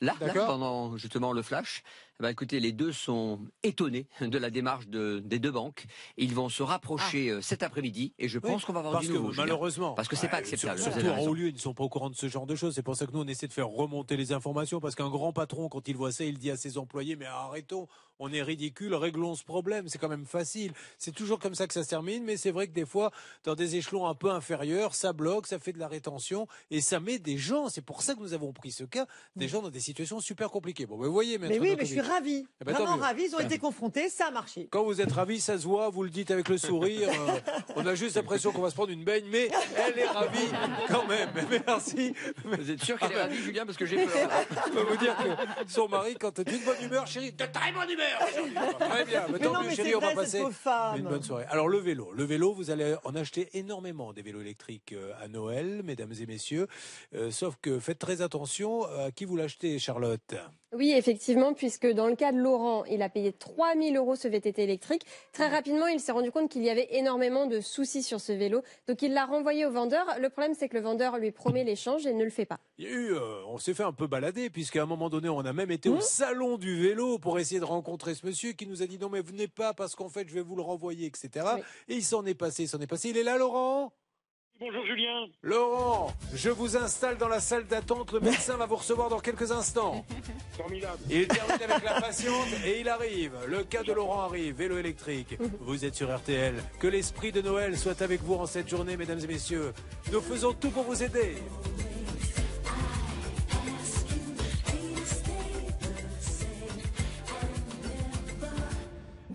Là, 0.01 0.15
là, 0.21 0.33
pendant 0.47 0.97
justement 0.97 1.33
le 1.33 1.43
flash, 1.43 1.83
ben, 2.21 2.29
écoutez, 2.29 2.61
les 2.61 2.73
deux 2.73 2.93
sont 2.93 3.41
étonnés 3.63 4.07
de 4.21 4.39
la 4.39 4.51
démarche 4.51 4.87
de- 4.89 5.21
des 5.25 5.39
deux 5.39 5.51
banques. 5.51 5.85
Ils 6.17 6.35
vont 6.35 6.49
se 6.49 6.63
rapprocher 6.63 7.29
euh, 7.31 7.41
cet 7.41 7.63
après-midi 7.63 8.13
et 8.19 8.29
je 8.29 8.39
Ah. 8.39 8.43
Oui, 8.45 8.53
pense 8.53 8.65
qu'on 8.65 8.73
va 8.73 8.81
avoir 8.81 8.95
parce 8.95 9.07
du 9.07 9.13
que 9.13 9.17
nouveau. 9.17 9.33
Julien. 9.33 9.45
malheureusement, 9.45 9.95
Parce 9.95 10.09
que 10.09 10.17
c'est 10.17 10.29
pas 10.29 10.37
acceptable. 10.39 10.79
Surtout 10.81 11.07
en 11.09 11.19
haut 11.21 11.35
lieu, 11.35 11.49
ils 11.49 11.55
ne 11.55 11.59
sont 11.59 11.75
pas 11.75 11.85
au 11.85 11.89
courant 11.89 12.11
de 12.11 12.15
ce 12.17 12.29
genre 12.29 12.47
de 12.47 12.55
choses. 12.55 12.75
C'est 12.75 12.83
pour 12.83 12.97
ça 12.97 13.07
que 13.07 13.13
nous, 13.13 13.21
on 13.21 13.27
essaie 13.27 13.49
de 13.49 13.53
faire 13.53 13.69
remonter 13.69 14.17
les 14.17 14.33
informations. 14.33 14.81
Parce 14.81 14.95
qu'un 14.95 15.11
grand 15.11 15.33
patron, 15.33 15.69
quand 15.69 15.87
il 15.89 15.97
voit 15.97 16.13
ça, 16.13 16.25
il 16.25 16.39
dit 16.39 16.51
à 16.51 16.57
ses 16.57 16.79
employés 16.79 17.17
Mais 17.17 17.27
arrêtons, 17.27 17.89
on 18.21 18.33
est 18.33 18.43
ridicule, 18.43 18.95
réglons 18.95 19.35
ce 19.35 19.43
problème. 19.45 19.89
C'est 19.89 19.99
quand 19.99 20.09
même 20.09 20.27
facile. 20.27 20.73
C'est 20.99 21.13
toujours 21.15 21.39
comme 21.41 21.55
ça 21.57 21.67
que 21.67 21.75
ça 21.75 21.83
se 21.83 21.89
termine. 21.89 22.23
Mais 22.25 22.37
c'est 22.37 22.53
vrai 22.53 22.69
que 22.69 22.73
des 22.73 22.87
fois, 22.87 23.11
dans 23.43 23.55
des 23.57 23.75
échelons 23.77 24.07
un 24.07 24.15
peu 24.15 24.31
inférieurs, 24.31 24.95
ça 24.95 25.13
bloque, 25.13 25.47
ça 25.49 25.59
fait 25.59 25.73
de 25.73 25.79
la 25.81 25.89
rétention 25.89 26.47
et 26.71 26.81
ça 26.81 27.01
met 27.01 27.19
des 27.19 27.39
gens. 27.39 27.69
C'est 27.69 27.83
pour 27.85 28.03
ça 28.03 28.15
que 28.15 28.21
nous 28.21 28.33
avons 28.35 28.53
pris 28.53 28.71
ce 28.71 28.85
cas, 28.85 29.07
des 29.35 29.49
gens 29.49 29.63
dans 29.63 29.71
des 29.71 29.81
situations 29.81 30.21
super 30.21 30.51
compliquées. 30.51 30.87
Bon, 30.87 30.97
ben, 30.97 31.07
vous 31.07 31.13
voyez, 31.13 31.39
Mais 31.39 31.49
Maître 31.49 31.61
oui, 31.63 31.75
mais 31.77 31.85
je 31.85 31.95
Novakovic. 31.95 32.03
suis 32.03 32.04
ravis. 32.05 32.47
Eh 32.61 32.65
ben, 32.65 32.73
tant 32.73 32.79
Vraiment 32.85 32.97
mieux. 32.97 33.03
ravis. 33.03 33.25
Ils 33.25 33.35
ont 33.37 33.39
été 33.41 33.59
confrontés, 33.59 34.09
ça 34.09 34.27
a 34.27 34.31
marché. 34.31 34.69
Quand 34.71 34.85
vous 34.85 35.01
êtes 35.01 35.13
ravi, 35.13 35.41
ça 35.41 35.59
se 35.59 35.65
voit, 35.65 35.89
vous 35.91 36.03
le 36.03 36.11
dites 36.11 36.31
avec 36.31 36.49
le 36.49 36.59
sourire. 36.59 37.09
euh, 37.29 37.41
on 37.77 37.87
a 37.87 37.95
juste 37.95 38.17
l'impression 38.17 38.53
qu'on 38.53 38.63
va 38.63 38.71
se 38.71 38.75
prendre 38.75 38.91
une 38.91 39.05
baigne, 39.05 39.25
mais 39.31 39.49
elle 39.77 39.99
est 39.99 40.07
ravie 40.07 40.49
quand 40.89 41.07
même. 41.07 41.31
Merci. 41.67 42.15
Vous 42.45 42.71
êtes 42.71 42.83
sûr 42.83 42.99
qu'elle 42.99 43.13
est 43.13 43.17
Ah, 43.19 43.23
ravie, 43.23 43.37
Julien, 43.37 43.67
parce 43.67 43.79
que 43.79 43.87
j'ai 43.87 44.05
peur. 44.05 44.31
Je 44.67 44.71
peux 44.73 44.83
vous 44.83 44.97
dire 44.97 45.17
que 45.17 45.71
son 45.73 45.89
mari, 45.89 46.15
quand 46.19 46.31
t'es 46.33 46.45
d'une 46.45 46.63
bonne 46.65 46.83
humeur, 46.83 47.07
chérie, 47.07 47.33
de 47.33 47.45
très 47.47 47.73
bonne 47.73 47.91
humeur 47.91 48.19
aujourd'hui. 48.33 48.55
Très 48.79 49.05
bien. 49.05 49.25
Mais 49.29 49.33
Mais 49.33 49.39
tant 49.39 49.53
non, 49.53 49.61
mieux, 49.63 49.69
mais 49.69 49.75
chérie, 49.77 49.95
on 49.95 50.01
va 50.01 50.07
vrai, 50.15 50.15
cette 50.15 50.25
passer 50.25 50.41
pauvre 50.41 50.55
femme. 50.55 50.99
une 50.99 51.05
bonne 51.09 51.23
soirée. 51.23 51.45
Alors, 51.49 51.69
le 51.69 51.79
vélo. 51.79 52.13
Le 52.13 52.25
vélo, 52.25 52.53
vous 52.55 52.71
allez 52.71 52.95
en 53.05 53.15
acheter 53.15 53.49
énormément 53.55 54.13
des 54.13 54.23
vélos 54.23 54.41
électriques 54.41 54.93
euh, 54.93 55.13
à 55.23 55.29
Noël, 55.29 55.83
mesdames 55.85 56.13
et 56.21 56.27
messieurs. 56.27 56.67
Euh, 57.15 57.31
sauf 57.31 57.57
que 57.61 57.79
faites 57.81 57.99
très 57.99 58.23
attention 58.23 58.85
à 58.85 59.11
qui 59.11 59.25
vous 59.25 59.37
l'achetez, 59.37 59.79
Charlotte. 59.79 60.35
Oui, 60.77 60.93
effectivement, 60.93 61.55
puisque 61.55 61.87
dans 61.87 62.09
le 62.09 62.17
cas 62.17 62.33
de 62.33 62.39
Laurent, 62.39 62.85
il 62.87 63.01
a 63.03 63.09
payé 63.09 63.33
3000 63.33 63.97
euros 63.97 64.17
ce 64.17 64.27
VTT 64.29 64.63
électrique. 64.63 65.03
Très 65.33 65.49
rapidement, 65.49 65.87
il 65.87 66.01
s'est 66.01 66.13
rendu 66.13 66.31
compte 66.31 66.51
qu'il 66.51 66.65
y 66.65 66.71
avait 66.71 66.89
énormément 66.91 67.47
de 67.47 67.61
soucis 67.61 68.03
sur 68.03 68.21
ce 68.21 68.33
vélo. 68.33 68.63
Donc, 68.89 69.03
il 69.03 69.13
l'a 69.13 69.25
renvoyé 69.25 69.67
au 69.67 69.71
vendeur. 69.71 70.05
Le 70.21 70.29
problème, 70.31 70.55
c'est 70.59 70.69
que 70.69 70.77
le 70.77 70.83
vendeur 70.83 71.19
lui 71.19 71.31
promet 71.31 71.63
l'échange 71.65 72.07
et 72.07 72.13
ne 72.13 72.25
le 72.25 72.31
fait 72.31 72.45
pas. 72.45 72.59
Il 72.79 72.87
y 72.87 72.89
a 72.89 72.91
eu, 72.91 73.13
euh, 73.15 73.45
on 73.47 73.59
s'est 73.59 73.75
fait 73.75 73.85
un 73.85 73.93
peu 73.93 74.07
balader, 74.07 74.51
puisqu'à 74.51 74.83
un 74.83 74.87
moment 74.87 75.09
donné, 75.09 75.29
on 75.29 75.41
a 75.41 75.53
même 75.53 75.71
été 75.71 75.89
Mmh. 75.89 75.97
au 75.97 76.01
salon 76.01 76.59
du 76.59 76.81
vélo 76.81 77.19
pour 77.19 77.39
essayer 77.39 77.61
de 77.61 77.65
rencontrer 77.65 78.15
ce 78.15 78.27
monsieur 78.27 78.53
qui 78.53 78.67
nous 78.67 78.83
a 78.83 78.87
dit 78.87 78.99
non, 78.99 79.09
mais 79.09 79.21
venez 79.21 79.49
pas 79.49 79.75
parce 79.75 79.95
qu'en 79.95 80.09
fait, 80.09 80.29
je 80.29 80.35
vais 80.35 80.43
vous 80.43 80.57
le 80.57 80.63
renvoyer, 80.63 81.07
etc. 81.07 81.47
Et 81.89 81.95
il 81.95 82.05
s'en 82.05 82.25
est 82.27 82.35
passé, 82.35 82.65
il 82.65 82.69
s'en 82.69 82.81
est 82.81 82.87
passé. 82.87 83.11
Il 83.11 83.17
est 83.17 83.23
là, 83.23 83.37
Laurent? 83.39 83.93
Bonjour 84.61 84.87
Julien. 84.87 85.27
Laurent, 85.43 86.13
je 86.33 86.49
vous 86.49 86.77
installe 86.77 87.19
dans 87.19 87.27
la 87.27 87.41
salle 87.41 87.67
d'attente. 87.67 88.13
Le 88.13 88.21
médecin 88.21 88.57
va 88.57 88.67
vous 88.67 88.77
recevoir 88.77 89.09
dans 89.09 89.19
quelques 89.19 89.51
instants. 89.51 90.05
Formidable. 90.57 90.99
Il 91.11 91.27
termine 91.27 91.71
avec 91.71 91.83
la 91.83 92.01
patiente 92.01 92.47
et 92.65 92.81
il 92.81 92.89
arrive. 92.89 93.33
Le 93.49 93.65
cas 93.65 93.83
de 93.83 93.93
Laurent 93.93 94.23
arrive, 94.23 94.55
vélo 94.55 94.79
électrique. 94.79 95.37
Vous 95.61 95.85
êtes 95.85 95.97
sur 95.97 96.15
RTL. 96.15 96.55
Que 96.79 96.87
l'esprit 96.87 97.33
de 97.33 97.43
Noël 97.43 97.77
soit 97.77 98.01
avec 98.01 98.23
vous 98.23 98.35
en 98.35 98.47
cette 98.47 98.69
journée, 98.69 98.97
mesdames 98.97 99.19
et 99.19 99.27
messieurs. 99.27 99.73
Nous 100.13 100.21
faisons 100.21 100.53
tout 100.53 100.71
pour 100.71 100.85
vous 100.85 101.03
aider. 101.03 101.35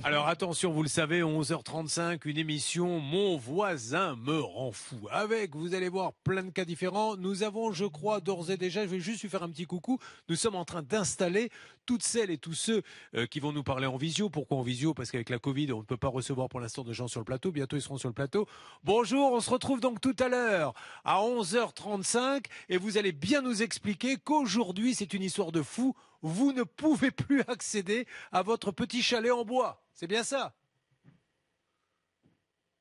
Alors 0.02 0.30
attention, 0.30 0.72
vous 0.72 0.82
le 0.82 0.88
savez, 0.88 1.22
11h35, 1.22 2.22
une 2.24 2.38
émission 2.38 3.02
Mon 3.02 3.36
voisin 3.36 4.16
me 4.16 4.40
rend 4.40 4.72
fou. 4.72 4.96
Avec, 5.12 5.58
vous 5.58 5.76
allez 5.76 5.90
voir, 5.90 6.14
plein 6.24 6.44
de 6.44 6.52
cas 6.52 6.64
différents. 6.64 7.18
Nous 7.18 7.44
avons, 7.44 7.74
je 7.74 7.84
crois, 7.84 8.22
d'ores 8.22 8.50
et 8.50 8.56
déjà, 8.56 8.84
je 8.84 8.90
vais 8.92 9.02
juste 9.02 9.24
lui 9.24 9.30
faire 9.30 9.44
un 9.44 9.50
petit 9.50 9.66
coucou. 9.66 10.00
Nous 10.30 10.38
sommes 10.38 10.56
en 10.56 10.64
train 10.64 10.84
d'installer 10.84 11.50
toutes 11.90 12.04
celles 12.04 12.30
et 12.30 12.38
tous 12.38 12.54
ceux 12.54 12.84
euh, 13.16 13.26
qui 13.26 13.40
vont 13.40 13.52
nous 13.52 13.64
parler 13.64 13.88
en 13.88 13.98
visio. 13.98 14.30
Pourquoi 14.30 14.60
en 14.60 14.62
visio? 14.62 14.94
Parce 14.94 15.10
qu'avec 15.10 15.32
la 15.32 15.40
Covid, 15.40 15.72
on 15.74 15.80
ne 15.80 15.84
peut 15.84 15.98
pas 15.98 16.08
recevoir 16.08 16.48
pour 16.48 16.60
l'instant 16.60 16.84
de 16.84 16.94
gens 16.94 17.08
sur 17.08 17.20
le 17.20 17.26
plateau. 17.26 17.52
Bientôt, 17.52 17.78
ils 17.78 17.82
seront 17.82 17.98
sur 17.98 18.10
le 18.10 18.14
plateau. 18.14 18.48
Bonjour, 18.84 19.32
on 19.32 19.40
se 19.40 19.50
retrouve 19.50 19.80
donc 19.80 20.00
tout 20.00 20.16
à 20.20 20.30
l'heure 20.30 20.76
à 21.04 21.16
11h35 21.22 22.46
et 22.70 22.78
vous 22.78 23.00
allez 23.00 23.12
bien 23.12 23.42
nous 23.42 23.64
expliquer 23.64 24.18
qu'aujourd'hui, 24.18 24.94
c'est 24.94 25.16
une 25.16 25.24
histoire 25.24 25.52
de 25.52 25.64
fou. 25.64 25.96
Vous 26.22 26.54
ne 26.54 26.62
pouvez 26.62 27.10
plus 27.10 27.42
accéder 27.48 28.06
à 28.32 28.44
votre 28.44 28.72
petit 28.72 29.02
chalet 29.02 29.32
en 29.32 29.44
bois. 29.44 29.84
C'est 29.96 30.06
bien 30.06 30.24
ça? 30.24 30.54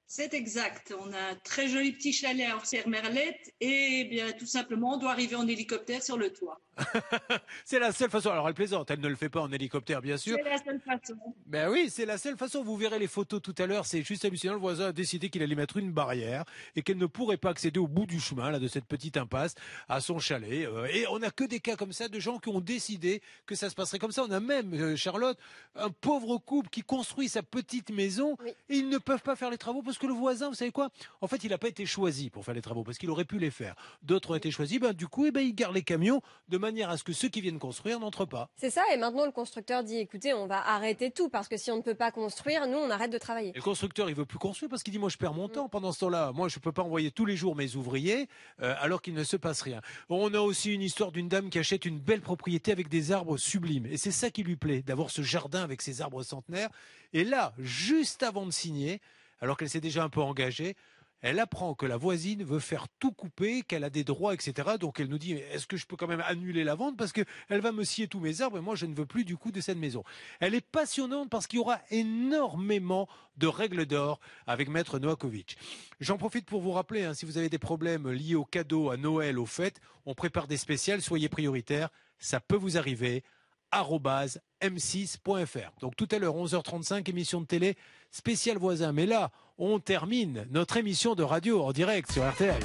C'est 0.07 0.35
exact. 0.35 0.95
On 1.01 1.15
a 1.15 1.19
un 1.19 1.37
très 1.37 1.69
joli 1.69 1.93
petit 1.93 2.13
chalet 2.13 2.47
à 2.47 2.57
Orsières-Merlette 2.57 3.55
et 3.61 4.05
bien 4.05 4.33
tout 4.33 4.47
simplement 4.47 4.97
on 4.97 4.99
doit 4.99 5.13
arriver 5.13 5.37
en 5.37 5.49
hélicoptère 5.49 6.03
sur 6.03 6.19
le 6.19 6.31
toit. 6.31 6.61
C'est 7.65 7.79
la 7.79 7.93
seule 7.93 8.11
façon. 8.11 8.31
Alors 8.31 8.49
elle 8.49 8.55
plaisante, 8.55 8.91
elle 8.91 9.01
ne 9.01 9.09
le 9.09 9.17
fait 9.17 9.29
pas 9.29 9.41
en 9.41 9.51
hélicoptère, 9.51 10.01
bien 10.01 10.17
sûr. 10.17 10.37
C'est 10.43 10.49
la 10.49 10.59
seule 10.59 10.81
façon. 10.81 11.19
Ben 11.47 11.71
oui, 11.71 11.89
c'est 11.91 12.07
la 12.07 12.19
seule 12.19 12.37
façon. 12.37 12.63
Vous 12.63 12.77
verrez 12.77 12.99
les 12.99 13.07
photos 13.07 13.41
tout 13.43 13.55
à 13.59 13.67
l'heure. 13.67 13.87
C'est 13.87 14.03
juste 14.03 14.25
hallucinant. 14.25 14.55
Le 14.55 14.61
voisin 14.61 14.87
a 14.87 14.93
décidé 14.93 15.31
qu'il 15.31 15.43
allait 15.43 15.55
mettre 15.55 15.77
une 15.77 15.93
barrière 15.93 16.45
et 16.77 16.83
qu'elle 16.83 16.99
ne 16.99 17.07
pourrait 17.07 17.37
pas 17.37 17.51
accéder 17.51 17.81
au 17.81 17.89
bout 17.89 18.07
du 18.07 18.21
chemin 18.21 18.51
là 18.51 18.59
de 18.59 18.69
cette 18.69 18.85
petite 18.85 19.17
impasse 19.17 19.55
à 19.89 20.01
son 20.01 20.19
chalet. 20.19 20.67
Euh, 20.67 20.87
et 20.87 21.07
on 21.09 21.19
n'a 21.19 21.31
que 21.31 21.45
des 21.45 21.61
cas 21.61 21.77
comme 21.77 21.93
ça 21.93 22.09
de 22.09 22.21
gens 22.21 22.39
qui 22.39 22.49
ont 22.49 22.61
décidé 22.61 23.23
que 23.47 23.55
ça 23.55 23.71
se 23.71 23.75
passerait 23.75 23.99
comme 23.99 24.13
ça. 24.13 24.25
On 24.25 24.31
a 24.31 24.41
même 24.41 24.75
euh, 24.75 24.97
Charlotte, 24.97 25.39
un 25.75 25.91
pauvre 25.91 26.39
couple 26.39 26.69
qui 26.69 26.83
construit 26.83 27.29
sa 27.29 27.43
petite 27.43 27.91
maison 27.91 28.37
et 28.69 28.77
ils 28.77 28.89
ne 28.89 28.99
peuvent 28.99 29.23
pas 29.23 29.37
faire 29.37 29.51
les 29.51 29.59
travaux 29.59 29.83
parce 29.83 29.99
que 29.99 30.07
le 30.07 30.13
voisin, 30.13 30.49
vous 30.49 30.55
savez 30.55 30.73
quoi? 30.73 30.91
En 31.21 31.27
fait, 31.27 31.45
il 31.45 31.51
n'a 31.51 31.59
pas 31.59 31.69
été 31.69 31.87
choisi 31.87 32.31
pour 32.31 32.45
faire 32.45 32.55
les 32.55 32.63
travaux 32.63 32.85
parce 32.85 32.99
qu'il 32.99 33.11
aurait 33.11 33.25
pu 33.25 33.39
les 33.39 33.51
faire. 33.51 33.75
D'autres 34.03 34.33
ont 34.33 34.37
été 34.37 34.51
choisis. 34.51 34.79
Ben 34.79 34.93
du 34.93 35.09
coup, 35.09 35.27
eh 35.27 35.31
ben 35.31 35.41
il 35.41 35.55
garde 35.55 35.75
les 35.75 35.83
camions 35.83 36.23
de 36.49 36.59
manière 36.59 36.68
à 36.69 36.97
ce 36.97 37.05
que 37.05 37.13
ceux 37.13 37.29
qui 37.29 37.41
viennent 37.41 37.59
construire 37.59 37.99
n'entrent 37.99 38.27
pas. 38.27 38.51
C'est 38.57 38.71
ça, 38.71 38.83
et 38.93 38.97
maintenant 38.97 39.25
le 39.25 39.33
constructeur 39.33 39.83
dit 39.83 39.99
écoutez, 39.99 40.35
on 40.35 40.47
va 40.47 40.59
arrêter 40.69 41.11
tout 41.11 41.29
parce 41.29 41.49
que 41.49 41.57
si 41.57 41.71
on 41.71 41.77
ne 41.77 41.83
peut 41.83 41.95
pas 41.95 42.11
construire, 42.11 42.67
nous 42.67 42.79
on 42.79 42.91
arrête 42.91 43.11
de 43.11 43.19
travailler. 43.19 43.51
Et 43.51 43.57
le 43.59 43.63
constructeur, 43.63 44.09
il 44.09 44.15
veut 44.15 44.27
plus 44.27 44.39
construire 44.39 44.69
parce 44.69 44.83
qu'il 44.83 44.93
dit 44.93 44.99
moi 44.99 45.09
je 45.09 45.17
perds 45.17 45.35
mon 45.35 45.49
temps 45.49 45.69
pendant 45.69 45.93
ce 45.93 46.01
temps-là. 46.01 46.33
Moi 46.33 46.49
je 46.49 46.59
peux 46.59 46.73
pas 46.73 46.83
envoyer 46.83 47.11
tous 47.11 47.25
les 47.25 47.37
jours 47.37 47.57
mes 47.57 47.75
ouvriers 47.77 48.29
euh, 48.63 48.75
alors 48.81 49.03
qu'il 49.03 49.15
ne 49.15 49.25
se 49.25 49.37
passe 49.37 49.63
rien. 49.63 49.81
On 50.09 50.33
a 50.35 50.41
aussi 50.41 50.75
une 50.75 50.83
histoire 50.83 51.13
d'une 51.13 51.29
dame 51.29 51.51
qui 51.51 51.59
achète 51.59 51.85
une 51.85 51.99
belle 51.99 52.21
propriété 52.21 52.71
avec 52.73 52.89
des 52.89 53.13
arbres 53.13 53.37
sublimes 53.37 53.87
et 53.87 53.97
c'est 53.97 54.11
ça 54.11 54.31
qui 54.31 54.43
lui 54.43 54.57
plaît, 54.57 54.83
d'avoir 54.83 55.11
ce 55.11 55.23
jardin 55.23 55.63
avec 55.63 55.83
ses 55.83 56.03
arbres 56.03 56.23
centenaires. 56.23 56.71
Et 57.13 57.25
là, 57.25 57.55
juste 57.59 58.23
avant 58.23 58.45
de 58.45 58.51
signer, 58.51 59.01
alors 59.41 59.57
qu'elle 59.57 59.71
s'est 59.71 59.81
déjà 59.81 60.05
un 60.05 60.09
peu 60.09 60.21
engagée. 60.21 60.77
Elle 61.21 61.41
apprend 61.41 61.75
que 61.75 61.87
la 61.87 61.97
voisine 61.97 62.45
veut 62.45 62.61
faire 62.61 62.87
tout 63.01 63.13
couper, 63.13 63.63
qu'elle 63.63 63.85
a 63.85 63.91
des 63.91 64.05
droits, 64.05 64.35
etc. 64.35 64.77
Donc 64.79 65.01
elle 65.01 65.09
nous 65.09 65.19
dit 65.19 65.33
est-ce 65.33 65.67
que 65.67 65.77
je 65.77 65.87
peux 65.87 65.97
quand 65.97 66.07
même 66.07 66.23
annuler 66.27 66.65
la 66.65 66.75
vente? 66.75 66.97
Parce 66.97 67.13
que 67.13 67.23
elle 67.49 67.61
va 67.61 67.73
me 67.73 67.85
scier 67.85 68.07
tous 68.07 68.21
mes 68.21 68.41
arbres 68.41 68.59
et 68.59 68.61
moi 68.61 68.77
je 68.77 68.87
ne 68.87 68.95
veux 68.95 69.07
plus 69.07 69.25
du 69.25 69.37
coup 69.37 69.51
de 69.51 69.61
cette 69.61 69.79
maison. 69.79 70.05
Elle 70.41 70.55
est 70.55 70.61
passionnante 70.61 71.31
parce 71.31 71.47
qu'il 71.47 71.59
y 71.59 71.61
aura 71.61 71.81
énormément 71.91 73.09
de 73.37 73.47
règles 73.47 73.87
d'or 73.87 74.21
avec 74.47 74.69
Maître 74.69 74.99
Noakovic. 74.99 75.57
J'en 76.01 76.19
profite 76.19 76.47
pour 76.47 76.61
vous 76.61 76.73
rappeler 76.73 77.05
hein, 77.05 77.15
si 77.15 77.25
vous 77.25 77.39
avez 77.39 77.49
des 77.49 77.59
problèmes 77.59 78.11
liés 78.11 78.35
aux 78.35 78.45
cadeaux, 78.45 78.91
à 78.91 78.97
Noël, 78.97 79.39
aux 79.39 79.47
fêtes, 79.47 79.81
on 80.07 80.15
prépare 80.15 80.47
des 80.47 80.57
spéciales, 80.57 81.03
soyez 81.03 81.29
prioritaires, 81.29 81.91
ça 82.19 82.41
peut 82.41 82.57
vous 82.57 82.79
arriver 82.79 83.25
m6.fr. 83.73 85.71
Donc 85.81 85.97
tout 85.97 86.09
à 86.11 86.19
l'heure, 86.19 86.37
11h35, 86.37 87.09
émission 87.09 87.41
de 87.41 87.47
télé 87.47 87.77
spécial 88.11 88.59
voisin. 88.59 88.93
Mais 88.93 89.07
là, 89.07 89.31
on 89.59 89.79
termine 89.79 90.47
notre 90.51 90.77
émission 90.77 91.15
de 91.15 91.23
radio 91.23 91.63
en 91.63 91.73
direct 91.73 92.11
sur 92.13 92.29
RTL. 92.29 92.63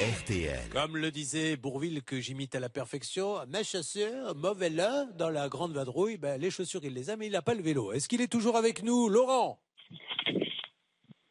RTL. 0.00 0.68
Comme 0.70 0.96
le 0.96 1.10
disait 1.10 1.56
Bourville 1.56 2.02
que 2.02 2.20
j'imite 2.20 2.54
à 2.54 2.60
la 2.60 2.68
perfection, 2.68 3.38
ma 3.48 3.64
chaussure, 3.64 4.34
mauvais 4.36 4.70
là, 4.70 5.06
dans 5.16 5.28
la 5.28 5.48
grande 5.48 5.72
vadrouille, 5.72 6.16
ben, 6.16 6.40
les 6.40 6.50
chaussures 6.50 6.84
il 6.84 6.94
les 6.94 7.10
a, 7.10 7.16
mais 7.16 7.26
il 7.26 7.32
n'a 7.32 7.42
pas 7.42 7.54
le 7.54 7.62
vélo. 7.62 7.92
Est-ce 7.92 8.08
qu'il 8.08 8.20
est 8.20 8.30
toujours 8.30 8.56
avec 8.56 8.84
nous, 8.84 9.08
Laurent? 9.08 9.60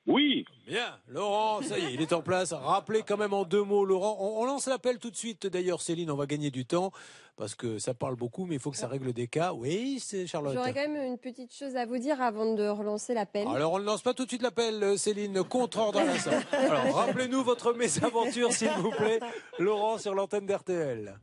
Oui. 0.05 0.45
Bien, 0.67 0.97
Laurent, 1.07 1.61
ça 1.61 1.79
y 1.79 1.85
est, 1.85 1.93
il 1.93 2.01
est 2.01 2.11
en 2.11 2.21
place. 2.21 2.51
Rappelez 2.51 3.01
quand 3.01 3.15
même 3.15 3.31
en 3.31 3.45
deux 3.45 3.63
mots, 3.63 3.85
Laurent. 3.85 4.17
On, 4.19 4.41
on 4.41 4.45
lance 4.45 4.67
l'appel 4.67 4.99
tout 4.99 5.09
de 5.09 5.15
suite. 5.15 5.47
D'ailleurs, 5.47 5.81
Céline, 5.81 6.11
on 6.11 6.17
va 6.17 6.25
gagner 6.25 6.51
du 6.51 6.65
temps 6.65 6.91
parce 7.37 7.55
que 7.55 7.79
ça 7.79 7.93
parle 7.93 8.15
beaucoup, 8.17 8.45
mais 8.45 8.55
il 8.55 8.59
faut 8.59 8.71
que 8.71 8.75
ça 8.77 8.87
règle 8.87 9.13
des 9.13 9.27
cas. 9.27 9.53
Oui, 9.53 9.99
c'est 10.03 10.27
Charlotte. 10.27 10.53
J'aurais 10.55 10.73
quand 10.73 10.89
même 10.89 11.01
une 11.01 11.17
petite 11.17 11.53
chose 11.55 11.77
à 11.77 11.85
vous 11.85 11.99
dire 11.99 12.21
avant 12.21 12.53
de 12.53 12.67
relancer 12.67 13.13
l'appel. 13.13 13.47
Alors 13.47 13.71
on 13.73 13.79
ne 13.79 13.85
lance 13.85 14.01
pas 14.01 14.13
tout 14.13 14.25
de 14.25 14.29
suite 14.29 14.41
l'appel, 14.41 14.99
Céline, 14.99 15.41
contre-ordre 15.43 15.99
à 15.99 16.03
l'instant. 16.05 16.31
Alors 16.51 16.95
rappelez-nous 16.95 17.43
votre 17.43 17.71
mésaventure, 17.73 18.51
s'il 18.51 18.71
vous 18.71 18.91
plaît, 18.91 19.19
Laurent, 19.59 19.97
sur 19.99 20.15
l'antenne 20.15 20.47
d'RTL. 20.47 21.17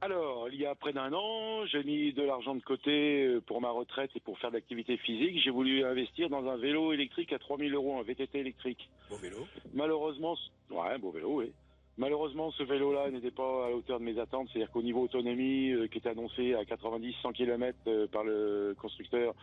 Alors, 0.00 0.48
il 0.50 0.60
y 0.60 0.66
a 0.66 0.74
près 0.76 0.92
d'un 0.92 1.12
an, 1.12 1.66
j'ai 1.66 1.82
mis 1.82 2.12
de 2.12 2.22
l'argent 2.22 2.54
de 2.54 2.62
côté 2.62 3.26
euh, 3.26 3.40
pour 3.40 3.60
ma 3.60 3.70
retraite 3.70 4.10
et 4.14 4.20
pour 4.20 4.38
faire 4.38 4.50
de 4.50 4.54
l'activité 4.54 4.96
physique. 4.96 5.40
J'ai 5.42 5.50
voulu 5.50 5.84
investir 5.84 6.28
dans 6.30 6.46
un 6.48 6.56
vélo 6.56 6.92
électrique 6.92 7.32
à 7.32 7.38
3000 7.40 7.74
euros, 7.74 7.98
un 7.98 8.02
VTT 8.04 8.38
électrique. 8.38 8.88
Beau 9.10 9.16
vélo. 9.16 9.48
Malheureusement, 9.74 10.36
ouais, 10.70 10.98
beau 10.98 11.10
vélo, 11.10 11.40
oui. 11.40 11.52
Malheureusement, 11.96 12.52
ce 12.52 12.62
vélo-là 12.62 13.10
n'était 13.10 13.32
pas 13.32 13.66
à 13.66 13.70
la 13.70 13.74
hauteur 13.76 13.98
de 13.98 14.04
mes 14.04 14.20
attentes. 14.20 14.48
C'est-à-dire 14.52 14.70
qu'au 14.70 14.82
niveau 14.82 15.02
autonomie, 15.02 15.72
euh, 15.72 15.88
qui 15.88 15.98
était 15.98 16.10
annoncé 16.10 16.54
à 16.54 16.62
90-100 16.62 17.32
km 17.32 17.76
euh, 17.88 18.06
par 18.06 18.22
le 18.22 18.76
constructeur, 18.80 19.34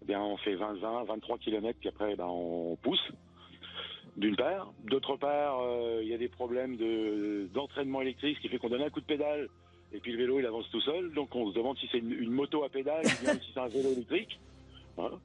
eh 0.00 0.04
bien, 0.04 0.22
on 0.22 0.36
fait 0.36 0.54
20-20, 0.54 1.06
23 1.06 1.38
km, 1.38 1.76
puis 1.80 1.88
après, 1.88 2.14
ben, 2.14 2.26
on 2.28 2.76
pousse. 2.76 3.02
D'une 4.16 4.36
part. 4.36 4.72
D'autre 4.84 5.16
part, 5.16 5.58
euh, 5.60 5.98
il 6.04 6.08
y 6.08 6.14
a 6.14 6.18
des 6.18 6.28
problèmes 6.28 6.76
de- 6.76 7.48
d'entraînement 7.52 8.00
électrique, 8.00 8.36
ce 8.36 8.42
qui 8.42 8.48
fait 8.48 8.58
qu'on 8.58 8.68
donne 8.68 8.82
un 8.82 8.90
coup 8.90 9.00
de 9.00 9.06
pédale 9.06 9.48
et 9.94 10.00
puis 10.00 10.12
le 10.12 10.18
vélo 10.18 10.40
il 10.40 10.46
avance 10.46 10.68
tout 10.70 10.80
seul. 10.80 11.12
Donc 11.12 11.34
on 11.34 11.48
se 11.50 11.54
demande 11.54 11.78
si 11.78 11.88
c'est 11.90 11.98
une, 11.98 12.30
moto 12.30 12.64
à 12.64 12.68
pédale 12.68 13.04
ou 13.04 13.08
si 13.08 13.50
c'est 13.54 13.60
un 13.60 13.68
vélo 13.68 13.92
électrique. 13.92 14.38
Voilà. 14.96 15.16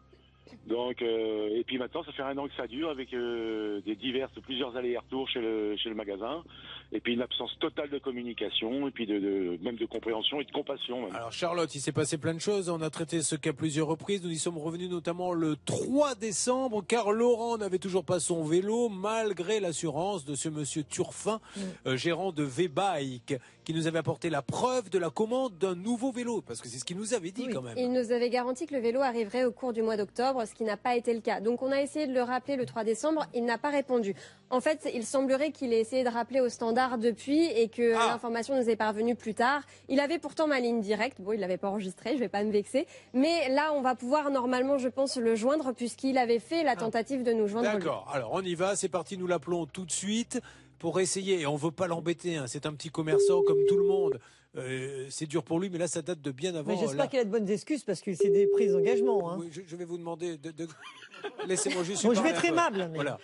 Donc, 0.67 1.01
euh, 1.01 1.49
et 1.57 1.63
puis 1.63 1.77
maintenant, 1.77 2.03
ça 2.03 2.11
fait 2.11 2.21
un 2.23 2.37
an 2.37 2.47
que 2.47 2.53
ça 2.55 2.67
dure 2.67 2.89
avec 2.89 3.13
euh, 3.13 3.81
des 3.85 3.95
diverses, 3.95 4.31
plusieurs 4.43 4.75
allers-retours 4.75 5.27
chez 5.29 5.39
le, 5.41 5.75
chez 5.77 5.89
le 5.89 5.95
magasin, 5.95 6.43
et 6.91 6.99
puis 6.99 7.13
une 7.13 7.21
absence 7.21 7.51
totale 7.59 7.89
de 7.89 7.97
communication, 7.99 8.87
et 8.87 8.91
puis 8.91 9.05
de, 9.05 9.19
de- 9.19 9.59
même 9.63 9.75
de 9.77 9.85
compréhension 9.85 10.39
et 10.41 10.45
de 10.45 10.51
compassion. 10.51 11.01
même. 11.05 11.15
Alors 11.15 11.31
Charlotte, 11.31 11.73
il 11.75 11.79
s'est 11.81 11.91
passé 11.91 12.17
plein 12.17 12.33
de 12.33 12.39
choses. 12.39 12.69
On 12.69 12.81
a 12.81 12.89
traité 12.89 13.21
ce 13.21 13.35
cas 13.35 13.53
plusieurs 13.53 13.87
reprises. 13.87 14.23
Nous 14.23 14.31
y 14.31 14.37
sommes 14.37 14.57
revenus 14.57 14.89
notamment 14.89 15.33
le 15.33 15.55
3 15.65 16.15
décembre, 16.15 16.83
car 16.87 17.11
Laurent 17.11 17.57
n'avait 17.57 17.77
toujours 17.79 18.03
pas 18.05 18.19
son 18.19 18.43
vélo, 18.43 18.89
malgré 18.89 19.59
l'assurance 19.59 20.25
de 20.25 20.35
ce 20.35 20.49
monsieur 20.49 20.83
Turfin, 20.83 21.39
euh, 21.85 21.95
gérant 21.97 22.31
de 22.31 22.43
V-Bike, 22.43 23.35
qui 23.63 23.73
nous 23.73 23.87
avait 23.87 23.99
apporté 23.99 24.29
la 24.29 24.41
preuve 24.41 24.89
de 24.89 24.97
la 24.97 25.09
commande 25.09 25.57
d'un 25.59 25.75
nouveau 25.75 26.11
vélo, 26.11 26.41
parce 26.41 26.59
que 26.61 26.67
c'est 26.67 26.79
ce 26.79 26.85
qu'il 26.85 26.97
nous 26.97 27.13
avait 27.13 27.31
dit 27.31 27.47
quand 27.49 27.61
même. 27.61 27.77
Il 27.77 27.91
nous 27.93 28.11
avait 28.11 28.29
garanti 28.29 28.65
que 28.65 28.73
le 28.73 28.81
vélo 28.81 29.01
arriverait 29.01 29.43
au 29.45 29.51
cours 29.51 29.73
du 29.73 29.81
mois 29.83 29.95
d'octobre, 29.97 30.38
ce 30.45 30.53
qui 30.55 30.63
n'a 30.63 30.77
pas 30.77 30.95
été 30.95 31.13
le 31.13 31.21
cas. 31.21 31.39
Donc 31.41 31.61
on 31.61 31.71
a 31.71 31.81
essayé 31.81 32.07
de 32.07 32.13
le 32.13 32.21
rappeler 32.21 32.55
le 32.55 32.65
3 32.65 32.83
décembre, 32.83 33.25
il 33.33 33.45
n'a 33.45 33.57
pas 33.57 33.69
répondu. 33.69 34.15
En 34.49 34.61
fait, 34.61 34.89
il 34.93 35.05
semblerait 35.05 35.51
qu'il 35.51 35.73
ait 35.73 35.79
essayé 35.79 36.03
de 36.03 36.09
rappeler 36.09 36.41
au 36.41 36.49
standard 36.49 36.97
depuis 36.97 37.45
et 37.45 37.67
que 37.69 37.93
Ah. 37.95 38.07
l'information 38.13 38.55
nous 38.55 38.69
est 38.69 38.75
parvenue 38.75 39.15
plus 39.15 39.33
tard. 39.35 39.61
Il 39.89 39.99
avait 39.99 40.17
pourtant 40.19 40.47
ma 40.47 40.59
ligne 40.59 40.81
directe, 40.81 41.21
bon, 41.21 41.33
il 41.33 41.39
l'avait 41.39 41.57
pas 41.57 41.69
enregistrée, 41.69 42.13
je 42.13 42.19
vais 42.19 42.29
pas 42.29 42.43
me 42.43 42.51
vexer. 42.51 42.87
Mais 43.13 43.49
là, 43.49 43.73
on 43.73 43.81
va 43.81 43.95
pouvoir 43.95 44.31
normalement, 44.31 44.77
je 44.77 44.87
pense, 44.89 45.17
le 45.17 45.35
joindre 45.35 45.73
puisqu'il 45.73 46.17
avait 46.17 46.39
fait 46.39 46.63
la 46.63 46.75
tentative 46.75 47.23
de 47.23 47.31
nous 47.33 47.47
joindre. 47.47 47.69
Ah. 47.71 47.73
D'accord. 47.77 48.09
Alors 48.13 48.31
on 48.33 48.41
y 48.41 48.55
va, 48.55 48.75
c'est 48.75 48.89
parti, 48.89 49.17
nous 49.17 49.27
l'appelons 49.27 49.65
tout 49.67 49.85
de 49.85 49.91
suite 49.91 50.41
pour 50.79 50.99
essayer. 50.99 51.41
Et 51.41 51.45
on 51.45 51.55
veut 51.55 51.71
pas 51.71 51.87
l'embêter. 51.87 52.37
hein. 52.37 52.45
C'est 52.47 52.65
un 52.65 52.73
petit 52.73 52.89
commerçant 52.89 53.41
comme 53.43 53.59
tout 53.67 53.77
le 53.77 53.85
monde. 53.85 54.19
Euh, 54.57 55.05
c'est 55.11 55.27
dur 55.27 55.43
pour 55.43 55.59
lui, 55.59 55.69
mais 55.69 55.77
là 55.77 55.87
ça 55.87 56.01
date 56.01 56.21
de 56.21 56.31
bien 56.31 56.55
avant. 56.55 56.71
Mais 56.71 56.77
j'espère 56.79 57.07
qu'il 57.07 57.19
a 57.19 57.23
de 57.23 57.29
bonnes 57.29 57.49
excuses 57.49 57.83
parce 57.83 58.01
que 58.01 58.15
c'est 58.15 58.29
des 58.31 58.47
prises 58.47 58.71
d'engagement. 58.71 59.31
Hein. 59.31 59.37
Oui, 59.39 59.49
je, 59.51 59.61
je 59.65 59.75
vais 59.75 59.85
vous 59.85 59.97
demander 59.99 60.37
de. 60.37 60.49
de- 60.51 60.67
Laissez-moi 61.47 61.83
juste. 61.83 62.03
Bon, 62.03 62.13
je 62.15 62.21
vais 62.21 62.29
être 62.29 62.43
aimable, 62.45 62.87
mais- 62.91 62.95
Voilà. 62.95 63.19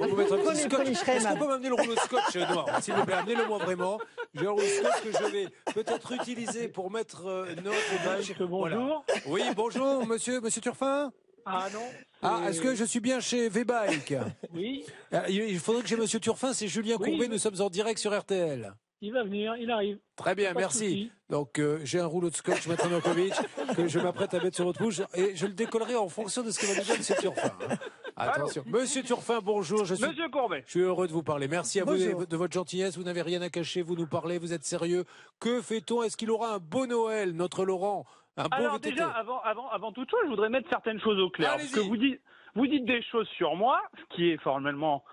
On 0.00 0.06
vous 0.08 0.16
mettre 0.16 0.34
un 0.34 0.38
petit 0.38 0.60
scotch. 0.62 0.86
Est-ce 0.88 1.28
qu'on 1.28 1.38
peut 1.38 1.48
m'amener 1.48 1.68
le 1.70 1.74
rouleau 1.74 1.94
de 1.94 1.98
scotch 2.00 2.36
noir 2.36 2.82
S'il 2.82 2.94
vous 2.94 3.04
plaît, 3.04 3.14
amenez-le-moi 3.14 3.58
vraiment. 3.58 3.98
J'ai 4.34 4.46
un 4.46 4.50
rouleau 4.50 4.62
de 4.62 4.68
scotch 4.68 5.02
que 5.02 5.12
je 5.12 5.32
vais 5.32 5.46
peut-être 5.74 6.12
utiliser 6.12 6.68
pour 6.68 6.90
mettre 6.90 7.26
euh, 7.26 7.46
notre 7.64 8.04
badge. 8.04 8.32
Bonjour. 8.40 9.04
Oui, 9.26 9.42
bonjour, 9.56 10.06
monsieur, 10.06 10.40
monsieur 10.40 10.60
Turfin. 10.60 11.10
Ah 11.46 11.66
non. 11.72 11.80
Ah, 12.22 12.42
est-ce 12.48 12.60
que 12.60 12.76
je 12.76 12.84
suis 12.84 13.00
bien 13.00 13.18
chez 13.18 13.48
V-Bike? 13.48 14.14
Oui, 14.54 14.84
Ah, 15.10 15.24
Il 15.28 15.36
il 15.36 15.58
faudrait 15.58 15.82
que 15.82 15.88
j'ai 15.88 15.96
Monsieur 15.96 16.20
Turfin, 16.20 16.52
c'est 16.52 16.68
Julien 16.68 16.96
Oui, 17.00 17.10
Courbet, 17.10 17.24
je- 17.26 17.30
nous 17.30 17.38
sommes 17.38 17.60
en 17.60 17.70
direct 17.70 17.98
sur 17.98 18.16
RTL. 18.16 18.72
Il 19.00 19.12
va 19.12 19.22
venir, 19.24 19.56
il 19.56 19.70
arrive. 19.70 19.98
Très 20.16 20.34
bien, 20.34 20.52
Pas 20.52 20.60
merci. 20.60 21.10
Donc 21.28 21.58
euh, 21.58 21.78
j'ai 21.84 22.00
un 22.00 22.06
rouleau 22.06 22.28
de 22.30 22.34
scotch, 22.34 22.66
Maître 22.66 22.88
Novakovic, 22.88 23.32
que 23.76 23.86
je 23.88 23.98
m'apprête 24.00 24.34
à 24.34 24.40
mettre 24.42 24.56
sur 24.56 24.64
votre 24.64 24.80
bouche 24.82 25.00
et 25.14 25.34
je 25.36 25.46
le 25.46 25.52
décollerai 25.52 25.96
en 25.96 26.08
fonction 26.08 26.42
de 26.42 26.50
ce 26.50 26.58
que 26.60 26.66
va 26.66 26.74
nous 26.78 26.82
dire 26.84 26.96
Monsieur 26.98 27.14
Turfin. 27.20 27.52
hein. 27.70 27.74
Attention. 28.16 28.62
Monsieur 28.66 29.02
Turfin, 29.02 29.38
bonjour. 29.42 29.84
Je 29.86 29.94
suis, 29.94 30.04
Monsieur 30.06 30.28
Courbet. 30.28 30.62
je 30.66 30.70
suis 30.72 30.80
heureux 30.80 31.06
de 31.06 31.12
vous 31.12 31.22
parler. 31.22 31.48
Merci 31.48 31.80
à 31.80 31.84
vous 31.84 31.92
Bonjour. 31.92 32.20
de, 32.20 32.24
de 32.26 32.36
votre 32.36 32.52
gentillesse. 32.52 32.98
Vous 32.98 33.04
n'avez 33.04 33.22
rien 33.22 33.40
à 33.40 33.48
cacher, 33.48 33.80
vous 33.82 33.94
nous 33.96 34.06
parlez, 34.06 34.38
vous 34.38 34.52
êtes 34.52 34.64
sérieux. 34.64 35.04
Que 35.40 35.62
fait-on? 35.62 36.02
Est-ce 36.02 36.16
qu'il 36.18 36.30
aura 36.30 36.54
un 36.54 36.58
beau 36.58 36.86
Noël, 36.86 37.32
notre 37.32 37.64
Laurent? 37.64 38.04
Un 38.36 38.44
beau 38.48 38.56
Alors 38.56 38.74
VTT 38.74 38.90
déjà, 38.90 39.08
avant, 39.08 39.40
avant, 39.40 39.68
avant 39.70 39.92
toute 39.92 40.10
chose, 40.10 40.20
je 40.24 40.30
voudrais 40.30 40.50
mettre 40.50 40.68
certaines 40.68 41.00
choses 41.00 41.18
au 41.18 41.30
clair. 41.30 41.52
Parce 41.52 41.70
que 41.70 41.80
vous 41.80 41.96
dites, 41.96 42.20
vous 42.54 42.66
dites 42.66 42.84
des 42.84 43.02
choses 43.10 43.28
sur 43.36 43.54
moi, 43.56 43.80
ce 43.96 44.14
qui 44.16 44.30
est 44.30 44.38
formellement... 44.42 45.04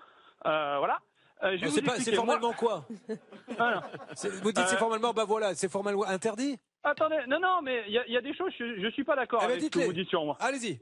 euh, 0.46 0.76
voilà. 0.78 0.98
Euh, 1.44 1.56
je 1.60 1.68
C'est 1.68 1.82
pas- 1.82 1.96
c'est 2.00 2.14
formellement 2.14 2.48
Moi- 2.48 2.56
quoi 2.56 2.84
Voilà. 3.56 3.82
C'est- 4.14 4.28
Vous 4.42 4.52
dites 4.52 4.66
c'est 4.66 4.74
Euh, 4.74 4.78
formellement, 4.78 5.12
bah 5.12 5.24
voilà, 5.24 5.54
c'est 5.54 5.70
formellement 5.70 6.04
interdit 6.04 6.58
Attendez, 6.82 7.18
non, 7.28 7.38
non, 7.40 7.60
mais 7.62 7.84
il 7.86 7.92
y, 7.92 7.98
a- 7.98 8.06
il 8.06 8.12
y 8.12 8.16
a 8.16 8.20
des 8.20 8.34
choses, 8.34 8.52
je 8.58 8.64
ne 8.64 8.90
suis 8.90 9.04
pas 9.04 9.14
d'accord 9.16 9.40
Eh 9.44 9.46
ben, 9.46 9.52
avec 9.52 9.64
ce 9.64 9.68
que 9.78 9.84
vous 9.84 9.92
dites 9.92 10.08
sur 10.08 10.24
moi. 10.24 10.36
Allez-y. 10.40 10.80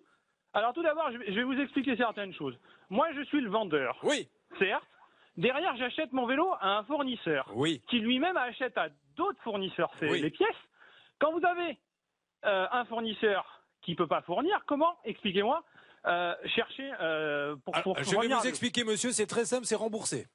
Alors 0.54 0.72
tout 0.72 0.82
d'abord, 0.82 1.10
je 1.12 1.18
vais- 1.18 1.26
je 1.28 1.32
vais 1.34 1.42
vous 1.42 1.58
expliquer 1.60 1.96
certaines 1.96 2.32
choses. 2.34 2.58
Moi, 2.88 3.08
je 3.14 3.22
suis 3.24 3.40
le 3.40 3.50
vendeur. 3.50 3.98
Oui. 4.02 4.28
Certes. 4.58 4.84
Derrière, 5.36 5.76
j'achète 5.76 6.12
mon 6.12 6.24
vélo 6.26 6.50
à 6.60 6.78
un 6.78 6.84
fournisseur. 6.84 7.50
Oui. 7.54 7.82
Qui 7.90 7.98
lui-même 7.98 8.36
achète 8.38 8.78
à 8.78 8.88
d'autres 9.16 9.40
fournisseurs 9.42 9.90
c'est 9.98 10.08
Oui. 10.10 10.22
les 10.22 10.30
pièces. 10.30 10.48
Quand 11.18 11.32
vous 11.32 11.44
avez 11.44 11.78
euh, 12.44 12.66
un 12.70 12.84
fournisseur 12.86 13.62
qui 13.82 13.94
peut 13.94 14.06
pas 14.06 14.22
fournir, 14.22 14.62
comment, 14.66 14.96
expliquez-moi, 15.04 15.62
euh, 16.06 16.34
chercher 16.54 16.90
euh, 17.00 17.56
pour, 17.64 17.74
pour 17.82 17.96
Ah, 17.98 18.02
Je 18.02 18.16
vais 18.16 18.28
vous 18.28 18.46
expliquer, 18.46 18.84
monsieur, 18.84 19.10
c'est 19.10 19.26
très 19.26 19.44
simple, 19.44 19.66
c'est 19.66 19.74
remboursé. 19.74 20.26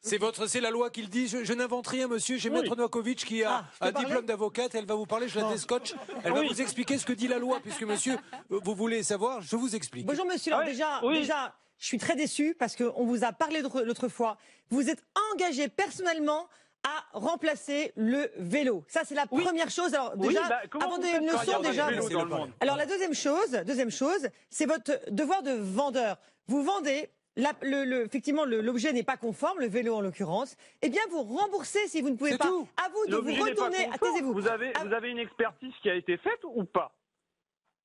C'est 0.00 0.18
votre, 0.18 0.46
c'est 0.46 0.60
la 0.60 0.70
loi 0.70 0.90
qui 0.90 1.02
le 1.02 1.08
dit. 1.08 1.26
Je, 1.28 1.44
je 1.44 1.52
n'invente 1.52 1.86
rien, 1.88 2.06
monsieur. 2.06 2.36
J'ai 2.38 2.48
Oui. 2.50 2.60
Maître 2.62 2.76
Novakovic 2.76 3.24
qui 3.24 3.42
a 3.42 3.64
Ah, 3.80 3.86
un 3.88 3.92
diplôme 3.92 4.24
d'avocate. 4.26 4.74
Elle 4.74 4.86
va 4.86 4.94
vous 4.94 5.06
parler. 5.06 5.28
Je 5.28 5.38
la 5.40 5.48
déscotche. 5.52 5.94
Elle 6.24 6.32
va 6.32 6.40
Oui. 6.40 6.48
vous 6.48 6.60
expliquer 6.60 6.98
ce 6.98 7.04
que 7.04 7.12
dit 7.12 7.28
la 7.28 7.38
loi, 7.38 7.58
puisque 7.60 7.82
monsieur, 7.82 8.16
vous 8.48 8.74
voulez 8.74 9.02
savoir. 9.02 9.40
Je 9.42 9.56
vous 9.56 9.74
explique. 9.74 10.06
Bonjour 10.06 10.24
monsieur, 10.26 10.52
alors 10.52 10.64
Ah 10.66 10.70
déjà, 10.70 11.00
oui. 11.04 11.18
déjà, 11.20 11.54
je 11.78 11.86
suis 11.86 11.98
très 11.98 12.14
déçu 12.14 12.54
parce 12.58 12.76
qu'on 12.76 13.04
vous 13.04 13.24
a 13.24 13.32
parlé 13.32 13.60
l'autre 13.60 14.08
fois. 14.08 14.36
Vous 14.70 14.88
êtes 14.88 15.02
engagé 15.32 15.68
personnellement 15.68 16.48
à 16.84 17.18
remplacer 17.18 17.92
le 17.96 18.30
vélo. 18.36 18.84
Ça, 18.86 19.00
c'est 19.04 19.16
la 19.16 19.24
Oui. 19.32 19.42
première 19.42 19.68
chose. 19.68 19.92
Alors 19.94 20.12
Oui, 20.16 20.28
déjà, 20.28 20.48
bah, 20.48 20.60
avant 20.80 20.90
vous 20.92 20.98
de 20.98 21.02
donner 21.02 21.16
une 21.18 21.26
leçon, 21.26 21.60
déjà. 21.60 21.90
le 21.90 22.52
Alors 22.60 22.76
la 22.76 22.86
deuxième 22.86 23.14
chose, 23.14 23.50
deuxième 23.66 23.90
chose, 23.90 24.28
c'est 24.48 24.66
votre 24.66 24.92
devoir 25.10 25.42
de 25.42 25.50
vendeur. 25.50 26.18
Vous 26.46 26.62
vendez. 26.62 27.10
La- 27.38 27.52
le- 27.62 27.84
le- 27.84 28.04
effectivement, 28.04 28.44
l'objet 28.44 28.92
n'est 28.92 29.02
pas 29.02 29.16
conforme, 29.16 29.60
le 29.60 29.68
vélo 29.68 29.94
en 29.94 30.00
l'occurrence. 30.02 30.56
Eh 30.82 30.90
bien, 30.90 31.00
vous 31.10 31.22
remboursez 31.22 31.86
si 31.88 32.02
vous 32.02 32.10
ne 32.10 32.16
pouvez 32.16 32.36
pas. 32.36 32.46
tout. 32.46 32.68
À 32.76 32.88
vous 32.90 33.06
de 33.10 33.16
vous 33.16 33.42
retourner. 33.42 33.88
Taisez-vous. 34.00 34.32
Vous 34.34 34.46
avez, 34.48 34.72
vous 34.84 34.92
avez 34.92 35.08
une 35.10 35.18
expertise 35.20 35.72
qui 35.80 35.88
a 35.88 35.94
été 35.94 36.16
faite 36.18 36.40
ou 36.44 36.64
pas 36.64 36.92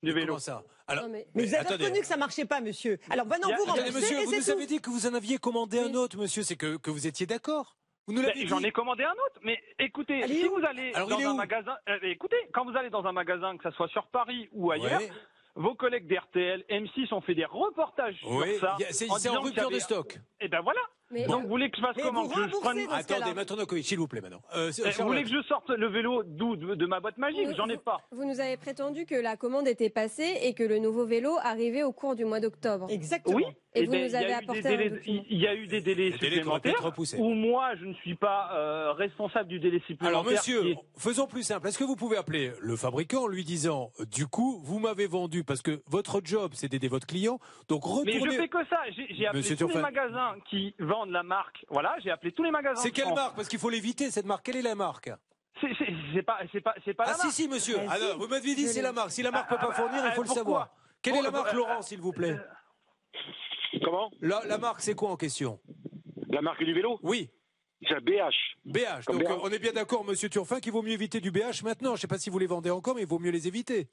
du 0.02 0.12
vélo 0.12 0.26
Comment 0.26 0.38
ça? 0.38 0.62
Alors, 0.86 1.04
Non, 1.04 1.10
mais- 1.10 1.26
Mais, 1.34 1.44
vous 1.46 1.54
avez 1.54 1.64
attendez. 1.66 1.84
reconnu 1.84 2.00
que 2.00 2.06
ça 2.06 2.18
marchait 2.18 2.44
pas, 2.44 2.60
monsieur. 2.60 2.98
Alors 3.08 3.24
maintenant, 3.26 3.48
a- 3.48 3.56
vous 3.56 3.62
Attendez, 3.62 3.80
remboursez 3.84 4.00
monsieur, 4.00 4.20
et 4.20 4.24
vous 4.26 4.32
nous 4.36 4.42
tout. 4.42 4.50
avez 4.50 4.66
dit 4.66 4.80
que 4.80 4.90
vous 4.90 5.06
en 5.06 5.14
aviez 5.14 5.38
commandé 5.38 5.78
un 5.78 5.94
autre, 5.94 6.18
monsieur. 6.18 6.42
C'est 6.42 6.56
que, 6.56 6.76
que 6.76 6.90
vous 6.90 7.06
étiez 7.06 7.24
d'accord. 7.24 7.76
Vous 8.06 8.12
nous 8.12 8.20
Mais 8.20 8.26
l'avez 8.26 8.40
dit. 8.42 8.48
J'en 8.48 8.62
ai 8.62 8.70
commandé 8.70 9.02
un 9.02 9.12
autre, 9.12 9.40
mais 9.42 9.58
écoutez, 9.78 10.26
si 10.28 10.46
vous 10.46 10.60
allez 10.62 10.92
Alors, 10.92 11.08
dans 11.08 11.18
un 11.18 11.34
magasin, 11.34 11.74
euh, 11.88 11.96
écoutez, 12.02 12.36
quand 12.52 12.66
vous 12.70 12.76
allez 12.76 12.90
dans 12.90 13.02
un 13.06 13.12
magasin, 13.12 13.56
que 13.56 13.62
ce 13.70 13.74
soit 13.76 13.88
sur 13.88 14.06
Paris 14.08 14.46
ou 14.52 14.70
ailleurs, 14.72 15.00
Ouais. 15.00 15.10
Vos 15.56 15.74
collègues 15.74 16.06
d'RTL, 16.08 16.64
M6 16.68 17.12
ont 17.14 17.20
fait 17.20 17.34
des 17.34 17.44
reportages 17.44 18.18
Oui, 18.28 18.52
sur 18.58 18.60
ça. 18.60 18.76
c'est 18.90 19.28
en 19.30 19.40
rupture 19.40 19.70
de 19.70 19.78
stock. 19.78 20.18
Et 20.40 20.48
ben 20.48 20.60
voilà. 20.62 20.80
Mais- 21.10 21.26
Donc 21.26 21.42
vous 21.42 21.48
voulez 21.48 21.70
que 21.70 21.76
je 21.76 21.82
fasse 21.82 21.96
comment 22.02 22.22
vous 22.24 22.28
Que 22.34 22.48
je 22.48 22.56
prenne- 22.60 22.78
Attendez, 22.90 23.34
Novakovic, 23.50 23.84
s'il 23.86 23.98
vous 23.98 24.08
plaît, 24.08 24.20
maintenant. 24.20 24.40
Euh, 24.56 24.72
Eh, 24.84 24.90
Vous 24.90 25.04
voulez 25.06 25.22
que 25.22 25.28
je 25.28 25.42
sorte 25.42 25.68
le 25.70 25.86
vélo 25.88 26.22
d'où 26.24 26.56
de, 26.56 26.74
de 26.74 26.86
ma 26.86 26.98
boîte 26.98 27.18
magique? 27.18 27.48
J'en 27.56 27.68
ai 27.68 27.76
pas. 27.76 28.00
Vous 28.10 28.24
nous 28.24 28.40
avez 28.40 28.56
prétendu 28.56 29.04
que 29.06 29.14
la 29.14 29.36
commande 29.36 29.68
était 29.68 29.90
passée 29.90 30.38
et 30.42 30.54
que 30.54 30.64
le 30.64 30.78
nouveau 30.78 31.04
vélo 31.06 31.36
arrivait 31.42 31.82
au 31.84 31.92
cours 31.92 32.16
du 32.16 32.24
mois 32.24 32.40
d'octobre. 32.40 32.86
Exactement. 32.90 33.36
Oui. 33.36 33.44
Et 33.76 33.80
Eh 33.82 33.86
vous 33.86 33.92
ben, 33.92 34.02
nous 34.02 34.06
il 34.06 34.12
y 34.12 34.14
a 34.14 34.18
avez 34.18 34.26
eu 34.26 34.28
des 34.28 34.34
apporté 34.34 34.66
un 34.66 34.70
délais-. 34.76 35.02
Il 35.06 35.38
y 35.40 35.46
a 35.48 35.54
eu 35.56 35.66
des 35.66 35.80
délais 35.80 36.12
supplémentaires 36.12 36.92
où 37.18 37.30
moi 37.34 37.74
je 37.74 37.86
ne 37.86 37.94
suis 37.94 38.14
pas 38.14 38.50
euh, 38.54 38.92
responsable 38.92 39.48
du 39.48 39.58
délai 39.58 39.80
supplémentaire. 39.80 40.08
Alors, 40.20 40.24
monsieur, 40.24 40.64
est- 40.68 40.78
faisons 40.96 41.26
plus 41.26 41.42
simple. 41.42 41.66
Est-ce 41.66 41.78
que 41.78 41.82
vous 41.84 41.96
pouvez 41.96 42.16
appeler 42.16 42.52
le 42.60 42.76
fabricant 42.76 43.22
en 43.24 43.26
lui 43.26 43.42
disant, 43.42 43.90
euh, 43.98 44.04
du 44.06 44.28
coup, 44.28 44.60
vous 44.62 44.78
m'avez 44.78 45.08
vendu 45.08 45.42
parce 45.42 45.60
que 45.60 45.82
votre 45.88 46.20
job, 46.22 46.52
c'est 46.54 46.68
d'aider 46.68 46.86
votre 46.86 47.06
client. 47.08 47.40
Donc, 47.68 47.82
Mais 48.04 48.12
je 48.12 48.18
retournez. 48.20 48.36
fais 48.36 48.48
que 48.48 48.64
ça. 48.70 48.78
J'ai 48.96 49.26
appelé 49.26 49.40
Monsieur 49.42 49.56
tous 49.56 49.66
les 49.68 49.80
magasins 49.80 50.36
qui 50.48 50.72
vendent 50.78 51.10
la 51.10 51.24
marque. 51.24 51.64
Voilà, 51.68 51.96
j'ai 52.04 52.12
appelé 52.12 52.30
tous 52.30 52.44
les 52.44 52.52
magasins. 52.52 52.80
C'est 52.80 52.92
quelle 52.92 53.12
marque? 53.12 53.34
Parce 53.34 53.48
qu'il 53.48 53.58
faut 53.58 53.70
l'éviter, 53.70 54.12
cette 54.12 54.26
marque. 54.26 54.44
Quelle 54.46 54.56
est 54.56 54.62
la 54.62 54.76
marque? 54.76 55.10
C'est 55.60 56.22
pas, 56.22 56.38
c'est 56.52 56.60
pas, 56.60 56.74
c'est 56.84 56.94
pas 56.94 57.04
Ah, 57.06 57.10
la 57.10 57.14
si, 57.14 57.22
marque. 57.24 57.32
si, 57.34 57.48
monsieur. 57.48 57.76
Ah, 57.80 57.94
Ah, 57.94 57.98
non, 57.98 58.06
si. 58.12 58.18
vous 58.18 58.28
m'avez 58.28 58.54
dit 58.54 58.68
c'est 58.68 58.82
la 58.82 58.92
marque. 58.92 59.10
Si 59.10 59.22
la 59.22 59.32
marque 59.32 59.48
peut 59.48 59.56
Ah, 59.58 59.66
pas 59.66 59.72
fournir, 59.72 60.00
il 60.04 60.08
ah, 60.08 60.12
faut 60.12 60.22
le 60.22 60.28
savoir. 60.28 60.68
Quelle 61.02 61.16
est 61.16 61.22
la 61.22 61.30
marque, 61.32 61.52
euh, 61.54 61.56
Laurent, 61.56 61.82
s'il 61.82 62.00
vous 62.00 62.12
plaît? 62.12 62.36
Comment 63.82 64.10
la, 64.20 64.42
la 64.46 64.58
marque, 64.58 64.80
c'est 64.80 64.94
quoi 64.94 65.10
en 65.10 65.16
question 65.16 65.58
La 66.30 66.42
marque 66.42 66.62
du 66.62 66.72
vélo 66.74 66.98
Oui. 67.02 67.30
C'est 67.88 68.00
BH. 68.00 68.32
BH. 68.64 69.04
Comme 69.06 69.18
Donc, 69.18 69.28
BH. 69.28 69.40
on 69.42 69.48
est 69.50 69.58
bien 69.58 69.72
d'accord, 69.72 70.04
monsieur 70.04 70.28
Turfin, 70.28 70.60
qu'il 70.60 70.72
vaut 70.72 70.82
mieux 70.82 70.92
éviter 70.92 71.20
du 71.20 71.30
BH 71.30 71.62
maintenant. 71.64 71.90
Je 71.90 71.92
ne 71.92 71.96
sais 71.98 72.06
pas 72.06 72.18
si 72.18 72.30
vous 72.30 72.38
les 72.38 72.46
vendez 72.46 72.70
encore, 72.70 72.94
mais 72.94 73.02
il 73.02 73.06
vaut 73.08 73.18
mieux 73.18 73.30
les 73.30 73.46
éviter. 73.46 73.88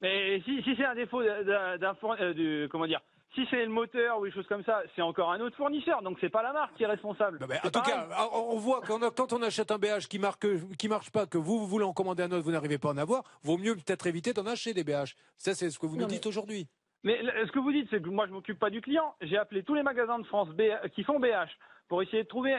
Mais 0.00 0.40
si, 0.44 0.62
si 0.62 0.76
c'est 0.76 0.84
un 0.84 0.94
défaut 0.94 1.22
d'un, 1.22 1.78
euh, 2.20 2.34
du- 2.34 2.68
comment 2.70 2.86
dire, 2.86 3.00
si 3.34 3.40
c'est 3.50 3.64
le 3.64 3.70
moteur 3.70 4.20
ou 4.20 4.26
des 4.26 4.30
choses 4.32 4.46
comme 4.46 4.62
ça, 4.64 4.82
c'est 4.94 5.02
encore 5.02 5.32
un 5.32 5.40
autre 5.40 5.56
fournisseur. 5.56 6.02
Donc 6.02 6.18
c'est 6.20 6.28
pas 6.28 6.42
la 6.42 6.52
marque 6.52 6.76
qui 6.76 6.82
est 6.84 6.86
responsable. 6.86 7.38
Bah, 7.38 7.56
en 7.64 7.70
tout 7.70 7.80
cas, 7.80 8.06
on 8.32 8.54
on 8.54 8.58
voit 8.58 8.80
quand 8.86 9.02
on, 9.02 9.10
quand 9.10 9.32
on 9.32 9.42
achète 9.42 9.70
un 9.70 9.78
BH 9.78 10.06
qui 10.08 10.18
marque, 10.18 10.46
qui 10.76 10.88
marche 10.88 11.10
pas, 11.10 11.26
que 11.26 11.38
vous, 11.38 11.58
vous 11.58 11.66
voulez 11.66 11.84
en 11.84 11.92
commander 11.94 12.22
un 12.22 12.30
autre, 12.32 12.44
vous 12.44 12.52
n'arrivez 12.52 12.78
pas 12.78 12.90
à 12.90 12.92
en 12.92 12.98
avoir, 12.98 13.24
vaut 13.42 13.58
mieux 13.58 13.74
peut-être 13.74 14.06
éviter 14.06 14.32
d'en 14.34 14.46
acheter 14.46 14.72
des 14.74 14.84
BH. 14.84 15.14
Ça, 15.38 15.54
c'est 15.54 15.70
ce 15.70 15.78
que 15.78 15.86
vous 15.86 15.96
Non, 15.96 16.02
nous 16.02 16.08
mais- 16.08 16.14
dites 16.14 16.26
aujourd'hui. 16.26 16.68
Mais 17.06 17.18
ce 17.46 17.52
que 17.52 17.58
vous 17.60 17.70
dites, 17.72 17.86
c'est 17.88 18.02
que 18.02 18.08
moi 18.08 18.26
je 18.26 18.32
m'occupe 18.32 18.58
pas 18.58 18.68
du 18.68 18.80
client. 18.80 19.14
J'ai 19.20 19.38
appelé 19.38 19.62
tous 19.62 19.74
les 19.74 19.82
magasins 19.84 20.18
de 20.18 20.26
France 20.26 20.48
B- 20.50 20.90
qui 20.90 21.04
font 21.04 21.20
BH 21.20 21.48
pour 21.88 22.02
essayer 22.02 22.24
de 22.24 22.28
trouver 22.28 22.56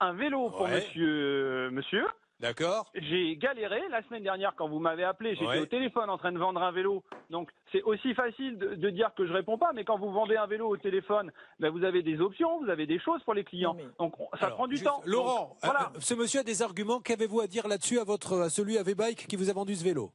un 0.00 0.12
vélo 0.12 0.50
pour 0.50 0.62
Ouais. 0.62 0.72
monsieur, 0.74 1.70
monsieur. 1.70 2.04
D'accord 2.40 2.90
J'ai 2.94 3.34
galéré 3.36 3.80
la 3.88 4.02
semaine 4.02 4.22
dernière 4.24 4.54
quand 4.56 4.68
vous 4.68 4.78
m'avez 4.80 5.04
appelé. 5.04 5.30
J'étais 5.36 5.46
Ouais. 5.46 5.60
au 5.60 5.66
téléphone 5.66 6.10
en 6.10 6.18
train 6.18 6.32
de 6.32 6.38
vendre 6.38 6.60
un 6.62 6.70
vélo. 6.72 7.02
Donc 7.30 7.48
c'est 7.72 7.82
aussi 7.84 8.12
facile 8.12 8.58
de, 8.58 8.74
de 8.74 8.90
dire 8.90 9.14
que 9.16 9.24
je 9.26 9.32
réponds 9.32 9.56
pas. 9.56 9.70
Mais 9.72 9.84
quand 9.84 9.98
vous 9.98 10.10
vendez 10.12 10.36
un 10.36 10.46
vélo 10.46 10.68
au 10.68 10.76
téléphone, 10.76 11.32
ben, 11.60 11.70
vous 11.70 11.82
avez 11.84 12.02
des 12.02 12.20
options, 12.20 12.60
vous 12.62 12.68
avez 12.68 12.86
des 12.86 12.98
choses 12.98 13.22
pour 13.22 13.32
les 13.34 13.44
clients. 13.44 13.76
Donc 14.00 14.18
on- 14.20 14.28
ça 14.36 14.46
Alors, 14.46 14.56
prend 14.56 14.66
du 14.66 14.74
juste, 14.74 14.84
temps. 14.84 15.00
Laurent, 15.06 15.48
Donc, 15.50 15.58
voilà. 15.62 15.92
euh, 15.94 16.00
ce 16.00 16.12
monsieur 16.14 16.40
a 16.40 16.42
des 16.42 16.60
arguments. 16.60 17.00
Qu'avez-vous 17.00 17.40
à 17.40 17.46
dire 17.46 17.68
là-dessus 17.68 18.00
à 18.00 18.04
votre, 18.04 18.36
à 18.40 18.50
celui 18.50 18.76
à 18.78 18.82
V-Bike 18.82 19.28
qui 19.28 19.36
vous 19.36 19.48
a 19.48 19.52
vendu 19.54 19.74
ce 19.76 19.84
vélo? 19.84 20.10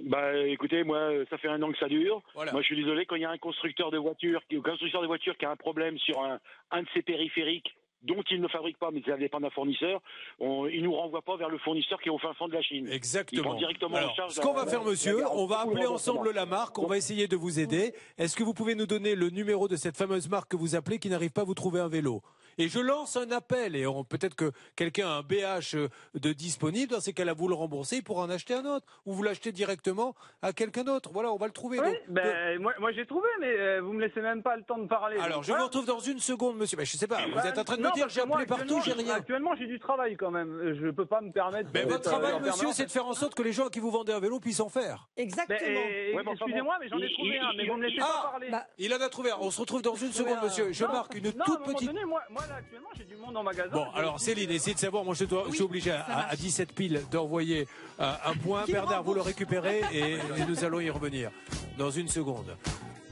Bah 0.00 0.36
écoutez, 0.46 0.84
moi 0.84 1.10
ça 1.30 1.38
fait 1.38 1.48
un 1.48 1.62
an 1.62 1.72
que 1.72 1.78
ça 1.78 1.88
dure. 1.88 2.22
Moi 2.34 2.60
je 2.60 2.66
suis 2.66 2.76
désolé 2.76 3.06
quand 3.06 3.16
il 3.16 3.22
y 3.22 3.24
a 3.24 3.30
un 3.30 3.38
constructeur 3.38 3.90
de 3.90 3.98
voiture, 3.98 4.42
qui- 4.48 4.56
un 4.56 4.60
constructeur 4.60 5.00
de 5.02 5.06
voiture 5.06 5.36
qui 5.38 5.44
a 5.46 5.50
un 5.50 5.56
problème 5.56 5.98
sur 5.98 6.22
un, 6.22 6.38
un 6.70 6.82
de 6.82 6.88
ses 6.94 7.02
périphériques 7.02 7.74
dont 8.02 8.22
il 8.30 8.40
ne 8.40 8.46
fabrique 8.46 8.78
pas, 8.78 8.90
mais 8.92 9.02
ça 9.04 9.16
dépend 9.16 9.40
d'un 9.40 9.50
fournisseur, 9.50 10.00
on, 10.38 10.66
il 10.66 10.84
nous 10.84 10.92
renvoie 10.94 11.22
pas 11.22 11.36
vers 11.36 11.48
le 11.48 11.58
fournisseur 11.58 12.00
qui 12.00 12.08
est 12.08 12.12
au 12.12 12.18
fin 12.18 12.32
fond 12.34 12.46
de 12.46 12.52
la 12.52 12.62
Chine. 12.62 12.86
Exactement. 12.92 13.40
Il 13.40 13.44
prend 13.44 13.54
directement 13.56 13.96
Alors, 13.96 14.10
en 14.10 14.14
charge 14.14 14.32
ce 14.32 14.40
qu'on 14.40 14.52
va 14.52 14.66
faire, 14.66 14.84
monsieur, 14.84 15.26
on 15.32 15.46
va 15.46 15.60
appeler 15.62 15.86
ensemble 15.86 16.30
la 16.30 16.46
marque, 16.46 16.78
on 16.78 16.86
va 16.86 16.98
essayer 16.98 17.26
de 17.26 17.34
vous 17.36 17.58
aider. 17.58 17.94
Est-ce 18.18 18.36
que 18.36 18.44
vous 18.44 18.54
pouvez 18.54 18.74
nous 18.76 18.86
donner 18.86 19.14
le 19.16 19.30
numéro 19.30 19.66
de 19.66 19.76
cette 19.76 19.96
fameuse 19.96 20.28
marque 20.28 20.50
que 20.52 20.56
vous 20.56 20.76
appelez 20.76 20.98
qui 20.98 21.08
n'arrive 21.08 21.32
pas 21.32 21.40
à 21.40 21.44
vous 21.44 21.54
trouver 21.54 21.80
un 21.80 21.88
vélo? 21.88 22.22
Et 22.58 22.68
je 22.68 22.78
lance 22.78 23.16
un 23.16 23.30
appel 23.30 23.76
et 23.76 23.84
peut-être 24.08 24.34
que 24.34 24.52
quelqu'un 24.76 25.08
a 25.08 25.12
un 25.18 25.22
BH 25.22 25.74
euh, 25.74 25.88
de 26.14 26.32
disponible. 26.32 26.92
Dans 26.92 27.00
ces 27.00 27.12
cas-là, 27.12 27.34
vous 27.34 27.48
le 27.48 27.54
remboursez, 27.54 27.96
il 27.96 28.02
pourra 28.02 28.24
en 28.24 28.30
acheter 28.30 28.54
un 28.54 28.64
autre 28.64 28.86
ou 29.04 29.12
vous 29.12 29.22
l'achetez 29.22 29.52
directement 29.52 30.14
à 30.42 30.52
quelqu'un 30.52 30.84
d'autre. 30.84 31.10
Voilà, 31.12 31.32
on 31.32 31.36
va 31.36 31.46
le 31.46 31.52
trouver. 31.52 31.80
Oui, 31.80 31.86
Donc, 31.86 31.96
ben, 32.08 32.60
moi, 32.60 32.72
moi 32.78 32.92
j'ai 32.92 33.06
trouvé, 33.06 33.28
mais 33.40 33.48
euh, 33.58 33.80
vous 33.82 33.92
me 33.92 34.00
laissez 34.00 34.20
même 34.20 34.42
pas 34.42 34.56
le 34.56 34.62
temps 34.62 34.78
de 34.78 34.86
parler. 34.86 35.16
Alors, 35.18 35.36
Donc, 35.38 35.44
je 35.44 35.48
voilà. 35.48 35.62
vous 35.62 35.66
retrouve 35.68 35.86
dans 35.86 35.98
une 36.00 36.18
seconde, 36.18 36.56
monsieur. 36.56 36.76
Ben, 36.76 36.86
je 36.86 36.96
sais 36.96 37.06
pas, 37.06 37.26
vous 37.26 37.34
Bah, 37.34 37.46
êtes 37.46 37.58
en 37.58 37.64
train 37.64 37.76
de 37.76 37.82
non, 37.82 37.90
me 37.90 37.94
dire 37.94 38.08
j'ai 38.08 38.20
appelé 38.20 38.46
partout, 38.46 38.80
j'ai 38.84 38.92
rien. 38.92 39.14
Actuellement, 39.16 39.54
j'ai 39.56 39.66
du 39.66 39.78
travail 39.78 40.16
quand 40.16 40.30
même. 40.30 40.74
Je 40.80 40.88
peux 40.90 41.06
pas 41.06 41.20
me 41.20 41.32
permettre. 41.32 41.70
Mais 41.74 41.80
d'être, 41.84 41.90
votre 41.92 42.08
euh, 42.08 42.12
travail, 42.18 42.40
monsieur, 42.40 42.72
c'est 42.72 42.86
de 42.86 42.90
faire 42.90 43.06
en 43.06 43.14
sorte 43.14 43.34
que 43.34 43.42
les 43.42 43.52
gens 43.52 43.68
qui 43.68 43.80
vous 43.80 43.90
vendent 43.90 44.10
un 44.10 44.20
vélo 44.20 44.40
puissent 44.40 44.60
en 44.60 44.68
faire. 44.68 45.08
Exactement. 45.16 45.58
Ben, 45.58 46.16
Ouais, 46.16 46.22
Excusez-moi, 46.32 46.76
mais 46.80 46.88
j'en 46.88 46.98
ai 46.98 47.12
trouvé 47.12 47.36
il- 47.36 47.38
un. 47.38 47.52
Mais 47.56 47.64
il- 47.64 47.70
vous 47.70 47.76
me 47.76 47.82
laissez 47.86 47.98
pas 47.98 48.22
Ah, 48.24 48.28
parler. 48.30 48.50
Bah, 48.50 48.66
Il 48.78 48.92
en 48.94 49.00
a 49.00 49.08
trouvé 49.08 49.30
un. 49.30 49.36
On 49.40 49.50
se 49.50 49.60
retrouve 49.60 49.82
dans 49.82 49.94
une 49.94 50.12
seconde, 50.12 50.38
monsieur. 50.42 50.72
Je 50.72 50.84
marque 50.84 51.14
une 51.14 51.32
toute 51.32 51.40
à 51.40 51.72
petite. 51.72 51.92
moi, 52.06 52.22
moi, 52.30 52.42
là, 52.48 52.56
actuellement, 52.58 52.88
j'ai 52.96 53.04
du 53.04 53.16
monde 53.16 53.36
en 53.36 53.42
magasin. 53.42 53.70
Bon, 53.72 53.86
alors 53.94 54.20
Céline, 54.20 54.50
essayez 54.50 54.74
de 54.74 54.78
savoir. 54.80 55.04
Moi, 55.04 55.14
je, 55.14 55.24
dois, 55.24 55.44
je 55.48 55.54
suis 55.54 55.62
obligé 55.62 55.90
à, 55.90 56.28
à 56.30 56.36
17 56.36 56.72
piles 56.72 57.02
d'envoyer 57.10 57.66
euh, 58.00 58.12
un 58.24 58.34
point. 58.34 58.64
Bernard, 58.66 59.02
vous 59.02 59.14
le 59.14 59.20
récupérez 59.20 59.82
et, 59.92 60.12
et 60.14 60.46
nous 60.48 60.64
allons 60.64 60.80
y 60.80 60.90
revenir 60.90 61.30
dans 61.78 61.90
une 61.90 62.08
seconde. 62.08 62.56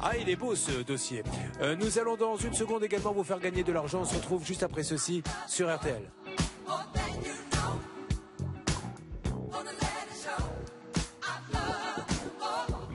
Ah, 0.01 0.17
il 0.21 0.29
est 0.29 0.37
beau 0.37 0.55
ce 0.55 0.83
dossier. 0.83 1.23
Euh, 1.61 1.77
nous 1.77 1.99
allons 1.99 2.17
dans 2.17 2.37
une 2.37 2.53
seconde 2.53 2.85
également 2.85 3.13
vous 3.13 3.25
faire 3.25 3.41
gagner 3.41 3.63
de 3.63 3.73
l'argent. 3.73 4.01
On 4.03 4.05
se 4.05 4.15
retrouve 4.17 4.45
juste 4.45 4.63
après 4.63 4.83
ceci 4.83 5.23
sur 5.49 5.75
RTL. 5.75 6.03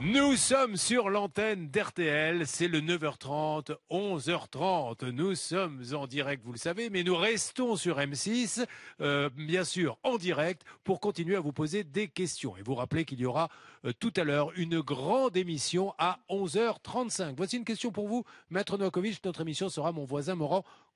Nous 0.02 0.36
sommes 0.36 0.76
sur 0.76 1.10
l'antenne 1.10 1.68
d'RTL, 1.68 2.46
c'est 2.46 2.68
le 2.68 2.80
9h30, 2.80 3.76
11h30. 3.90 5.10
Nous 5.10 5.34
sommes 5.34 5.82
en 5.92 6.06
direct, 6.06 6.42
vous 6.42 6.52
le 6.52 6.58
savez, 6.58 6.88
mais 6.88 7.02
nous 7.02 7.14
restons 7.14 7.76
sur 7.76 7.98
M6, 7.98 8.64
euh, 9.02 9.28
bien 9.36 9.62
sûr 9.62 9.98
en 10.02 10.16
direct, 10.16 10.62
pour 10.84 11.00
continuer 11.00 11.36
à 11.36 11.40
vous 11.40 11.52
poser 11.52 11.84
des 11.84 12.08
questions. 12.08 12.56
Et 12.56 12.62
vous 12.62 12.74
rappelez 12.74 13.04
qu'il 13.04 13.20
y 13.20 13.26
aura 13.26 13.50
euh, 13.84 13.92
tout 14.00 14.12
à 14.16 14.24
l'heure 14.24 14.52
une 14.56 14.80
grande 14.80 15.36
émission 15.36 15.92
à 15.98 16.18
11h35. 16.30 17.34
Voici 17.36 17.58
une 17.58 17.66
question 17.66 17.92
pour 17.92 18.08
vous, 18.08 18.24
Maître 18.48 18.78
Novakovic. 18.78 19.22
Notre 19.22 19.42
émission 19.42 19.68
sera 19.68 19.92
Mon 19.92 20.06
voisin 20.06 20.34
me 20.34 20.46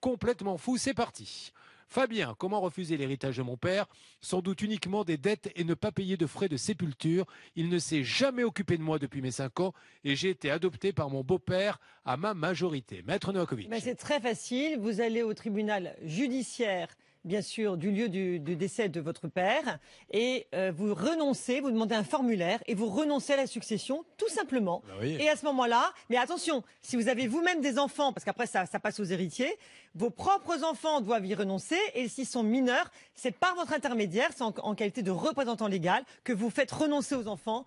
complètement 0.01 0.57
fou. 0.57 0.79
C'est 0.79 0.95
parti. 0.95 1.53
Fabien, 1.89 2.35
comment 2.39 2.61
refuser 2.61 2.97
l'héritage 2.97 3.37
de 3.37 3.43
mon 3.43 3.57
père? 3.57 3.87
Sans 4.21 4.41
doute 4.41 4.63
uniquement 4.63 5.05
des 5.05 5.17
dettes 5.17 5.51
et 5.57 5.65
ne 5.65 5.75
pas 5.75 5.93
payer 5.93 6.17
de 6.17 6.27
frais 6.27 6.49
de 6.49 6.57
sépulture. 6.57 7.27
Il 7.57 7.69
ne 7.69 7.79
s'est 7.79 8.05
jamais 8.05 8.45
occupé 8.45 8.77
de 8.77 8.83
moi 8.83 8.99
depuis 8.99 9.23
mes 9.23 9.31
5 9.31 9.61
ans 9.61 9.75
et 10.05 10.17
j'ai 10.17 10.31
été 10.31 10.51
adopté 10.51 10.93
par 10.93 11.11
mon 11.11 11.23
beau-père 11.23 11.79
à 12.05 12.17
ma 12.17 12.35
majorité. 12.35 13.03
Maître 13.07 13.33
Novakovic. 13.33 13.69
Ben, 13.69 13.81
c'est 13.81 13.95
très 13.95 14.21
facile. 14.21 14.79
Vous 14.79 15.01
allez 15.01 15.23
au 15.23 15.35
tribunal 15.35 15.97
judiciaire, 16.03 16.89
bien 17.25 17.43
sûr, 17.43 17.77
du 17.77 17.91
lieu 17.91 18.09
du, 18.09 18.39
du 18.39 18.57
décès 18.57 18.89
de 18.89 19.01
votre 19.01 19.29
père, 19.29 19.79
et 20.13 20.47
euh, 20.55 20.73
vous 20.75 20.95
renoncez, 20.95 21.61
vous 21.61 21.71
demandez 21.71 21.95
un 21.95 22.05
formulaire, 22.05 22.63
et 22.67 22.75
vous 22.75 22.89
renoncez 22.89 23.33
à 23.33 23.37
la 23.37 23.47
succession, 23.47 24.05
tout 24.17 24.29
simplement. 24.29 24.83
Bah 24.87 24.95
oui. 25.01 25.17
Et 25.21 25.29
à 25.29 25.37
ce 25.37 25.45
moment-là, 25.47 25.93
mais 26.11 26.17
attention, 26.17 26.63
si 26.83 26.97
vous 26.97 27.09
avez 27.09 27.27
vous-même 27.27 27.61
des 27.61 27.79
enfants, 27.79 28.13
parce 28.13 28.25
qu'après 28.25 28.47
ça, 28.47 28.67
ça 28.67 28.79
passe 28.79 29.01
aux 29.01 29.05
héritiers, 29.05 29.57
vos 29.95 30.11
propres 30.11 30.65
enfants 30.65 31.01
doivent 31.01 31.27
y 31.27 31.35
renoncer, 31.35 31.79
et 31.95 32.09
s'ils 32.09 32.27
sont 32.27 32.43
mineurs, 32.43 32.91
c'est 33.15 33.37
par 33.37 33.55
votre 33.55 33.73
intermédiaire, 33.73 34.31
c'est 34.35 34.43
en, 34.43 34.55
en 34.63 34.75
qualité 34.75 35.03
de 35.03 35.11
représentant 35.11 35.67
légal, 35.67 36.05
que 36.25 36.33
vous 36.33 36.51
faites 36.51 36.71
renoncer 36.71 37.15
aux 37.15 37.29
enfants 37.29 37.65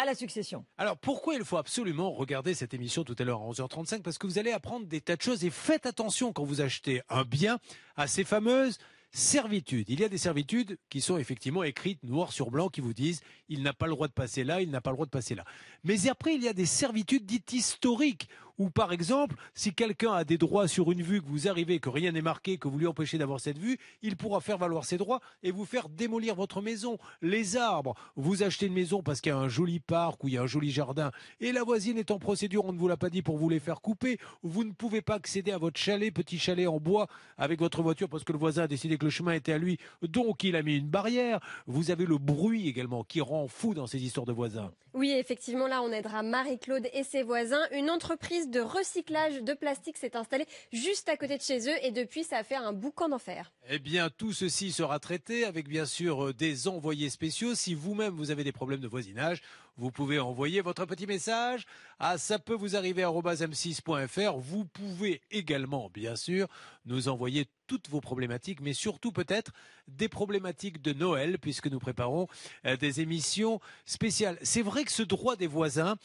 à 0.00 0.06
la 0.06 0.14
succession. 0.14 0.64
Alors 0.78 0.96
pourquoi 0.96 1.34
il 1.34 1.44
faut 1.44 1.58
absolument 1.58 2.10
regarder 2.10 2.54
cette 2.54 2.72
émission 2.72 3.04
tout 3.04 3.14
à 3.18 3.24
l'heure 3.24 3.42
à 3.42 3.50
11h35 3.50 4.00
Parce 4.00 4.16
que 4.16 4.26
vous 4.26 4.38
allez 4.38 4.50
apprendre 4.50 4.86
des 4.86 5.02
tas 5.02 5.14
de 5.14 5.20
choses 5.20 5.44
et 5.44 5.50
faites 5.50 5.84
attention 5.84 6.32
quand 6.32 6.44
vous 6.44 6.62
achetez 6.62 7.02
un 7.10 7.24
bien 7.24 7.58
à 7.96 8.06
ces 8.06 8.24
fameuses 8.24 8.78
servitudes. 9.12 9.88
Il 9.88 10.00
y 10.00 10.04
a 10.04 10.08
des 10.08 10.18
servitudes 10.18 10.78
qui 10.88 11.00
sont 11.00 11.18
effectivement 11.18 11.62
écrites 11.62 12.02
noir 12.04 12.32
sur 12.32 12.50
blanc 12.50 12.68
qui 12.68 12.80
vous 12.80 12.94
disent 12.94 13.20
il 13.48 13.62
n'a 13.62 13.72
pas 13.72 13.86
le 13.86 13.92
droit 13.92 14.08
de 14.08 14.12
passer 14.12 14.44
là, 14.44 14.60
il 14.60 14.70
n'a 14.70 14.80
pas 14.80 14.90
le 14.90 14.96
droit 14.96 15.06
de 15.06 15.10
passer 15.10 15.34
là. 15.34 15.44
Mais 15.84 16.08
après 16.08 16.34
il 16.34 16.42
y 16.42 16.48
a 16.48 16.52
des 16.52 16.66
servitudes 16.66 17.26
dites 17.26 17.52
historiques 17.52 18.28
où 18.60 18.68
par 18.68 18.92
exemple 18.92 19.36
si 19.54 19.72
quelqu'un 19.72 20.12
a 20.12 20.24
des 20.24 20.36
droits 20.36 20.68
sur 20.68 20.92
une 20.92 21.02
vue 21.02 21.22
que 21.22 21.26
vous 21.26 21.48
arrivez 21.48 21.80
que 21.80 21.88
rien 21.88 22.12
n'est 22.12 22.20
marqué 22.20 22.58
que 22.58 22.68
vous 22.68 22.78
lui 22.78 22.86
empêchez 22.86 23.16
d'avoir 23.16 23.40
cette 23.40 23.58
vue, 23.58 23.78
il 24.02 24.16
pourra 24.16 24.40
faire 24.40 24.58
valoir 24.58 24.84
ses 24.84 24.98
droits 24.98 25.20
et 25.42 25.50
vous 25.50 25.64
faire 25.64 25.88
démolir 25.88 26.34
votre 26.34 26.60
maison, 26.60 26.98
les 27.22 27.56
arbres. 27.56 27.94
Vous 28.16 28.42
achetez 28.42 28.66
une 28.66 28.74
maison 28.74 29.02
parce 29.02 29.22
qu'il 29.22 29.30
y 29.30 29.34
a 29.34 29.38
un 29.38 29.48
joli 29.48 29.80
parc 29.80 30.22
ou 30.22 30.28
il 30.28 30.34
y 30.34 30.36
a 30.36 30.42
un 30.42 30.46
joli 30.46 30.70
jardin 30.70 31.10
et 31.40 31.52
la 31.52 31.64
voisine 31.64 31.96
est 31.96 32.10
en 32.10 32.18
procédure, 32.18 32.66
on 32.66 32.74
ne 32.74 32.78
vous 32.78 32.86
l'a 32.86 32.98
pas 32.98 33.08
dit 33.08 33.22
pour 33.22 33.38
vous 33.38 33.48
les 33.48 33.60
faire 33.60 33.80
couper. 33.80 34.18
Vous 34.42 34.62
ne 34.62 34.72
pouvez 34.72 35.00
pas 35.00 35.14
accéder 35.14 35.52
à 35.52 35.58
votre 35.58 35.80
chalet, 35.80 36.12
petit 36.12 36.38
chalet 36.38 36.66
en 36.66 36.78
bois 36.78 37.06
avec 37.38 37.60
votre 37.60 37.82
voiture 37.82 38.10
parce 38.10 38.24
que 38.24 38.32
le 38.32 38.38
voisin 38.38 38.64
a 38.64 38.68
décidé 38.68 38.98
que 38.98 39.06
le 39.06 39.10
chemin 39.10 39.32
était 39.32 39.54
à 39.54 39.58
lui, 39.58 39.78
donc 40.02 40.44
il 40.44 40.54
a 40.54 40.62
mis 40.62 40.76
une 40.76 40.88
barrière. 40.88 41.40
Vous 41.66 41.90
avez 41.90 42.04
le 42.04 42.18
bruit 42.18 42.68
également 42.68 43.04
qui 43.04 43.22
rend 43.22 43.48
fou 43.48 43.72
dans 43.72 43.86
ces 43.86 44.04
histoires 44.04 44.26
de 44.26 44.32
voisins. 44.32 44.70
Oui, 44.92 45.12
effectivement, 45.12 45.68
là, 45.68 45.82
on 45.82 45.92
aidera 45.92 46.24
Marie-Claude 46.24 46.88
et 46.92 47.04
ses 47.04 47.22
voisins. 47.22 47.62
Une 47.72 47.90
entreprise 47.90 48.49
de 48.50 48.60
recyclage 48.60 49.42
de 49.42 49.54
plastique 49.54 49.96
s'est 49.96 50.16
installée 50.16 50.46
juste 50.72 51.08
à 51.08 51.16
côté 51.16 51.36
de 51.36 51.42
chez 51.42 51.68
eux 51.68 51.76
et 51.82 51.90
depuis, 51.90 52.24
ça 52.24 52.38
a 52.38 52.44
fait 52.44 52.56
un 52.56 52.72
boucan 52.72 53.08
d'enfer. 53.08 53.52
Eh 53.68 53.78
bien, 53.78 54.10
tout 54.10 54.32
ceci 54.32 54.72
sera 54.72 54.98
traité 54.98 55.44
avec 55.44 55.68
bien 55.68 55.86
sûr 55.86 56.26
euh, 56.26 56.32
des 56.34 56.68
envoyés 56.68 57.10
spéciaux. 57.10 57.54
Si 57.54 57.74
vous-même 57.74 58.14
vous 58.14 58.30
avez 58.30 58.44
des 58.44 58.52
problèmes 58.52 58.80
de 58.80 58.88
voisinage, 58.88 59.42
vous 59.76 59.90
pouvez 59.90 60.18
envoyer 60.18 60.60
votre 60.60 60.84
petit 60.84 61.06
message 61.06 61.66
à 61.98 62.18
ça 62.18 62.38
peut 62.38 62.54
vous 62.54 62.76
arriver 62.76 63.02
m6.fr. 63.02 64.38
Vous 64.38 64.64
pouvez 64.64 65.22
également, 65.30 65.90
bien 65.94 66.16
sûr, 66.16 66.48
nous 66.84 67.08
envoyer 67.08 67.46
toutes 67.66 67.88
vos 67.88 68.00
problématiques, 68.00 68.60
mais 68.60 68.72
surtout 68.72 69.12
peut-être 69.12 69.52
des 69.88 70.08
problématiques 70.08 70.82
de 70.82 70.92
Noël, 70.92 71.38
puisque 71.38 71.68
nous 71.68 71.78
préparons 71.78 72.26
euh, 72.66 72.76
des 72.76 73.00
émissions 73.00 73.60
spéciales. 73.84 74.38
C'est 74.42 74.62
vrai 74.62 74.84
que 74.84 74.92
ce 74.92 75.02
droit 75.02 75.36
des 75.36 75.46
voisins, 75.46 75.96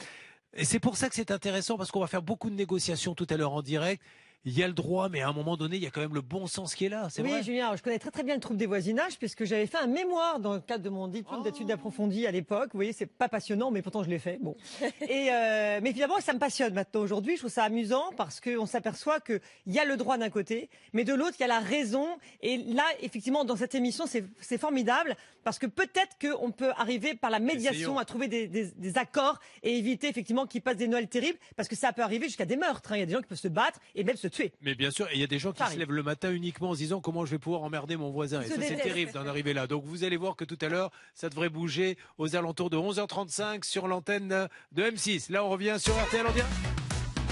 et 0.56 0.66
c'est 0.66 0.80
pour 0.80 0.98
ça 0.98 1.10
que 1.10 1.16
c'est 1.16 1.32
intéressant, 1.32 1.78
parce 1.78 1.92
qu'on 1.92 2.00
va 2.00 2.08
faire 2.08 2.22
beaucoup 2.22 2.50
de 2.50 2.56
négociations 2.56 3.14
tout 3.16 3.28
à 3.30 3.38
l'heure 3.38 3.54
en 3.54 3.62
direct. 3.62 4.02
Il 4.48 4.56
y 4.56 4.62
a 4.62 4.68
le 4.68 4.74
droit, 4.74 5.10
mais 5.10 5.22
à 5.22 5.30
un 5.30 5.34
moment 5.34 5.58
donné, 5.58 5.76
il 5.78 5.82
y 5.82 5.88
a 5.88 5.90
quand 5.90 6.02
même 6.02 6.14
le 6.14 6.22
bon 6.22 6.46
sens 6.46 6.76
qui 6.76 6.86
est 6.86 6.90
là. 6.90 7.08
C'est 7.10 7.24
Oui, 7.24 7.32
vrai. 7.32 7.42
Julien, 7.42 7.66
alors, 7.66 7.78
je 7.78 7.82
connais 7.82 7.98
très 7.98 8.12
très 8.12 8.22
bien 8.22 8.36
le 8.36 8.40
trouble 8.40 8.60
des 8.60 8.68
voisinages 8.68 9.18
puisque 9.18 9.44
j'avais 9.44 9.66
fait 9.66 9.80
un 9.80 9.88
mémoire 9.88 10.40
dans 10.40 10.54
le 10.54 10.60
cadre 10.60 10.84
de 10.84 10.90
mon 10.90 11.08
diplôme 11.08 11.42
d'études 11.42 11.72
approfondies 11.72 12.28
à 12.28 12.32
l'époque. 12.32 12.70
Vous 12.72 12.78
voyez, 12.78 12.94
c'est 12.94 13.08
pas 13.08 13.28
passionnant, 13.28 13.72
mais 13.72 13.82
pourtant 13.82 14.04
je 14.04 14.10
l'ai 14.12 14.20
fait. 14.20 14.38
Bon. 14.40 14.56
Et 15.10 15.30
euh, 15.32 15.80
mais 15.82 15.94
finalement, 15.94 16.20
ça 16.20 16.32
me 16.32 16.38
passionne 16.38 16.76
maintenant 16.76 17.02
aujourd'hui. 17.02 17.34
Je 17.38 17.40
trouve 17.40 17.52
ça 17.52 17.64
amusant 17.64 18.12
parce 18.18 18.40
qu'on 18.40 18.68
s'aperçoit 18.68 19.20
qu'il 19.20 19.42
y 19.66 19.80
a 19.80 19.86
le 19.86 19.98
droit 19.98 20.20
d'un 20.20 20.30
côté, 20.30 20.70
mais 20.94 21.04
de 21.06 21.16
l'autre, 21.16 21.38
il 21.40 21.42
y 21.42 21.46
a 21.46 21.48
la 21.48 21.60
raison. 21.60 22.06
Et 22.44 22.58
là, 22.58 22.84
effectivement, 23.02 23.46
dans 23.46 23.56
cette 23.56 23.74
émission, 23.74 24.06
c'est 24.06 24.58
formidable 24.60 25.18
parce 25.46 25.60
que 25.60 25.66
peut-être 25.68 26.18
qu'on 26.20 26.52
peut 26.52 26.72
arriver 26.76 27.16
par 27.16 27.30
la 27.30 27.40
médiation 27.40 27.72
Essayons. 27.92 27.98
à 28.00 28.04
trouver 28.04 28.28
des, 28.28 28.48
des- 28.48 28.72
des 28.76 28.98
accords 28.98 29.40
et 29.64 29.78
éviter 29.78 30.10
effectivement 30.10 30.46
qu'ils 30.46 30.62
passent 30.62 30.76
des 30.76 30.90
Noëls 30.90 31.08
terribles 31.08 31.40
parce 31.56 31.70
que 31.70 31.76
ça 31.78 31.94
peut 31.94 32.02
arriver 32.02 32.26
jusqu'à 32.26 32.44
des 32.46 32.58
meurtres. 32.58 32.92
hein. 32.92 32.98
Il 32.98 33.00
y 33.00 33.04
a 33.04 33.06
des 33.06 33.14
gens 33.14 33.22
qui 33.22 33.28
peuvent 33.28 33.38
se 33.38 33.48
battre 33.48 33.80
et 33.96 34.04
même 34.04 34.18
se 34.18 34.28
tuer. 34.28 34.52
Mais 34.62 34.76
bien 34.76 34.92
sûr, 34.92 35.08
et 35.10 35.14
il 35.14 35.22
y 35.22 35.24
a 35.24 35.28
des 35.28 35.40
gens 35.40 35.54
qui 35.54 35.64
se 35.64 35.78
lèvent 35.78 35.92
le 35.94 36.04
matin 36.04 36.32
uniquement 36.32 36.72
en 36.72 36.74
se 36.74 36.80
disant 36.80 37.00
comment 37.00 37.26
je 37.26 37.32
vais 37.32 37.40
pouvoir 37.40 37.64
emmerder 37.64 37.96
mon 37.96 38.10
voisin. 38.10 38.42
Et 38.42 38.48
ça, 38.48 38.56
c'est 38.60 38.76
terrible 38.76 39.12
d'en 39.14 39.26
arriver 39.28 39.54
là. 39.54 39.68
Donc 39.68 39.86
vous 39.86 40.04
allez 40.04 40.18
voir 40.18 40.36
que 40.36 40.44
tout 40.44 40.58
à 40.62 40.68
l'heure, 40.68 40.92
ça 41.14 41.30
devrait 41.30 41.50
bouger 41.50 41.98
aux 42.18 42.36
alentours 42.36 42.70
de 42.70 42.78
11h35 42.78 43.64
sur 43.64 43.88
l'antenne 43.88 44.50
de 44.72 44.84
M6. 44.84 45.32
Là, 45.32 45.46
on 45.46 45.50
revient 45.50 45.76
sur 45.80 45.94
RTL 45.94 46.26
en 46.26 46.32
direct. 46.32 46.52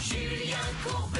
Julien 0.01 0.57
Courbet. 0.85 1.12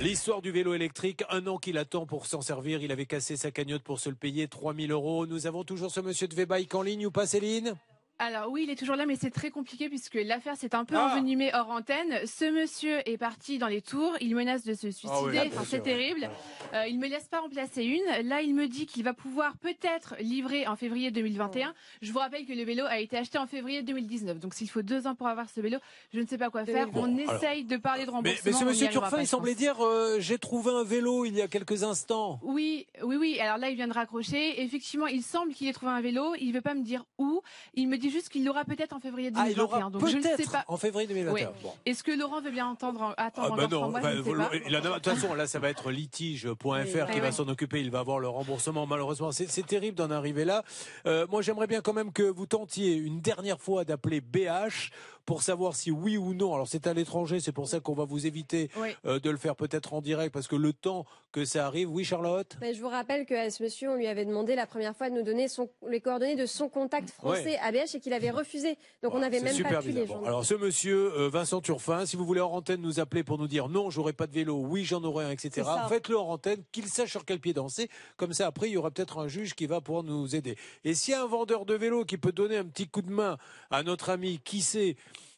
L'histoire 0.00 0.42
du 0.42 0.50
vélo 0.50 0.74
électrique, 0.74 1.24
un 1.30 1.46
an 1.46 1.58
qu'il 1.58 1.78
attend 1.78 2.06
pour 2.06 2.26
s'en 2.26 2.40
servir. 2.40 2.82
Il 2.82 2.92
avait 2.92 3.06
cassé 3.06 3.36
sa 3.36 3.50
cagnotte 3.50 3.82
pour 3.82 4.00
se 4.00 4.08
le 4.08 4.14
payer, 4.14 4.48
3000 4.48 4.90
euros. 4.90 5.26
Nous 5.26 5.46
avons 5.46 5.64
toujours 5.64 5.90
ce 5.90 6.00
monsieur 6.00 6.28
de 6.28 6.34
V-Bike 6.34 6.74
en 6.74 6.82
ligne 6.82 7.06
ou 7.06 7.10
pas, 7.10 7.26
Céline? 7.26 7.74
Alors 8.18 8.50
oui, 8.50 8.62
il 8.64 8.70
est 8.70 8.76
toujours 8.76 8.96
là, 8.96 9.04
mais 9.04 9.16
c'est 9.16 9.30
très 9.30 9.50
compliqué 9.50 9.88
puisque 9.90 10.14
l'affaire 10.14 10.56
s'est 10.56 10.74
un 10.74 10.86
peu 10.86 10.94
Ah. 10.96 11.10
envenimée 11.12 11.50
hors 11.52 11.68
antenne. 11.70 12.18
Ce 12.26 12.50
monsieur 12.50 13.06
est 13.06 13.18
parti 13.18 13.58
dans 13.58 13.66
les 13.68 13.82
tours, 13.82 14.12
il 14.22 14.34
menace 14.34 14.64
de 14.64 14.72
se 14.72 14.90
suicider, 14.90 15.10
Ah 15.12 15.22
oui, 15.24 15.38
enfin, 15.38 15.48
bien 15.48 15.64
c'est 15.64 15.82
terrible. 15.82 16.30
Euh, 16.72 16.86
il 16.88 16.98
me 16.98 17.08
laisse 17.08 17.28
pas 17.28 17.42
en 17.42 17.48
placer 17.50 17.84
une. 17.84 18.26
Là, 18.26 18.40
il 18.40 18.54
me 18.54 18.68
dit 18.68 18.86
qu'il 18.86 19.04
va 19.04 19.12
pouvoir 19.12 19.58
peut-être 19.58 20.14
livrer 20.18 20.66
en 20.66 20.76
février 20.76 21.10
2021. 21.10 21.74
Je 22.00 22.10
vous 22.10 22.18
rappelle 22.18 22.46
que 22.46 22.54
le 22.54 22.64
vélo 22.64 22.84
a 22.86 22.98
été 23.00 23.18
acheté 23.18 23.36
en 23.36 23.46
février 23.46 23.82
2019, 23.82 24.38
donc 24.40 24.54
s'il 24.54 24.70
faut 24.70 24.80
deux 24.82 25.06
ans 25.06 25.14
pour 25.14 25.28
avoir 25.28 25.50
ce 25.50 25.60
vélo, 25.60 25.78
je 26.14 26.20
ne 26.20 26.26
sais 26.26 26.38
pas 26.38 26.48
quoi 26.48 26.64
faire. 26.64 26.88
Bon, 26.88 27.02
on 27.04 27.18
alors. 27.18 27.34
essaye 27.34 27.64
de 27.64 27.76
parler 27.76 28.06
de 28.06 28.10
remboursement. 28.10 28.40
mais 28.46 28.52
ce 28.52 28.64
monsieur 28.64 28.88
Turfin, 28.88 29.20
il 29.20 29.26
semblait 29.26 29.54
dire 29.54 29.84
euh, 29.84 30.16
j'ai 30.20 30.38
trouvé 30.38 30.70
un 30.72 30.84
vélo 30.84 31.26
il 31.26 31.34
y 31.34 31.42
a 31.42 31.48
quelques 31.48 31.82
instants. 31.82 32.40
Oui, 32.42 32.86
oui, 33.02 33.16
oui. 33.16 33.38
Alors 33.40 33.58
là, 33.58 33.68
il 33.68 33.76
vient 33.76 33.88
de 33.88 33.92
raccrocher. 33.92 34.62
Effectivement, 34.62 35.06
il 35.06 35.22
semble 35.22 35.52
qu'il 35.52 35.68
ait 35.68 35.72
trouvé 35.74 35.92
un 35.92 36.00
vélo. 36.00 36.34
Il 36.40 36.52
veut 36.52 36.62
pas 36.62 36.74
me 36.74 36.82
dire 36.82 37.04
où. 37.18 37.42
Il 37.74 37.88
me 37.88 37.98
dit 37.98 38.05
dit 38.06 38.12
juste 38.12 38.28
qu'il 38.28 38.44
l'aura 38.44 38.64
peut-être 38.64 38.92
en 38.92 39.00
février 39.00 39.30
Ah, 39.34 39.48
il 39.48 39.54
2021. 39.54 39.64
aura 39.80 39.90
donc 39.90 40.06
je 40.08 40.16
ne 40.16 40.22
sais 40.22 40.36
peut-être 40.36 40.52
pas. 40.52 40.64
en 40.68 40.76
février 40.76 41.06
2021. 41.08 41.46
Oui. 41.48 41.52
Bon. 41.62 41.72
Est-ce 41.84 42.02
que 42.02 42.12
Laurent 42.12 42.40
veut 42.40 42.50
bien 42.50 42.66
entendre, 42.66 43.14
attendre 43.16 43.48
Ah 43.52 43.56
bah 43.56 43.66
non, 43.70 43.90
mois 43.90 44.00
bah, 44.00 44.12
Je 44.12 44.18
ne 44.18 44.22
sais 44.24 44.30
pas. 44.32 44.48
de 44.80 44.94
toute 44.94 45.04
façon, 45.14 45.34
là, 45.34 45.46
ça 45.46 45.58
va 45.58 45.68
être 45.70 45.90
litige.fr 45.90 46.64
Oui. 46.64 46.84
qui 46.90 46.96
Ouais, 46.96 47.04
va 47.04 47.20
ouais. 47.26 47.32
s'en 47.32 47.48
occuper. 47.48 47.80
Il 47.80 47.90
va 47.90 48.00
avoir 48.00 48.18
le 48.18 48.28
remboursement. 48.28 48.86
Malheureusement, 48.86 49.32
c'est 49.32 49.48
c'est 49.48 49.66
terrible 49.66 49.96
d'en 49.96 50.10
arriver 50.10 50.44
là. 50.44 50.62
Euh, 51.06 51.26
moi, 51.30 51.42
j'aimerais 51.42 51.66
bien 51.66 51.80
quand 51.80 51.92
même 51.92 52.12
que 52.12 52.22
vous 52.22 52.46
tentiez 52.46 52.94
une 52.94 53.20
dernière 53.20 53.60
fois 53.60 53.84
d'appeler 53.84 54.20
BH 54.20 54.90
pour 55.26 55.42
savoir 55.42 55.74
si 55.76 55.90
oui 55.90 56.16
ou 56.16 56.32
non. 56.34 56.54
Alors, 56.54 56.68
c'est 56.68 56.86
à 56.86 56.94
l'étranger, 56.94 57.40
c'est 57.40 57.52
pour 57.52 57.68
ça 57.68 57.80
qu'on 57.80 57.94
va 57.94 58.04
vous 58.04 58.26
éviter 58.26 58.70
Oui. 58.78 58.90
euh, 59.04 59.18
de 59.20 59.28
le 59.28 59.36
faire 59.36 59.56
peut-être 59.56 59.92
en 59.92 60.00
direct 60.00 60.32
parce 60.32 60.46
que 60.48 60.56
le 60.56 60.72
temps 60.72 61.04
que 61.32 61.44
ça 61.44 61.66
arrive. 61.66 61.90
Oui, 61.92 62.04
Charlotte? 62.04 62.56
Mais 62.60 62.72
je 62.72 62.80
vous 62.80 62.88
rappelle 62.88 63.26
qu'à 63.26 63.50
ce 63.50 63.62
monsieur, 63.62 63.90
on 63.90 63.96
lui 63.96 64.06
avait 64.06 64.24
demandé 64.24 64.54
la 64.54 64.66
première 64.66 64.96
fois 64.96 65.10
de 65.10 65.14
nous 65.16 65.22
donner 65.22 65.48
son- 65.48 65.68
les 65.88 66.00
coordonnées 66.00 66.36
de 66.36 66.46
son 66.46 66.68
contact 66.70 67.10
français 67.10 67.44
Ouais. 67.44 67.58
ABH 67.58 67.94
et 67.96 68.00
qu'il 68.00 68.12
avait 68.14 68.30
refusé. 68.30 68.78
Donc 69.02 69.14
on 69.14 69.18
n'avait 69.18 69.38
C'est 69.38 69.44
même 69.44 69.54
super 69.54 69.78
pas 69.80 69.82
pu 69.82 69.90
les 69.92 70.06
joindre. 70.06 70.26
alors 70.26 70.44
ce 70.46 70.54
monsieur 70.54 71.12
euh, 71.18 71.28
Vincent 71.28 71.60
Turfin, 71.60 72.06
si 72.06 72.16
vous 72.16 72.24
voulez 72.24 72.40
en 72.40 72.52
antenne 72.52 72.80
nous 72.80 73.00
appeler 73.00 73.22
pour 73.24 73.36
nous 73.38 73.48
dire 73.48 73.68
non, 73.68 73.90
j'aurai 73.90 74.12
pas 74.14 74.26
de 74.26 74.32
vélo, 74.32 74.54
oui, 74.56 74.84
j'en 74.84 75.02
aurai 75.04 75.24
un, 75.26 75.30
etc. 75.30 75.68
Faites-le 75.88 76.16
en 76.18 76.28
antenne, 76.30 76.62
qu'il 76.72 76.86
sache 76.86 77.10
sur 77.10 77.24
quel 77.24 77.40
pied 77.40 77.52
danser. 77.52 77.90
Comme 78.16 78.32
ça, 78.32 78.46
après, 78.46 78.68
il 78.68 78.72
y 78.72 78.76
aura 78.76 78.90
peut-être 78.90 79.18
un 79.18 79.28
juge 79.28 79.54
qui 79.54 79.66
va 79.66 79.80
pouvoir 79.80 80.04
nous 80.04 80.34
aider. 80.36 80.56
Et 80.84 80.94
s'il 80.94 81.12
y 81.12 81.14
a 81.14 81.22
un 81.22 81.26
vendeur 81.26 81.66
de 81.66 81.74
vélo 81.74 82.04
qui 82.04 82.16
peut 82.16 82.32
donner 82.32 82.56
un 82.56 82.64
petit 82.64 82.86
coup 82.88 83.02
de 83.02 83.10
main 83.10 83.36
à 83.70 83.82
notre 83.82 84.08
ami, 84.10 84.40
qui 84.44 84.62
sait 84.62 84.96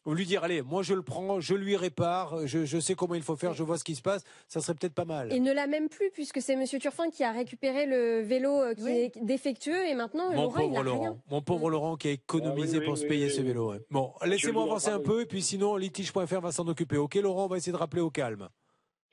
ou 0.09 0.15
lui 0.15 0.25
dire 0.25 0.43
allez, 0.43 0.61
moi 0.63 0.81
je 0.81 0.93
le 0.95 1.03
prends, 1.03 1.39
je 1.39 1.53
lui 1.53 1.75
répare, 1.77 2.47
je, 2.47 2.65
je 2.65 2.79
sais 2.79 2.95
comment 2.95 3.13
il 3.13 3.21
faut 3.21 3.35
faire, 3.35 3.53
je 3.53 3.61
vois 3.63 3.77
ce 3.77 3.83
qui 3.83 3.93
se 3.95 4.01
passe, 4.01 4.23
ça 4.47 4.59
serait 4.59 4.73
peut-être 4.73 4.95
pas 4.95 5.05
mal. 5.05 5.29
Il 5.31 5.43
ne 5.43 5.53
l'a 5.53 5.67
même 5.67 5.87
plus 5.87 6.09
puisque 6.11 6.41
c'est 6.41 6.55
Monsieur 6.55 6.79
Turfin 6.79 7.09
qui 7.11 7.23
a 7.23 7.31
récupéré 7.31 7.85
le 7.85 8.21
vélo 8.21 8.49
euh, 8.61 8.73
qui 8.73 8.87
est 8.89 9.11
défectueux 9.23 9.85
et 9.87 9.93
maintenant 9.93 10.31
Mon 10.31 10.43
Laurent 10.43 10.57
il 10.57 10.61
pauvre 10.63 10.73
n'a 10.73 10.81
Laurent, 10.83 11.01
rien. 11.01 11.17
mon 11.29 11.41
pauvre 11.41 11.69
Laurent 11.69 11.95
qui 11.95 12.07
a 12.07 12.11
économisé 12.11 12.77
Ah 12.77 12.79
oui, 12.79 12.85
pour 12.85 12.93
oui, 12.93 12.97
se 12.99 13.03
oui, 13.03 13.09
payer 13.09 13.25
oui, 13.25 13.31
ce 13.31 13.41
oui. 13.41 13.47
vélo. 13.47 13.69
ouais. 13.71 13.79
Bon, 13.91 14.11
laissez-moi 14.25 14.63
avancer 14.63 14.89
un 14.89 14.99
peu 14.99 15.21
et 15.21 15.25
puis 15.27 15.43
sinon 15.43 15.75
litige.fr 15.75 16.39
va 16.41 16.51
s'en 16.51 16.67
occuper. 16.67 16.97
Ok 16.97 17.13
Laurent, 17.15 17.45
on 17.45 17.47
va 17.47 17.57
essayer 17.57 17.71
de 17.71 17.77
rappeler 17.77 18.01
au 18.01 18.09
calme. 18.09 18.49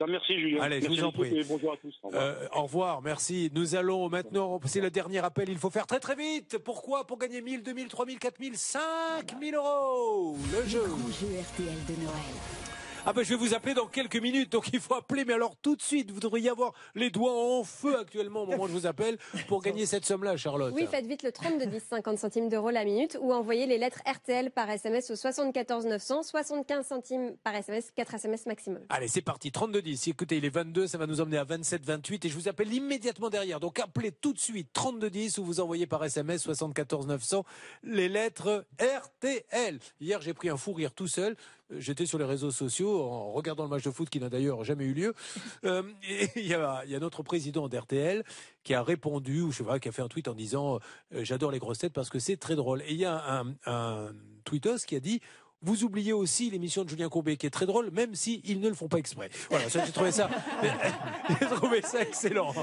Merci 0.05 0.39
Julien. 0.39 0.61
Allez, 0.61 0.81
je 0.81 0.87
vous 0.87 1.03
en 1.03 1.11
prie. 1.11 1.43
bonjour 1.47 1.73
à 1.73 1.77
tous. 1.77 1.95
Au 2.03 2.07
revoir. 2.07 2.23
Euh, 2.23 2.47
au 2.53 2.63
revoir, 2.63 3.01
merci. 3.01 3.49
Nous 3.55 3.75
allons 3.75 4.09
maintenant, 4.09 4.59
c'est 4.65 4.81
le 4.81 4.91
dernier 4.91 5.19
appel, 5.19 5.49
il 5.49 5.57
faut 5.57 5.71
faire 5.71 5.87
très 5.87 5.99
très 5.99 6.15
vite. 6.15 6.59
Pourquoi? 6.59 7.07
Pour 7.07 7.17
gagner 7.17 7.41
1000, 7.41 7.63
2000, 7.63 7.87
3000, 7.87 8.19
4000, 8.19 8.57
5000 8.57 9.55
euros. 9.55 10.37
Le 10.53 10.69
jeu. 10.69 10.83
Grand 10.87 11.11
jeu 11.11 11.27
RTL 11.41 11.85
de 11.89 12.01
Noël. 12.03 12.86
Ah 13.09 13.13
ben 13.13 13.23
je 13.23 13.29
vais 13.29 13.35
vous 13.35 13.53
appeler 13.53 13.73
dans 13.73 13.87
quelques 13.87 14.17
minutes, 14.17 14.51
donc 14.51 14.67
il 14.73 14.81
faut 14.81 14.93
appeler, 14.95 15.23
mais 15.23 15.31
alors 15.31 15.55
tout 15.61 15.77
de 15.77 15.81
suite, 15.81 16.11
vous 16.11 16.19
devriez 16.19 16.49
avoir 16.49 16.73
les 16.93 17.09
doigts 17.09 17.31
en 17.31 17.63
feu 17.63 17.97
actuellement 17.97 18.41
au 18.41 18.45
moment 18.45 18.65
où 18.65 18.67
je 18.67 18.73
vous 18.73 18.85
appelle 18.85 19.17
pour 19.47 19.61
gagner 19.61 19.85
cette 19.85 20.03
somme-là, 20.03 20.35
Charlotte. 20.35 20.73
Oui, 20.75 20.85
faites 20.91 21.07
vite 21.07 21.23
le 21.23 21.31
32 21.31 21.67
10 21.67 21.83
50 21.89 22.17
centimes 22.17 22.49
d'euros 22.49 22.69
la 22.69 22.83
minute 22.83 23.17
ou 23.21 23.31
envoyez 23.31 23.65
les 23.65 23.77
lettres 23.77 24.01
RTL 24.05 24.51
par 24.51 24.69
SMS 24.69 25.09
au 25.09 25.15
74 25.15 25.85
900 25.85 26.23
75 26.23 26.85
centimes 26.85 27.37
par 27.45 27.55
SMS 27.55 27.91
4 27.95 28.15
SMS 28.15 28.45
maximum. 28.45 28.81
Allez, 28.89 29.07
c'est 29.07 29.21
parti, 29.21 29.51
32-10. 29.51 30.09
Écoutez, 30.09 30.35
il 30.35 30.43
est 30.43 30.49
22, 30.49 30.87
ça 30.87 30.97
va 30.97 31.07
nous 31.07 31.21
emmener 31.21 31.37
à 31.37 31.45
27-28 31.45 32.27
et 32.27 32.29
je 32.29 32.35
vous 32.35 32.49
appelle 32.49 32.73
immédiatement 32.73 33.29
derrière. 33.29 33.61
Donc 33.61 33.79
appelez 33.79 34.11
tout 34.11 34.33
de 34.33 34.39
suite 34.39 34.67
32-10 34.75 35.39
ou 35.39 35.45
vous 35.45 35.61
envoyez 35.61 35.87
par 35.87 36.03
SMS 36.03 36.41
74 36.41 37.07
900 37.07 37.45
les 37.83 38.09
lettres 38.09 38.65
RTL. 38.81 39.79
Hier, 40.01 40.19
j'ai 40.19 40.33
pris 40.33 40.49
un 40.49 40.57
fou 40.57 40.73
rire 40.73 40.91
tout 40.91 41.07
seul. 41.07 41.37
J'étais 41.69 42.05
sur 42.05 42.17
les 42.17 42.25
réseaux 42.25 42.51
sociaux 42.51 43.01
en 43.01 43.31
regardant 43.31 43.63
le 43.63 43.69
match 43.69 43.83
de 43.83 43.91
foot 43.91 44.09
qui 44.09 44.19
n'a 44.19 44.29
d'ailleurs 44.29 44.63
jamais 44.63 44.85
eu 44.85 44.93
lieu. 44.93 45.13
Euh, 45.63 45.81
et 46.07 46.29
il 46.35 46.45
y 46.45 46.53
a, 46.53 46.83
il 46.85 46.91
y 46.91 46.95
a 46.95 46.99
notre 46.99 47.23
président 47.23 47.67
d'RTL 47.67 48.23
qui 48.63 48.73
a 48.73 48.83
répondu, 48.83 49.41
ou 49.41 49.51
je 49.51 49.57
sais 49.57 49.63
pas, 49.63 49.79
qui 49.79 49.89
a 49.89 49.91
fait 49.91 50.03
un 50.03 50.07
tweet 50.07 50.27
en 50.27 50.33
disant 50.33 50.79
euh, 51.13 51.23
J'adore 51.23 51.51
les 51.51 51.57
grosses 51.59 51.79
têtes 51.79 51.93
parce 51.93 52.09
que 52.09 52.19
c'est 52.19 52.37
très 52.37 52.55
drôle. 52.55 52.83
Et 52.83 52.91
il 52.91 52.97
y 52.97 53.05
a 53.05 53.39
un, 53.39 53.55
un 53.65 54.13
tweetos 54.43 54.85
qui 54.85 54.95
a 54.95 54.99
dit 54.99 55.19
vous 55.61 55.83
oubliez 55.83 56.13
aussi 56.13 56.49
l'émission 56.49 56.83
de 56.83 56.89
Julien 56.89 57.09
Courbet 57.09 57.35
qui 57.35 57.47
est 57.47 57.51
très 57.51 57.65
drôle, 57.65 57.89
même 57.91 58.13
si 58.13 58.41
ils 58.45 58.59
ne 58.59 58.69
le 58.69 58.75
font 58.75 58.87
pas 58.87 58.97
exprès. 58.97 59.29
Voilà, 59.49 59.69
ça 59.69 59.83
j'ai 59.85 59.91
trouvé 59.91 60.11
ça, 60.11 60.29
j'ai 61.39 61.47
trouvé 61.47 61.81
ça 61.81 62.01
excellent. 62.01 62.53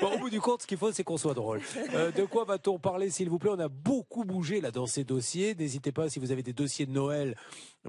Bon, 0.00 0.14
au 0.14 0.18
bout 0.18 0.30
du 0.30 0.40
compte, 0.40 0.62
ce 0.62 0.66
qu'il 0.66 0.76
faut, 0.78 0.92
c'est 0.92 1.04
qu'on 1.04 1.16
soit 1.16 1.34
drôle. 1.34 1.60
Euh, 1.94 2.10
de 2.12 2.24
quoi 2.24 2.44
va-t-on 2.44 2.78
parler, 2.78 3.10
s'il 3.10 3.30
vous 3.30 3.38
plaît? 3.38 3.50
On 3.54 3.60
a 3.60 3.68
beaucoup 3.68 4.24
bougé 4.24 4.60
là 4.60 4.70
dans 4.70 4.86
ces 4.86 5.04
dossiers. 5.04 5.54
N'hésitez 5.54 5.92
pas 5.92 6.08
si 6.10 6.18
vous 6.18 6.32
avez 6.32 6.42
des 6.42 6.52
dossiers 6.52 6.86
de 6.86 6.92
Noël, 6.92 7.34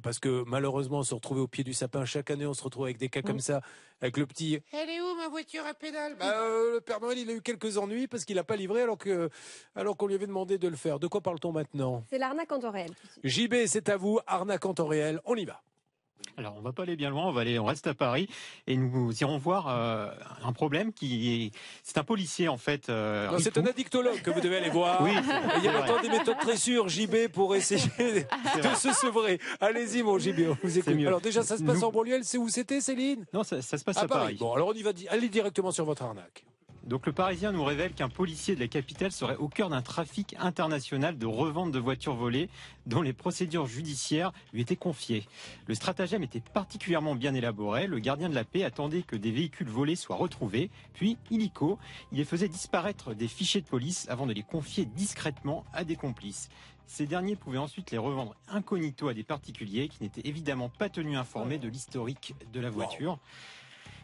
parce 0.04 0.20
que 0.20 0.44
malheureusement, 0.48 1.04
se 1.04 1.14
retrouver 1.14 1.42
au 1.42 1.48
pied 1.48 1.64
du 1.64 1.74
sapin 1.74 2.06
chaque 2.06 2.32
année, 2.32 2.46
on 2.46 2.54
se 2.54 2.64
retrouve 2.64 2.86
avec 2.86 2.98
des 2.98 3.10
cas 3.10 3.22
comme 3.22 3.40
ça, 3.40 3.62
avec 4.02 4.18
le 4.18 4.26
petit. 4.26 4.60
Elle 4.72 4.90
est 4.90 5.02
où 5.02 5.16
ma 5.18 5.28
voiture 5.28 5.66
à 5.66 5.74
pédale? 5.74 6.16
Bah, 6.18 6.42
euh, 6.42 6.76
Le 6.76 6.82
Père 6.82 7.02
Noël, 7.02 7.18
il 7.18 7.30
a 7.30 7.34
eu 7.34 7.42
quelques 7.42 7.78
ennuis 7.78 8.08
parce 8.08 8.24
qu'il 8.24 8.36
n'a 8.36 8.44
pas 8.44 8.56
livré 8.56 8.82
alors 8.82 8.98
que, 8.98 9.30
alors 9.76 9.98
qu'on 9.98 10.08
lui 10.08 10.16
avait 10.16 10.28
demandé 10.28 10.58
de 10.58 10.68
le 10.68 10.76
faire. 10.76 11.00
De 11.00 11.08
quoi 11.08 11.22
parle-t-on 11.22 11.52
maintenant? 11.52 12.04
C'est 12.10 12.18
l'arnaque 12.18 12.52
en 12.52 12.60
temps 12.60 12.72
réel. 12.72 12.92
JB, 13.24 13.66
c'est 13.68 13.90
à 13.90 13.98
vous. 13.98 14.20
Arnaque 14.28 14.45
en 14.66 14.74
temps 14.74 14.88
réel. 14.88 15.20
On 15.26 15.36
y 15.36 15.46
va. 15.46 15.62
Alors, 16.38 16.56
on 16.58 16.62
va 16.62 16.74
pas 16.74 16.84
aller 16.84 16.96
bien 16.96 17.10
loin, 17.12 17.28
on 17.28 17.32
va 17.32 17.42
aller, 17.42 17.60
on 17.60 17.66
reste 17.66 17.88
à 17.88 17.94
Paris 17.94 18.28
et 18.68 18.76
nous 18.78 19.12
irons 19.22 19.38
voir 19.38 19.68
euh, 19.70 20.10
un 20.44 20.54
problème 20.54 20.92
qui 20.92 21.46
est, 21.46 21.52
c'est 21.84 21.98
un 21.98 22.04
policier 22.04 22.48
en 22.48 22.58
fait. 22.58 22.90
euh, 22.90 23.30
Non, 23.30 23.38
c'est 23.40 23.58
un 23.58 23.66
addictologue 23.66 24.22
que 24.22 24.32
vous 24.32 24.42
devez 24.42 24.58
aller 24.58 24.70
voir. 24.70 25.02
Oui, 25.02 25.12
il 25.58 25.64
y 25.64 25.68
a 25.68 25.72
maintenant 25.72 26.02
des 26.02 26.10
méthodes 26.10 26.38
très 26.40 26.58
sûres, 26.58 26.90
JB, 26.90 27.28
pour 27.32 27.56
essayer 27.56 27.84
de 28.00 28.76
se 28.76 28.92
sevrer. 28.94 29.40
Allez-y, 29.62 30.04
mon 30.04 30.18
JB, 30.18 30.50
on 30.50 30.58
vous 30.64 30.78
écoute. 30.80 30.96
mieux. 30.96 31.08
Alors 31.08 31.22
déjà, 31.22 31.44
ça 31.44 31.58
se 31.58 31.64
passe 31.64 31.78
Nous- 31.78 31.84
en 31.84 31.92
banlieue, 31.92 32.20
c'est 32.24 32.38
où 32.38 32.50
c'était, 32.50 32.82
Céline? 32.82 33.26
Non, 33.34 33.44
ça, 33.44 33.62
ça 33.62 33.78
se 33.78 33.84
passe 33.84 33.98
À 33.98 34.02
à, 34.02 34.08
Paris. 34.08 34.38
Bon, 34.40 34.52
alors 34.54 34.70
on 34.70 34.74
y 34.74 34.82
va. 34.82 34.92
Allez 35.10 35.30
directement 35.30 35.72
sur 35.72 35.86
votre 35.86 36.04
arnaque. 36.04 36.44
Donc 36.86 37.08
le 37.08 37.14
Parisien 37.14 37.52
nous 37.52 37.64
révèle 37.64 37.94
qu'un 37.94 38.10
policier 38.10 38.54
de 38.54 38.60
la 38.60 38.68
capitale 38.68 39.12
serait 39.12 39.38
au 39.38 39.48
cœur 39.48 39.70
d'un 39.70 39.82
trafic 39.82 40.36
international 40.40 41.18
de 41.18 41.26
revente 41.26 41.72
de 41.72 41.80
voitures 41.80 42.14
volées 42.14 42.48
dont 42.86 43.02
les 43.02 43.14
procédures 43.14 43.66
judiciaires 43.66 44.32
lui 44.54 44.62
étaient 44.62 44.76
confiées. 44.76 45.26
Le 45.66 45.74
stratagème 45.74 46.22
était 46.22 46.44
particulièrement 46.54 47.16
bien 47.16 47.34
élaboré. 47.34 47.88
Le 47.88 47.98
gardien 47.98 48.30
de 48.30 48.36
la 48.36 48.44
paix 48.44 48.64
attendait 48.64 49.02
que 49.02 49.16
des 49.16 49.32
véhicules 49.32 49.68
volés 49.68 49.96
soient 49.96 50.16
retrouvés, 50.16 50.70
puis, 50.94 51.18
illico, 51.32 51.80
il 52.12 52.20
les 52.20 52.26
faisait 52.26 52.50
disparaître 52.50 53.16
des 53.16 53.28
fichiers 53.28 53.62
de 53.62 53.68
police 53.68 54.06
avant 54.08 54.28
de 54.28 54.34
les 54.34 54.44
confier 54.44 54.86
discrètement 54.86 55.66
à 55.74 55.86
des 55.86 55.96
complices. 55.96 56.50
Ces 56.86 57.08
derniers 57.08 57.36
pouvaient 57.36 57.58
ensuite 57.58 57.90
les 57.90 57.98
revendre 57.98 58.36
incognito 58.48 59.08
à 59.08 59.16
des 59.16 59.24
particuliers 59.24 59.88
qui 59.88 60.04
n'étaient 60.04 60.28
évidemment 60.28 60.70
pas 60.70 60.90
tenus 60.90 61.18
informés 61.18 61.58
de 61.58 61.68
l'historique 61.68 62.36
de 62.54 62.60
la 62.60 62.70
voiture. 62.70 63.18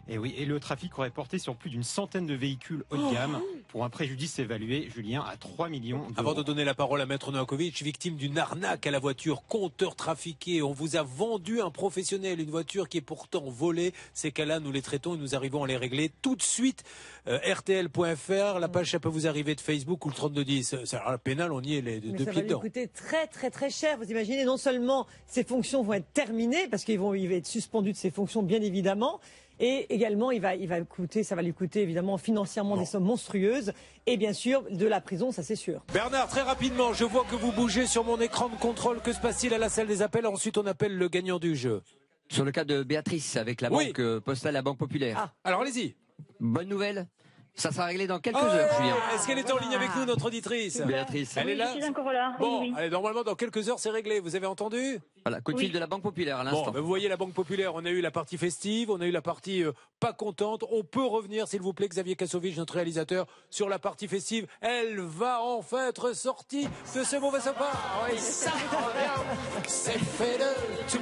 Et 0.07 0.17
oui, 0.17 0.33
et 0.37 0.45
le 0.45 0.59
trafic 0.59 0.97
aurait 0.99 1.09
porté 1.09 1.37
sur 1.37 1.55
plus 1.55 1.69
d'une 1.69 1.83
centaine 1.83 2.25
de 2.25 2.33
véhicules 2.33 2.83
haut 2.89 2.97
de 2.97 3.13
gamme 3.13 3.39
pour 3.69 3.85
un 3.85 3.89
préjudice 3.89 4.39
évalué, 4.39 4.89
Julien, 4.93 5.23
à 5.23 5.37
3 5.37 5.69
millions 5.69 5.99
d'euros. 5.99 6.13
Avant 6.17 6.33
de 6.33 6.43
donner 6.43 6.65
la 6.65 6.73
parole 6.73 6.99
à 7.01 7.05
Maître 7.05 7.31
Novakovic, 7.31 7.81
victime 7.81 8.15
d'une 8.17 8.37
arnaque 8.37 8.85
à 8.87 8.91
la 8.91 8.99
voiture, 8.99 9.43
compteur 9.47 9.95
trafiqué, 9.95 10.61
on 10.61 10.73
vous 10.73 10.95
a 10.97 11.03
vendu 11.03 11.61
un 11.61 11.69
professionnel, 11.69 12.39
une 12.41 12.49
voiture 12.49 12.89
qui 12.89 12.97
est 12.97 13.01
pourtant 13.01 13.43
volée. 13.49 13.93
Ces 14.13 14.31
cas-là, 14.31 14.59
nous 14.59 14.71
les 14.71 14.81
traitons 14.81 15.15
et 15.15 15.17
nous 15.17 15.35
arrivons 15.35 15.63
à 15.63 15.67
les 15.67 15.77
régler 15.77 16.11
tout 16.21 16.35
de 16.35 16.41
suite. 16.43 16.83
Euh, 17.27 17.37
RTL.fr, 17.53 18.59
la 18.59 18.67
page, 18.67 18.91
ça 18.91 18.99
peut 18.99 19.07
vous 19.09 19.27
arriver 19.27 19.55
de 19.55 19.61
Facebook 19.61 20.05
ou 20.05 20.09
le 20.09 20.15
3210. 20.15 20.83
Ça, 20.85 20.97
alors, 20.97 21.11
la 21.11 21.17
pénale, 21.17 21.51
on 21.51 21.61
y 21.61 21.75
est 21.75 21.81
les 21.81 21.99
deux 22.01 22.11
Mais 22.11 22.17
deux 22.17 22.25
ça 22.25 22.31
pieds 22.31 22.41
va 22.41 22.41
lui 22.41 22.49
dedans. 22.49 22.59
coûter 22.59 22.87
très 22.87 23.27
très 23.27 23.49
très 23.49 23.69
cher. 23.69 23.97
Vous 23.97 24.09
imaginez, 24.09 24.43
non 24.43 24.57
seulement 24.57 25.07
ses 25.27 25.43
fonctions 25.43 25.83
vont 25.83 25.93
être 25.93 26.11
terminées, 26.13 26.67
parce 26.69 26.83
qu'il 26.83 26.99
vont, 26.99 27.13
il 27.13 27.29
va 27.29 27.35
être 27.35 27.47
suspendu 27.47 27.91
de 27.91 27.97
ses 27.97 28.09
fonctions, 28.11 28.43
bien 28.43 28.61
évidemment, 28.61 29.19
et 29.61 29.93
également, 29.93 30.31
il 30.31 30.41
va, 30.41 30.55
il 30.55 30.67
va 30.67 30.81
coûter, 30.81 31.23
ça 31.23 31.35
va 31.35 31.41
lui 31.41 31.53
coûter 31.53 31.81
évidemment 31.83 32.17
financièrement 32.17 32.75
des 32.75 32.85
sommes 32.85 33.05
monstrueuses, 33.05 33.71
et 34.07 34.17
bien 34.17 34.33
sûr 34.33 34.63
de 34.69 34.85
la 34.87 34.99
prison, 34.99 35.31
ça 35.31 35.43
c'est 35.43 35.55
sûr. 35.55 35.81
Bernard, 35.93 36.27
très 36.27 36.41
rapidement, 36.41 36.91
je 36.93 37.05
vois 37.05 37.23
que 37.29 37.35
vous 37.35 37.51
bougez 37.53 37.85
sur 37.85 38.03
mon 38.03 38.19
écran 38.19 38.49
de 38.49 38.55
contrôle. 38.55 38.99
Que 39.01 39.13
se 39.13 39.19
passe-t-il 39.21 39.53
à 39.53 39.57
la 39.59 39.69
salle 39.69 39.87
des 39.87 40.01
appels? 40.01 40.25
Ensuite, 40.25 40.57
on 40.57 40.65
appelle 40.65 40.97
le 40.97 41.07
gagnant 41.07 41.39
du 41.39 41.55
jeu. 41.55 41.81
Sur 42.27 42.43
le 42.43 42.51
cas 42.51 42.63
de 42.65 42.81
Béatrice 42.83 43.37
avec 43.37 43.61
la 43.61 43.71
Oui. 43.71 43.87
banque 43.87 43.99
euh, 43.99 44.19
postale, 44.19 44.53
la 44.55 44.61
banque 44.61 44.77
populaire. 44.77 45.33
Alors 45.43 45.61
allez-y. 45.61 45.95
Bonne 46.39 46.67
nouvelle. 46.67 47.07
Ça 47.53 47.71
sera 47.71 47.85
réglé 47.85 48.07
dans 48.07 48.19
quelques 48.19 48.37
Oh, 48.41 48.45
heures, 48.45 48.73
Julien. 48.79 48.95
Est-ce 49.13 49.27
qu'elle 49.27 49.37
est 49.37 49.51
en 49.51 49.57
ligne 49.57 49.75
avec 49.75 49.89
nous, 49.95 50.05
notre 50.05 50.25
auditrice 50.25 50.81
Béatrice. 50.81 51.35
Elle 51.37 51.49
est 51.49 51.55
là 51.55 51.67
Je 51.75 51.81
suis 51.81 51.89
encore 51.89 52.11
là. 52.11 52.33
Bon, 52.39 52.61
oui. 52.61 52.73
allez, 52.77 52.89
normalement, 52.89 53.23
dans 53.23 53.35
quelques 53.35 53.67
heures, 53.69 53.77
c'est 53.77 53.89
réglé. 53.89 54.19
Vous 54.21 54.35
avez 54.37 54.47
entendu 54.47 54.99
Voilà, 55.25 55.41
coup 55.41 55.51
de 55.53 55.59
fil 55.59 55.71
de 55.71 55.77
la 55.77 55.85
Banque 55.85 56.01
Populaire 56.01 56.39
à 56.39 56.43
Bon, 56.45 56.49
l'instant. 56.51 56.71
ben, 56.71 56.79
vous 56.79 56.87
voyez 56.87 57.09
la 57.09 57.17
Banque 57.17 57.33
Populaire, 57.33 57.73
on 57.75 57.83
a 57.85 57.89
eu 57.89 57.99
la 58.01 58.09
partie 58.09 58.37
festive, 58.37 58.89
on 58.89 59.01
a 59.01 59.05
eu 59.05 59.11
la 59.11 59.21
partie 59.21 59.63
euh, 59.63 59.73
pas 59.99 60.13
contente. 60.13 60.63
On 60.71 60.83
peut 60.83 61.05
revenir, 61.05 61.47
s'il 61.47 61.61
vous 61.61 61.73
plaît, 61.73 61.89
Xavier 61.89 62.15
Kassovitch, 62.15 62.57
notre 62.57 62.75
réalisateur, 62.75 63.27
sur 63.49 63.67
la 63.67 63.79
partie 63.79 64.07
festive. 64.07 64.47
Elle 64.61 64.99
va 65.01 65.41
enfin 65.41 65.89
être 65.89 66.15
sortie 66.15 66.67
de 66.95 67.03
ce 67.03 67.17
mauvais 67.17 67.41
sapin. 67.41 67.65
Oui, 68.09 68.17
ça 68.17 68.51
revient, 68.51 69.67
c'est 69.67 69.99
fait 69.99 70.37
de 70.37 70.89
tout 70.89 70.99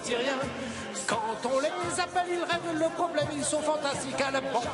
petit 0.00 0.14
rien. 0.14 0.38
Quand 1.08 1.36
on 1.44 1.60
les 1.60 2.00
appelle, 2.00 2.28
ils 2.30 2.42
règlent 2.42 2.78
le 2.78 2.92
problème, 2.94 3.28
ils 3.32 3.44
sont 3.44 3.60
fantastiques 3.60 4.20
à 4.20 4.30
la 4.30 4.40
Banque 4.40 4.64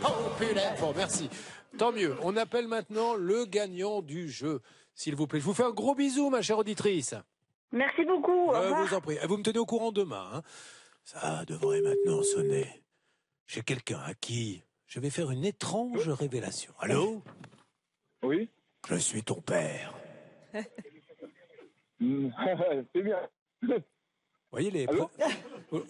Populaire. 0.00 0.74
Bon, 0.80 0.92
merci. 0.96 1.30
Tant 1.78 1.92
mieux. 1.92 2.16
On 2.22 2.36
appelle 2.36 2.68
maintenant 2.68 3.14
le 3.14 3.44
gagnant 3.46 4.02
du 4.02 4.28
jeu, 4.28 4.60
s'il 4.94 5.14
vous 5.16 5.26
plaît. 5.26 5.40
Je 5.40 5.44
vous 5.44 5.54
fais 5.54 5.64
un 5.64 5.70
gros 5.70 5.94
bisou, 5.94 6.28
ma 6.30 6.42
chère 6.42 6.58
auditrice. 6.58 7.14
Merci 7.72 8.04
beaucoup. 8.04 8.48
Revoir. 8.48 8.84
vous 8.86 8.94
en 8.94 9.00
prie. 9.00 9.18
Vous 9.26 9.36
me 9.36 9.42
tenez 9.42 9.58
au 9.58 9.66
courant 9.66 9.92
demain. 9.92 10.28
hein. 10.34 10.42
Ça 11.04 11.44
devrait 11.46 11.80
maintenant 11.80 12.22
sonner. 12.22 12.82
J'ai 13.46 13.62
quelqu'un 13.62 14.00
à 14.00 14.14
qui 14.14 14.62
je 14.86 15.00
vais 15.00 15.10
faire 15.10 15.30
une 15.30 15.44
étrange 15.44 16.08
révélation. 16.08 16.72
Allô 16.80 17.22
Oui 18.22 18.48
Je 18.88 18.96
suis 18.96 19.22
ton 19.22 19.40
père. 19.40 19.94
C'est 22.00 23.02
bien. 23.02 23.20
Vous 24.52 24.58
voyez 24.58 24.70
les. 24.72 24.86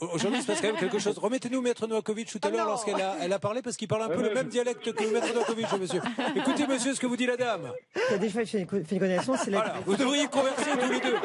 Aujourd'hui, 0.01 0.41
il 0.41 0.43
se 0.43 0.47
passe 0.47 0.61
quand 0.61 0.67
même 0.67 0.77
quelque 0.77 0.99
chose. 0.99 1.17
Remettez-nous 1.17 1.63
Maître 1.63 1.87
Novakovic 1.87 2.29
tout 2.29 2.41
à 2.43 2.51
l'heure 2.51 2.67
lorsqu'elle 2.67 3.01
a, 3.01 3.17
elle 3.23 3.33
a 3.33 3.39
parlé 3.39 3.63
parce 3.63 3.79
qu'il 3.79 3.89
parle 3.89 4.03
un 4.03 4.09
peu 4.11 4.23
le 4.23 4.35
même 4.35 4.49
dialecte 4.49 4.93
que 4.93 5.05
Maître 5.11 5.33
Novakovic, 5.33 5.73
monsieur. 5.81 6.03
Écoutez, 6.37 6.67
monsieur, 6.67 6.95
ce 6.95 7.01
que 7.01 7.07
vous 7.07 7.17
dit 7.17 7.25
la 7.25 7.39
dame. 7.39 7.73
Il 7.97 8.13
y 8.13 8.15
a 8.15 8.19
des 8.19 8.29
fois, 8.29 8.43
une 8.43 8.67
connexion, 8.67 9.35
c'est 9.39 9.51
la. 9.51 9.59
Voilà, 9.61 9.75
vous 9.87 9.97
devriez 9.97 10.27
converser 10.27 10.71
tous 10.79 10.93
les 10.93 11.01
deux. 11.01 11.17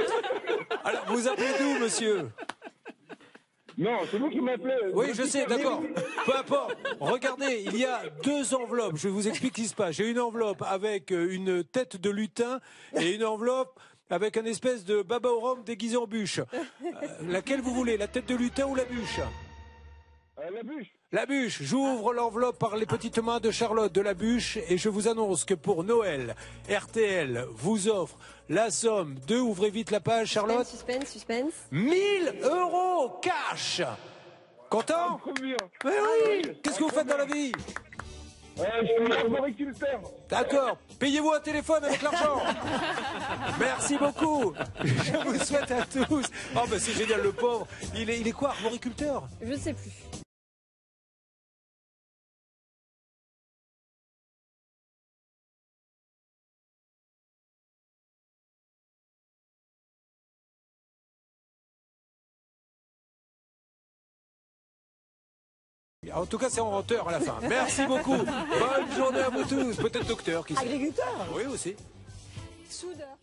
Alors, 0.86 1.04
vous 1.08 1.28
appelez 1.28 1.52
d'où, 1.60 1.80
monsieur? 1.84 2.30
Non, 3.78 4.00
c'est 4.10 4.18
vous 4.18 4.30
qui 4.30 4.40
m'appelez. 4.40 4.78
Oui, 4.94 5.08
je 5.14 5.24
sais, 5.24 5.46
d'accord. 5.46 5.84
Peu 6.26 6.38
importe. 6.38 6.78
Regardez, 7.02 7.64
il 7.66 7.76
y 7.76 7.84
a 7.84 8.04
deux 8.24 8.54
enveloppes. 8.54 8.96
Je 8.96 9.10
vous 9.10 9.28
explique 9.28 9.58
ce 9.58 9.62
qui 9.62 9.68
se 9.68 9.76
passe. 9.76 9.96
J'ai 9.96 10.10
une 10.10 10.20
enveloppe 10.20 10.62
avec 10.62 11.12
euh, 11.12 11.28
une 11.30 11.62
tête 11.66 11.98
de 11.98 12.10
lutin 12.10 12.62
et 12.98 13.14
une 13.14 13.26
enveloppe 13.26 13.78
avec 14.10 14.38
un 14.38 14.46
espèce 14.46 14.86
de 14.86 15.02
baba 15.02 15.30
au 15.30 15.40
rhum 15.40 15.64
déguisé 15.64 15.98
en 15.98 16.06
bûche. 16.06 16.40
Euh, 16.40 17.08
laquelle 17.28 17.62
vous 17.62 17.74
voulez, 17.74 17.98
la 17.98 18.08
tête 18.08 18.28
de 18.28 18.36
lutin 18.36 18.66
ou 18.66 18.76
la 18.76 18.86
bûche? 18.86 19.20
Euh, 20.40 20.50
la 20.54 20.64
bûche. 20.64 20.88
La 21.12 21.26
bûche. 21.26 21.62
J'ouvre 21.62 22.14
l'enveloppe 22.14 22.60
par 22.60 22.76
les 22.76 22.86
petites 22.86 23.20
mains 23.20 23.40
de 23.40 23.52
Charlotte 23.52 23.92
de 23.92 24.02
la 24.02 24.14
bûche 24.14 24.58
et 24.68 24.78
je 24.78 24.90
vous 24.90 25.08
annonce 25.08 25.46
que 25.46 25.54
pour 25.54 25.84
Noël, 25.84 26.36
RTL 26.70 27.46
vous 27.52 27.88
offre 27.88 28.18
la 28.50 28.70
somme 28.70 29.16
de, 29.28 29.38
ouvrez 29.38 29.70
vite 29.70 29.92
la 29.92 30.02
page, 30.02 30.30
Charlotte, 30.30 30.68
Suspense, 30.68 31.10
suspense. 31.10 31.54
1000 31.72 32.34
euros 32.44 33.20
cash. 33.22 33.82
Content? 34.70 35.22
Bien. 35.42 35.56
Mais 35.84 35.92
oui 35.92 36.52
Qu'est-ce 36.62 36.80
que 36.80 36.84
vous 36.84 36.90
faites 36.90 37.08
dans 37.08 37.18
la 37.18 37.26
vie? 37.26 37.52
Euh, 38.60 38.64
je 38.82 39.04
suis 39.06 39.14
arboriculteur. 39.14 40.02
D'accord. 40.30 40.78
Payez-vous 41.00 41.32
un 41.32 41.40
téléphone 41.40 41.84
avec 41.84 42.02
l'argent. 42.02 42.42
Merci 43.60 43.98
beaucoup. 43.98 44.54
Je 44.84 45.18
vous 45.26 45.40
souhaite 45.44 45.72
à 45.72 45.86
tous. 45.86 46.26
Oh 46.56 46.62
ben 46.70 46.80
c'est 46.80 46.94
génial 46.94 47.22
le 47.22 47.32
pauvre. 47.32 47.68
Il 47.96 48.10
est, 48.10 48.20
il 48.20 48.28
est 48.28 48.32
quoi, 48.32 48.50
arboriculteur? 48.50 49.28
Je 49.42 49.56
sais 49.56 49.74
plus. 49.74 49.92
En 66.16 66.26
tout 66.26 66.38
cas, 66.38 66.50
c'est 66.50 66.62
en 66.62 66.78
hauteur 66.78 67.08
à 67.10 67.12
la 67.12 67.20
fin. 67.20 67.36
Merci 67.42 67.86
beaucoup. 67.86 68.16
Bonne 68.16 68.96
journée 68.96 69.20
à 69.20 69.30
vous 69.30 69.44
tous. 69.44 69.76
Peut-être 69.76 70.08
docteur 70.08 70.46
qui 70.46 70.56
sait. 70.56 70.62
Agriculteur 70.62 71.28
Oui 71.36 71.46
aussi. 71.46 71.76
Soudeur. 72.70 73.18